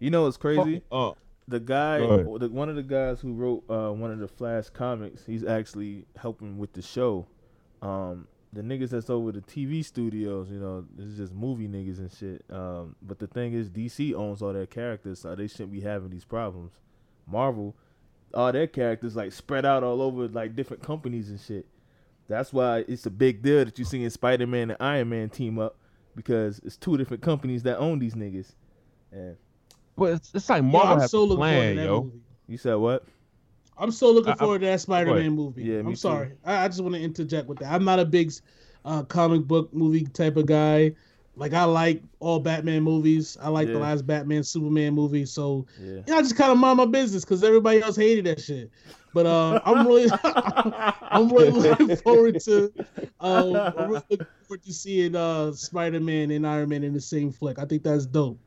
You 0.00 0.10
know 0.10 0.24
what's 0.24 0.36
crazy? 0.36 0.82
Uh, 0.90 1.12
the 1.46 1.60
guy, 1.60 1.98
Go 1.98 2.04
ahead. 2.08 2.26
or 2.26 2.38
the, 2.40 2.48
one 2.48 2.68
of 2.68 2.74
the 2.76 2.82
guys 2.82 3.20
who 3.20 3.32
wrote 3.34 3.62
uh, 3.70 3.92
one 3.92 4.10
of 4.10 4.18
the 4.18 4.26
Flash 4.26 4.68
comics, 4.70 5.24
he's 5.24 5.44
actually 5.44 6.04
helping 6.16 6.58
with 6.58 6.72
the 6.72 6.82
show. 6.82 7.26
Um, 7.80 8.26
the 8.52 8.62
niggas 8.62 8.90
that's 8.90 9.08
over 9.10 9.32
the 9.32 9.40
TV 9.40 9.84
studios, 9.84 10.50
you 10.50 10.58
know, 10.58 10.84
this 10.96 11.06
is 11.06 11.16
just 11.16 11.32
movie 11.32 11.68
niggas 11.68 11.98
and 11.98 12.12
shit. 12.12 12.44
Um, 12.50 12.96
but 13.02 13.18
the 13.18 13.26
thing 13.28 13.54
is, 13.54 13.70
DC 13.70 14.12
owns 14.14 14.42
all 14.42 14.52
their 14.52 14.66
characters, 14.66 15.20
so 15.20 15.34
they 15.34 15.46
shouldn't 15.46 15.72
be 15.72 15.80
having 15.80 16.10
these 16.10 16.24
problems. 16.24 16.72
Marvel, 17.26 17.74
all 18.34 18.50
their 18.52 18.66
characters 18.66 19.14
like 19.14 19.32
spread 19.32 19.64
out 19.64 19.84
all 19.84 20.02
over 20.02 20.26
like 20.28 20.56
different 20.56 20.82
companies 20.82 21.30
and 21.30 21.40
shit. 21.40 21.66
That's 22.32 22.52
why 22.52 22.84
it's 22.88 23.06
a 23.06 23.10
big 23.10 23.42
deal 23.42 23.64
that 23.64 23.78
you're 23.78 23.84
seeing 23.86 24.08
Spider 24.10 24.46
Man 24.46 24.70
and 24.70 24.80
Iron 24.80 25.08
Man 25.10 25.28
team 25.28 25.58
up 25.58 25.76
because 26.16 26.60
it's 26.64 26.76
two 26.76 26.96
different 26.96 27.22
companies 27.22 27.62
that 27.64 27.78
own 27.78 27.98
these 27.98 28.14
niggas. 28.14 28.52
And 29.12 29.36
but 29.96 30.14
it's, 30.14 30.30
it's 30.34 30.48
like 30.48 30.62
Yo, 30.62 30.68
Marvel 30.68 30.92
I'm 30.94 31.00
has 31.00 31.10
so 31.10 31.18
a 31.18 31.20
looking 31.20 31.36
forward 31.36 31.52
plan, 31.52 31.74
to 31.76 31.80
that 31.82 31.86
yo. 31.86 32.02
movie. 32.04 32.20
you 32.48 32.58
said 32.58 32.74
what? 32.74 33.04
I'm 33.76 33.90
so 33.90 34.10
looking 34.12 34.30
I- 34.30 34.34
I- 34.34 34.36
forward 34.36 34.60
to 34.60 34.66
that 34.66 34.80
Spider-Man 34.80 35.18
ahead. 35.18 35.32
movie. 35.32 35.62
Yeah, 35.64 35.78
I'm 35.80 35.96
sorry. 35.96 36.32
I, 36.44 36.64
I 36.64 36.68
just 36.68 36.80
want 36.80 36.94
to 36.94 37.00
interject 37.02 37.48
with 37.48 37.58
that. 37.58 37.72
I'm 37.72 37.84
not 37.84 37.98
a 37.98 38.04
big 38.04 38.32
uh, 38.84 39.02
comic 39.04 39.42
book 39.42 39.72
movie 39.74 40.04
type 40.06 40.36
of 40.36 40.46
guy. 40.46 40.92
Like 41.36 41.54
I 41.54 41.64
like 41.64 42.02
all 42.20 42.40
Batman 42.40 42.82
movies. 42.82 43.38
I 43.40 43.48
like 43.48 43.66
Yeah. 43.68 43.74
the 43.74 43.80
last 43.80 44.06
Batman 44.06 44.42
Superman 44.44 44.94
movie. 44.94 45.24
So 45.24 45.66
Yeah. 45.80 46.00
yeah, 46.06 46.16
I 46.16 46.22
just 46.22 46.36
kind 46.36 46.52
of 46.52 46.58
mind 46.58 46.76
my 46.78 46.84
business 46.86 47.24
because 47.24 47.42
everybody 47.44 47.80
else 47.82 47.96
hated 47.96 48.26
that 48.26 48.40
shit. 48.40 48.70
But 49.14 49.26
uh, 49.26 49.60
I'm 49.64 49.86
really, 49.86 50.10
I'm 51.02 51.28
really 51.32 51.50
looking 51.50 51.96
forward 51.96 52.40
to, 52.40 52.72
um, 53.20 53.56
I'm 53.76 53.88
really 53.88 54.02
looking 54.10 54.26
forward 54.48 54.62
to 54.64 54.72
seeing 54.72 55.14
uh 55.14 55.52
Spider-Man 55.52 56.30
and 56.30 56.46
Iron 56.46 56.70
Man 56.70 56.82
in 56.82 56.94
the 56.94 57.00
same 57.00 57.30
flick. 57.32 57.58
I 57.58 57.64
think 57.64 57.82
that's 57.82 58.06
dope. 58.06 58.40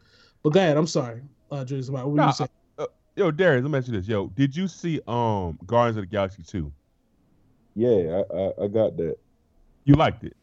But 0.43 0.51
go 0.51 0.59
ahead. 0.59 0.77
I'm 0.77 0.87
sorry, 0.87 1.21
uh, 1.51 1.63
Julius. 1.65 1.89
What 1.89 2.09
were 2.09 2.17
Nah, 2.17 2.27
you 2.27 2.33
saying? 2.33 2.49
Yo, 3.17 3.31
Darius, 3.31 3.63
let 3.63 3.71
me 3.71 3.77
ask 3.77 3.87
you 3.87 3.93
this. 3.93 4.07
Yo, 4.07 4.27
did 4.27 4.53
you 4.55 4.67
see 4.67 4.99
um 5.07 5.57
Guardians 5.65 5.97
of 5.97 6.03
the 6.03 6.07
Galaxy 6.07 6.43
2? 6.43 6.71
Yeah, 7.75 8.21
I, 8.33 8.37
I, 8.37 8.63
I 8.63 8.67
got 8.67 8.97
that. 8.97 9.15
You 9.85 9.95
liked 9.95 10.23
it. 10.25 10.35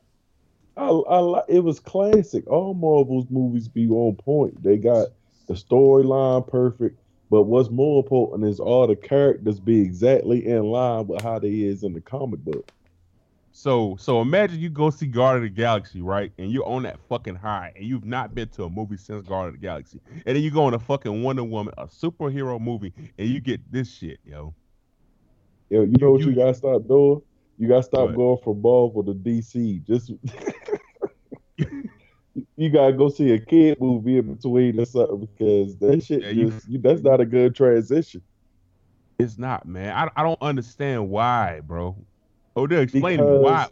I, 0.77 0.87
I 0.89 1.19
li- 1.19 1.43
it 1.49 1.61
was 1.61 1.81
classic. 1.81 2.47
All 2.49 2.73
Marvel's 2.73 3.27
movies 3.29 3.69
be 3.69 3.89
on 3.89 4.17
point. 4.17 4.63
They 4.63 4.79
got 4.79 5.09
the 5.49 5.55
storyline 5.55 6.49
perfect, 6.49 7.02
but 7.33 7.45
what's 7.45 7.71
more 7.71 8.03
important 8.03 8.47
is 8.47 8.61
all 8.61 8.87
the 8.87 8.95
characters 8.95 9.59
be 9.59 9.81
exactly 9.81 10.47
in 10.47 10.65
line 10.65 11.07
with 11.07 11.23
how 11.23 11.39
they 11.39 11.49
is 11.49 11.83
in 11.83 11.95
the 11.95 12.01
comic 12.03 12.41
book. 12.41 12.69
So 13.53 13.97
so 13.99 14.21
imagine 14.21 14.61
you 14.61 14.69
go 14.69 14.91
see 14.91 15.07
Guardian 15.07 15.47
of 15.47 15.55
the 15.55 15.61
Galaxy, 15.63 16.03
right? 16.03 16.31
And 16.37 16.53
you're 16.53 16.69
on 16.69 16.83
that 16.83 16.99
fucking 17.09 17.37
high, 17.37 17.73
and 17.75 17.87
you've 17.87 18.05
not 18.05 18.35
been 18.35 18.51
to 18.51 18.65
a 18.65 18.71
movie 18.71 18.99
since 18.99 19.27
Guardian 19.27 19.55
of 19.55 19.61
the 19.63 19.67
Galaxy, 19.67 19.99
and 20.27 20.37
then 20.37 20.43
you 20.43 20.51
go 20.51 20.65
on 20.65 20.75
a 20.75 20.79
fucking 20.79 21.23
Wonder 21.23 21.43
Woman, 21.43 21.73
a 21.79 21.87
superhero 21.87 22.61
movie, 22.61 22.93
and 23.17 23.27
you 23.27 23.41
get 23.41 23.61
this 23.73 23.91
shit, 23.91 24.19
yo. 24.27 24.55
Yo, 25.71 25.85
you 25.85 25.95
know 25.99 26.11
what 26.11 26.21
you, 26.21 26.29
you- 26.31 26.37
gotta 26.37 26.53
stop 26.53 26.87
doing? 26.87 27.23
You 27.57 27.67
gotta 27.67 27.83
stop 27.83 28.09
What? 28.09 28.17
going 28.17 28.39
from 28.45 28.61
Marvel 28.61 29.05
to 29.05 29.15
DC. 29.15 29.87
Just 29.87 30.13
you 32.57 32.71
gotta 32.71 32.93
go 32.93 33.09
see 33.09 33.33
a 33.33 33.39
kid 33.39 33.79
movie 33.81 34.19
in 34.19 34.35
between 34.35 34.81
or 34.81 34.85
something 34.87 35.21
because 35.37 35.77
that 35.79 36.03
shit 36.05 36.23
Yeah, 36.23 36.31
you- 36.31 36.51
just 36.51 36.69
you, 36.69 36.79
that's 36.79 37.03
not 37.03 37.21
a 37.21 37.27
good 37.27 37.55
transition. 37.55 38.23
It's 39.19 39.39
not, 39.39 39.67
man. 39.67 39.95
I, 39.95 40.21
I 40.21 40.23
don't 40.25 40.41
understand 40.43 41.09
why, 41.09 41.61
bro. 41.61 41.97
Oh, 42.57 42.67
they're 42.67 42.83
explaining 42.83 43.27
me 43.27 43.39
why. 43.39 43.69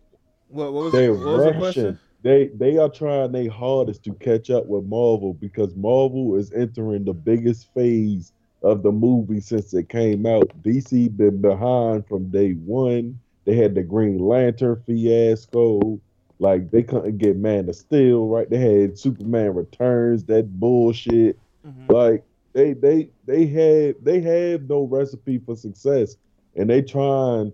What, 0.48 0.72
what 0.72 0.84
was, 0.84 0.92
They're 0.92 1.12
what 1.12 1.24
was 1.24 1.44
the 1.44 1.52
question? 1.58 1.98
They 2.22 2.50
they 2.54 2.76
are 2.76 2.88
trying 2.90 3.32
their 3.32 3.50
hardest 3.50 4.04
to 4.04 4.12
catch 4.14 4.50
up 4.50 4.66
with 4.66 4.84
Marvel 4.84 5.32
because 5.34 5.74
Marvel 5.74 6.36
is 6.36 6.52
entering 6.52 7.04
the 7.04 7.14
biggest 7.14 7.72
phase 7.72 8.32
of 8.62 8.82
the 8.82 8.92
movie 8.92 9.40
since 9.40 9.72
it 9.72 9.88
came 9.88 10.26
out. 10.26 10.48
DC 10.62 11.16
been 11.16 11.40
behind 11.40 12.06
from 12.06 12.30
day 12.30 12.52
one. 12.52 13.18
They 13.46 13.54
had 13.56 13.74
the 13.74 13.82
Green 13.82 14.18
Lantern 14.18 14.82
fiasco. 14.86 15.98
Like 16.40 16.70
they 16.70 16.82
couldn't 16.82 17.18
get 17.18 17.36
Man 17.36 17.68
of 17.68 17.76
Steel 17.76 18.26
right. 18.26 18.48
They 18.48 18.58
had 18.58 18.98
Superman 18.98 19.54
Returns, 19.54 20.24
that 20.24 20.58
bullshit. 20.58 21.38
Mhm. 21.66 21.92
Like 21.92 22.24
they 22.54 22.72
they 22.72 23.10
they 23.26 23.46
had 23.46 23.96
they 24.02 24.20
have 24.20 24.62
no 24.62 24.84
recipe 24.84 25.38
for 25.38 25.54
success, 25.54 26.16
and 26.56 26.68
they 26.68 26.80
trying 26.80 27.52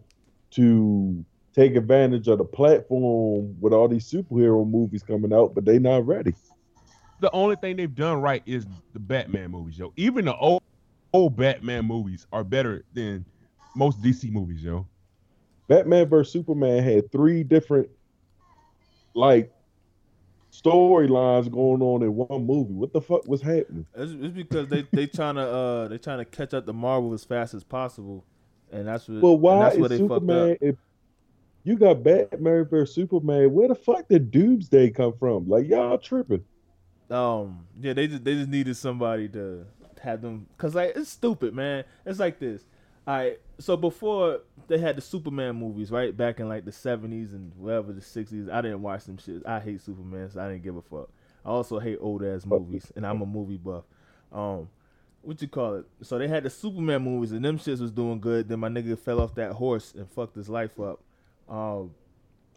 to 0.52 1.24
take 1.52 1.74
advantage 1.74 2.28
of 2.28 2.38
the 2.38 2.44
platform 2.44 3.56
with 3.60 3.72
all 3.72 3.88
these 3.88 4.08
superhero 4.08 4.68
movies 4.68 5.02
coming 5.02 5.32
out, 5.32 5.54
but 5.54 5.64
they 5.64 5.80
not 5.80 6.06
ready. 6.06 6.32
The 7.20 7.30
only 7.32 7.56
thing 7.56 7.76
they've 7.76 7.92
done 7.92 8.20
right 8.20 8.42
is 8.46 8.66
the 8.92 9.00
Batman 9.00 9.50
movies, 9.50 9.78
yo. 9.78 9.92
Even 9.96 10.26
the 10.26 10.36
old 10.36 10.62
old 11.12 11.36
Batman 11.36 11.86
movies 11.86 12.24
are 12.32 12.44
better 12.44 12.84
than 12.94 13.24
most 13.74 14.00
DC 14.00 14.30
movies, 14.30 14.62
yo. 14.62 14.86
Batman 15.66 16.08
vs 16.08 16.32
Superman 16.32 16.84
had 16.84 17.10
three 17.10 17.42
different 17.42 17.88
like 19.16 19.52
storylines 20.52 21.50
going 21.50 21.82
on 21.82 22.02
in 22.02 22.14
one 22.14 22.46
movie. 22.46 22.72
What 22.72 22.92
the 22.92 23.00
fuck 23.00 23.26
was 23.26 23.42
happening? 23.42 23.86
It's, 23.94 24.12
it's 24.12 24.34
because 24.34 24.68
they 24.68 24.86
they 24.92 25.06
trying 25.06 25.36
to 25.36 25.42
uh 25.42 25.88
they 25.88 25.98
trying 25.98 26.18
to 26.18 26.24
catch 26.24 26.54
up 26.54 26.66
to 26.66 26.72
Marvel 26.72 27.12
as 27.14 27.24
fast 27.24 27.54
as 27.54 27.64
possible, 27.64 28.24
and 28.70 28.86
that's 28.86 29.08
what. 29.08 29.22
Well, 29.22 29.38
why 29.38 29.58
that's 29.64 29.76
is 29.76 29.88
they. 29.88 29.98
Superman? 29.98 30.56
If 30.60 30.76
you 31.64 31.76
got 31.76 32.02
Batman 32.02 32.64
vs 32.66 32.94
Superman, 32.94 33.52
where 33.52 33.68
the 33.68 33.74
fuck 33.74 34.08
did 34.08 34.30
Doomsday 34.30 34.90
come 34.90 35.14
from? 35.18 35.48
Like 35.48 35.66
y'all 35.66 35.98
tripping. 35.98 36.44
Um, 37.10 37.66
yeah, 37.80 37.92
they 37.92 38.06
just 38.06 38.24
they 38.24 38.34
just 38.34 38.48
needed 38.48 38.76
somebody 38.76 39.28
to 39.30 39.66
have 40.00 40.22
them 40.22 40.46
because 40.56 40.74
like 40.74 40.92
it's 40.94 41.10
stupid, 41.10 41.54
man. 41.54 41.84
It's 42.04 42.18
like 42.18 42.38
this. 42.38 42.64
All 43.06 43.14
right, 43.14 43.38
so 43.58 43.76
before 43.76 44.40
they 44.66 44.78
had 44.78 44.96
the 44.96 45.00
Superman 45.00 45.54
movies, 45.56 45.90
right 45.92 46.16
back 46.16 46.40
in 46.40 46.48
like 46.48 46.64
the 46.64 46.72
seventies 46.72 47.32
and 47.34 47.52
whatever 47.56 47.92
the 47.92 48.00
sixties, 48.00 48.48
I 48.48 48.60
didn't 48.60 48.82
watch 48.82 49.04
them 49.04 49.18
shit. 49.18 49.46
I 49.46 49.60
hate 49.60 49.80
Superman, 49.80 50.28
so 50.30 50.40
I 50.40 50.48
didn't 50.48 50.64
give 50.64 50.76
a 50.76 50.82
fuck. 50.82 51.08
I 51.44 51.50
also 51.50 51.78
hate 51.78 51.98
old 52.00 52.24
ass 52.24 52.44
movies, 52.44 52.90
and 52.96 53.06
I'm 53.06 53.22
a 53.22 53.26
movie 53.26 53.58
buff. 53.58 53.84
Um, 54.32 54.68
what 55.22 55.40
you 55.40 55.46
call 55.46 55.76
it? 55.76 55.86
So 56.02 56.18
they 56.18 56.26
had 56.26 56.42
the 56.42 56.50
Superman 56.50 57.02
movies, 57.02 57.30
and 57.30 57.44
them 57.44 57.58
shits 57.58 57.80
was 57.80 57.92
doing 57.92 58.18
good. 58.18 58.48
Then 58.48 58.58
my 58.58 58.68
nigga 58.68 58.98
fell 58.98 59.20
off 59.20 59.34
that 59.36 59.52
horse 59.52 59.94
and 59.96 60.10
fucked 60.10 60.34
his 60.34 60.48
life 60.48 60.78
up. 60.80 61.00
Um, 61.48 61.92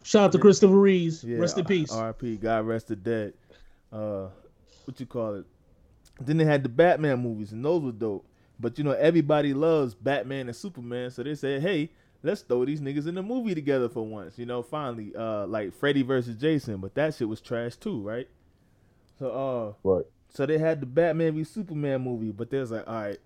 Shout 0.02 0.24
out 0.24 0.32
to 0.32 0.38
Christopher 0.38 0.74
Reeves. 0.74 1.22
yeah, 1.22 1.38
Rest 1.38 1.58
in 1.58 1.64
peace. 1.64 1.92
R.I.P. 1.92 2.38
God 2.38 2.66
rest 2.66 2.88
the 2.88 2.96
dead. 2.96 3.34
Uh, 3.92 4.26
what 4.84 4.98
you 4.98 5.06
call 5.06 5.34
it? 5.36 5.44
Then 6.20 6.36
they 6.38 6.44
had 6.44 6.62
the 6.62 6.68
Batman 6.68 7.20
movies, 7.20 7.52
and 7.52 7.64
those 7.64 7.82
were 7.82 7.92
dope. 7.92 8.24
But 8.60 8.76
you 8.78 8.84
know, 8.84 8.92
everybody 8.92 9.54
loves 9.54 9.94
Batman 9.94 10.48
and 10.48 10.56
Superman, 10.56 11.10
so 11.10 11.22
they 11.22 11.34
said, 11.34 11.62
"Hey, 11.62 11.90
let's 12.22 12.42
throw 12.42 12.64
these 12.64 12.80
niggas 12.80 13.06
in 13.06 13.14
the 13.14 13.22
movie 13.22 13.54
together 13.54 13.88
for 13.88 14.06
once." 14.06 14.38
You 14.38 14.46
know, 14.46 14.62
finally, 14.62 15.14
uh, 15.16 15.46
like 15.46 15.72
Freddy 15.72 16.02
versus 16.02 16.36
Jason, 16.36 16.76
but 16.78 16.94
that 16.94 17.14
shit 17.14 17.28
was 17.28 17.40
trash 17.40 17.76
too, 17.76 18.00
right? 18.02 18.28
So, 19.18 19.30
uh, 19.30 19.88
Right. 19.88 20.04
so 20.28 20.46
they 20.46 20.58
had 20.58 20.80
the 20.80 20.86
Batman 20.86 21.34
v 21.34 21.44
Superman 21.44 22.02
movie, 22.02 22.32
but 22.32 22.50
there's 22.50 22.70
like, 22.70 22.86
all 22.86 22.94
right, 22.94 23.18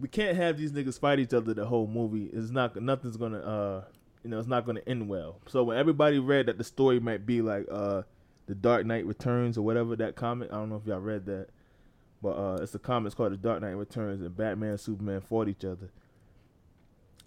we 0.00 0.08
can't 0.08 0.36
have 0.36 0.58
these 0.58 0.72
niggas 0.72 0.98
fight 0.98 1.18
each 1.20 1.32
other 1.32 1.54
the 1.54 1.66
whole 1.66 1.86
movie. 1.86 2.30
It's 2.32 2.50
not 2.50 2.74
nothing's 2.80 3.16
gonna 3.16 3.38
uh 3.38 3.84
you 4.24 4.30
know, 4.30 4.38
it's 4.38 4.48
not 4.48 4.64
gonna 4.66 4.80
end 4.86 5.08
well. 5.08 5.36
So 5.46 5.62
when 5.64 5.76
everybody 5.76 6.18
read 6.18 6.46
that 6.46 6.58
the 6.58 6.64
story 6.64 6.98
might 6.98 7.26
be 7.26 7.42
like 7.42 7.66
uh 7.70 8.02
the 8.46 8.54
Dark 8.54 8.86
Knight 8.86 9.06
Returns 9.06 9.56
or 9.56 9.62
whatever 9.62 9.96
that 9.96 10.16
comic, 10.16 10.52
I 10.52 10.56
don't 10.56 10.68
know 10.70 10.76
if 10.76 10.86
y'all 10.86 10.98
read 11.00 11.26
that. 11.26 11.48
But 12.24 12.38
uh 12.38 12.58
it's 12.62 12.74
a 12.74 12.78
comic 12.78 13.14
called 13.14 13.34
The 13.34 13.36
Dark 13.36 13.60
Knight 13.60 13.72
Returns 13.72 14.22
and 14.22 14.34
Batman 14.34 14.70
and 14.70 14.80
Superman 14.80 15.20
fought 15.20 15.46
each 15.46 15.62
other. 15.62 15.90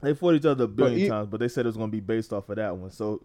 They 0.02 0.16
fought 0.16 0.34
each 0.34 0.46
other 0.46 0.64
a 0.64 0.68
billion 0.68 1.02
it- 1.02 1.10
times, 1.10 1.30
but 1.30 1.40
they 1.40 1.48
said 1.48 1.66
it 1.66 1.70
was 1.70 1.78
gonna 1.78 1.92
be 1.92 2.00
based 2.00 2.34
off 2.34 2.50
of 2.50 2.56
that 2.56 2.76
one. 2.76 2.90
So 2.90 3.22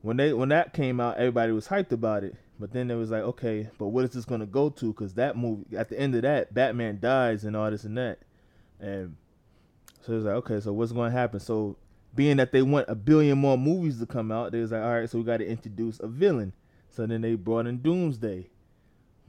when 0.00 0.16
they 0.16 0.32
when 0.32 0.48
that 0.48 0.72
came 0.72 0.98
out, 0.98 1.18
everybody 1.18 1.52
was 1.52 1.68
hyped 1.68 1.92
about 1.92 2.24
it. 2.24 2.36
But 2.58 2.72
then 2.72 2.90
it 2.90 2.94
was 2.94 3.10
like, 3.10 3.22
okay, 3.22 3.68
but 3.76 3.88
what 3.88 4.04
is 4.04 4.12
this 4.12 4.24
gonna 4.24 4.46
go 4.46 4.70
to? 4.70 4.86
Because 4.94 5.12
that 5.14 5.36
movie, 5.36 5.76
at 5.76 5.90
the 5.90 6.00
end 6.00 6.14
of 6.14 6.22
that, 6.22 6.54
Batman 6.54 6.98
dies 7.02 7.44
and 7.44 7.54
all 7.54 7.70
this 7.70 7.84
and 7.84 7.98
that, 7.98 8.20
and 8.80 9.14
so 10.00 10.12
it 10.14 10.16
was 10.16 10.24
like, 10.24 10.36
okay, 10.36 10.60
so 10.60 10.72
what's 10.72 10.92
gonna 10.92 11.10
happen? 11.10 11.38
So 11.38 11.76
being 12.14 12.38
that 12.38 12.50
they 12.50 12.62
want 12.62 12.86
a 12.88 12.94
billion 12.94 13.36
more 13.36 13.58
movies 13.58 13.98
to 14.00 14.06
come 14.06 14.32
out, 14.32 14.52
they 14.52 14.60
was 14.60 14.72
like, 14.72 14.82
all 14.82 14.94
right, 15.00 15.08
so 15.10 15.18
we 15.18 15.24
got 15.24 15.36
to 15.36 15.46
introduce 15.46 16.00
a 16.00 16.08
villain. 16.08 16.54
So 16.88 17.06
then 17.06 17.20
they 17.20 17.34
brought 17.34 17.66
in 17.66 17.78
Doomsday, 17.82 18.48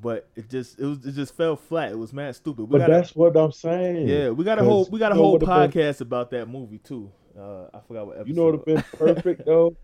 but 0.02 0.28
it 0.36 0.50
just 0.50 0.80
it 0.80 0.86
was 0.86 1.06
it 1.06 1.14
just 1.14 1.36
fell 1.36 1.56
flat. 1.56 1.92
It 1.92 1.98
was 1.98 2.12
mad 2.14 2.36
stupid. 2.36 2.64
We 2.64 2.72
But 2.72 2.78
gotta- 2.80 2.94
that's 2.94 3.16
what 3.16 3.36
I'm 3.38 3.52
saying. 3.52 4.08
yeah, 4.08 4.30
we 4.30 4.44
got 4.44 4.60
a 4.60 4.64
whole 4.64 4.88
we 4.92 5.00
got 5.00 5.12
a 5.12 5.16
whole 5.16 5.34
would've 5.34 5.48
been- 5.48 5.58
podcast 5.72 6.02
about 6.02 6.32
that 6.32 6.48
movie 6.48 6.80
too. 6.80 7.12
Uh, 7.38 7.66
I 7.74 7.80
forgot 7.88 8.08
what 8.08 8.18
episode. 8.18 8.28
You 8.28 8.34
know 8.36 8.44
what 8.46 8.66
would 8.66 8.76
have 8.78 8.92
been 8.92 9.00
perfect 9.16 9.46
though? 9.46 9.76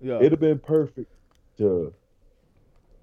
Yeah, 0.00 0.16
It'd 0.18 0.32
have 0.32 0.40
been 0.40 0.58
perfect 0.58 1.10
to 1.58 1.92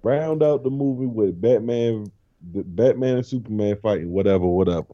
round 0.03 0.43
out 0.43 0.63
the 0.63 0.69
movie 0.69 1.05
with 1.05 1.39
Batman, 1.39 2.11
the 2.53 2.63
Batman 2.63 3.17
and 3.17 3.25
Superman 3.25 3.77
fighting, 3.81 4.11
whatever, 4.11 4.45
whatever, 4.45 4.87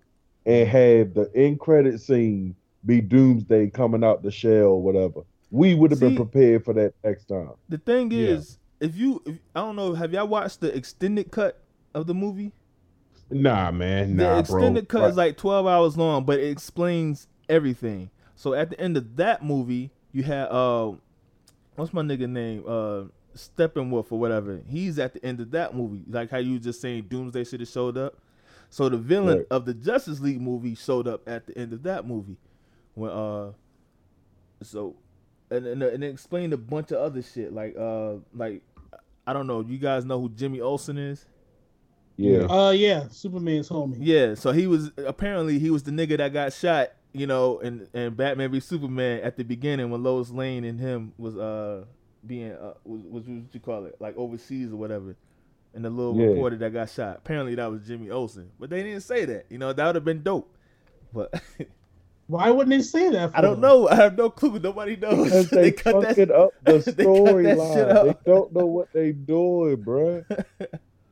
and 0.45 0.67
have 0.67 1.13
the 1.13 1.29
end 1.35 1.59
credit 1.59 1.99
scene 2.01 2.55
be 2.85 3.01
Doomsday 3.01 3.69
coming 3.71 4.03
out 4.03 4.23
the 4.23 4.31
shell, 4.31 4.79
whatever. 4.81 5.21
We 5.51 5.73
would 5.75 5.91
have 5.91 5.99
been 5.99 6.15
prepared 6.15 6.65
for 6.65 6.73
that 6.73 6.93
next 7.03 7.25
time. 7.25 7.51
the 7.69 7.77
thing 7.77 8.11
Yeah. 8.11 8.27
is, 8.29 8.59
if 8.79 8.95
you 8.97 9.21
if, 9.25 9.35
I 9.55 9.61
don't 9.61 9.75
know, 9.75 9.93
have 9.93 10.13
y'all 10.13 10.27
watched 10.27 10.61
the 10.61 10.75
extended 10.75 11.31
cut 11.31 11.57
of 11.93 12.07
the 12.07 12.13
movie? 12.13 12.51
Nah, 13.29 13.71
man. 13.71 14.15
Nah, 14.15 14.33
the 14.35 14.39
extended 14.39 14.87
bro. 14.87 15.01
cut 15.01 15.09
is 15.09 15.17
like 15.17 15.37
12 15.37 15.67
hours 15.67 15.97
long, 15.97 16.23
but 16.23 16.39
it 16.39 16.49
explains 16.49 17.27
everything. 17.49 18.09
So 18.35 18.53
at 18.53 18.69
the 18.69 18.79
end 18.79 18.95
of 18.97 19.15
that 19.17 19.43
movie, 19.43 19.91
you 20.11 20.23
had 20.23 20.45
uh, 20.49 20.93
what's 21.75 21.93
my 21.93 22.01
nigga 22.01 22.29
name? 22.29 22.63
Uh, 22.67 23.03
Steppenwolf 23.35 24.11
or 24.11 24.19
whatever. 24.19 24.61
He's 24.67 24.97
at 24.97 25.13
the 25.13 25.23
end 25.25 25.39
of 25.41 25.51
that 25.51 25.75
movie, 25.75 26.03
like 26.09 26.29
how 26.29 26.37
you 26.37 26.57
just 26.59 26.81
saying 26.81 27.05
Doomsday 27.09 27.43
should 27.43 27.59
have 27.59 27.69
showed 27.69 27.97
up. 27.97 28.15
So 28.69 28.89
the 28.89 28.97
villain 28.97 29.39
Right. 29.39 29.47
of 29.51 29.65
the 29.65 29.73
Justice 29.73 30.19
League 30.19 30.41
movie 30.41 30.75
showed 30.75 31.07
up 31.07 31.27
at 31.27 31.47
the 31.47 31.57
end 31.57 31.73
of 31.73 31.83
that 31.83 32.05
movie, 32.07 32.37
when 32.95 33.11
uh, 33.11 33.51
so 34.61 34.95
and 35.49 35.65
and, 35.65 35.83
and 35.83 36.03
it 36.03 36.07
explained 36.07 36.53
a 36.53 36.57
bunch 36.57 36.91
of 36.91 36.97
other 36.97 37.21
shit 37.21 37.53
like 37.53 37.75
uh 37.77 38.15
like 38.33 38.61
I 39.25 39.33
don't 39.33 39.47
know. 39.47 39.61
You 39.61 39.77
guys 39.77 40.05
know 40.05 40.19
who 40.21 40.29
Jimmy 40.29 40.61
Olsen 40.61 40.97
is? 40.97 41.25
Yeah. 42.17 42.39
Uh, 42.49 42.71
yeah, 42.71 43.07
Superman's 43.09 43.69
homie. 43.69 43.97
Yeah, 43.99 44.33
so 44.35 44.51
he 44.51 44.67
was 44.67 44.91
apparently 44.97 45.59
he 45.59 45.69
was 45.69 45.83
the 45.83 45.91
nigga 45.91 46.17
that 46.17 46.33
got 46.33 46.51
shot, 46.53 46.89
you 47.13 47.27
know, 47.27 47.59
and 47.59 47.87
and 47.93 48.17
Batman 48.17 48.51
v 48.51 48.59
Superman 48.59 49.21
at 49.21 49.37
the 49.37 49.43
beginning 49.43 49.89
when 49.91 50.01
Lois 50.03 50.29
Lane 50.31 50.63
and 50.63 50.79
him 50.79 51.13
was 51.17 51.37
uh 51.37 51.85
being 52.25 52.51
uh 52.53 52.73
was, 52.83 53.03
was 53.03 53.23
what 53.27 53.53
you 53.53 53.59
call 53.59 53.85
it 53.85 53.95
like 53.99 54.17
overseas 54.17 54.71
or 54.73 54.77
whatever, 54.77 55.15
and 55.75 55.85
the 55.85 55.89
little 55.91 56.19
Yeah. 56.19 56.27
reporter 56.27 56.57
that 56.57 56.73
got 56.73 56.89
shot. 56.89 57.17
Apparently 57.17 57.53
that 57.55 57.69
was 57.69 57.85
Jimmy 57.85 58.09
Olsen, 58.09 58.49
but 58.59 58.69
they 58.71 58.81
didn't 58.83 59.01
say 59.03 59.25
that. 59.25 59.45
You 59.49 59.59
know 59.59 59.71
that 59.71 59.85
would 59.85 59.95
have 59.95 60.05
been 60.05 60.23
dope, 60.23 60.51
but 61.13 61.31
Why 62.27 62.49
wouldn't 62.51 62.75
they 62.75 62.81
say 62.83 63.09
that? 63.11 63.31
For 63.31 63.37
I 63.37 63.41
don't 63.41 63.61
know. 63.61 63.87
I 63.87 63.95
have 63.95 64.17
no 64.17 64.29
clue. 64.29 64.59
Nobody 64.59 64.97
knows. 64.97 65.23
Because 65.29 65.49
they, 65.51 65.71
cut 65.71 66.01
that. 66.01 66.17
fucking 66.17 66.31
up 66.31 66.49
the 66.65 66.71
they 66.73 66.77
cut 66.77 66.85
that 66.85 66.95
shit 66.95 66.97
storyline. 67.07 68.03
They 68.03 68.09
up. 68.09 68.23
don't 68.25 68.53
know 68.53 68.65
what 68.65 68.91
they 68.91 69.13
doing, 69.13 69.77
bruh. 69.77 70.25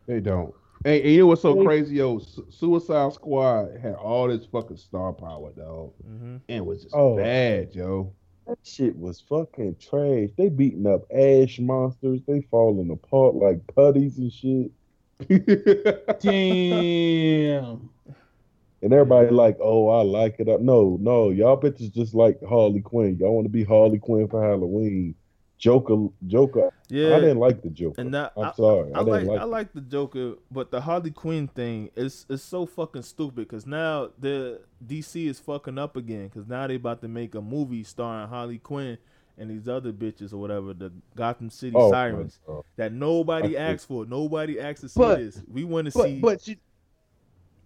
They 0.08 0.20
don't. 0.20 0.54
Hey, 0.86 1.02
and 1.02 1.12
you 1.14 1.18
know 1.22 1.26
what's 1.28 1.42
so 1.42 1.64
crazy, 1.64 1.96
yo? 1.96 2.20
Su- 2.20 2.46
Suicide 2.52 3.12
Squad 3.14 3.76
had 3.82 3.96
all 3.96 4.28
this 4.28 4.46
fucking 4.46 4.78
star 4.78 5.14
power, 5.14 5.52
dog, 5.58 5.94
hmm 6.06 6.36
and 6.48 6.58
it 6.58 6.64
was 6.64 6.84
just 6.84 6.94
Oh. 6.96 7.18
bad, 7.18 7.74
yo. 7.74 8.14
That 8.46 8.60
shit 8.62 8.96
was 8.96 9.20
fucking 9.22 9.78
trash. 9.80 10.30
They 10.38 10.50
beating 10.50 10.86
up 10.86 11.02
ash 11.12 11.60
monsters. 11.60 12.22
They 12.28 12.42
falling 12.52 12.92
apart 12.92 13.34
like 13.34 13.66
putties 13.74 14.20
and 14.20 14.32
shit. 14.32 14.72
Damn. 16.20 17.90
And 18.84 18.94
everybody 18.94 19.32
like, 19.32 19.58
oh, 19.60 19.90
I 19.90 20.04
like 20.04 20.36
it. 20.40 20.46
No, 20.62 21.00
no, 21.02 21.32
y'all 21.32 21.60
bitches 21.60 21.92
just 21.92 22.14
like 22.14 22.38
Harley 22.48 22.82
Quinn. 22.82 23.18
Y'all 23.20 23.34
want 23.34 23.46
to 23.46 23.50
be 23.50 23.64
Harley 23.64 23.98
Quinn 23.98 24.28
for 24.28 24.44
Halloween. 24.44 25.16
Joker, 25.58 26.08
Joker. 26.28 26.72
Yeah, 26.90 27.16
I 27.16 27.20
didn't 27.22 27.40
like 27.40 27.62
the 27.62 27.70
Joker. 27.70 28.00
and 28.02 28.14
that, 28.14 28.34
I'm 28.38 28.46
I, 28.46 28.52
sorry, 28.54 28.92
I, 28.94 29.00
I 29.00 29.04
didn't 29.04 29.08
like, 29.14 29.26
like. 29.28 29.40
I 29.40 29.44
like 29.46 29.74
the 29.74 29.82
Joker, 29.82 30.34
but 30.52 30.70
the 30.72 30.82
Harley 30.82 31.12
Quinn 31.12 31.48
thing 31.48 31.90
is 31.96 32.26
is 32.30 32.44
so 32.44 32.66
fucking 32.66 33.04
stupid 33.04 33.36
because 33.48 33.66
now 33.66 34.10
the 34.20 34.62
DC 34.86 35.28
is 35.28 35.40
fucking 35.40 35.78
up 35.78 35.96
again 35.96 36.28
because 36.28 36.48
now 36.48 36.68
they 36.68 36.76
about 36.76 37.02
to 37.02 37.08
make 37.08 37.36
a 37.36 37.42
movie 37.42 37.84
starring 37.84 38.28
Harley 38.28 38.58
Quinn 38.58 38.98
and 39.38 39.50
these 39.50 39.68
other 39.68 39.92
bitches 39.92 40.32
or 40.34 40.38
whatever 40.38 40.74
the 40.74 40.92
Gotham 41.16 41.50
City 41.50 41.74
Oh, 41.76 41.90
Sirens 41.92 42.40
that 42.76 42.92
nobody 42.94 43.48
I 43.50 43.52
see. 43.52 43.58
asked 43.58 43.88
for. 43.88 44.06
Nobody 44.06 44.60
asked 44.60 44.82
to 44.82 44.90
see 44.90 45.00
But- 45.00 45.18
this. 45.20 45.42
We 45.52 45.64
want 45.64 45.86
to 45.86 45.92
see. 45.92 46.20
but 46.20 46.48
you, 46.48 46.56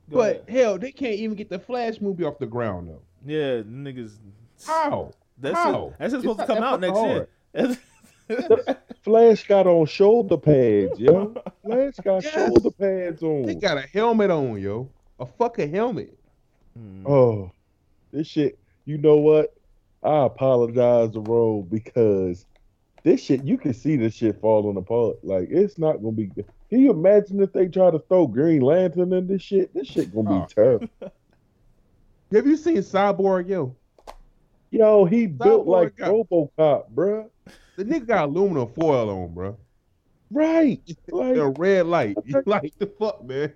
but 0.07 0.43
ahead. 0.47 0.49
hell, 0.49 0.77
they 0.77 0.91
can't 0.91 1.15
even 1.15 1.35
get 1.35 1.49
the 1.49 1.59
Flash 1.59 2.01
movie 2.01 2.23
off 2.23 2.39
the 2.39 2.47
ground 2.47 2.89
though. 2.89 3.01
yeah, 3.25 3.61
niggas. 3.63 4.13
How? 4.65 5.11
That's 5.37 5.55
How? 5.55 5.93
that's 5.97 6.13
It's 6.13 6.23
supposed 6.23 6.39
to 6.39 6.45
come 6.47 6.63
out 6.63 6.79
next 6.81 6.93
fucking 6.97 7.09
year. 7.11 7.29
Flash 9.03 9.47
got 9.47 9.65
on 9.67 9.85
shoulder 9.87 10.37
pads, 10.37 10.99
yo. 10.99 11.33
Flash 11.65 11.95
got 12.03 12.23
Yes. 12.23 12.33
shoulder 12.33 12.71
pads 12.71 13.23
on. 13.23 13.47
He 13.47 13.55
got 13.55 13.77
a 13.77 13.81
helmet 13.81 14.29
on, 14.29 14.59
yo. 14.59 14.89
A 15.19 15.25
fucking 15.25 15.73
helmet. 15.73 16.17
Mm. 16.77 17.07
Oh, 17.09 17.51
this 18.11 18.27
shit. 18.27 18.59
You 18.85 18.97
know 18.97 19.17
what? 19.17 19.53
I 20.03 20.25
apologize 20.25 21.11
to 21.11 21.19
Roll 21.21 21.63
because 21.63 22.45
this 23.03 23.21
shit. 23.23 23.43
You 23.43 23.57
can 23.57 23.73
see 23.73 23.95
this 23.97 24.13
shit 24.13 24.39
falling 24.39 24.77
apart. 24.77 25.17
Like 25.23 25.49
it's 25.49 25.77
not 25.77 26.01
gonna 26.01 26.11
be. 26.13 26.27
good. 26.27 26.45
Can 26.69 26.79
you 26.81 26.91
imagine 26.91 27.41
if 27.41 27.51
they 27.51 27.67
try 27.67 27.89
to 27.89 27.99
throw 27.99 28.27
Green 28.27 28.61
Lantern 28.61 29.11
in 29.13 29.27
this 29.27 29.41
shit? 29.41 29.73
This 29.73 29.87
shit 29.87 30.13
gonna 30.13 30.29
be 30.29 30.35
Oh. 30.35 30.47
terrible. 30.49 30.87
Have 32.31 32.45
you 32.45 32.55
seen 32.57 32.77
Cyborg, 32.77 33.49
yo? 33.49 33.75
Yo, 34.71 35.05
he 35.05 35.25
built 35.25 35.65
like 35.65 35.95
got- 35.97 36.11
RoboCop, 36.11 36.91
bruh. 36.93 37.27
The 37.75 37.85
nigga 37.85 38.07
got 38.07 38.29
aluminum 38.29 38.67
foil 38.73 39.09
on, 39.09 39.33
bro. 39.33 39.57
Right. 40.31 40.81
Like 41.11 41.37
A 41.37 41.49
red 41.49 41.87
light. 41.87 42.17
like 42.45 42.73
the 42.77 42.87
fuck, 42.99 43.23
man. 43.25 43.53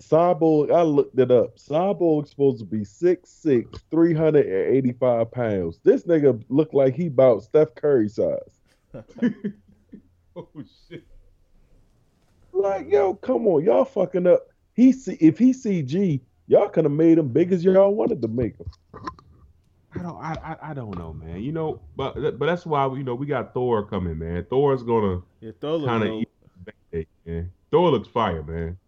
Cyborg, 0.00 0.72
I 0.72 0.82
looked 0.82 1.18
it 1.18 1.30
up. 1.30 1.56
Cyborg's 1.56 2.30
supposed 2.30 2.58
to 2.58 2.64
be 2.64 2.80
6'6", 2.80 3.80
385 3.90 5.30
pounds. 5.30 5.80
This 5.82 6.04
nigga 6.04 6.42
look 6.48 6.72
like 6.72 6.94
he 6.94 7.06
about 7.06 7.42
Steph 7.42 7.74
Curry 7.74 8.08
size. 8.08 8.60
Oh 10.36 10.48
shit. 10.88 11.02
Like, 12.52 12.90
yo, 12.90 13.14
come 13.14 13.46
on, 13.46 13.64
y'all 13.64 13.86
fucking 13.86 14.26
up. 14.26 14.46
He 14.74 14.92
see 14.92 15.16
if 15.18 15.38
he 15.38 15.52
CG, 15.52 16.20
y'all 16.46 16.68
could 16.68 16.84
have 16.84 16.92
made 16.92 17.16
him 17.16 17.28
big 17.28 17.52
as 17.52 17.64
y'all 17.64 17.94
wanted 17.94 18.20
to 18.20 18.28
make 18.28 18.58
him. 18.58 18.66
I 19.98 20.02
don't 20.02 20.16
I, 20.22 20.36
I 20.42 20.70
I 20.70 20.74
don't 20.74 20.96
know, 20.96 21.12
man. 21.12 21.40
You 21.40 21.52
know, 21.52 21.80
but 21.96 22.14
but 22.38 22.46
that's 22.46 22.66
why 22.66 22.86
you 22.86 23.02
know 23.04 23.14
we 23.14 23.26
got 23.26 23.54
Thor 23.54 23.84
coming, 23.84 24.18
man. 24.18 24.44
Thor's 24.48 24.82
gonna 24.82 25.22
Yeah, 25.40 25.52
throw 25.60 25.84
kind 25.84 26.04
of 26.04 27.04
man. 27.24 27.50
Thor 27.70 27.90
looks 27.90 28.08
fire, 28.08 28.42
man. 28.42 28.78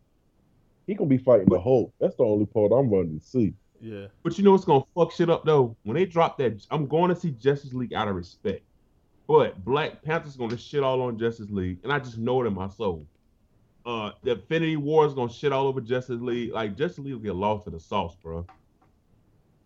He 0.86 0.94
gonna 0.94 1.08
be 1.08 1.18
fighting 1.18 1.48
the 1.48 1.60
Hulk. 1.60 1.92
That's 2.00 2.16
the 2.16 2.24
only 2.24 2.46
part 2.46 2.72
I'm 2.72 2.90
running 2.90 3.20
to 3.20 3.24
see. 3.24 3.54
Yeah. 3.80 4.06
But 4.22 4.38
you 4.38 4.44
know 4.44 4.52
what's 4.52 4.64
gonna 4.64 4.84
fuck 4.94 5.12
shit 5.12 5.30
up 5.30 5.44
though? 5.44 5.76
When 5.82 5.96
they 5.96 6.04
drop 6.04 6.38
that, 6.38 6.64
I'm 6.70 6.86
going 6.86 7.10
to 7.10 7.16
see 7.16 7.30
Justice 7.32 7.72
League 7.72 7.94
out 7.94 8.08
of 8.08 8.16
respect. 8.16 8.62
But 9.26 9.62
Black 9.64 10.02
Panther's 10.02 10.36
gonna 10.36 10.56
shit 10.56 10.82
all 10.82 11.02
on 11.02 11.18
Justice 11.18 11.50
League, 11.50 11.78
and 11.82 11.92
I 11.92 11.98
just 11.98 12.18
know 12.18 12.42
it 12.42 12.46
in 12.46 12.54
my 12.54 12.68
soul. 12.68 13.06
Uh, 13.84 14.12
the 14.22 14.32
Infinity 14.32 14.76
War 14.76 15.06
is 15.06 15.14
gonna 15.14 15.32
shit 15.32 15.52
all 15.52 15.66
over 15.66 15.80
Justice 15.80 16.20
League. 16.20 16.52
Like 16.52 16.76
Justice 16.76 17.00
League 17.00 17.14
will 17.14 17.20
get 17.20 17.34
lost 17.34 17.66
in 17.66 17.74
the 17.74 17.80
sauce, 17.80 18.16
bro. 18.22 18.46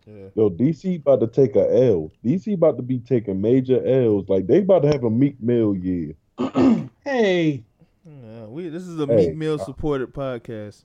Yeah. 0.05 0.27
Yo, 0.35 0.49
DC 0.49 0.97
about 0.99 1.21
to 1.21 1.27
take 1.27 1.55
a 1.55 1.61
L. 1.87 2.11
DC 2.25 2.53
about 2.53 2.77
to 2.77 2.83
be 2.83 2.99
taking 2.99 3.39
major 3.41 3.85
L's. 3.85 4.27
Like 4.27 4.47
they 4.47 4.59
about 4.59 4.81
to 4.83 4.89
have 4.89 5.03
a 5.03 5.09
Meek 5.09 5.41
Mill 5.41 5.75
year. 5.75 6.13
hey, 7.05 7.63
Yeah, 8.05 8.45
we 8.47 8.69
this 8.69 8.83
is 8.83 8.99
a 8.99 9.05
Hey, 9.05 9.27
Meek 9.27 9.35
Mill 9.35 9.59
supported 9.59 10.13
podcast. 10.13 10.83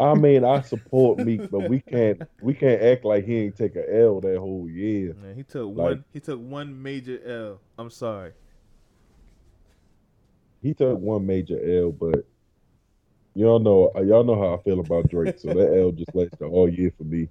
I 0.00 0.14
mean, 0.14 0.44
I 0.44 0.60
support 0.62 1.18
Meek, 1.18 1.50
but 1.50 1.68
we 1.68 1.80
can't 1.80 2.22
we 2.40 2.54
can't 2.54 2.80
act 2.82 3.04
like 3.04 3.24
he 3.26 3.36
ain't 3.40 3.56
take 3.56 3.76
a 3.76 4.00
L 4.02 4.20
that 4.22 4.38
whole 4.38 4.68
year. 4.70 5.14
Man, 5.22 5.34
he 5.34 5.42
took 5.42 5.66
Like- 5.68 5.76
one. 5.76 6.04
He 6.12 6.20
took 6.20 6.40
one 6.40 6.82
major 6.82 7.20
L. 7.26 7.60
I'm 7.78 7.90
sorry. 7.90 8.32
He 10.62 10.72
took 10.72 10.98
one 10.98 11.26
major 11.26 11.60
L, 11.82 11.92
but 11.92 12.24
y'all 13.34 13.58
know 13.58 13.92
y'all 14.02 14.24
know 14.24 14.36
how 14.38 14.54
I 14.54 14.62
feel 14.62 14.80
about 14.80 15.08
Drake. 15.10 15.38
So 15.38 15.48
that 15.52 15.78
L 15.78 15.92
just 15.92 16.14
lasted 16.14 16.42
all 16.42 16.68
year 16.70 16.90
for 16.96 17.04
me. 17.04 17.28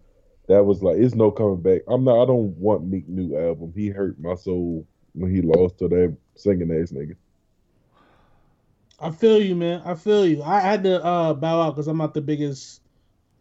That 0.47 0.65
was 0.65 0.83
like 0.83 0.97
it's 0.97 1.15
no 1.15 1.31
coming 1.31 1.61
back. 1.61 1.81
I'm 1.87 2.03
not. 2.03 2.21
I 2.21 2.25
don't 2.25 2.55
want 2.57 2.85
Meek 2.85 3.07
new 3.07 3.37
album. 3.37 3.73
He 3.75 3.89
hurt 3.89 4.19
my 4.19 4.35
soul 4.35 4.85
when 5.13 5.33
he 5.33 5.41
lost 5.41 5.79
to 5.79 5.87
that 5.87 6.15
singing 6.35 6.71
ass 6.71 6.91
nigga. 6.91 7.15
I 8.99 9.11
feel 9.11 9.41
you, 9.41 9.55
man. 9.55 9.81
I 9.85 9.95
feel 9.95 10.25
you. 10.25 10.43
I 10.43 10.59
had 10.59 10.83
to 10.83 11.03
uh, 11.03 11.33
bow 11.33 11.61
out 11.61 11.71
because 11.71 11.87
I'm 11.87 11.97
not 11.97 12.13
the 12.13 12.21
biggest 12.21 12.81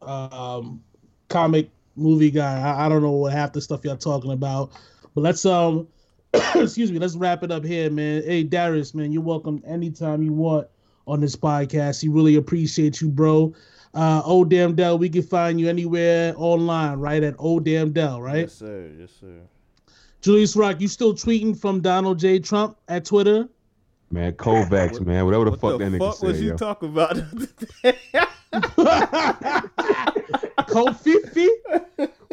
um, 0.01 0.83
comic 1.29 1.70
movie 1.97 2.31
guy. 2.31 2.61
I, 2.61 2.87
I 2.87 2.89
don't 2.89 3.03
know 3.03 3.11
what 3.11 3.33
half 3.33 3.53
the 3.53 3.61
stuff 3.61 3.85
y'all 3.85 3.97
talking 3.97 4.33
about. 4.33 4.73
But 5.15 5.23
let's 5.23 5.45
um 5.45 5.89
excuse 6.55 6.91
me, 6.91 6.99
let's 6.99 7.16
wrap 7.16 7.43
it 7.43 7.51
up 7.51 7.65
here, 7.65 7.91
man. 7.91 8.23
Hey 8.23 8.43
Darius, 8.43 8.95
man, 8.95 9.12
you're 9.12 9.23
welcome 9.23 9.62
anytime 9.66 10.23
you 10.23 10.33
want 10.33 10.69
on 11.07 11.20
this 11.20 11.37
podcast. 11.37 12.03
You 12.03 12.12
really 12.12 12.37
appreciate 12.37 13.01
you, 13.01 13.09
bro. 13.11 13.55
Uh 13.94 14.23
Oh 14.24 14.44
Damn 14.44 14.74
Dell, 14.74 14.98
we 14.98 15.09
can 15.09 15.23
find 15.23 15.60
you 15.60 15.69
anywhere 15.69 16.35
online, 16.36 16.98
right? 16.98 17.23
At 17.23 17.35
Oh 17.39 17.60
Damn 17.60 17.93
Dell, 17.93 18.20
right? 18.23 18.40
Yes, 18.43 18.55
sir. 18.55 18.90
Yes, 18.98 19.10
sir. 19.20 19.40
Julius 20.20 20.55
Rock, 20.56 20.81
you 20.81 20.89
still 20.89 21.14
tweeting 21.14 21.59
from 21.59 21.81
Donald 21.81 22.19
J. 22.19 22.39
Trump 22.39 22.77
at 22.89 23.05
Twitter? 23.05 23.48
Man, 24.10 24.32
Kovacs, 24.35 25.01
man, 25.05 25.24
whatever 25.24 25.47
the 25.47 25.51
What 25.52 25.60
fuck 25.60 25.78
the 25.78 25.85
that 25.90 25.93
nigga 25.93 25.98
fuck 26.12 26.23
was 26.23 26.36
say, 26.36 26.43
you 26.44 26.51
yo. 26.51 26.56
talking 26.56 26.90
about? 26.90 27.16
Covfefe? 30.69 31.48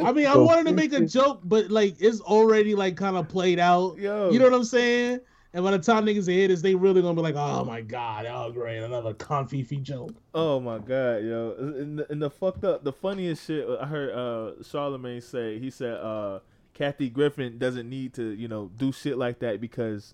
I 0.03 0.11
mean, 0.11 0.27
I 0.27 0.38
wanted 0.38 0.65
to 0.68 0.73
make 0.73 0.94
a 0.94 1.06
joke, 1.06 1.41
but 1.44 1.69
like 1.72 1.95
it's 1.99 2.22
already 2.22 2.76
like 2.76 2.95
kind 2.95 3.15
of 3.18 3.27
played 3.27 3.60
out. 3.60 3.98
Yo, 3.98 4.30
You 4.31 4.40
know 4.40 4.45
what 4.45 4.53
I'm 4.53 4.64
saying? 4.64 5.19
And 5.54 5.64
by 5.64 5.72
the 5.72 5.80
time 5.80 6.06
niggas 6.06 6.28
hear 6.28 6.48
this, 6.48 6.62
they 6.62 6.76
really 6.76 7.02
gonna 7.02 7.16
be 7.16 7.22
like, 7.22 7.36
"Oh 7.36 7.66
my 7.66 7.82
god, 7.82 8.28
oh 8.28 8.52
great, 8.52 8.78
another 8.78 9.14
covfefe 9.16 9.82
joke." 9.82 10.14
Oh 10.36 10.60
my 10.60 10.78
god, 10.78 11.24
yo! 11.24 11.56
And 11.58 11.98
the, 12.00 12.12
and 12.12 12.22
the 12.22 12.30
fucked 12.30 12.64
up, 12.64 12.84
the 12.84 12.94
funniest 12.94 13.48
shit 13.48 13.68
I 13.82 13.86
heard 13.88 14.12
uh 14.14 14.62
Charlemagne 14.64 15.22
say. 15.22 15.58
He 15.58 15.72
said 15.72 15.94
uh 15.96 16.40
Kathy 16.76 17.10
Griffin 17.10 17.58
doesn't 17.58 17.90
need 17.90 18.14
to, 18.14 18.30
you 18.32 18.48
know, 18.48 18.70
do 18.78 18.92
shit 18.92 19.18
like 19.18 19.40
that 19.40 19.60
because 19.60 20.14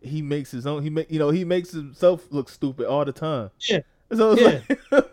he 0.00 0.22
makes 0.22 0.50
his 0.50 0.66
own. 0.66 0.82
He 0.82 0.90
make, 0.90 1.10
you 1.10 1.20
know, 1.20 1.30
he 1.30 1.44
makes 1.44 1.70
himself 1.70 2.26
look 2.30 2.48
stupid 2.48 2.86
all 2.86 3.04
the 3.04 3.12
time. 3.12 3.50
Yeah. 3.68 3.80
So 4.12 4.34
Yeah. 4.34 4.60
like, 4.90 5.06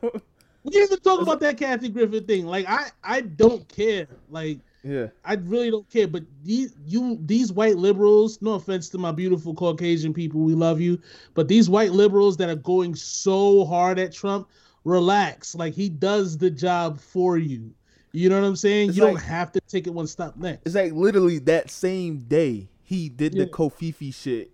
We 0.63 0.71
didn't 0.71 0.91
even 0.91 0.99
talk 0.99 1.21
about 1.23 1.39
that 1.39 1.57
Kathy 1.57 1.89
Griffin 1.89 2.25
thing. 2.25 2.45
Like, 2.45 2.65
I 2.67 2.89
I 3.03 3.21
don't 3.21 3.67
care. 3.69 4.07
Like, 4.29 4.59
yeah, 4.83 5.07
I 5.25 5.35
really 5.35 5.69
don't 5.71 5.89
care. 5.89 6.07
But 6.07 6.23
these 6.43 6.73
you 6.85 7.17
these 7.25 7.51
white 7.53 7.77
liberals, 7.77 8.41
no 8.41 8.53
offense 8.53 8.89
to 8.89 8.97
my 8.97 9.11
beautiful 9.11 9.53
Caucasian 9.53 10.13
people, 10.13 10.41
we 10.41 10.53
love 10.55 10.81
you, 10.81 10.99
but 11.33 11.47
these 11.47 11.69
white 11.69 11.91
liberals 11.91 12.37
that 12.37 12.49
are 12.49 12.55
going 12.55 12.95
so 12.95 13.65
hard 13.65 13.99
at 13.99 14.11
Trump, 14.11 14.47
relax. 14.83 15.55
Like 15.55 15.73
he 15.73 15.89
does 15.89 16.37
the 16.37 16.49
job 16.49 16.99
for 16.99 17.37
you. 17.37 17.71
You 18.13 18.27
know 18.29 18.41
what 18.41 18.47
I'm 18.47 18.55
saying? 18.55 18.89
It's 18.89 18.97
you 18.97 19.03
don't 19.03 19.15
have 19.21 19.51
to 19.53 19.61
take 19.61 19.87
it 19.87 19.93
one 19.93 20.07
step 20.07 20.35
next. 20.35 20.61
it's 20.65 20.75
like 20.75 20.91
literally 20.93 21.39
that 21.39 21.69
same 21.71 22.19
day 22.19 22.67
he 22.83 23.07
did 23.07 23.33
Yeah. 23.33 23.45
the 23.45 23.49
Covfefe 23.51 24.13
shit, 24.13 24.51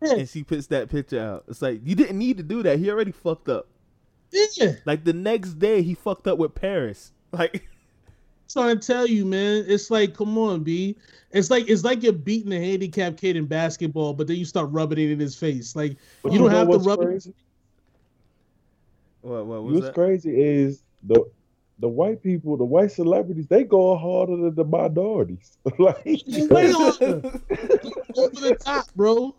Yeah. 0.00 0.14
and 0.16 0.28
she 0.28 0.44
puts 0.44 0.68
that 0.68 0.88
picture 0.88 1.18
out. 1.20 1.44
It's 1.48 1.60
like 1.62 1.80
you 1.84 1.94
didn't 1.96 2.18
need 2.18 2.36
to 2.36 2.42
do 2.44 2.62
that. 2.62 2.78
He 2.78 2.90
already 2.90 3.10
fucked 3.12 3.48
up. 3.48 3.66
Yeah. 4.56 4.72
Like 4.84 5.04
the 5.04 5.12
next 5.12 5.54
day 5.58 5.82
he 5.82 5.94
fucked 5.94 6.26
up 6.26 6.38
with 6.38 6.54
Paris. 6.54 7.12
Like. 7.32 7.66
Trying 8.52 8.78
to 8.78 8.86
tell 8.86 9.06
you, 9.06 9.24
man. 9.24 9.64
It's 9.66 9.90
like, 9.90 10.14
come 10.14 10.36
on, 10.38 10.62
B. 10.62 10.96
It's 11.30 11.50
like 11.50 11.68
it's 11.68 11.84
like 11.84 12.02
you're 12.02 12.12
beating 12.12 12.52
a 12.52 12.58
handicapped 12.60 13.18
kid 13.18 13.36
in 13.36 13.46
basketball, 13.46 14.12
but 14.14 14.26
then 14.26 14.36
you 14.36 14.44
start 14.44 14.70
rubbing 14.70 14.98
it 14.98 15.10
in 15.10 15.18
his 15.18 15.34
face. 15.36 15.74
Like 15.74 15.96
But 16.22 16.32
you 16.32 16.38
don't 16.38 16.50
know 16.50 16.58
have 16.58 16.66
to 16.66 16.70
what's 16.70 16.86
rub 16.86 17.00
it. 17.00 17.06
crazy? 17.06 17.34
What, 19.22 19.46
what 19.46 19.62
was 19.62 19.74
What's 19.74 19.86
that? 19.86 19.94
crazy 19.94 20.40
is 20.40 20.82
the 21.02 21.24
the 21.78 21.88
white 21.88 22.22
people, 22.22 22.56
the 22.56 22.64
white 22.64 22.92
celebrities, 22.92 23.46
they 23.48 23.64
go 23.64 23.96
harder 23.96 24.36
than 24.36 24.54
the 24.54 24.64
minorities. 24.64 25.58
like 25.78 26.04
Way 26.04 26.70
harder. 26.70 27.22
Over 28.16 28.40
the 28.40 28.56
top, 28.60 28.86
bro. 28.94 29.34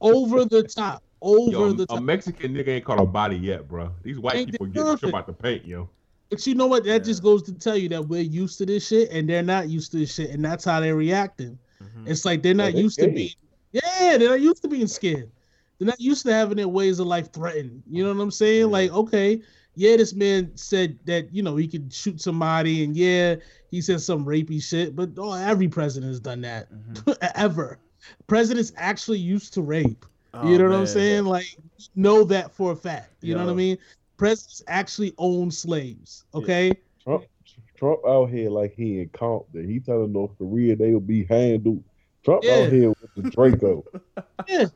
Over 0.00 0.44
the 0.44 0.62
top. 0.62 1.02
Over 1.22 1.50
Yo, 1.50 1.72
the 1.72 1.84
a 1.84 1.86
top. 1.86 1.98
A 1.98 2.00
Mexican 2.00 2.54
nigga 2.54 2.68
ain't 2.68 2.84
caught 2.84 3.00
a 3.00 3.06
body 3.06 3.36
yet, 3.36 3.66
bro. 3.66 3.90
These 4.02 4.18
white 4.18 4.36
Ain't 4.36 4.50
people 4.52 4.66
they 4.66 4.72
get 4.72 5.02
about 5.04 5.26
the 5.26 5.32
paint, 5.32 5.64
yo. 5.64 5.88
But 6.34 6.46
you 6.48 6.56
know 6.56 6.66
what? 6.66 6.82
That 6.84 6.90
Yeah. 6.90 6.98
just 6.98 7.22
goes 7.22 7.44
to 7.44 7.52
tell 7.52 7.76
you 7.76 7.88
that 7.90 8.08
we're 8.08 8.20
used 8.20 8.58
to 8.58 8.66
this 8.66 8.84
shit 8.88 9.08
and 9.12 9.28
they're 9.28 9.42
not 9.42 9.68
used 9.68 9.92
to 9.92 9.98
this 9.98 10.12
shit, 10.12 10.30
and 10.30 10.44
that's 10.44 10.64
how 10.64 10.80
they're 10.80 10.96
reacting. 10.96 11.56
Mhm. 11.80 12.08
It's 12.08 12.24
like 12.24 12.42
they're 12.42 12.54
not 12.54 12.72
they 12.72 12.80
used 12.80 12.96
to 12.96 13.02
scared. 13.02 13.14
being 13.14 13.30
yeah, 13.72 14.16
they're 14.18 14.30
not 14.30 14.40
used 14.40 14.62
to 14.62 14.68
being 14.68 14.88
scared. 14.88 15.30
They're 15.78 15.86
not 15.86 16.00
used 16.00 16.26
to 16.26 16.32
having 16.32 16.56
their 16.56 16.66
ways 16.68 16.98
of 16.98 17.06
life 17.06 17.32
threatened. 17.32 17.82
You 17.88 18.02
know 18.02 18.12
what 18.12 18.20
I'm 18.20 18.30
saying? 18.32 18.60
Yeah. 18.62 18.66
Like, 18.66 18.92
okay, 18.92 19.42
yeah, 19.76 19.96
this 19.96 20.12
man 20.14 20.50
said 20.56 20.98
that, 21.04 21.32
you 21.32 21.42
know, 21.42 21.54
he 21.56 21.68
could 21.68 21.92
shoot 21.92 22.20
somebody 22.20 22.82
and 22.84 22.96
yeah, 22.96 23.36
he 23.70 23.80
said 23.80 24.00
some 24.00 24.24
rapey 24.24 24.60
shit, 24.62 24.96
but 24.96 25.10
oh, 25.18 25.34
every 25.34 25.68
president 25.68 26.10
has 26.10 26.18
done 26.20 26.40
that. 26.40 26.68
Mhm. 26.72 27.16
Ever. 27.36 27.78
Presidents 28.26 28.72
actually 28.76 29.18
used 29.18 29.54
to 29.54 29.62
rape. 29.62 30.04
Oh, 30.34 30.48
you 30.50 30.58
know 30.58 30.68
what 30.68 30.76
I'm 30.76 30.86
saying? 30.86 31.26
Like, 31.26 31.46
know 31.94 32.24
that 32.24 32.52
for 32.52 32.72
a 32.72 32.76
fact. 32.76 33.22
You 33.22 33.34
know 33.34 33.44
what 33.44 33.52
I 33.52 33.54
mean? 33.54 33.78
Presidents 34.16 34.62
actually 34.68 35.12
own 35.18 35.50
slaves. 35.50 36.24
Okay. 36.34 36.72
Trump 37.02 37.24
Trump 37.76 38.00
out 38.06 38.26
here 38.30 38.48
like 38.50 38.74
he 38.74 39.00
in 39.00 39.08
Compton. 39.10 39.68
He 39.68 39.80
telling 39.80 40.12
North 40.12 40.36
Korea 40.38 40.76
they 40.76 40.92
will 40.92 41.00
be 41.00 41.24
handled. 41.24 41.82
Trump 42.24 42.42
Yeah. 42.44 42.54
out 42.60 42.72
here 42.72 42.88
with 42.88 43.14
the 43.16 43.30
Draco. 43.30 43.84
Yeah. 44.48 44.66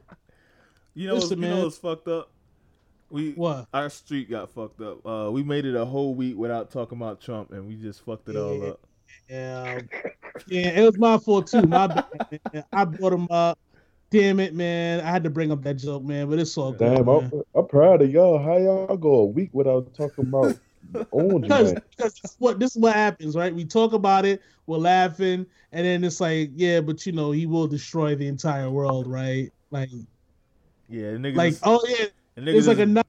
You 0.95 1.07
know, 1.09 1.15
what's, 1.15 1.27
Listen, 1.27 1.43
you 1.43 1.49
know 1.49 1.55
man. 1.57 1.65
what's 1.65 1.79
fucked 1.79 2.09
up? 2.09 2.31
We 3.11 3.33
What? 3.33 3.69
our 3.73 3.89
street 3.89 4.29
got 4.29 4.51
fucked 4.51 4.81
up. 4.81 5.07
Uh, 5.07 5.31
we 5.31 5.43
made 5.45 5.65
it 5.65 5.75
a 5.77 5.85
whole 5.85 6.15
week 6.15 6.37
without 6.37 6.71
talking 6.71 6.99
about 6.99 7.21
Trump, 7.21 7.53
and 7.53 7.67
we 7.69 7.77
just 7.77 8.05
fucked 8.05 8.29
it 8.29 8.37
all 8.37 8.71
up. 8.71 8.81
Yeah, 9.31 9.81
yeah, 10.49 10.81
it 10.81 10.85
was 10.85 10.99
my 10.99 11.17
fault 11.19 11.47
too. 11.47 11.63
My 11.63 11.87
bad. 11.87 12.05
Man. 12.53 12.65
I 12.73 12.85
brought 12.85 13.13
him 13.13 13.29
up. 13.31 13.59
Damn 14.11 14.41
it, 14.41 14.55
man! 14.55 15.01
I 15.01 15.11
had 15.11 15.23
to 15.25 15.31
bring 15.31 15.53
up 15.53 15.63
that 15.65 15.75
joke, 15.75 16.03
man. 16.03 16.31
But 16.31 16.39
it's 16.39 16.57
all 16.57 16.73
good. 16.73 16.97
Damn, 16.97 17.05
man. 17.07 17.31
I'm, 17.33 17.43
I'm 17.55 17.67
proud 17.69 18.01
of 18.01 18.11
y'all. 18.11 18.39
How 18.39 18.57
y'all 18.57 18.97
go 18.97 19.15
a 19.17 19.25
week 19.27 19.51
without 19.53 19.93
talking 19.95 20.29
about 20.29 20.57
Orange 21.11 21.43
because 21.43 21.73
Man? 21.75 21.83
because 21.95 22.15
this 22.15 22.31
is 22.33 22.37
what 22.39 22.59
this 22.59 22.75
is 22.75 22.81
what 22.81 22.95
happens, 22.95 23.37
right? 23.37 23.55
We 23.55 23.67
talk 23.67 23.93
about 23.93 24.25
it, 24.25 24.41
we're 24.67 24.79
laughing, 24.79 25.45
and 25.73 25.85
then 25.87 26.05
it's 26.05 26.23
like, 26.23 26.51
yeah, 26.55 26.81
but 26.81 27.05
you 27.05 27.13
know, 27.13 27.33
he 27.33 27.45
will 27.45 27.67
destroy 27.67 28.15
the 28.15 28.27
entire 28.27 28.71
world, 28.71 29.07
right? 29.07 29.53
Like, 29.71 29.91
Yeah, 30.89 31.13
niggas. 31.13 31.37
like, 31.37 31.53
is- 31.53 31.61
oh 31.65 31.85
yeah, 31.87 32.07
the 32.37 32.57
It's 32.57 32.67
like 32.67 32.79
a 32.79 32.83
is- 32.85 32.89
ni- 32.89 33.03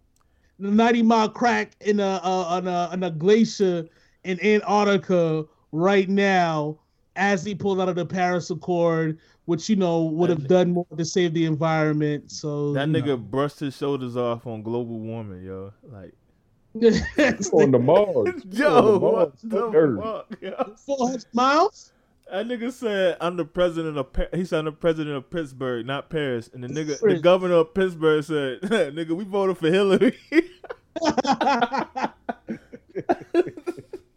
ninety 0.60 1.02
mile 1.02 1.30
crack 1.30 1.78
in 1.80 2.02
a 2.02 2.20
uh, 2.22 2.46
on 2.50 2.68
a 2.68 2.90
on 2.92 3.04
a 3.04 3.12
glacier 3.12 3.86
in 4.26 4.38
Antarctica 4.44 5.46
right 5.72 6.10
now 6.10 6.78
as 7.16 7.46
he 7.46 7.56
pulled 7.56 7.80
out 7.80 7.88
of 7.90 7.96
the 7.96 8.06
Paris 8.06 8.50
Accord, 8.50 9.18
which 9.50 9.68
you 9.68 9.76
know 9.76 10.04
would 10.04 10.30
have 10.30 10.48
done 10.48 10.70
more 10.72 10.86
to 10.96 11.04
save 11.04 11.34
the 11.34 11.46
environment. 11.46 12.32
So 12.32 12.72
that 12.74 12.88
nigga 12.88 13.08
know. 13.08 13.18
brushed 13.18 13.60
his 13.60 13.76
shoulders 13.76 14.16
off 14.16 14.46
on 14.46 14.62
global 14.62 15.00
warming, 15.00 15.44
yo. 15.44 15.74
Like, 15.92 16.14
on 16.76 17.72
the 17.72 17.80
Mars. 17.80 18.44
yo, 18.52 18.78
on 18.78 18.86
the 18.86 19.00
what 19.00 19.14
Mars. 19.16 19.32
the 19.42 20.26
Fuck 20.30 20.42
yo? 20.42 20.76
four 20.86 21.08
hundred 21.08 21.26
miles. 21.34 21.94
That 22.30 22.46
nigga 22.46 22.72
said, 22.72 23.18
"I'm 23.20 23.38
the 23.38 23.46
president 23.46 23.98
of." 23.98 24.14
Pa-. 24.14 24.28
He 24.34 24.46
said, 24.46 24.60
"I'm 24.60 24.66
the 24.66 24.72
president 24.72 25.16
of 25.16 25.28
Pittsburgh, 25.32 25.84
not 25.84 26.12
Paris." 26.12 26.52
And 26.54 26.64
the 26.64 26.68
nigga, 26.68 27.00
the 27.00 27.20
governor 27.20 27.56
of 27.56 27.74
Pittsburgh 27.74 28.24
said, 28.24 28.62
"Nigga, 28.62 29.14
we 29.14 29.24
voted 29.24 29.58
for 29.58 29.72
Hillary." 29.72 30.16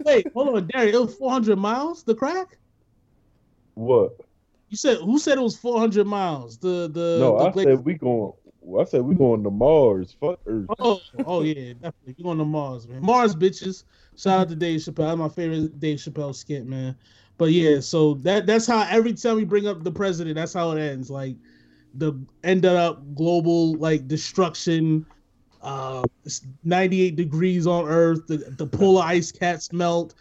Wait, 0.04 0.26
hold 0.34 0.56
on, 0.56 0.66
Derry. 0.66 0.92
It 0.92 1.00
was 1.00 1.14
four 1.14 1.30
hundred 1.30 1.56
miles. 1.56 2.02
The 2.02 2.14
crack. 2.14 2.58
What? 3.74 4.14
You 4.72 4.78
said 4.78 4.96
who 5.00 5.18
said 5.18 5.36
it 5.36 5.42
was 5.42 5.54
four 5.54 5.78
hundred 5.78 6.06
miles? 6.06 6.56
The 6.56 6.88
the 6.90 7.18
No, 7.20 7.36
the 7.36 7.60
I 7.60 7.62
said 7.62 7.84
we 7.84 7.92
going. 7.92 8.32
I 8.80 8.84
said 8.84 9.02
we 9.02 9.14
going 9.14 9.44
to 9.44 9.50
Mars. 9.50 10.16
Fuck 10.18 10.40
Earth. 10.46 10.64
Oh, 10.78 10.98
oh 11.26 11.42
yeah, 11.42 11.74
definitely. 11.74 12.14
You 12.16 12.24
going 12.24 12.38
to 12.38 12.46
Mars, 12.46 12.88
man. 12.88 13.02
Mars 13.02 13.36
bitches. 13.36 13.84
Shout 14.16 14.40
out 14.40 14.48
to 14.48 14.56
Dave 14.56 14.80
Chappelle. 14.80 15.08
That's 15.08 15.18
my 15.18 15.28
favorite 15.28 15.78
Dave 15.78 15.98
Chappelle 15.98 16.34
skit, 16.34 16.64
man. 16.64 16.96
But 17.36 17.50
yeah, 17.50 17.80
so 17.80 18.14
that 18.22 18.46
that's 18.46 18.66
how 18.66 18.86
every 18.88 19.12
time 19.12 19.36
we 19.36 19.44
bring 19.44 19.66
up 19.66 19.84
the 19.84 19.92
president, 19.92 20.36
that's 20.36 20.54
how 20.54 20.70
it 20.70 20.80
ends. 20.80 21.10
Like 21.10 21.36
the 21.92 22.18
ended 22.42 22.72
up 22.72 23.14
global 23.14 23.74
like 23.74 24.08
destruction. 24.08 25.04
Uh, 25.60 26.02
it's 26.24 26.46
98 26.64 27.14
degrees 27.14 27.66
on 27.66 27.86
Earth. 27.88 28.26
The 28.26 28.38
the 28.56 28.66
polar 28.66 29.02
ice 29.02 29.30
caps 29.30 29.70
melt. 29.70 30.14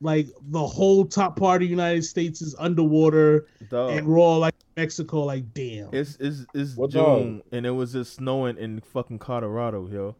Like 0.00 0.28
the 0.50 0.66
whole 0.66 1.04
top 1.04 1.36
part 1.36 1.62
of 1.62 1.66
the 1.66 1.70
United 1.70 2.04
States 2.04 2.42
is 2.42 2.54
underwater, 2.58 3.46
Dog. 3.70 3.92
and 3.92 4.06
we're 4.06 4.18
all 4.18 4.38
like 4.38 4.54
Mexico. 4.76 5.24
Like 5.24 5.54
damn. 5.54 5.88
It's 5.92 6.16
it's 6.20 6.44
it's 6.54 6.76
What 6.76 6.90
June 6.90 7.42
and 7.52 7.64
it 7.64 7.70
was 7.70 7.92
just 7.92 8.14
snowing 8.14 8.58
in 8.58 8.80
fucking 8.80 9.18
Colorado, 9.18 9.88
yo. 9.88 10.16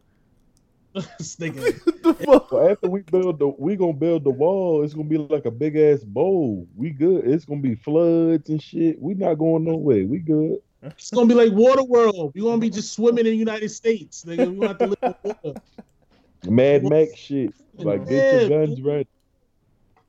This 1.19 1.35
the 1.35 2.15
fuck? 2.25 2.49
So 2.49 2.69
after 2.69 2.89
we 2.89 3.01
build 3.01 3.39
the, 3.39 3.49
we 3.49 3.75
gonna 3.75 3.91
build 3.91 4.23
the 4.23 4.29
wall. 4.29 4.81
It's 4.83 4.93
gonna 4.93 5.09
be 5.09 5.17
like 5.17 5.45
a 5.45 5.51
big 5.51 5.75
ass 5.75 6.03
bowl. 6.03 6.67
We 6.73 6.91
good. 6.91 7.25
It's 7.25 7.43
gonna 7.43 7.59
be 7.59 7.75
floods 7.75 8.49
and 8.49 8.61
shit. 8.61 9.01
We 9.01 9.13
not 9.13 9.35
going 9.35 9.65
nowhere. 9.65 10.05
We 10.05 10.19
good. 10.19 10.59
It's 10.81 11.11
gonna 11.11 11.27
be 11.27 11.33
like 11.33 11.51
Waterworld. 11.51 12.33
We're 12.33 12.43
gonna 12.43 12.59
be 12.59 12.69
just 12.69 12.93
swimming 12.93 13.25
in 13.25 13.31
the 13.31 13.37
United 13.37 13.69
States. 13.69 14.23
Nigga. 14.23 14.49
We 14.49 14.55
gonna 14.55 14.67
have 14.69 14.77
to 14.77 14.87
live 14.87 15.15
in 15.23 15.35
water. 15.43 15.61
Mad 16.47 16.83
Max 16.85 17.15
shit. 17.15 17.53
Like 17.73 18.07
get 18.07 18.49
your 18.49 18.65
guns 18.65 18.81
ready. 18.81 19.07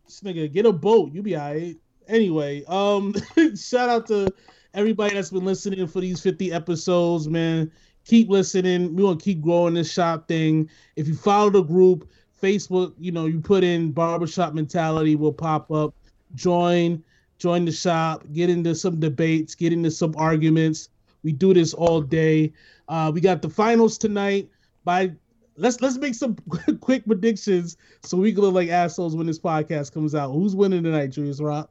This 0.07 0.21
nigga, 0.21 0.53
get 0.53 0.67
a 0.67 0.73
boat. 0.73 1.13
You 1.13 1.23
be 1.23 1.37
alright. 1.37 1.77
Anyway, 2.07 2.63
um, 2.69 3.13
shout 3.57 3.89
out 3.89 4.07
to 4.07 4.33
everybody 4.73 5.15
that's 5.15 5.31
been 5.31 5.45
listening 5.45 5.85
for 5.89 6.01
these 6.01 6.21
50 6.23 6.53
episodes, 6.53 7.29
man. 7.29 7.73
Keep 8.05 8.31
listening. 8.31 8.95
We 8.95 9.03
want 9.03 9.19
to 9.19 9.25
keep 9.25 9.43
growing 9.43 9.75
this 9.75 9.93
shop 9.93 10.29
thing. 10.29 10.71
If 10.95 11.09
you 11.09 11.17
follow 11.17 11.51
the 11.51 11.63
group, 11.63 12.09
Facebook, 12.41 12.95
you 13.01 13.11
know, 13.11 13.27
you 13.27 13.41
put 13.41 13.65
in 13.65 13.91
barbershop 13.91 14.55
mentality 14.55 15.17
will 15.17 15.33
pop 15.33 15.73
up. 15.73 15.93
Join, 16.37 17.03
join 17.39 17.65
the 17.65 17.73
shop, 17.73 18.23
get 18.33 18.49
into 18.49 18.77
some 18.77 19.01
debates, 19.01 19.57
get 19.57 19.73
into 19.73 19.91
some 19.91 20.15
arguments. 20.17 20.89
We 21.25 21.33
do 21.33 21.53
this 21.53 21.75
all 21.75 22.01
day. 22.01 22.53
Uh, 22.89 23.11
we 23.13 23.21
got 23.21 23.43
the 23.43 23.51
finals 23.51 23.99
tonight. 23.99 24.49
By 24.85 25.11
let's 25.57 25.81
let's 25.81 25.97
make 25.99 26.15
some 26.15 26.37
quick 26.81 27.05
predictions 27.07 27.77
so 28.03 28.17
we 28.17 28.33
can 28.33 28.43
look 28.43 28.55
like 28.55 28.69
assholes 28.69 29.17
when 29.17 29.27
this 29.27 29.39
podcast 29.39 29.93
comes 29.93 30.15
out. 30.15 30.33
Who's 30.33 30.55
winning 30.55 30.83
tonight, 30.83 31.09
Julius 31.09 31.41
Rock? 31.41 31.71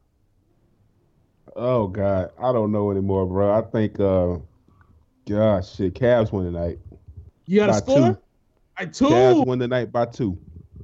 Oh 1.56 1.88
God, 1.88 2.32
I 2.42 2.52
don't 2.52 2.72
know 2.72 2.92
anymore, 2.92 3.26
bro. 3.26 3.54
I 3.54 3.62
think, 3.62 4.00
uh, 4.00 4.38
gosh, 5.28 5.76
shit, 5.76 5.94
Cavs 5.94 6.32
win 6.32 6.46
tonight. 6.46 6.80
You 7.48 7.60
got 7.60 7.70
a 7.70 7.74
score? 7.76 7.98
two. 7.98 8.18
I 8.78 8.86
two. 8.86 9.06
Cavs 9.06 9.46
win 9.46 9.60
tonight 9.60 9.92
by 9.92 10.06
two. 10.06 10.38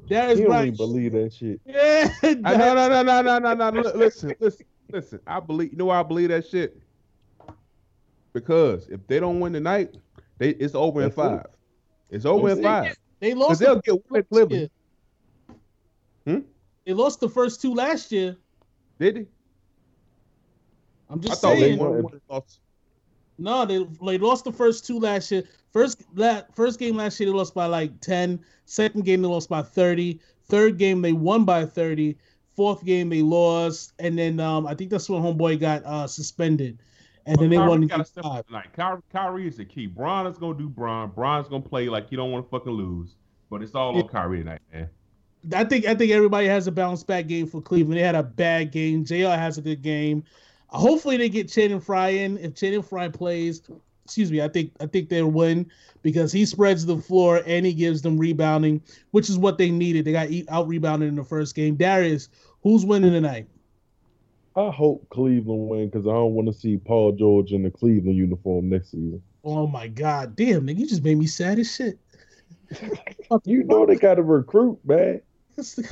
That 0.10 0.28
He 0.28 0.34
is 0.34 0.40
don't 0.42 0.50
right. 0.50 0.66
even 0.68 0.78
believe 0.78 1.14
that 1.14 1.34
shit. 1.34 1.60
Yeah. 1.66 2.10
I, 2.24 2.34
no, 2.34 2.74
no, 2.76 3.04
no, 3.04 3.22
no, 3.22 3.40
no, 3.40 3.54
no, 3.54 3.70
no. 3.70 3.82
Listen, 3.96 4.36
listen, 4.40 4.66
listen. 4.92 5.20
I 5.26 5.40
believe. 5.40 5.72
You 5.72 5.78
know 5.78 5.86
why 5.86 6.00
I 6.00 6.04
believe 6.04 6.30
that 6.30 6.48
shit? 6.48 6.78
Because 8.34 8.88
if 8.88 9.06
they 9.08 9.20
don't 9.20 9.40
win 9.40 9.54
tonight, 9.54 9.96
they 10.38 10.50
it's 10.52 10.76
over 10.76 11.02
in 11.02 11.10
That's 11.10 11.46
it. 11.46 11.52
It's 12.12 12.26
over 12.26 12.50
in 12.50 12.62
five. 12.62 12.96
They 13.20 13.34
lost. 13.34 13.60
they'll 13.60 13.76
The 13.76 13.82
get 13.82 14.12
one 14.12 14.24
Cleveland. 14.24 14.70
Hmm? 16.26 16.40
They 16.86 16.94
lost 16.94 17.20
the 17.20 17.30
first 17.30 17.62
two 17.62 17.74
last 17.74 18.12
year. 18.12 18.38
Did 19.00 19.16
they? 19.16 19.26
I'm 21.10 21.20
I 21.20 21.22
just 21.22 21.42
thought 21.42 21.54
they 21.56 21.62
saying. 21.62 21.80
won 21.80 22.22
lost. 22.30 22.60
No, 23.38 23.66
they 23.66 23.84
they 24.06 24.18
lost 24.18 24.44
the 24.44 24.52
first 24.52 24.86
two 24.86 25.00
last 25.00 25.32
year. 25.32 25.44
First 25.72 26.04
la, 26.16 26.42
first 26.54 26.80
game 26.80 26.98
last 26.98 27.20
year 27.20 27.30
they 27.32 27.36
lost 27.36 27.54
by 27.56 27.66
like 27.66 28.00
10. 28.02 28.40
Second 28.66 29.06
game 29.06 29.22
they 29.22 29.28
lost 29.28 29.50
by 29.50 29.62
30. 29.62 30.20
Third 30.46 30.78
game 30.78 31.02
they 31.02 31.14
won 31.14 31.46
by 31.46 31.66
30. 31.66 32.18
Fourth 32.56 32.84
game 32.84 33.10
they 33.10 33.22
lost, 33.22 33.94
and 34.00 34.18
then 34.18 34.40
um 34.40 34.68
I 34.68 34.76
think 34.76 34.92
that's 34.92 35.10
when 35.10 35.22
homeboy 35.22 35.60
got 35.60 35.84
uh 35.86 36.06
suspended, 36.08 36.80
and 37.26 37.38
then 37.38 37.50
they 37.50 37.56
Kyrie 37.58 37.70
won. 37.70 37.82
in 37.84 37.88
gotta 37.88 38.00
game 38.04 38.06
step 38.06 38.24
five. 38.24 38.46
tonight. 38.48 38.68
Kyrie, 38.74 39.02
Kyrie 39.12 39.48
is 39.48 39.58
the 39.58 39.66
key. 39.66 39.88
Bron 39.88 40.28
is 40.28 40.38
gonna 40.38 40.58
do 40.58 40.68
Bron. 40.70 41.10
Bron's 41.12 41.48
gonna 41.48 41.62
play 41.64 41.90
like 41.90 42.08
you 42.12 42.18
don't 42.18 42.32
want 42.32 42.46
to 42.46 42.50
fucking 42.50 42.72
lose. 42.74 43.16
But 43.50 43.62
it's 43.62 43.76
all 43.76 43.94
Yeah. 43.96 44.02
on 44.04 44.08
Kyrie 44.08 44.40
tonight, 44.40 44.62
man. 44.74 44.90
I 45.54 45.64
think 45.64 45.86
I 45.86 45.96
think 45.96 46.12
everybody 46.12 46.48
has 46.48 46.68
a 46.68 46.72
bounce 46.72 47.04
back 47.04 47.28
game 47.28 47.48
for 47.48 47.62
Cleveland. 47.62 47.98
They 48.00 48.04
had 48.04 48.16
a 48.16 48.24
bad 48.24 48.72
game. 48.72 49.04
JR 49.04 49.30
has 49.36 49.58
a 49.58 49.62
good 49.62 49.82
game. 49.82 50.24
Hopefully 50.68 51.18
they 51.18 51.28
get 51.30 51.50
Channing 51.52 51.80
Frye 51.82 52.10
in. 52.10 52.38
If 52.38 52.56
Channing 52.56 52.82
Frye 52.82 53.10
plays, 53.10 53.62
excuse 54.06 54.32
me, 54.32 54.42
I 54.42 54.48
think 54.48 54.72
I 54.80 54.86
think 54.86 55.10
they'll 55.10 55.28
win 55.32 55.70
because 56.02 56.32
he 56.32 56.46
spreads 56.46 56.86
the 56.86 56.98
floor 56.98 57.42
and 57.46 57.66
he 57.66 57.74
gives 57.74 58.02
them 58.02 58.18
rebounding, 58.18 58.82
which 59.12 59.30
is 59.30 59.38
what 59.38 59.58
they 59.58 59.70
needed. 59.70 60.06
They 60.06 60.12
got 60.14 60.30
out 60.50 60.68
rebounded 60.68 61.10
in 61.10 61.16
the 61.16 61.24
first 61.24 61.56
game. 61.56 61.76
Darius, 61.76 62.30
who's 62.64 62.86
winning 62.86 63.12
tonight? 63.12 63.48
I 64.56 64.70
hope 64.70 65.08
Cleveland 65.10 65.70
win 65.70 65.90
because 65.90 66.08
I 66.08 66.12
don't 66.12 66.34
want 66.34 66.48
to 66.48 66.54
see 66.54 66.78
Paul 66.78 67.14
George 67.14 67.54
in 67.54 67.64
the 67.64 67.72
Cleveland 67.72 68.18
uniform 68.18 68.70
next 68.70 68.92
season. 68.92 69.22
Oh 69.44 69.66
my 69.66 69.88
god, 69.88 70.36
damn, 70.36 70.68
nigga, 70.68 70.78
you 70.78 70.88
just 70.88 71.04
made 71.04 71.18
me 71.18 71.28
sad 71.28 71.60
as 71.60 71.74
shit. 71.74 72.00
You 73.46 73.64
know 73.64 73.86
they 73.86 73.96
got 73.96 74.16
to 74.16 74.24
recruit, 74.24 74.78
man. 74.84 75.22
Listen, 75.56 75.86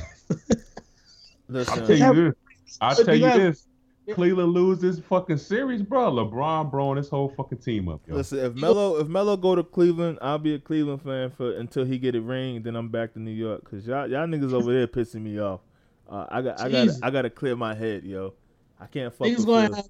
I'll 1.50 1.86
tell 1.86 1.96
you 1.96 2.14
this. 2.14 2.78
I'll 2.82 3.04
tell 3.04 3.14
you 3.14 3.30
this. 3.30 3.66
Cleveland 4.14 4.52
lose 4.52 4.80
this 4.80 4.98
fucking 4.98 5.38
series, 5.38 5.82
bro. 5.82 6.12
LeBron 6.12 6.70
blowing 6.70 6.96
this 6.96 7.08
whole 7.08 7.32
fucking 7.36 7.58
team 7.58 7.88
up, 7.88 8.00
yo. 8.06 8.16
Listen, 8.16 8.40
if 8.40 8.54
Melo 8.54 8.98
if 8.98 9.08
Melo 9.08 9.36
go 9.36 9.54
to 9.54 9.62
Cleveland, 9.62 10.18
I'll 10.20 10.38
be 10.38 10.54
a 10.54 10.58
Cleveland 10.58 11.02
fan 11.02 11.30
for 11.30 11.52
until 11.56 11.84
he 11.84 11.98
get 11.98 12.14
a 12.14 12.20
ring. 12.20 12.62
Then 12.62 12.76
I'm 12.76 12.88
back 12.88 13.14
to 13.14 13.20
New 13.20 13.30
York 13.30 13.64
because 13.64 13.86
y'all 13.86 14.10
y'all 14.10 14.26
niggas 14.26 14.52
over 14.52 14.72
there 14.72 14.86
pissing 14.86 15.22
me 15.22 15.40
off. 15.40 15.60
Uh, 16.08 16.26
I 16.28 16.42
got 16.42 16.60
I 16.60 16.68
got 16.68 16.88
I 17.02 17.10
got 17.10 17.22
to 17.22 17.30
clear 17.30 17.56
my 17.56 17.74
head, 17.74 18.04
yo. 18.04 18.34
I 18.80 18.86
can't 18.86 19.12
fuck 19.12 19.26
Niggas 19.26 19.38
with 19.38 19.46
gonna 19.46 19.76
have 19.76 19.88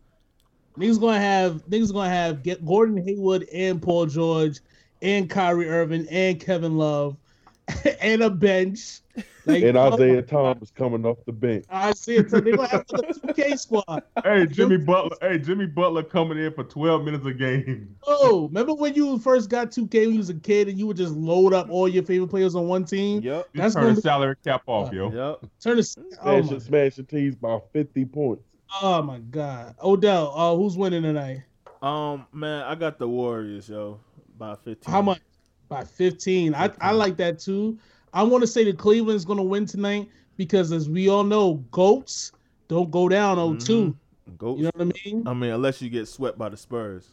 niggas 0.77 1.01
gonna 1.01 1.21
have 1.21 1.67
niggas 1.67 1.93
gonna 1.93 2.09
have 2.09 2.43
get 2.43 2.65
Gordon 2.65 3.03
Hayward 3.03 3.47
and 3.53 3.81
Paul 3.81 4.07
George 4.07 4.61
and 5.03 5.29
Kyrie 5.29 5.69
Irving 5.69 6.07
and 6.11 6.41
Kevin 6.41 6.77
Love 6.77 7.17
and 8.01 8.23
a 8.23 8.31
bench. 8.31 9.01
Like 9.47 9.63
And 9.63 9.77
Isaiah 9.77 10.17
my 10.17 10.21
Thomas 10.23 10.71
coming 10.71 11.05
off 11.05 11.19
the 11.25 11.33
bench. 11.33 11.65
I 11.71 11.93
see 11.93 12.17
it. 12.17 12.31
So 12.31 12.41
they 12.41 12.53
gonna 12.53 12.69
have 12.69 12.85
like 12.91 13.11
a 13.11 13.15
2K 13.15 13.59
squad. 13.59 14.03
Hey, 14.23 14.47
Jimmy 14.47 14.77
Butler. 14.77 15.17
Hey, 15.21 15.39
Jimmy 15.39 15.67
Butler 15.67 16.03
coming 16.03 16.39
in 16.39 16.53
for 16.53 16.65
12 16.65 17.05
minutes 17.05 17.27
a 17.27 17.33
game. 17.33 17.97
Oh, 18.07 18.49
remember 18.49 18.75
when 18.75 18.95
you 18.95 19.19
first 19.19 19.49
got 19.49 19.71
2K 19.71 20.01
when 20.07 20.13
you 20.13 20.19
was 20.19 20.31
a 20.31 20.35
kid 20.35 20.69
and 20.69 20.79
you 20.79 20.87
would 20.87 20.97
just 20.97 21.15
load 21.15 21.53
up 21.55 21.71
all 21.71 21.89
your 21.89 22.03
favorite 22.03 22.29
players 22.29 22.55
on 22.55 22.67
one 22.67 22.85
team? 22.85 23.23
Yep. 23.23 23.49
You 23.53 23.71
turn 23.71 23.87
the 23.87 23.95
be- 23.95 24.01
salary 24.01 24.37
cap 24.45 24.63
off, 24.67 24.93
yo. 24.93 25.11
Yep. 25.11 25.51
Turn 25.61 25.77
this. 25.77 25.97
Oh 25.99 26.41
Smashing, 26.43 26.53
my, 26.53 26.59
smashing 26.59 27.07
teams 27.07 27.37
by 27.37 27.59
50 27.73 28.05
points. 28.07 28.50
Oh 28.83 29.03
my 29.03 29.19
God, 29.19 29.75
Odell. 29.83 30.33
Uh, 30.35 30.57
who's 30.57 30.77
winning 30.77 31.03
tonight? 31.03 31.43
Um, 31.83 32.27
man, 32.33 32.63
I 32.65 32.75
got 32.75 32.99
the 32.99 33.09
Warriors, 33.09 33.69
yo, 33.69 34.01
by 34.39 34.55
15. 34.57 34.93
How 34.93 35.03
much? 35.03 35.21
By 35.69 35.85
15. 35.85 36.55
I, 36.55 36.71
I 36.81 36.93
like 36.93 37.17
that 37.19 37.39
too. 37.39 37.79
I 38.13 38.23
want 38.23 38.43
to 38.43 38.47
say 38.47 38.65
that 38.65 38.77
Cleveland's 38.79 39.25
going 39.25 39.39
to 39.39 39.45
win 39.45 39.67
tonight 39.67 40.09
because, 40.37 40.73
as 40.73 40.89
we 40.89 41.09
all 41.09 41.25
know, 41.25 41.55
goats 41.71 42.33
don't 42.69 42.91
go 42.91 43.09
down 43.09 43.37
0 43.37 43.57
2. 43.57 43.97
Go. 44.37 44.57
You 44.57 44.65
know 44.65 44.71
what 44.75 44.89
I 44.89 45.05
mean? 45.05 45.27
I 45.27 45.35
mean, 45.35 45.51
unless 45.51 45.81
you 45.83 45.91
get 45.91 46.07
swept 46.09 46.39
by 46.39 46.49
the 46.49 46.57
Spurs. 46.57 47.09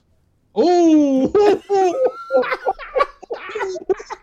Oh! 0.56 1.32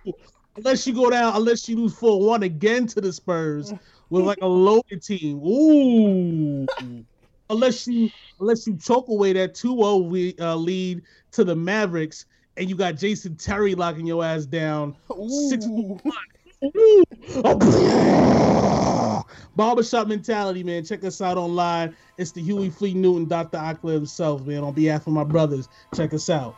unless 0.57 0.87
you 0.87 0.93
go 0.93 1.11
down, 1.11 1.35
unless 1.37 1.69
you 1.69 1.77
lose 1.77 1.95
4 1.95 2.21
1 2.21 2.43
again 2.43 2.87
to 2.89 3.01
the 3.01 3.13
Spurs 3.13 3.73
with 4.11 4.25
like 4.25 4.39
a 4.43 4.47
loaded 4.47 5.03
team. 5.03 5.39
Ooh. 5.45 6.67
Unless 7.51 7.87
you 7.87 8.11
unless 8.41 8.67
you 8.67 8.77
choke 8.77 9.09
away 9.09 9.33
that 9.33 9.55
2-0 9.55 10.41
uh, 10.41 10.57
lead 10.57 11.03
to 11.33 11.45
the 11.45 11.55
Mavericks 11.55 12.27
and 12.57 12.69
you 12.69 12.77
got 12.77 12.97
Jason 12.97 13.37
Terry 13.37 13.75
locking 13.75 14.07
your 14.07 14.25
ass 14.25 14.47
down. 14.47 14.97
Six 15.49 15.67
Barbershop 19.57 20.09
mentality, 20.09 20.63
man. 20.63 20.85
Check 20.85 21.05
us 21.05 21.21
out 21.21 21.37
online. 21.37 21.95
It's 22.17 22.33
the 22.33 22.43
Huey 22.43 22.71
Fleet 22.71 22.97
Newton, 22.97 23.27
Dr. 23.27 23.59
Ackler 23.59 23.95
himself, 23.95 24.47
man. 24.47 24.65
On 24.65 24.73
behalf 24.73 25.07
of 25.07 25.13
my 25.13 25.25
brothers, 25.25 25.69
check 25.95 26.15
us 26.15 26.31
out. 26.31 26.55